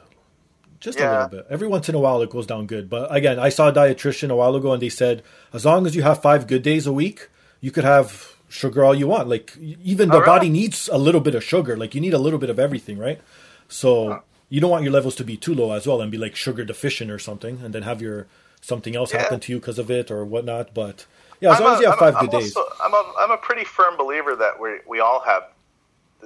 Just 0.79 1.01
a 1.01 1.11
little 1.11 1.29
bit. 1.29 1.47
Every 1.49 1.67
once 1.69 1.89
in 1.89 1.95
a 1.95 1.99
while, 1.99 2.21
it 2.23 2.29
goes 2.31 2.47
down 2.47 2.67
good. 2.67 2.91
But 2.91 3.15
again, 3.15 3.39
I 3.39 3.49
saw 3.49 3.69
a 3.69 3.73
dietitian 3.73 4.31
a 4.31 4.37
while 4.37 4.55
ago, 4.57 4.73
and 4.73 4.81
they 4.83 4.91
said 4.91 5.23
as 5.53 5.65
long 5.65 5.87
as 5.87 5.97
you 5.97 6.03
have 6.03 6.21
five 6.21 6.47
good 6.47 6.63
days 6.63 6.87
a 6.87 6.93
week, 6.93 7.29
you 7.61 7.71
could 7.71 7.85
have 7.85 8.35
sugar 8.49 8.85
all 8.85 8.95
you 8.95 9.07
want. 9.09 9.27
Like 9.29 9.57
even 9.59 10.11
the 10.11 10.17
Oh, 10.17 10.21
really? 10.21 10.27
body 10.27 10.49
needs 10.51 10.89
a 10.93 10.99
little 10.99 11.21
bit 11.23 11.35
of 11.35 11.43
sugar. 11.43 11.77
Like 11.77 11.95
you 11.95 12.01
need 12.01 12.13
a 12.15 12.19
little 12.19 12.39
bit 12.39 12.51
of 12.51 12.59
everything, 12.59 12.99
right? 12.99 13.21
So 13.69 14.23
you 14.51 14.61
don't 14.61 14.71
want 14.71 14.85
your 14.85 14.93
levels 14.93 15.17
to 15.17 15.25
be 15.25 15.37
too 15.37 15.55
low 15.55 15.73
as 15.73 15.87
well, 15.87 16.01
and 16.03 16.11
be 16.13 16.19
like 16.19 16.37
sugar 16.37 16.65
deficient 16.65 17.11
or 17.11 17.19
something, 17.19 17.61
and 17.65 17.75
then 17.75 17.83
have 17.83 18.01
your 18.03 18.27
something 18.67 18.97
else 18.97 19.13
Yeah. 19.13 19.23
happen 19.23 19.41
to 19.41 19.53
you 19.53 19.61
because 19.61 19.79
of 19.79 19.91
it 19.91 20.11
or 20.11 20.25
whatnot. 20.25 20.75
But 20.75 21.07
yeah, 21.41 21.53
as 21.53 21.59
I'm 21.59 21.65
long 21.65 21.73
a- 21.73 21.77
as 21.77 21.81
you 21.83 21.91
have 21.91 22.03
I'm 22.03 22.09
a- 22.09 22.13
five 22.13 22.21
good 22.21 22.35
I'm 22.35 22.41
days. 22.41 22.57
also- 22.57 22.75
I'm 22.83 22.95
a 22.95 23.13
I'm 23.19 23.31
a 23.31 23.37
pretty 23.39 23.65
firm 23.65 23.97
believer 23.97 24.35
that 24.37 24.59
we 24.59 24.81
we 24.87 25.01
all 25.01 25.21
have 25.21 25.45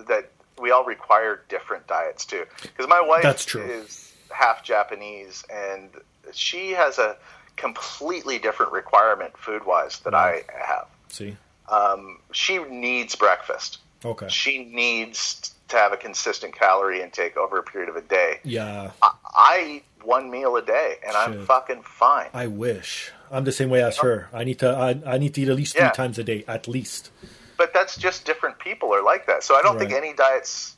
that 0.09 0.31
we 0.59 0.71
all 0.71 0.85
require 0.85 1.43
different 1.49 1.87
diets 1.87 2.25
too. 2.25 2.45
Because 2.63 2.89
my 2.89 3.01
wife 3.01 3.23
That's 3.23 3.45
true. 3.45 3.63
is 3.63 4.13
half 4.31 4.63
Japanese, 4.65 5.45
and 5.53 5.91
she 6.33 6.71
has 6.73 6.99
a 6.99 7.17
completely 7.57 8.39
different 8.39 8.73
requirement 8.73 9.37
food 9.37 9.65
wise 9.65 9.99
that 10.01 10.15
I 10.15 10.45
have. 10.65 10.87
See. 11.09 11.37
Um, 11.69 12.19
she 12.33 12.59
needs 12.59 13.15
breakfast. 13.15 13.79
Okay. 14.05 14.29
She 14.29 14.65
needs 14.65 15.55
to 15.69 15.77
have 15.77 15.93
a 15.93 15.97
consistent 15.97 16.55
calorie 16.55 17.03
intake 17.03 17.37
over 17.37 17.59
a 17.59 17.63
period 17.63 17.89
of 17.89 17.97
a 17.97 18.01
day. 18.01 18.41
Yeah. 18.45 18.91
I, 19.03 19.11
I 19.35 19.67
eat 19.77 19.85
one 20.03 20.31
meal 20.31 20.57
a 20.57 20.63
day, 20.63 20.97
and 21.07 21.15
I'm 21.17 21.45
fucking 21.47 21.83
fine. 21.83 22.29
I 22.33 22.47
wish. 22.47 23.13
I'm 23.31 23.45
the 23.45 23.53
same 23.53 23.69
way 23.71 23.83
as 23.83 23.99
her. 23.99 24.29
I 24.33 24.45
need 24.45 24.59
to. 24.61 24.71
I, 24.71 25.01
I 25.15 25.19
need 25.19 25.35
to 25.35 25.43
eat 25.43 25.49
at 25.49 25.57
least 25.57 25.77
three 25.77 25.91
times 25.91 26.19
a 26.19 26.25
day, 26.25 26.45
at 26.49 26.67
least. 26.67 27.11
but 27.59 27.73
that's 27.75 27.97
just 27.97 28.25
different 28.25 28.59
people 28.59 28.93
are 28.95 29.03
like 29.05 29.27
that. 29.27 29.43
So 29.45 29.55
I 29.55 29.63
don't 29.63 29.79
think 29.79 29.93
any 29.93 30.15
diet's 30.15 30.77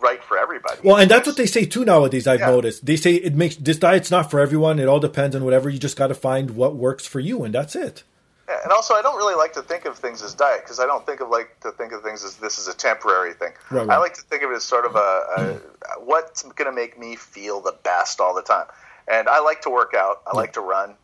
right 0.00 0.24
for 0.24 0.38
everybody. 0.38 0.80
Well, 0.82 0.96
and 0.96 1.10
that's 1.10 1.26
what 1.26 1.36
they 1.36 1.44
say 1.46 1.66
too 1.66 1.84
nowadays. 1.84 2.26
I've 2.26 2.40
Yeah. 2.40 2.46
noticed 2.50 2.86
they 2.86 2.96
say 2.96 3.14
it 3.16 3.34
makes 3.34 3.56
this 3.56 3.76
diet's 3.76 4.10
not 4.10 4.30
for 4.30 4.40
everyone. 4.40 4.78
It 4.78 4.88
all 4.88 4.98
depends 4.98 5.36
on 5.36 5.44
whatever. 5.44 5.68
You 5.68 5.78
just 5.78 5.98
got 5.98 6.06
to 6.06 6.14
find 6.14 6.52
what 6.52 6.74
works 6.74 7.06
for 7.06 7.20
you, 7.20 7.44
and 7.44 7.54
that's 7.54 7.76
it. 7.76 8.02
Yeah, 8.50 8.56
and 8.64 8.72
also, 8.72 8.94
I 8.94 9.02
don't 9.02 9.16
really 9.16 9.36
like 9.36 9.52
to 9.52 9.62
think 9.62 9.84
of 9.84 9.96
things 9.96 10.22
as 10.22 10.34
diet 10.34 10.62
because 10.64 10.80
I 10.80 10.86
don't 10.86 11.06
think 11.06 11.20
of 11.20 11.28
like 11.30 11.60
to 11.60 11.70
think 11.70 11.92
of 11.92 12.02
things 12.02 12.24
as 12.24 12.34
this 12.36 12.58
is 12.58 12.66
a 12.66 12.74
temporary 12.74 13.32
thing. 13.32 13.52
Right, 13.70 13.86
right. 13.86 13.94
I 13.96 13.98
like 13.98 14.14
to 14.14 14.22
think 14.22 14.42
of 14.42 14.50
it 14.50 14.54
as 14.54 14.64
sort 14.64 14.84
of 14.86 14.96
a, 14.96 14.98
a 14.98 16.00
what's 16.00 16.42
going 16.42 16.66
to 16.68 16.72
make 16.74 16.98
me 16.98 17.14
feel 17.14 17.60
the 17.60 17.76
best 17.84 18.20
all 18.20 18.34
the 18.34 18.42
time. 18.42 18.66
And 19.06 19.28
I 19.28 19.38
like 19.38 19.60
to 19.62 19.70
work 19.70 19.94
out. 19.96 20.22
I 20.26 20.36
like 20.36 20.54
to 20.54 20.60
run, 20.60 20.96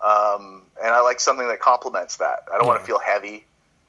um, 0.00 0.62
and 0.82 0.92
I 0.92 1.00
like 1.00 1.18
something 1.20 1.48
that 1.48 1.60
complements 1.60 2.16
that. 2.18 2.44
I 2.52 2.58
don't 2.58 2.66
want 2.66 2.80
to 2.80 2.86
feel 2.86 2.98
heavy. 2.98 3.44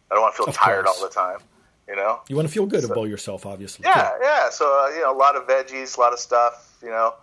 I 0.10 0.16
don't 0.16 0.22
want 0.22 0.34
to 0.36 0.38
feel 0.38 0.47
Of 0.47 0.56
tired 0.56 0.86
course. 0.86 1.01
all 1.01 1.08
the 1.08 1.14
time. 1.14 1.39
You 1.88 1.97
know. 1.97 2.22
You 2.30 2.38
want 2.38 2.47
to 2.47 2.54
feel 2.54 2.66
good 2.66 2.84
So- 2.84 2.91
about 2.93 3.10
yourself, 3.10 3.45
obviously. 3.45 3.84
Yeah, 3.86 4.12
too. 4.12 4.18
yeah. 4.24 4.49
So 4.49 4.66
uh, 4.66 4.89
you 4.95 5.01
know, 5.01 5.14
a 5.14 5.18
lot 5.18 5.36
of 5.36 5.47
veggies, 5.47 5.97
a 5.97 5.99
lot 5.99 6.14
of 6.14 6.20
stuff. 6.20 6.78
You 6.82 6.89
know. 6.89 7.16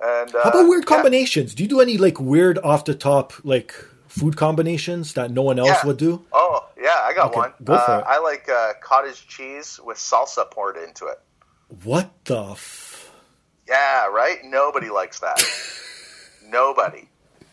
And 0.00 0.34
uh, 0.34 0.42
How 0.44 0.50
about 0.50 0.68
weird 0.68 0.84
yeah. 0.84 0.96
combinations? 0.96 1.54
Do 1.54 1.62
you 1.62 1.68
do 1.68 1.80
any 1.80 1.98
like 1.98 2.20
weird 2.20 2.58
off 2.58 2.84
the 2.84 2.94
top 2.94 3.32
like 3.44 3.74
food 4.18 4.36
combinations 4.36 5.14
that 5.14 5.30
no 5.30 5.42
one 5.42 5.58
else 5.58 5.68
Yeah. 5.82 5.86
would 5.86 5.96
do? 5.96 6.24
Oh 6.32 6.68
yeah, 6.80 7.00
I 7.02 7.12
got 7.14 7.30
Okay, 7.30 7.38
one. 7.38 7.52
go 7.64 7.76
for 7.78 7.90
uh, 7.92 7.98
it. 7.98 8.04
I 8.06 8.18
like 8.20 8.48
uh, 8.48 8.72
cottage 8.80 9.26
cheese 9.26 9.80
with 9.84 9.96
salsa 9.98 10.48
poured 10.50 10.76
into 10.76 11.06
it. 11.06 11.18
What 11.82 12.10
the? 12.24 12.42
F- 12.52 13.10
Yeah, 13.68 14.06
right. 14.06 14.38
Nobody 14.44 14.90
likes 14.90 15.18
that. 15.20 15.42
Nobody. 16.46 17.08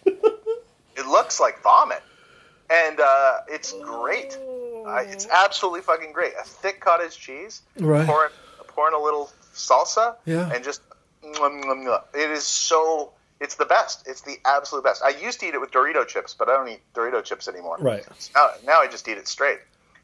It 0.05 1.07
looks 1.07 1.39
like 1.39 1.64
vomit, 1.64 2.03
and 2.70 2.99
uh, 2.99 3.38
it's 3.47 3.74
great. 3.82 4.38
It's 5.14 5.28
absolutely 5.30 5.82
fucking 5.82 6.12
great. 6.14 6.34
A 6.39 6.43
thick 6.43 6.80
cottage 6.82 7.18
cheese, 7.18 7.62
Right. 7.80 8.05
pour 8.05 8.26
in, 8.26 8.32
pour 8.68 8.88
in 8.88 8.93
a 8.93 8.99
little 8.99 9.32
salsa, 9.55 10.16
Yeah. 10.26 10.51
and 10.53 10.64
just 10.64 10.82
it 11.24 12.30
is 12.32 12.45
so. 12.45 13.14
It's 13.42 13.56
the 13.56 13.66
best. 13.66 14.08
It's 14.08 14.22
the 14.22 14.38
absolute 14.46 14.84
best. 14.86 15.02
I 15.04 15.10
used 15.10 15.39
to 15.42 15.48
eat 15.48 15.56
it 15.56 15.60
with 15.60 15.72
Dorito 15.72 16.08
chips, 16.08 16.34
but 16.38 16.48
I 16.48 16.54
don't 16.54 16.70
eat 16.70 16.82
Dorito 16.94 17.22
chips 17.24 17.48
anymore. 17.48 17.78
Right. 17.80 18.06
Now, 18.36 18.52
now 18.66 18.80
I 18.80 18.88
just 18.88 19.08
eat 19.10 19.18
it 19.18 19.28
straight. 19.28 19.60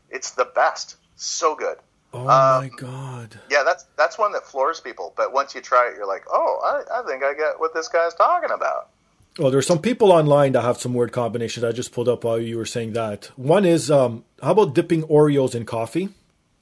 It's 0.10 0.32
the 0.32 0.46
best. 0.56 0.98
So 1.16 1.56
good. 1.56 1.78
Oh 2.14 2.22
Um, 2.22 2.28
my 2.28 2.70
god! 2.78 3.40
Yeah, 3.50 3.64
that's 3.64 3.86
that's 3.98 4.18
one 4.18 4.32
that 4.32 4.46
floors 4.46 4.80
people. 4.80 5.14
But 5.16 5.34
once 5.34 5.54
you 5.54 5.62
try 5.62 5.90
it, 5.90 5.96
you're 5.98 6.08
like, 6.08 6.26
oh, 6.32 6.60
I, 6.92 7.00
I 7.00 7.04
think 7.06 7.24
I 7.24 7.34
get 7.34 7.60
what 7.60 7.74
this 7.74 7.88
guy's 7.90 8.14
talking 8.16 8.50
about. 8.52 8.90
Well, 9.38 9.52
there's 9.52 9.68
some 9.68 9.80
people 9.82 10.12
online 10.12 10.54
that 10.54 10.62
have 10.64 10.78
some 10.80 10.94
weird 10.96 11.12
combinations. 11.12 11.64
I 11.64 11.72
just 11.72 11.92
pulled 11.92 12.10
up 12.10 12.24
while 12.24 12.40
you 12.40 12.58
were 12.58 12.66
saying 12.66 12.94
that. 12.94 13.26
One 13.36 13.66
is, 13.66 13.92
um, 13.92 14.24
how 14.42 14.52
about 14.52 14.74
dipping 14.74 15.04
Oreos 15.04 15.54
in 15.54 15.64
coffee? 15.66 16.10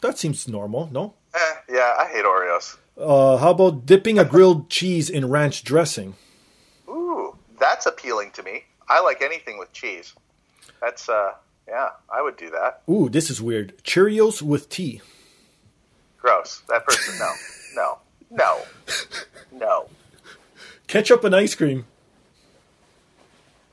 That 0.02 0.18
seems 0.18 0.46
normal, 0.48 0.90
no? 0.92 1.14
Eh, 1.34 1.40
yeah, 1.70 1.96
I 1.98 2.08
hate 2.12 2.26
Oreos. 2.26 2.76
Uh, 2.98 3.38
how 3.38 3.52
about 3.52 3.86
dipping 3.86 4.20
a 4.20 4.26
grilled 4.26 4.70
cheese 4.70 5.10
in 5.10 5.30
ranch 5.30 5.64
dressing? 5.64 6.16
That's 7.60 7.86
appealing 7.86 8.32
to 8.32 8.44
me. 8.44 8.64
I 8.88 9.02
like 9.02 9.22
anything 9.22 9.58
with 9.58 9.72
cheese. 9.74 10.14
That's 10.82 11.10
uh, 11.10 11.34
yeah, 11.68 11.90
I 12.10 12.22
would 12.22 12.38
do 12.38 12.50
that. 12.52 12.82
Ooh, 12.90 13.10
this 13.10 13.30
is 13.30 13.42
weird. 13.42 13.78
Cheerios 13.84 14.42
with 14.42 14.70
tea. 14.70 15.02
Gross. 16.18 16.62
That 16.70 16.86
person, 16.86 17.18
no, 17.20 17.32
no, 17.76 17.98
no, 18.32 18.62
no. 19.52 19.90
Ketchup 20.88 21.24
and 21.24 21.36
ice 21.36 21.56
cream. 21.56 21.86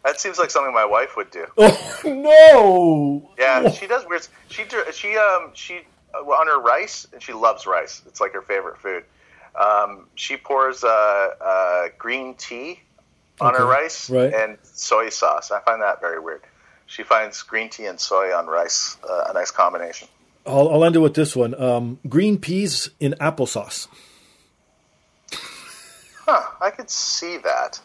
That 0.04 0.18
seems 0.20 0.38
like 0.38 0.50
something 0.50 0.74
my 0.74 0.84
wife 0.84 1.16
would 1.16 1.30
do. 1.30 1.46
Oh 1.56 2.02
no! 2.04 3.30
Yeah, 3.38 3.70
she 3.70 3.86
does 3.86 4.04
weird. 4.06 4.26
She 4.48 4.64
she 4.92 5.16
um 5.16 5.52
she 5.54 5.80
uh, 6.14 6.18
on 6.18 6.48
her 6.48 6.60
rice, 6.60 7.06
and 7.12 7.22
she 7.22 7.32
loves 7.32 7.66
rice. 7.66 8.02
It's 8.06 8.20
like 8.20 8.32
her 8.32 8.42
favorite 8.42 8.78
food. 8.78 9.04
Um, 9.54 10.06
she 10.14 10.36
pours 10.36 10.82
uh, 10.82 11.28
uh, 11.40 11.88
green 11.98 12.34
tea 12.34 12.80
on 13.42 13.54
her 13.54 13.66
rice 13.66 14.08
right. 14.10 14.32
and 14.32 14.58
soy 14.62 15.08
sauce. 15.10 15.50
I 15.50 15.60
find 15.60 15.82
that 15.82 16.00
very 16.00 16.20
weird. 16.20 16.42
She 16.86 17.02
finds 17.02 17.42
green 17.42 17.68
tea 17.70 17.86
and 17.86 17.98
soy 17.98 18.36
on 18.36 18.46
rice 18.46 18.96
uh, 19.08 19.24
a 19.30 19.32
nice 19.32 19.50
combination. 19.50 20.08
I'll, 20.46 20.68
I'll 20.70 20.84
end 20.84 20.96
it 20.96 21.00
with 21.00 21.14
this 21.14 21.34
one. 21.36 21.60
Um, 21.60 21.98
green 22.08 22.38
peas 22.38 22.90
in 23.00 23.14
applesauce. 23.20 23.88
Huh? 26.26 26.42
I 26.60 26.70
could 26.70 26.90
see 26.90 27.36
that. 27.38 27.80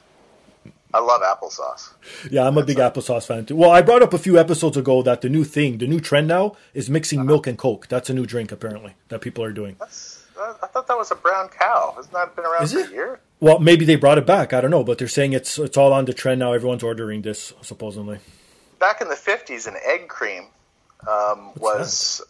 I 0.93 0.99
love 0.99 1.21
applesauce. 1.21 1.89
Yeah, 2.31 2.47
I'm 2.47 2.57
a 2.57 2.63
big 2.63 2.77
applesauce 2.77 3.25
fan 3.27 3.45
too. 3.45 3.55
Well, 3.55 3.71
I 3.71 3.81
brought 3.81 4.01
up 4.01 4.13
a 4.13 4.17
few 4.17 4.37
episodes 4.39 4.77
ago 4.77 5.01
that 5.03 5.21
the 5.21 5.29
new 5.29 5.43
thing, 5.43 5.79
the 5.79 5.87
new 5.87 5.99
trend 5.99 6.27
now, 6.27 6.55
is 6.73 6.89
mixing 6.89 7.19
Uh-huh. 7.19 7.25
milk 7.27 7.47
and 7.47 7.57
Coke. 7.57 7.87
That's 7.87 8.09
a 8.09 8.13
new 8.13 8.25
drink 8.25 8.51
apparently 8.51 8.93
that 9.09 9.19
people 9.21 9.43
are 9.43 9.51
doing. 9.51 9.75
That's, 9.79 10.25
uh, 10.39 10.53
I 10.63 10.67
thought 10.67 10.87
that 10.87 10.97
was 10.97 11.11
a 11.11 11.15
brown 11.15 11.49
cow. 11.49 11.93
Hasn't 11.95 12.13
that 12.13 12.35
been 12.35 12.45
around 12.45 12.63
Is 12.63 12.73
for 12.73 12.79
it? 12.79 12.89
a 12.89 12.93
year? 12.93 13.19
Well, 13.39 13.59
maybe 13.59 13.85
they 13.85 13.95
brought 13.95 14.17
it 14.17 14.25
back. 14.25 14.53
I 14.53 14.61
don't 14.61 14.71
know, 14.71 14.83
but 14.83 14.97
they're 14.97 15.07
saying 15.07 15.33
it's 15.33 15.59
it's 15.59 15.77
all 15.77 15.93
on 15.93 16.05
the 16.05 16.13
trend 16.13 16.39
now. 16.39 16.53
Everyone's 16.53 16.83
ordering 16.83 17.21
this 17.21 17.53
supposedly. 17.61 18.19
back 18.79 19.01
in 19.01 19.09
the 19.09 19.15
fifties, 19.15 19.67
an 19.67 19.75
egg 19.85 20.07
cream 20.07 20.47
um, 21.07 21.51
was 21.57 22.21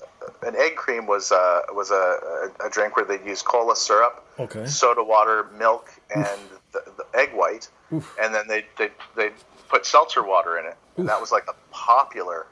an 0.43 0.55
egg 0.55 0.75
cream 0.75 1.07
was 1.07 1.31
uh, 1.31 1.61
was 1.71 1.91
a, 1.91 2.51
a, 2.65 2.69
drink 2.69 2.95
where 2.95 3.05
they'd 3.05 3.25
use 3.25 3.41
cola 3.41 3.75
syrup, 3.75 4.25
Okay. 4.39 4.65
soda 4.65 5.03
water, 5.03 5.47
milk, 5.57 5.89
and 6.13 6.39
the, 6.73 6.83
the 6.97 7.05
egg 7.17 7.29
white, 7.33 7.69
and 7.91 8.33
then 8.33 8.47
they 8.47 8.65
they 8.77 8.89
they 9.15 9.29
put 9.69 9.85
seltzer 9.85 10.23
water 10.23 10.57
in 10.57 10.65
it, 10.65 10.75
and 10.97 11.07
that 11.07 11.21
was 11.21 11.31
like 11.31 11.45
a 11.47 11.55
popular. 11.71 12.47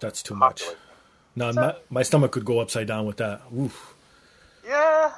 That's 0.00 0.22
too 0.22 0.34
much. 0.34 0.60
popular. 0.60 0.78
No, 1.36 1.52
my, 1.52 1.74
my 1.90 2.02
stomach 2.02 2.32
could 2.32 2.44
go 2.44 2.60
upside 2.60 2.86
down 2.86 3.06
with 3.06 3.18
that. 3.18 3.42
Oof. 3.56 3.94
Yeah, 4.66 5.12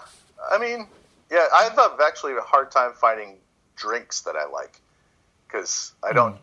I 0.51 0.59
mean, 0.59 0.89
yeah, 1.31 1.47
I 1.53 1.65
have 1.75 2.01
actually 2.01 2.35
a 2.35 2.41
hard 2.41 2.71
time 2.71 2.93
finding 2.93 3.37
drinks 3.77 4.23
that 4.23 4.37
I 4.37 4.47
like 4.47 4.81
because 5.47 5.93
I 6.03 6.13
don't. 6.13 6.33
Hmm. 6.33 6.39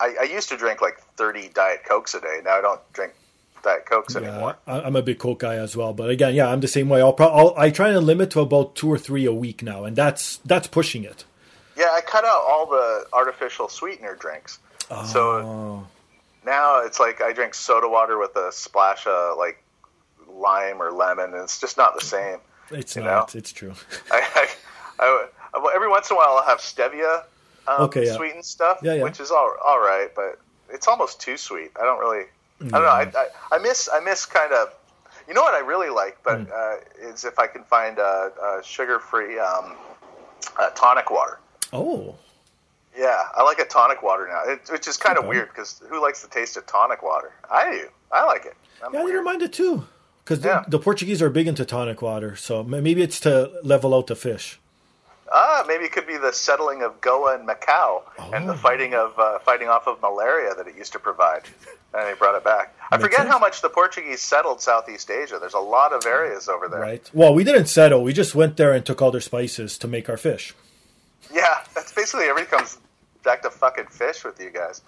I, 0.00 0.16
I 0.20 0.24
used 0.24 0.48
to 0.48 0.56
drink 0.56 0.82
like 0.82 1.00
thirty 1.16 1.48
diet 1.48 1.84
cokes 1.88 2.14
a 2.14 2.20
day. 2.20 2.40
Now 2.44 2.58
I 2.58 2.60
don't 2.60 2.92
drink 2.92 3.12
diet 3.62 3.86
cokes 3.86 4.14
Yeah, 4.14 4.22
anymore. 4.22 4.56
I, 4.66 4.80
I'm 4.82 4.96
a 4.96 5.02
big 5.02 5.18
Coke 5.18 5.40
guy 5.40 5.54
as 5.56 5.76
well. 5.76 5.92
But 5.92 6.10
again, 6.10 6.34
yeah, 6.34 6.48
I'm 6.48 6.60
the 6.60 6.68
same 6.68 6.88
way. 6.88 7.00
I'll, 7.00 7.12
pro- 7.12 7.28
I'll 7.28 7.54
I 7.56 7.70
try 7.70 7.92
to 7.92 8.00
limit 8.00 8.30
to 8.32 8.40
about 8.40 8.76
two 8.76 8.88
or 8.88 8.98
three 8.98 9.24
a 9.24 9.32
week 9.32 9.62
now, 9.62 9.84
and 9.84 9.96
that's 9.96 10.38
that's 10.38 10.66
pushing 10.66 11.04
it. 11.04 11.24
Yeah, 11.76 11.90
I 11.92 12.00
cut 12.02 12.24
out 12.24 12.42
all 12.46 12.66
the 12.66 13.06
artificial 13.12 13.68
sweetener 13.68 14.14
drinks. 14.14 14.58
So 15.06 15.30
Oh, 15.38 15.86
now 16.44 16.82
it's 16.84 17.00
like 17.00 17.20
I 17.22 17.32
drink 17.32 17.54
soda 17.54 17.88
water 17.88 18.18
with 18.18 18.36
a 18.36 18.52
splash 18.52 19.06
of 19.06 19.38
like 19.38 19.62
lime 20.28 20.80
or 20.82 20.92
lemon, 20.92 21.32
and 21.34 21.42
it's 21.42 21.60
just 21.60 21.76
not 21.76 21.94
the 21.94 22.04
same. 22.04 22.38
It's 22.70 22.96
you 22.96 23.02
not. 23.02 23.34
know? 23.34 23.38
It's 23.38 23.52
true. 23.52 23.74
I, 24.10 24.48
I, 24.98 25.04
I, 25.04 25.28
well, 25.58 25.70
every 25.74 25.88
once 25.88 26.10
in 26.10 26.16
a 26.16 26.18
while 26.18 26.36
I'll 26.36 26.44
have 26.44 26.58
stevia 26.58 27.22
um, 27.68 27.82
Okay, 27.84 28.06
yeah. 28.06 28.16
sweetened 28.16 28.44
stuff, 28.44 28.78
Yeah, 28.82 28.94
yeah. 28.94 29.02
which 29.04 29.20
is 29.20 29.30
all 29.30 29.54
all 29.64 29.78
right, 29.80 30.08
but 30.14 30.38
it's 30.70 30.88
almost 30.88 31.20
too 31.20 31.36
sweet. 31.36 31.70
I 31.80 31.84
don't 31.84 31.98
really. 31.98 32.24
I 32.62 32.66
don't 32.68 32.82
know. 32.82 32.88
I, 32.88 33.10
I, 33.52 33.56
I 33.56 33.58
miss 33.58 33.88
I 33.92 34.00
miss 34.00 34.24
kind 34.26 34.52
of. 34.52 34.68
You 35.26 35.32
know 35.34 35.40
what 35.42 35.54
I 35.54 35.60
really 35.60 35.88
like, 35.88 36.18
but 36.22 36.40
Hmm. 36.40 36.52
uh, 36.54 37.08
is 37.10 37.24
if 37.24 37.38
I 37.38 37.46
can 37.46 37.64
find 37.64 37.98
a, 37.98 38.30
uh, 38.42 38.62
sugar-free 38.62 39.38
um, 39.38 39.72
uh, 40.60 40.68
tonic 40.70 41.10
water. 41.10 41.38
Oh, 41.72 42.14
Yeah, 42.96 43.22
I 43.34 43.42
like 43.42 43.58
a 43.58 43.64
tonic 43.64 44.02
water 44.02 44.28
now, 44.30 44.52
it, 44.52 44.60
which 44.70 44.86
is 44.86 44.98
kind 44.98 45.16
of 45.16 45.24
Okay. 45.24 45.30
weird 45.30 45.48
because 45.48 45.80
who 45.88 46.00
likes 46.02 46.20
the 46.22 46.28
taste 46.28 46.56
of 46.58 46.66
tonic 46.66 47.02
water? 47.02 47.32
I 47.50 47.70
do. 47.70 47.88
I 48.12 48.24
like 48.26 48.44
it. 48.44 48.54
I'm 48.84 48.92
yeah, 48.92 49.00
I 49.00 49.06
didn't 49.06 49.24
mind 49.24 49.40
it 49.42 49.52
too. 49.54 49.86
Because 50.24 50.44
Yeah. 50.44 50.62
the, 50.64 50.70
the 50.70 50.78
Portuguese 50.78 51.20
are 51.22 51.30
big 51.30 51.46
into 51.46 51.64
tonic 51.64 52.00
water, 52.02 52.34
so 52.36 52.62
maybe 52.62 53.02
it's 53.02 53.20
to 53.20 53.50
level 53.62 53.94
out 53.94 54.06
the 54.06 54.16
fish. 54.16 54.58
Ah, 55.32 55.64
maybe 55.66 55.84
it 55.84 55.92
could 55.92 56.06
be 56.06 56.16
the 56.16 56.32
settling 56.32 56.82
of 56.82 57.00
Goa 57.00 57.34
and 57.34 57.48
Macau 57.48 58.02
and 58.32 58.44
Oh. 58.44 58.52
the 58.52 58.58
fighting 58.58 58.94
of 58.94 59.18
uh, 59.18 59.38
fighting 59.40 59.68
off 59.68 59.86
of 59.86 60.00
malaria 60.00 60.54
that 60.54 60.66
it 60.68 60.76
used 60.76 60.92
to 60.92 60.98
provide, 60.98 61.42
and 61.94 62.06
they 62.06 62.14
brought 62.14 62.36
it 62.36 62.44
back. 62.44 62.74
I 62.90 62.96
Makes 62.96 63.04
forget 63.04 63.18
sense. 63.20 63.30
how 63.30 63.38
much 63.38 63.60
the 63.60 63.68
Portuguese 63.70 64.20
settled 64.20 64.60
Southeast 64.60 65.10
Asia. 65.10 65.38
There's 65.38 65.54
a 65.54 65.58
lot 65.58 65.92
of 65.92 66.06
areas 66.06 66.48
over 66.48 66.68
there. 66.68 66.80
Right. 66.80 67.10
Well, 67.12 67.34
we 67.34 67.42
didn't 67.42 67.66
settle. 67.66 68.02
We 68.02 68.12
just 68.12 68.34
went 68.34 68.56
there 68.56 68.72
and 68.72 68.84
took 68.86 69.02
all 69.02 69.10
their 69.10 69.20
spices 69.20 69.76
to 69.78 69.88
make 69.88 70.08
our 70.08 70.16
fish. 70.18 70.54
Yeah, 71.32 71.64
that's 71.74 71.92
basically 71.92 72.26
everything 72.26 72.50
comes 72.58 72.78
back 73.24 73.42
to 73.42 73.50
fucking 73.50 73.86
fish 73.86 74.24
with 74.24 74.38
you 74.40 74.50
guys. 74.50 74.82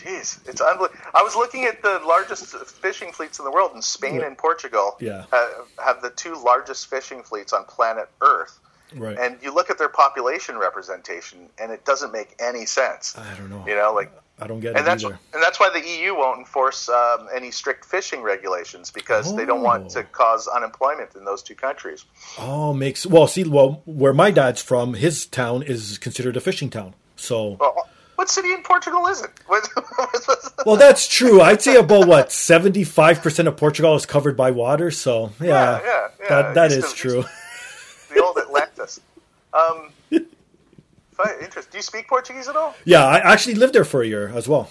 Jeez, 0.00 0.38
it's 0.48 0.60
unbelievable. 0.60 1.00
I 1.14 1.22
was 1.22 1.36
looking 1.36 1.64
at 1.64 1.82
the 1.82 2.00
largest 2.06 2.54
fishing 2.56 3.12
fleets 3.12 3.38
in 3.38 3.44
the 3.44 3.50
world, 3.50 3.72
and 3.74 3.84
Spain 3.84 4.18
Right. 4.18 4.26
and 4.26 4.38
Portugal 4.38 4.96
Yeah. 4.98 5.24
have, 5.30 5.50
have 5.84 6.02
the 6.02 6.10
two 6.10 6.34
largest 6.42 6.88
fishing 6.88 7.22
fleets 7.22 7.52
on 7.52 7.64
planet 7.64 8.08
Earth. 8.20 8.58
Right. 8.94 9.16
And 9.18 9.38
you 9.42 9.54
look 9.54 9.70
at 9.70 9.78
their 9.78 9.88
population 9.88 10.58
representation, 10.58 11.48
and 11.58 11.70
it 11.70 11.84
doesn't 11.84 12.12
make 12.12 12.34
any 12.40 12.66
sense. 12.66 13.14
I 13.16 13.34
don't 13.36 13.50
know. 13.50 13.64
You 13.66 13.76
know, 13.76 13.92
like, 13.92 14.10
I 14.40 14.46
don't 14.46 14.58
get 14.60 14.70
and 14.70 14.78
it 14.78 14.84
that's 14.84 15.04
either. 15.04 15.18
and 15.34 15.42
that's 15.42 15.60
why 15.60 15.68
the 15.70 15.86
EU 15.86 16.16
won't 16.16 16.38
enforce 16.38 16.88
um, 16.88 17.28
any 17.32 17.50
strict 17.50 17.84
fishing 17.84 18.22
regulations 18.22 18.90
because 18.90 19.36
they 19.36 19.44
don't 19.44 19.60
want 19.62 19.86
Oh. 19.86 20.00
to 20.00 20.02
cause 20.04 20.48
unemployment 20.48 21.14
in 21.14 21.24
those 21.24 21.42
two 21.42 21.54
countries. 21.54 22.04
Oh, 22.38 22.72
makes 22.72 23.04
well. 23.06 23.26
See, 23.28 23.44
well, 23.44 23.82
where 23.84 24.14
my 24.14 24.30
dad's 24.30 24.62
from, 24.62 24.94
his 24.94 25.26
town 25.26 25.62
is 25.62 25.98
considered 25.98 26.36
a 26.36 26.40
fishing 26.40 26.70
town. 26.70 26.94
So, 27.16 27.58
Well, 27.60 27.86
what 28.20 28.28
city 28.28 28.52
in 28.52 28.62
Portugal 28.62 29.06
is 29.06 29.22
it? 29.22 29.30
Well, 30.66 30.76
that's 30.76 31.08
true. 31.08 31.40
I'd 31.40 31.62
say 31.62 31.76
about 31.76 32.06
what 32.06 32.30
seventy-five 32.30 33.22
percent 33.22 33.48
of 33.48 33.56
Portugal 33.56 33.94
is 33.96 34.04
covered 34.04 34.36
by 34.36 34.50
water. 34.50 34.90
So, 34.90 35.32
yeah, 35.40 35.46
Yeah, 35.48 35.80
yeah, 35.84 36.08
yeah. 36.20 36.28
that 36.28 36.54
that 36.54 36.70
is 36.72 36.86
to- 36.92 36.96
true. 37.02 37.24
the 38.14 38.22
old 38.22 38.36
Atlantis. 38.36 39.00
Um, 39.54 39.90
interest. 41.42 41.70
Do 41.70 41.78
you 41.78 41.82
speak 41.82 42.08
Portuguese 42.08 42.46
at 42.48 42.56
all? 42.56 42.74
Yeah, 42.84 43.04
I 43.04 43.16
actually 43.32 43.54
lived 43.56 43.74
there 43.74 43.84
for 43.84 44.02
a 44.02 44.06
year 44.06 44.28
as 44.40 44.46
well. 44.48 44.70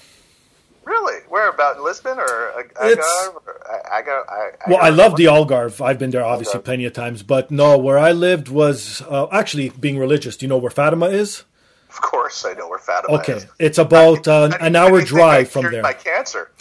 Really? 0.86 1.20
Where 1.30 1.50
about 1.50 1.78
in 1.78 1.84
Lisbon 1.84 2.18
or 2.20 2.54
Algarve? 2.82 3.36
Or 3.46 3.56
A- 3.70 3.98
Agar- 4.00 4.58
Well, 4.68 4.80
I 4.82 4.90
love 4.90 5.16
the 5.16 5.26
Algarve. 5.26 5.82
I've 5.84 6.00
been 6.00 6.10
there 6.12 6.26
obviously 6.26 6.60
Algarve. 6.60 6.64
plenty 6.66 6.86
of 6.86 6.94
times, 6.94 7.22
but 7.24 7.52
no, 7.52 7.78
where 7.78 8.00
I 8.00 8.12
lived 8.12 8.48
was 8.50 9.02
uh, 9.04 9.28
actually 9.32 9.70
being 9.70 9.98
religious. 10.00 10.38
Do 10.38 10.46
you 10.46 10.50
know 10.50 10.58
where 10.58 10.72
Fatima 10.72 11.08
is? 11.08 11.44
Of 11.90 12.02
course, 12.02 12.46
I 12.46 12.54
know 12.54 12.68
where 12.70 12.80
Fatima 12.80 13.16
Okay, 13.20 13.34
is. 13.34 13.44
Okay, 13.44 13.52
it's 13.60 13.78
about 13.80 14.28
uh, 14.28 14.50
I- 14.60 14.68
an 14.68 14.76
hour 14.76 15.00
I 15.02 15.04
drive 15.04 15.50
from 15.50 15.72
there. 15.72 15.82
My 15.82 15.94
cancer. 15.94 16.52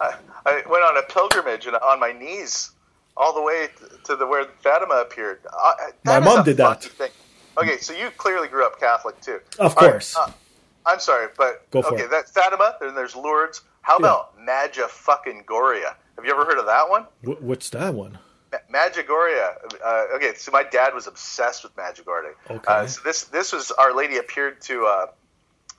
I, 0.00 0.14
I 0.44 0.62
went 0.68 0.84
on 0.84 0.96
a 0.98 1.02
pilgrimage 1.02 1.66
and 1.66 1.76
on 1.76 1.98
my 2.00 2.12
knees 2.12 2.70
all 3.16 3.34
the 3.34 3.42
way 3.42 3.68
to 4.04 4.16
the 4.16 4.26
where 4.26 4.44
Fatima 4.62 4.94
appeared. 4.96 5.40
Uh, 5.46 5.72
My 6.04 6.20
mom 6.20 6.44
did 6.44 6.56
that. 6.58 6.84
Thing. 6.84 7.10
Okay, 7.58 7.78
so 7.78 7.92
you 7.94 8.10
clearly 8.16 8.48
grew 8.48 8.64
up 8.66 8.78
Catholic 8.78 9.18
too. 9.20 9.40
Of 9.58 9.74
right, 9.76 9.90
course. 9.92 10.16
uh, 10.16 10.30
I'm 10.84 11.00
sorry, 11.00 11.28
but 11.36 11.68
Go 11.70 11.82
for 11.82 11.94
okay, 11.94 12.04
it. 12.04 12.10
that's 12.10 12.30
Fatima. 12.30 12.76
Then 12.80 12.94
there's 12.94 13.16
Lourdes. 13.16 13.62
How 13.82 13.96
about 13.96 14.38
Magia 14.38 14.88
fucking 14.88 15.44
Goria? 15.46 15.96
Have 16.16 16.24
you 16.24 16.30
ever 16.32 16.44
heard 16.44 16.58
of 16.58 16.66
that 16.66 16.88
one? 16.88 17.06
Wh- 17.24 17.42
What's 17.42 17.70
that 17.70 17.94
one? 17.94 18.18
Ma- 18.52 18.58
Medjugorje. 18.72 19.56
Uh, 19.84 20.04
okay, 20.14 20.34
so 20.34 20.52
my 20.52 20.62
dad 20.62 20.94
was 20.94 21.06
obsessed 21.06 21.64
with 21.64 21.74
Medjugorje. 21.76 22.32
Okay. 22.50 22.64
Uh, 22.66 22.86
so 22.86 23.00
this 23.04 23.24
this 23.24 23.52
was 23.52 23.70
Our 23.72 23.94
Lady 23.94 24.18
appeared 24.18 24.60
to 24.62 24.86
uh, 24.86 25.06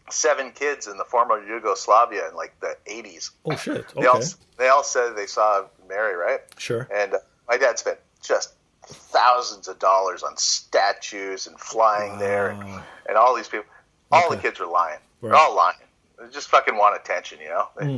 seven 0.09 0.51
kids 0.51 0.87
in 0.87 0.97
the 0.97 1.05
former 1.05 1.43
Yugoslavia 1.45 2.29
in 2.29 2.35
like 2.35 2.59
the 2.59 2.75
80s. 2.87 3.31
Oh 3.45 3.55
shit! 3.55 3.87
They 3.95 4.05
all 4.05 4.17
Okay, 4.17 4.27
they 4.57 4.67
all 4.69 4.83
said 4.83 5.15
they 5.15 5.27
saw 5.27 5.65
Mary, 5.87 6.15
right? 6.15 6.39
sure. 6.57 6.87
And 6.93 7.13
uh, 7.13 7.17
my 7.47 7.57
dad 7.57 7.79
spent 7.79 7.99
just 8.21 8.53
thousands 8.83 9.67
of 9.67 9.79
dollars 9.79 10.23
on 10.23 10.37
statues 10.37 11.47
and 11.47 11.59
flying 11.59 12.19
there, 12.19 12.49
and, 12.49 12.63
and 13.07 13.17
all 13.17 13.35
these 13.35 13.47
people. 13.47 13.65
All 14.11 14.29
the 14.29 14.37
kids 14.37 14.59
were 14.59 14.67
lying. 14.67 14.99
They're 15.21 15.35
all 15.35 15.53
lying. 15.55 15.75
They 16.17 16.29
just 16.31 16.47
fucking 16.49 16.77
want 16.77 16.95
attention, 16.95 17.39
you 17.41 17.49
know. 17.49 17.67
Hmm. 17.77 17.95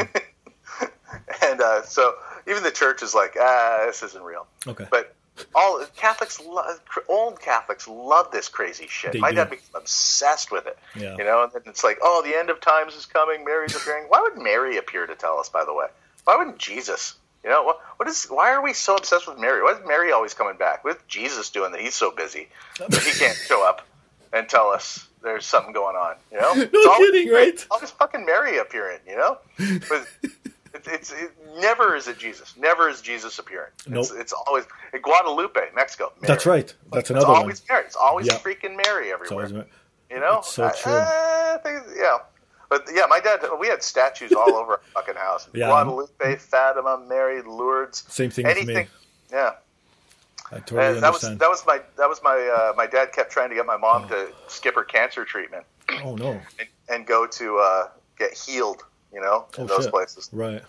and 1.45 1.61
uh, 1.61 1.83
so 1.83 2.15
even 2.47 2.63
the 2.63 2.71
church 2.71 3.01
is 3.03 3.13
like, 3.13 3.35
ah, 3.39 3.83
this 3.87 4.03
isn't 4.03 4.23
real. 4.23 4.47
Okay. 4.67 4.85
But 4.89 5.15
all 5.55 5.83
Catholics, 5.95 6.39
lo- 6.41 6.63
old 7.07 7.39
Catholics, 7.39 7.87
love 7.87 8.31
this 8.31 8.49
crazy 8.49 8.87
shit. 8.87 9.13
They 9.13 9.19
My 9.19 9.29
do. 9.29 9.37
dad 9.37 9.49
became 9.49 9.69
obsessed 9.75 10.51
with 10.51 10.67
it. 10.67 10.77
Yeah. 10.95 11.15
You 11.17 11.23
know, 11.23 11.43
and 11.43 11.51
then 11.53 11.61
it's 11.65 11.83
like, 11.83 11.97
oh, 12.01 12.21
the 12.25 12.37
end 12.37 12.49
of 12.49 12.59
times 12.59 12.93
is 12.95 13.05
coming. 13.05 13.45
Mary's 13.45 13.75
appearing. 13.75 14.05
Why 14.09 14.21
would 14.21 14.41
Mary 14.41 14.77
appear 14.77 15.07
to 15.07 15.15
tell 15.15 15.39
us? 15.39 15.47
By 15.49 15.63
the 15.65 15.73
way, 15.73 15.87
why 16.25 16.35
wouldn't 16.37 16.57
Jesus? 16.57 17.15
You 17.43 17.49
know, 17.49 17.63
what, 17.63 17.79
what 17.95 18.09
is? 18.09 18.25
Why 18.25 18.51
are 18.51 18.61
we 18.61 18.73
so 18.73 18.95
obsessed 18.97 19.27
with 19.29 19.39
Mary? 19.39 19.63
Why 19.63 19.71
is 19.71 19.87
Mary 19.87 20.11
always 20.11 20.33
coming 20.33 20.57
back? 20.57 20.83
What's 20.83 21.01
Jesus 21.07 21.49
doing 21.49 21.71
that 21.71 21.79
he's 21.79 21.95
so 21.95 22.11
busy 22.11 22.49
that 22.79 22.93
he 23.01 23.17
can't 23.17 23.37
show 23.37 23.65
up 23.65 23.87
and 24.33 24.49
tell 24.49 24.67
us 24.67 25.07
there's 25.23 25.45
something 25.45 25.71
going 25.71 25.95
on? 25.95 26.15
You 26.33 26.41
know, 26.41 26.53
no 26.73 26.97
kidding, 26.97 27.29
right? 27.31 27.65
Always 27.71 27.91
fucking 27.91 28.25
Mary 28.25 28.57
appearing. 28.57 28.99
You 29.07 29.15
know, 29.15 29.37
it, 30.73 30.83
it's 30.87 31.11
it, 31.11 31.31
never 31.59 31.95
is 31.95 32.07
it 32.07 32.17
Jesus. 32.17 32.53
Never 32.57 32.89
is 32.89 33.01
Jesus 33.01 33.39
appearing. 33.39 33.71
It's, 33.79 33.87
Nope. 33.87 34.07
it's 34.15 34.33
always 34.33 34.65
in 34.93 35.01
Guadalupe, 35.01 35.59
Mexico. 35.75 36.11
Mary. 36.21 36.27
That's 36.27 36.45
right. 36.45 36.73
That's 36.91 37.01
It's 37.01 37.09
another 37.11 37.27
one. 37.27 37.37
always 37.37 37.61
Mary. 37.69 37.83
It's 37.85 37.95
always 37.95 38.27
Yeah. 38.27 38.37
freaking 38.37 38.75
Mary 38.85 39.09
It's 39.09 39.13
everywhere. 39.13 39.45
always- 39.47 39.65
You 40.11 40.19
know, 40.19 40.39
It's 40.39 40.51
so 40.53 40.65
I- 40.65 40.71
true. 40.71 40.91
I 40.93 41.57
think- 41.63 41.83
yeah, 41.95 42.17
but 42.69 42.87
yeah, 42.93 43.05
my 43.07 43.19
dad. 43.19 43.41
We 43.59 43.67
had 43.67 43.83
statues 43.83 44.31
all 44.33 44.55
over 44.55 44.73
our 44.73 44.81
fucking 44.95 45.15
house. 45.15 45.47
Yeah. 45.53 45.67
Guadalupe, 45.67 46.37
Fatima, 46.37 46.97
Mary, 47.07 47.41
Lourdes. 47.43 48.03
Same 48.07 48.31
thing 48.31 48.45
with 48.47 48.57
anything. 48.57 48.75
me. 48.85 48.87
Yeah, 49.31 49.51
I 50.51 50.55
totally 50.59 50.85
and 50.95 51.03
that 51.03 51.13
was 51.13 51.21
that 51.21 51.39
was 51.49 51.63
my 51.67 51.79
that 51.97 52.09
was 52.09 52.23
my 52.23 52.37
uh, 52.39 52.73
my 52.75 52.87
dad 52.87 53.11
kept 53.13 53.31
trying 53.31 53.49
to 53.49 53.55
get 53.55 53.67
my 53.67 53.77
mom 53.77 54.07
to 54.09 54.29
skip 54.47 54.73
her 54.73 54.83
cancer 54.83 55.23
treatment 55.25 55.63
oh 56.03 56.15
no! 56.15 56.41
and, 56.57 56.67
and 56.89 57.05
go 57.05 57.27
to 57.27 57.59
uh, 57.59 57.87
get 58.17 58.33
healed. 58.33 58.83
You 59.13 59.21
know, 59.21 59.45
in 59.57 59.63
Oh, 59.63 59.67
those 59.67 59.83
shit. 59.83 59.91
places. 59.91 60.29
Right. 60.31 60.61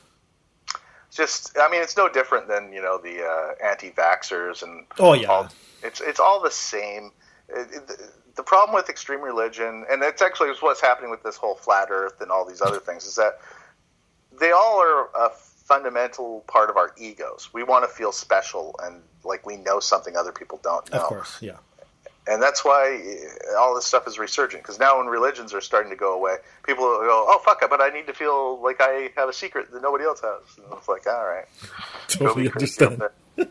Just, 1.10 1.56
I 1.60 1.68
mean, 1.68 1.82
it's 1.82 1.96
no 1.96 2.08
different 2.08 2.46
than 2.48 2.72
you 2.72 2.80
know 2.80 2.96
the 2.98 3.24
uh, 3.24 3.66
anti-vaxxers 3.66 4.62
and 4.62 4.86
Oh, 4.98 5.12
yeah. 5.14 5.26
all- 5.28 5.48
it's 5.82 6.00
it's 6.00 6.20
all 6.20 6.40
the 6.40 6.50
same. 6.50 7.10
It, 7.48 7.68
it, 7.72 8.00
the 8.36 8.42
problem 8.44 8.74
with 8.74 8.88
extreme 8.88 9.20
religion, 9.20 9.84
and 9.90 10.02
it's 10.02 10.22
actually 10.22 10.50
what's 10.60 10.80
happening 10.80 11.10
with 11.10 11.22
this 11.22 11.36
whole 11.36 11.56
flat 11.56 11.88
Earth 11.90 12.20
and 12.20 12.30
all 12.30 12.44
these 12.46 12.62
other 12.62 12.78
things, 12.78 13.04
is 13.06 13.16
that 13.16 13.38
they 14.38 14.52
all 14.52 14.80
are 14.80 15.08
a 15.18 15.30
fundamental 15.30 16.44
part 16.46 16.70
of 16.70 16.76
our 16.76 16.92
egos. 16.96 17.48
We 17.52 17.64
want 17.64 17.84
to 17.88 17.94
feel 17.94 18.12
special 18.12 18.78
and 18.82 19.02
like 19.24 19.44
we 19.44 19.56
know 19.56 19.80
something 19.80 20.16
other 20.16 20.32
people 20.32 20.60
don't 20.62 20.90
know. 20.92 20.98
Of 20.98 21.04
course. 21.04 21.38
Yeah. 21.40 21.56
And 22.30 22.40
that's 22.40 22.64
why 22.64 23.02
uh, 23.52 23.58
all 23.58 23.74
this 23.74 23.84
stuff 23.86 24.06
is 24.06 24.18
resurgent. 24.18 24.62
Because 24.62 24.78
now 24.78 24.98
when 24.98 25.06
religions 25.06 25.52
are 25.52 25.60
starting 25.60 25.90
to 25.90 25.96
go 25.96 26.14
away, 26.14 26.36
people 26.64 26.84
will 26.84 27.00
go, 27.00 27.24
"Oh 27.28 27.40
fuck 27.44 27.62
it," 27.62 27.68
but 27.70 27.80
I 27.80 27.88
need 27.88 28.06
to 28.06 28.12
feel 28.14 28.62
like 28.62 28.76
I 28.80 29.10
have 29.16 29.28
a 29.28 29.32
secret 29.32 29.72
that 29.72 29.82
nobody 29.82 30.04
else 30.04 30.20
has. 30.20 30.40
And 30.58 30.66
it's 30.78 30.88
like, 30.88 31.06
all 31.06 31.26
right, 31.26 31.46
Totally 32.08 32.48
understand. 32.50 33.02
all 33.38 33.46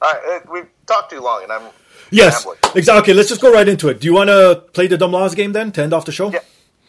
right, 0.00 0.22
uh, 0.44 0.50
we've 0.52 0.68
talked 0.86 1.10
too 1.10 1.20
long, 1.20 1.42
and 1.42 1.52
I'm 1.52 1.62
Yes. 2.10 2.46
Exactly. 2.74 3.00
Okay, 3.00 3.12
let's 3.14 3.28
just 3.30 3.40
go 3.40 3.52
right 3.52 3.66
into 3.66 3.88
it. 3.88 4.00
Do 4.00 4.06
you 4.06 4.14
want 4.14 4.28
to 4.28 4.62
play 4.74 4.86
the 4.86 4.98
dumb 4.98 5.12
laws 5.12 5.34
game 5.34 5.52
then 5.52 5.72
to 5.72 5.82
end 5.82 5.92
off 5.94 6.04
the 6.04 6.12
show? 6.12 6.30
Yeah, 6.30 6.40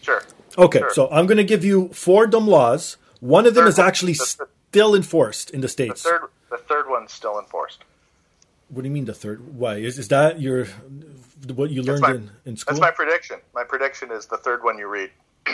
sure. 0.02 0.22
Okay, 0.58 0.80
Sure. 0.80 0.94
so 0.94 1.10
I'm 1.12 1.26
going 1.28 1.38
to 1.38 1.44
give 1.46 1.64
you 1.64 1.88
four 1.90 2.28
dumb 2.28 2.48
laws. 2.48 2.98
One 3.22 3.46
of 3.48 3.56
them 3.56 3.64
Third 3.64 3.70
is 3.70 3.80
actually 3.80 4.14
the 4.14 4.26
th- 4.38 4.50
still 4.70 4.94
enforced 4.96 5.50
in 5.52 5.62
the 5.62 5.66
The 5.68 5.72
states. 5.72 6.02
third, 6.04 6.24
the 6.52 6.58
third 6.58 6.90
one's 6.90 7.14
still 7.14 7.40
enforced. 7.40 7.84
What 8.74 8.82
do 8.82 8.88
you 8.88 8.94
mean 8.94 9.06
the 9.06 9.14
third? 9.14 9.56
Why 9.56 9.76
is 9.76 10.00
is 10.00 10.08
that 10.08 10.42
your 10.42 10.66
what 11.56 11.70
you 11.70 11.84
learned 11.84 12.02
my- 12.02 12.12
in, 12.16 12.32
in 12.46 12.58
school? 12.58 12.74
That's 12.74 12.82
my 12.82 12.92
prediction. 12.92 13.38
My 13.54 13.64
prediction 13.64 14.12
is 14.12 14.26
the 14.26 14.38
third 14.38 14.64
one 14.64 14.78
you 14.78 14.88
read. 14.88 15.12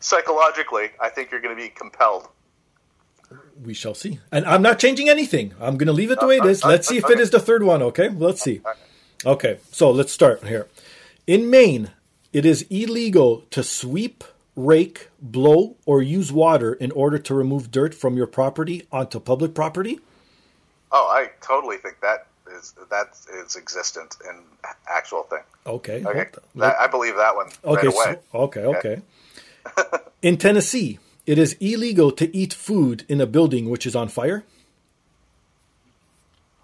Psychologically, 0.00 0.90
I 1.00 1.08
think 1.08 1.30
you're 1.30 1.40
going 1.40 1.56
to 1.56 1.60
be 1.62 1.68
compelled. 1.70 2.28
we 3.64 3.74
shall 3.74 3.94
see. 3.94 4.20
And 4.30 4.44
I'm 4.46 4.62
not 4.62 4.78
changing 4.78 5.08
anything. 5.08 5.54
I'm 5.60 5.76
going 5.76 5.86
to 5.88 5.92
leave 5.92 6.10
it 6.10 6.20
the 6.20 6.26
way 6.26 6.36
it 6.36 6.44
is. 6.44 6.62
Uh, 6.62 6.68
uh, 6.68 6.70
Let's 6.72 6.86
see 6.88 6.98
if 6.98 7.08
it 7.10 7.18
is 7.18 7.30
the 7.30 7.40
third 7.40 7.62
one. 7.62 7.82
Okay, 7.82 8.08
let's 8.08 8.40
see. 8.42 8.60
Okay, 9.26 9.58
so 9.72 9.90
let's 9.90 10.12
start 10.12 10.44
here. 10.46 10.68
In 11.26 11.50
Maine, 11.50 11.90
it 12.32 12.46
is 12.46 12.62
illegal 12.70 13.42
to 13.50 13.62
sweep, 13.64 14.22
rake, 14.54 15.08
blow, 15.20 15.76
or 15.84 16.00
use 16.02 16.30
water 16.30 16.74
in 16.74 16.90
order 16.92 17.18
to 17.18 17.34
remove 17.34 17.70
dirt 17.72 17.94
from 17.94 18.16
your 18.16 18.26
property 18.28 18.86
onto 18.92 19.18
public 19.18 19.54
property. 19.54 19.98
Oh, 20.92 21.06
I 21.08 21.30
totally 21.40 21.76
think 21.76 22.00
that 22.00 22.26
is 22.56 22.74
that 22.90 23.08
is 23.44 23.56
existent 23.56 24.16
and 24.26 24.38
actual 24.88 25.24
thing. 25.24 25.42
Okay. 25.66 26.02
Okay, 26.04 26.26
that, 26.56 26.76
I 26.80 26.86
believe 26.86 27.16
that 27.16 27.36
one 27.36 27.48
Okay. 27.64 27.86
right 27.86 27.94
away. 27.94 28.16
so- 28.32 28.38
okay. 28.40 28.60
Okay. 28.64 29.02
In 30.22 30.36
Tennessee, 30.38 30.98
it 31.26 31.38
is 31.38 31.56
illegal 31.60 32.10
to 32.12 32.34
eat 32.36 32.54
food 32.54 33.04
in 33.08 33.20
a 33.20 33.26
building 33.26 33.68
which 33.68 33.86
is 33.86 33.94
on 33.94 34.08
fire. 34.08 34.44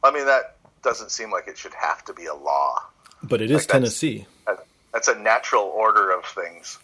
I 0.02 0.10
mean, 0.10 0.26
that 0.26 0.56
doesn't 0.82 1.10
seem 1.10 1.30
like 1.30 1.48
it 1.48 1.56
should 1.58 1.74
have 1.74 2.04
to 2.06 2.12
be 2.12 2.26
a 2.26 2.34
law. 2.34 2.82
But 3.22 3.40
it 3.40 3.50
is 3.50 3.62
Like 3.62 3.68
Tennessee. 3.68 4.26
That- 4.46 4.66
That's 4.92 5.08
a 5.08 5.14
natural 5.18 5.64
order 5.64 6.10
of 6.12 6.24
things. 6.24 6.78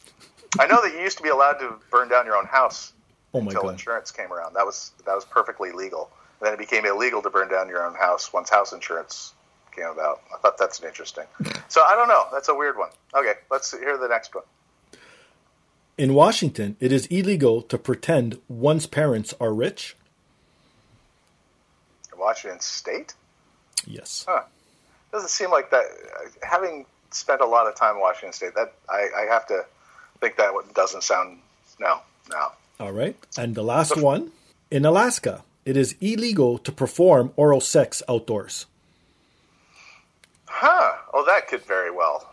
I 0.59 0.67
know 0.67 0.83
that 0.83 0.93
you 0.93 1.01
used 1.01 1.17
to 1.19 1.23
be 1.23 1.29
allowed 1.29 1.55
to 1.61 1.75
burn 1.91 2.09
down 2.09 2.27
your 2.27 2.37
own 2.37 2.47
house 2.47 2.93
Oh 3.33 3.41
my 3.41 3.47
until 3.51 3.63
god. 3.63 3.73
insurance 3.73 4.11
came 4.11 4.33
around. 4.33 4.55
That 4.55 4.67
was 4.67 4.91
that 5.07 5.15
was 5.15 5.25
perfectly 5.25 5.71
legal. 5.73 6.11
Then 6.41 6.55
it 6.55 6.59
became 6.59 6.87
illegal 6.87 7.23
to 7.23 7.31
burn 7.31 7.49
down 7.49 7.69
your 7.69 7.87
own 7.87 7.95
house 7.95 8.33
once 8.33 8.51
house 8.51 8.73
insurance 8.73 9.35
came 9.75 9.87
about. 9.87 10.21
I 10.35 10.39
thought 10.39 10.59
that's 10.59 10.81
an 10.81 10.89
interesting. 10.89 11.25
So 11.69 11.83
I 11.85 11.95
don't 11.95 12.09
know. 12.09 12.25
That's 12.33 12.49
a 12.49 12.55
weird 12.55 12.77
one. 12.77 12.91
Okay, 13.15 13.35
let's 13.49 13.71
hear 13.71 13.97
the 13.97 14.09
next 14.09 14.35
one. 14.35 14.43
In 15.97 16.15
Washington, 16.15 16.77
it 16.81 16.91
is 16.91 17.07
illegal 17.07 17.63
to 17.63 17.79
pretend 17.79 18.41
one's 18.49 18.89
parents 18.89 19.35
are 19.41 19.55
rich. 19.55 19.95
Washington 22.19 22.59
State. 22.59 23.15
Yes. 23.87 24.27
Huh. 24.29 24.43
Doesn't 25.13 25.29
seem 25.31 25.53
like 25.53 25.71
that. 25.71 25.85
Having 26.43 26.87
spent 27.11 27.41
a 27.41 27.47
lot 27.47 27.69
of 27.69 27.77
time 27.77 27.95
in 27.95 28.01
Washington 28.01 28.33
State, 28.33 28.55
that 28.57 28.73
I, 28.89 29.09
I 29.17 29.33
have 29.33 29.47
to 29.47 29.65
think 30.21 30.37
that 30.37 30.53
doesn't 30.75 31.05
sound. 31.05 31.39
No, 31.79 32.01
no. 32.31 32.53
All 32.81 32.93
right. 32.93 33.17
And 33.39 33.55
the 33.55 33.63
last 33.63 33.97
one 33.97 34.33
in 34.71 34.85
Alaska, 34.85 35.45
it 35.71 35.77
is 35.77 35.95
illegal 36.01 36.59
to 36.59 36.73
perform 36.73 37.33
oral 37.37 37.61
sex 37.61 38.03
outdoors. 38.09 38.67
Huh. 40.47 40.97
Oh, 41.15 41.25
that 41.27 41.47
could 41.47 41.65
very 41.65 41.93
well 41.93 42.29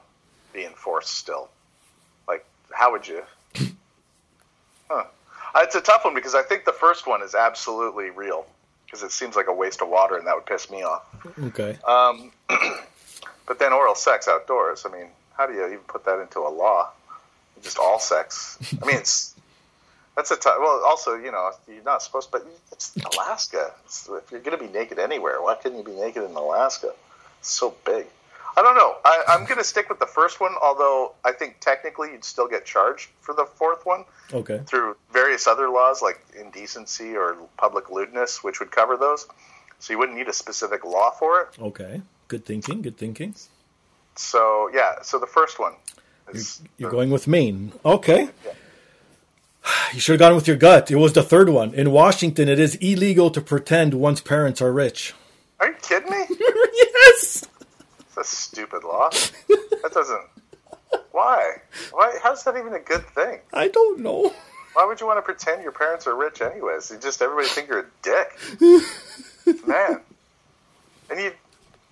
be 0.53 0.65
enforced 0.65 1.13
still. 1.13 1.47
Like, 2.27 2.43
how 2.71 2.91
would 2.91 3.07
you? 3.07 3.21
Huh. 4.89 5.03
Uh, 5.53 5.59
It's 5.63 5.75
a 5.75 5.81
tough 5.81 6.05
one 6.05 6.15
because 6.15 6.33
I 6.33 6.41
think 6.41 6.63
the 6.65 6.71
first 6.71 7.05
one 7.07 7.21
is 7.21 7.35
absolutely 7.35 8.09
real 8.09 8.45
because 8.85 9.03
it 9.03 9.11
seems 9.11 9.35
like 9.35 9.47
a 9.47 9.53
waste 9.53 9.81
of 9.81 9.89
water 9.89 10.15
and 10.17 10.25
that 10.25 10.33
would 10.33 10.45
piss 10.45 10.71
me 10.71 10.81
off. 10.81 11.03
Okay. 11.43 11.77
Um, 11.85 12.31
but 13.45 13.59
then 13.59 13.73
oral 13.73 13.93
sex 13.93 14.27
outdoors. 14.29 14.85
I 14.87 14.91
mean, 14.97 15.07
how 15.37 15.45
do 15.45 15.53
you 15.53 15.65
even 15.65 15.79
put 15.79 16.05
that 16.05 16.19
into 16.21 16.39
a 16.39 16.49
law? 16.49 16.89
Just 17.61 17.77
all 17.77 17.99
sex. 17.99 18.57
I 18.81 18.85
mean, 18.85 18.95
it's 18.95 19.35
that's 20.17 20.31
a 20.31 20.35
tough. 20.35 20.57
Well, 20.59 20.83
also, 20.83 21.15
you 21.15 21.31
know, 21.31 21.51
you're 21.67 21.83
not 21.83 22.01
supposed, 22.01 22.31
but 22.31 22.45
it's 22.71 22.93
Alaska. 23.13 23.71
It's, 23.85 24.09
if 24.09 24.31
you're 24.31 24.41
going 24.41 24.57
to 24.57 24.63
be 24.63 24.69
naked 24.71 24.97
anywhere, 24.99 25.41
why 25.41 25.55
couldn't 25.55 25.77
you 25.77 25.83
be 25.83 25.93
naked 25.93 26.23
in 26.23 26.31
Alaska? 26.31 26.91
It's 27.39 27.51
so 27.51 27.75
big. 27.85 28.07
I 28.57 28.63
don't 28.63 28.75
know. 28.75 28.95
I, 29.05 29.23
I'm 29.29 29.45
going 29.45 29.59
to 29.59 29.63
stick 29.63 29.87
with 29.87 29.99
the 29.99 30.07
first 30.07 30.41
one, 30.41 30.53
although 30.59 31.13
I 31.23 31.31
think 31.31 31.57
technically 31.59 32.11
you'd 32.13 32.23
still 32.25 32.47
get 32.47 32.65
charged 32.65 33.09
for 33.21 33.35
the 33.35 33.45
fourth 33.45 33.85
one 33.85 34.03
Okay. 34.33 34.59
through 34.65 34.97
various 35.13 35.45
other 35.45 35.69
laws 35.69 36.01
like 36.01 36.19
indecency 36.37 37.15
or 37.15 37.37
public 37.57 37.91
lewdness, 37.91 38.43
which 38.43 38.59
would 38.59 38.71
cover 38.71 38.97
those. 38.97 39.27
So 39.77 39.93
you 39.93 39.99
wouldn't 39.99 40.17
need 40.17 40.27
a 40.27 40.33
specific 40.33 40.83
law 40.83 41.11
for 41.11 41.41
it. 41.41 41.49
Okay. 41.61 42.01
Good 42.27 42.43
thinking. 42.45 42.81
Good 42.81 42.97
thinking. 42.97 43.35
So 44.15 44.71
yeah, 44.73 45.03
so 45.03 45.19
the 45.19 45.27
first 45.27 45.59
one 45.59 45.73
is 46.33 46.59
You're 46.77 46.89
going 46.89 47.11
with 47.11 47.27
Maine. 47.27 47.71
Okay. 47.85 48.29
You 49.93 49.99
should 49.99 50.13
have 50.13 50.19
gone 50.19 50.35
with 50.35 50.47
your 50.47 50.57
gut. 50.57 50.91
It 50.91 50.95
was 50.95 51.13
the 51.13 51.23
third 51.23 51.49
one. 51.49 51.73
In 51.73 51.91
Washington, 51.91 52.47
it 52.49 52.59
is 52.59 52.75
illegal 52.75 53.29
to 53.31 53.41
pretend 53.41 53.93
one's 53.93 54.21
parents 54.21 54.61
are 54.61 54.71
rich. 54.71 55.13
Are 55.59 55.67
you 55.69 55.75
kidding 55.81 56.09
me? 56.09 56.25
yes. 56.29 57.45
It's 57.99 58.17
a 58.17 58.23
stupid 58.23 58.83
law. 58.83 59.09
That 59.09 59.91
doesn't. 59.93 60.21
Why? 61.11 61.55
Why? 61.91 62.17
How's 62.21 62.43
that 62.43 62.57
even 62.57 62.73
a 62.73 62.79
good 62.79 63.05
thing? 63.07 63.39
I 63.53 63.67
don't 63.67 63.99
know. 63.99 64.33
Why 64.73 64.85
would 64.85 65.01
you 65.01 65.07
want 65.07 65.17
to 65.17 65.23
pretend 65.23 65.63
your 65.63 65.71
parents 65.71 66.05
are 66.05 66.15
rich 66.15 66.41
anyways? 66.41 66.91
You 66.91 66.97
just 66.99 67.21
everybody 67.21 67.47
think 67.47 67.67
you're 67.67 67.79
a 67.79 67.85
dick, 68.03 68.37
man. 69.67 70.01
And 71.09 71.19
you, 71.19 71.31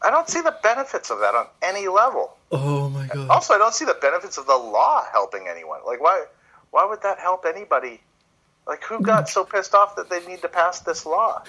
I 0.03 0.11
don't 0.11 0.30
see 0.30 0.41
the 0.41 0.56
benefits 0.61 1.10
of 1.10 1.19
that 1.19 1.34
on 1.34 1.47
any 1.64 1.88
level. 1.88 2.38
Oh 2.52 2.89
my 2.89 3.07
god. 3.07 3.30
Also, 3.30 3.56
I 3.56 3.57
don't 3.57 3.73
see 3.73 3.85
the 3.85 3.97
benefits 3.99 4.38
of 4.38 4.45
the 4.45 4.56
law 4.56 5.03
helping 5.11 5.47
anyone. 5.49 5.80
Like, 5.88 5.99
why? 5.99 6.26
Why 6.76 6.84
would 6.84 7.02
that 7.03 7.19
help 7.19 7.45
anybody? 7.45 8.02
Like, 8.68 8.84
who 8.84 8.99
got 8.99 9.30
hmm. 9.30 9.31
so 9.31 9.45
pissed 9.45 9.73
off 9.73 9.95
that 9.95 10.10
they 10.10 10.26
need 10.26 10.41
to 10.41 10.49
pass 10.49 10.81
this 10.81 11.06
law? 11.06 11.41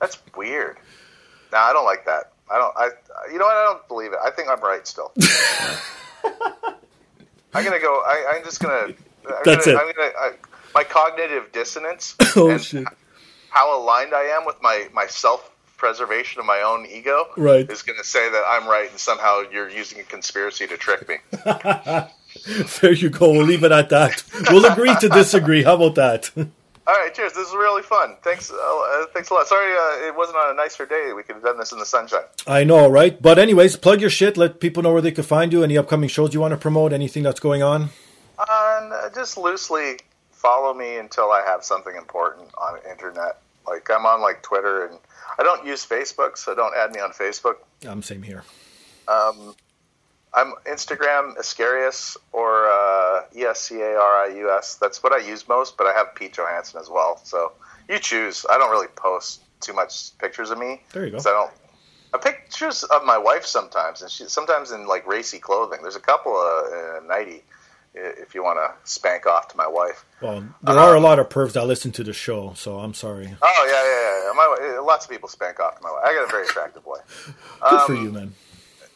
That's 0.00 0.16
weird. 0.34 0.78
No, 1.52 1.58
I 1.58 1.74
don't 1.74 1.84
like 1.84 2.06
that. 2.06 2.32
I 2.50 2.56
don't. 2.56 2.74
I. 2.74 2.88
You 3.30 3.38
know 3.38 3.44
what? 3.44 3.54
I 3.54 3.64
don't 3.64 3.86
believe 3.86 4.14
it. 4.14 4.18
I 4.24 4.30
think 4.30 4.48
I'm 4.48 4.62
right 4.62 4.86
still. 4.86 5.12
I'm 7.52 7.64
gonna 7.64 7.80
go. 7.80 8.02
I, 8.06 8.32
I'm 8.34 8.42
just 8.42 8.60
gonna. 8.60 8.94
I'm 9.26 9.34
That's 9.44 9.66
gonna, 9.66 9.76
it. 9.76 9.80
I'm 9.80 9.92
gonna. 9.94 10.12
I, 10.18 10.32
my 10.74 10.84
cognitive 10.84 11.52
dissonance 11.52 12.16
Oh 12.36 12.48
and 12.48 12.62
shit. 12.62 12.86
how 13.50 13.78
aligned 13.78 14.14
I 14.14 14.22
am 14.22 14.46
with 14.46 14.56
my 14.62 14.88
my 14.94 15.06
self 15.06 15.50
preservation 15.76 16.40
of 16.40 16.46
my 16.46 16.62
own 16.62 16.86
ego 16.86 17.26
Right. 17.36 17.68
is 17.70 17.82
going 17.82 17.98
to 17.98 18.04
say 18.04 18.30
that 18.30 18.44
I'm 18.46 18.68
right 18.68 18.90
and 18.90 18.98
somehow 18.98 19.40
you're 19.50 19.70
using 19.70 19.98
a 19.98 20.02
conspiracy 20.02 20.66
to 20.66 20.76
trick 20.76 21.08
me. 21.08 21.16
There 22.80 22.92
you 22.92 23.10
go. 23.10 23.30
We'll 23.30 23.46
leave 23.46 23.64
it 23.64 23.72
at 23.72 23.88
that. 23.90 24.22
We'll 24.50 24.64
agree 24.64 24.94
to 25.00 25.08
disagree. 25.08 25.62
How 25.62 25.74
about 25.74 25.94
that? 25.96 26.30
All 26.90 26.96
right, 26.96 27.14
cheers. 27.14 27.32
This 27.34 27.48
is 27.48 27.54
really 27.54 27.82
fun. 27.82 28.16
Thanks, 28.22 28.50
uh, 28.50 28.54
uh, 28.56 29.06
thanks 29.14 29.30
a 29.30 29.34
lot. 29.34 29.46
Sorry, 29.46 29.72
uh, 29.72 30.08
it 30.08 30.16
wasn't 30.16 30.38
on 30.38 30.50
a 30.50 30.54
nicer 30.54 30.86
day. 30.86 31.12
We 31.14 31.22
could 31.22 31.36
have 31.36 31.44
done 31.44 31.58
this 31.58 31.70
in 31.72 31.78
the 31.78 31.86
sunshine. 31.86 32.24
I 32.46 32.64
know, 32.64 32.88
right? 32.88 33.20
But 33.20 33.38
anyways, 33.38 33.76
plug 33.76 34.00
your 34.00 34.10
shit. 34.10 34.36
Let 34.36 34.60
people 34.60 34.82
know 34.82 34.92
where 34.92 35.02
they 35.02 35.12
can 35.12 35.22
find 35.22 35.52
you. 35.52 35.62
Any 35.62 35.78
upcoming 35.78 36.08
shows 36.08 36.34
you 36.34 36.40
want 36.40 36.52
to 36.52 36.58
promote? 36.58 36.92
Anything 36.92 37.22
that's 37.22 37.38
going 37.38 37.62
on? 37.62 37.90
And 38.38 38.92
uh, 38.92 39.10
just 39.14 39.36
loosely 39.36 39.98
follow 40.32 40.74
me 40.74 40.96
until 40.96 41.30
I 41.30 41.42
have 41.42 41.62
something 41.62 41.94
important 41.94 42.48
on 42.58 42.78
the 42.82 42.90
internet. 42.90 43.40
Like 43.68 43.88
I'm 43.90 44.06
on 44.06 44.20
like 44.20 44.42
Twitter, 44.42 44.86
and 44.86 44.98
I 45.38 45.42
don't 45.42 45.64
use 45.64 45.86
Facebook, 45.86 46.38
so 46.38 46.54
don't 46.54 46.74
add 46.74 46.92
me 46.92 47.00
on 47.00 47.10
Facebook. 47.10 47.56
I'm 47.86 48.02
same 48.02 48.22
here. 48.22 48.42
Um, 49.06 49.54
I'm 50.32 50.52
Instagram 50.64 51.36
Iscarius 51.38 52.16
or 52.32 52.66
uh, 52.70 53.22
E 53.36 53.42
S 53.44 53.62
C 53.62 53.80
A 53.80 53.96
R 53.98 54.24
I 54.24 54.28
U 54.36 54.50
S. 54.50 54.76
That's 54.76 55.02
what 55.02 55.12
I 55.12 55.18
use 55.18 55.48
most, 55.48 55.76
but 55.76 55.86
I 55.86 55.92
have 55.92 56.14
Pete 56.14 56.32
Johansson 56.32 56.80
as 56.80 56.88
well. 56.88 57.20
So 57.24 57.52
you 57.88 57.98
choose. 57.98 58.46
I 58.48 58.56
don't 58.58 58.70
really 58.70 58.88
post 58.94 59.42
too 59.60 59.72
much 59.72 60.16
pictures 60.18 60.50
of 60.50 60.58
me. 60.58 60.82
There 60.92 61.04
you 61.04 61.12
go. 61.12 61.18
I 61.18 61.22
don't. 61.22 61.50
I 62.12 62.18
pictures 62.18 62.82
of 62.84 63.04
my 63.04 63.18
wife 63.18 63.44
sometimes, 63.44 64.02
and 64.02 64.10
she 64.10 64.24
sometimes 64.24 64.70
in 64.72 64.86
like 64.86 65.06
racy 65.06 65.38
clothing. 65.38 65.80
There's 65.82 65.96
a 65.96 66.00
couple 66.00 66.32
of 66.36 66.72
uh, 66.72 67.06
nighty 67.06 67.42
if 67.94 68.34
you 68.36 68.44
want 68.44 68.58
to 68.58 68.72
spank 68.90 69.26
off 69.26 69.48
to 69.48 69.56
my 69.56 69.66
wife. 69.66 70.04
Well, 70.20 70.44
there 70.62 70.78
are 70.78 70.94
a 70.94 71.00
lot 71.00 71.18
of 71.18 71.28
pervs 71.28 71.54
that 71.54 71.66
listen 71.66 71.90
to 71.92 72.04
the 72.04 72.12
show, 72.12 72.52
so 72.54 72.78
I'm 72.78 72.94
sorry. 72.94 73.28
Oh 73.42 73.64
yeah, 73.66 73.82
yeah, 73.82 74.26
yeah. 74.26 74.76
My 74.76 74.80
lots 74.80 75.06
of 75.06 75.10
people 75.10 75.28
spank 75.28 75.58
off 75.58 75.76
to 75.78 75.82
my 75.82 75.90
wife. 75.90 76.02
I 76.04 76.14
got 76.14 76.24
a 76.24 76.30
very 76.30 76.44
attractive 76.46 76.86
wife. 76.86 77.34
Good 77.70 77.80
for 77.82 77.94
Um, 77.94 78.04
you, 78.04 78.12
man. 78.12 78.34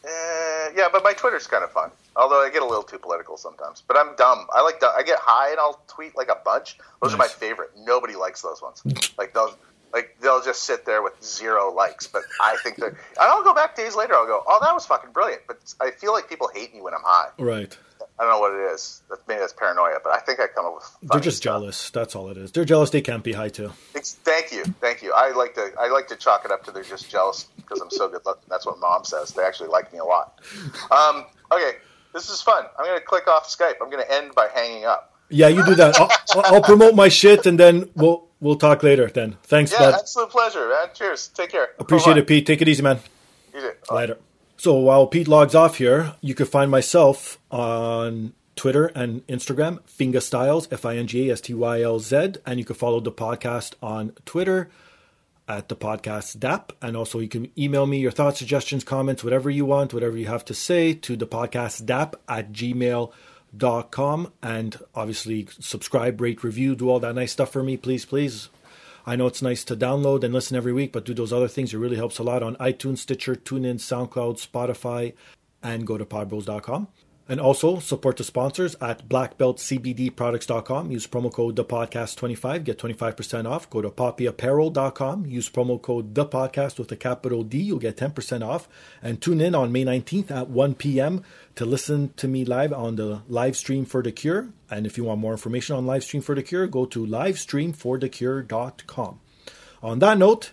Eh, 0.05 0.69
yeah, 0.75 0.87
but 0.91 1.03
my 1.03 1.13
Twitter's 1.13 1.47
kind 1.47 1.63
of 1.63 1.71
fun. 1.71 1.89
Although 2.15 2.41
I 2.41 2.49
get 2.49 2.61
a 2.61 2.65
little 2.65 2.83
too 2.83 2.99
political 2.99 3.37
sometimes. 3.37 3.83
But 3.87 3.97
I'm 3.97 4.15
dumb. 4.15 4.47
I 4.53 4.61
like. 4.61 4.81
I 4.83 5.03
get 5.03 5.17
high 5.19 5.49
and 5.51 5.59
I'll 5.59 5.81
tweet 5.87 6.15
like 6.15 6.29
a 6.29 6.37
bunch. 6.45 6.77
Those 7.01 7.13
are 7.13 7.17
my 7.17 7.27
favorite. 7.27 7.71
Nobody 7.77 8.15
likes 8.15 8.41
those 8.41 8.61
ones. 8.61 8.83
like 9.17 9.33
those. 9.33 9.55
Like 9.93 10.17
they'll 10.21 10.41
just 10.43 10.63
sit 10.63 10.85
there 10.85 11.01
with 11.01 11.13
zero 11.23 11.71
likes, 11.73 12.05
but 12.07 12.23
I 12.41 12.57
think 12.63 12.75
they're. 12.77 12.89
And 12.89 12.97
I'll 13.19 13.43
go 13.43 13.53
back 13.53 13.75
days 13.75 13.95
later. 13.95 14.13
I'll 14.13 14.27
go, 14.27 14.43
"Oh, 14.45 14.59
that 14.61 14.73
was 14.73 14.85
fucking 14.85 15.11
brilliant." 15.11 15.43
But 15.47 15.57
I 15.79 15.91
feel 15.91 16.11
like 16.11 16.27
people 16.29 16.49
hate 16.53 16.73
me 16.73 16.81
when 16.81 16.93
I'm 16.93 17.03
high. 17.03 17.29
Right. 17.39 17.77
I 18.17 18.23
don't 18.23 18.31
know 18.31 18.39
what 18.39 18.53
it 18.53 18.73
is. 18.73 19.03
That's, 19.09 19.21
maybe 19.27 19.39
that's 19.41 19.51
paranoia, 19.53 19.97
but 20.03 20.13
I 20.13 20.19
think 20.19 20.39
I 20.39 20.47
come 20.47 20.65
up 20.65 20.75
with. 20.75 20.89
They're 21.11 21.19
just 21.19 21.37
stuff. 21.37 21.43
jealous. 21.61 21.89
That's 21.89 22.15
all 22.15 22.29
it 22.29 22.37
is. 22.37 22.51
They're 22.53 22.63
jealous 22.63 22.89
they 22.89 23.01
can't 23.01 23.23
be 23.23 23.33
high 23.33 23.49
too. 23.49 23.71
Thanks- 23.93 24.13
Thank 24.23 24.51
you, 24.53 24.63
thank 24.79 25.01
you. 25.01 25.11
I 25.13 25.31
like 25.31 25.53
to 25.55 25.71
I 25.79 25.89
like 25.89 26.07
to 26.07 26.15
chalk 26.15 26.45
it 26.45 26.51
up 26.51 26.63
to 26.65 26.71
they're 26.71 26.83
just 26.83 27.09
jealous 27.09 27.43
because 27.57 27.81
I'm 27.81 27.89
so 27.91 28.07
good 28.07 28.21
looking. 28.25 28.43
That's 28.49 28.65
what 28.65 28.79
mom 28.79 29.03
says. 29.03 29.31
They 29.31 29.43
actually 29.43 29.69
like 29.69 29.91
me 29.91 29.99
a 29.99 30.05
lot. 30.05 30.39
Um, 30.91 31.25
okay, 31.51 31.77
this 32.13 32.29
is 32.29 32.41
fun. 32.41 32.65
I'm 32.79 32.85
gonna 32.85 33.01
click 33.01 33.27
off 33.27 33.47
Skype. 33.47 33.75
I'm 33.81 33.89
gonna 33.89 34.05
end 34.09 34.33
by 34.35 34.47
hanging 34.53 34.85
up. 34.85 35.11
Yeah, 35.29 35.47
you 35.47 35.65
do 35.65 35.73
that. 35.75 35.99
I'll, 35.99 36.11
I'll 36.55 36.61
promote 36.61 36.93
my 36.95 37.09
shit 37.09 37.45
and 37.47 37.59
then 37.59 37.89
we'll 37.95 38.27
we'll 38.39 38.55
talk 38.57 38.83
later. 38.83 39.07
Then 39.09 39.37
thanks, 39.43 39.71
Yeah, 39.71 39.79
bud. 39.79 39.93
absolute 39.95 40.29
pleasure, 40.29 40.69
man. 40.69 40.87
Cheers. 40.93 41.29
Take 41.29 41.49
care. 41.49 41.69
Appreciate 41.79 42.13
Bye-bye. 42.13 42.19
it, 42.21 42.27
Pete. 42.27 42.45
Take 42.45 42.61
it 42.61 42.67
easy, 42.69 42.83
man. 42.83 42.99
You 43.53 43.61
too. 43.61 43.71
Later. 43.93 44.17
So 44.57 44.75
while 44.75 45.07
Pete 45.07 45.27
logs 45.27 45.53
off 45.53 45.77
here, 45.77 46.15
you 46.21 46.33
can 46.33 46.45
find 46.45 46.71
myself 46.71 47.39
on 47.51 48.33
Twitter 48.55 48.87
and 48.87 49.25
Instagram, 49.27 49.81
Finga 49.83 50.17
Stylz, 50.17 50.67
F 50.71 50.85
I 50.85 50.95
N 50.95 51.07
G 51.07 51.29
A 51.29 51.33
S 51.33 51.41
T 51.41 51.53
Y 51.53 51.81
L 51.81 51.99
Z, 51.99 52.35
and 52.45 52.57
you 52.57 52.65
can 52.65 52.75
follow 52.75 52.99
the 52.99 53.11
podcast 53.11 53.73
on 53.83 54.13
Twitter 54.25 54.69
at 55.47 55.69
the 55.69 55.75
podcast 55.75 56.39
DAP. 56.39 56.71
And 56.81 56.95
also 56.97 57.19
you 57.19 57.27
can 57.27 57.51
email 57.57 57.85
me 57.85 57.99
your 57.99 58.11
thoughts, 58.11 58.39
suggestions, 58.39 58.83
comments, 58.83 59.23
whatever 59.23 59.49
you 59.49 59.65
want, 59.65 59.93
whatever 59.93 60.17
you 60.17 60.27
have 60.27 60.45
to 60.45 60.53
say 60.53 60.93
to 60.93 61.15
the 61.15 61.27
podcast 61.27 61.85
DAP 61.85 62.15
at 62.27 62.51
gmail.com. 62.51 64.33
And 64.41 64.79
obviously 64.95 65.47
subscribe, 65.59 66.19
rate, 66.21 66.43
review, 66.43 66.75
do 66.75 66.89
all 66.89 66.99
that 67.01 67.15
nice 67.15 67.33
stuff 67.33 67.51
for 67.51 67.61
me, 67.61 67.77
please, 67.77 68.05
please. 68.05 68.49
I 69.07 69.15
know 69.15 69.27
it's 69.27 69.41
nice 69.41 69.63
to 69.65 69.75
download 69.75 70.23
and 70.23 70.33
listen 70.33 70.57
every 70.57 70.73
week, 70.73 70.91
but 70.91 71.05
do 71.05 71.13
those 71.13 71.31
other 71.31 71.47
things. 71.47 71.73
It 71.73 71.77
really 71.77 71.95
helps 71.95 72.17
a 72.17 72.23
lot 72.23 72.41
on 72.41 72.55
iTunes, 72.55 72.99
Stitcher, 72.99 73.35
TuneIn, 73.35 73.75
SoundCloud, 73.75 74.45
Spotify, 74.45 75.13
and 75.61 75.85
go 75.85 75.97
to 75.97 76.05
podbros.com. 76.05 76.87
And 77.27 77.39
also 77.39 77.79
support 77.79 78.17
the 78.17 78.23
sponsors 78.23 78.75
at 78.79 79.09
blackbeltcbdproducts.com. 79.09 80.91
Use 80.91 81.07
promo 81.07 81.33
code 81.33 81.55
ThePodcast25. 81.55 82.63
Get 82.63 82.77
25% 82.77 83.49
off. 83.49 83.67
Go 83.69 83.81
to 83.81 83.89
poppyapparel.com. 83.89 85.25
Use 85.25 85.49
promo 85.49 85.81
code 85.81 86.13
ThePodcast 86.13 86.77
with 86.77 86.91
a 86.91 86.95
capital 86.95 87.43
D. 87.43 87.57
You'll 87.57 87.79
get 87.79 87.97
10% 87.97 88.45
off. 88.45 88.69
And 89.01 89.19
tune 89.19 89.41
in 89.41 89.55
on 89.55 89.71
May 89.71 89.85
19th 89.85 90.29
at 90.29 90.49
1 90.49 90.75
p.m. 90.75 91.23
to 91.55 91.65
listen 91.65 92.13
to 92.17 92.27
me 92.27 92.45
live 92.45 92.71
on 92.71 92.95
the 92.95 93.23
live 93.27 93.57
stream 93.57 93.85
for 93.85 94.03
The 94.03 94.11
Cure. 94.11 94.49
And 94.69 94.85
if 94.85 94.95
you 94.95 95.05
want 95.05 95.19
more 95.19 95.31
information 95.31 95.75
on 95.75 95.87
live 95.87 96.03
stream 96.03 96.21
for 96.21 96.35
The 96.35 96.43
Cure, 96.43 96.67
go 96.67 96.85
to 96.85 97.03
livestreamforthecure.com. 97.05 99.19
On 99.81 99.99
that 99.99 100.17
note, 100.19 100.51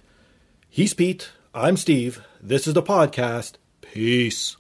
he's 0.71 0.95
Pete. 0.95 1.33
I'm 1.55 1.77
Steve. 1.77 2.23
This 2.41 2.67
is 2.67 2.73
the 2.73 2.83
podcast. 2.83 3.57
Peace. 3.83 4.57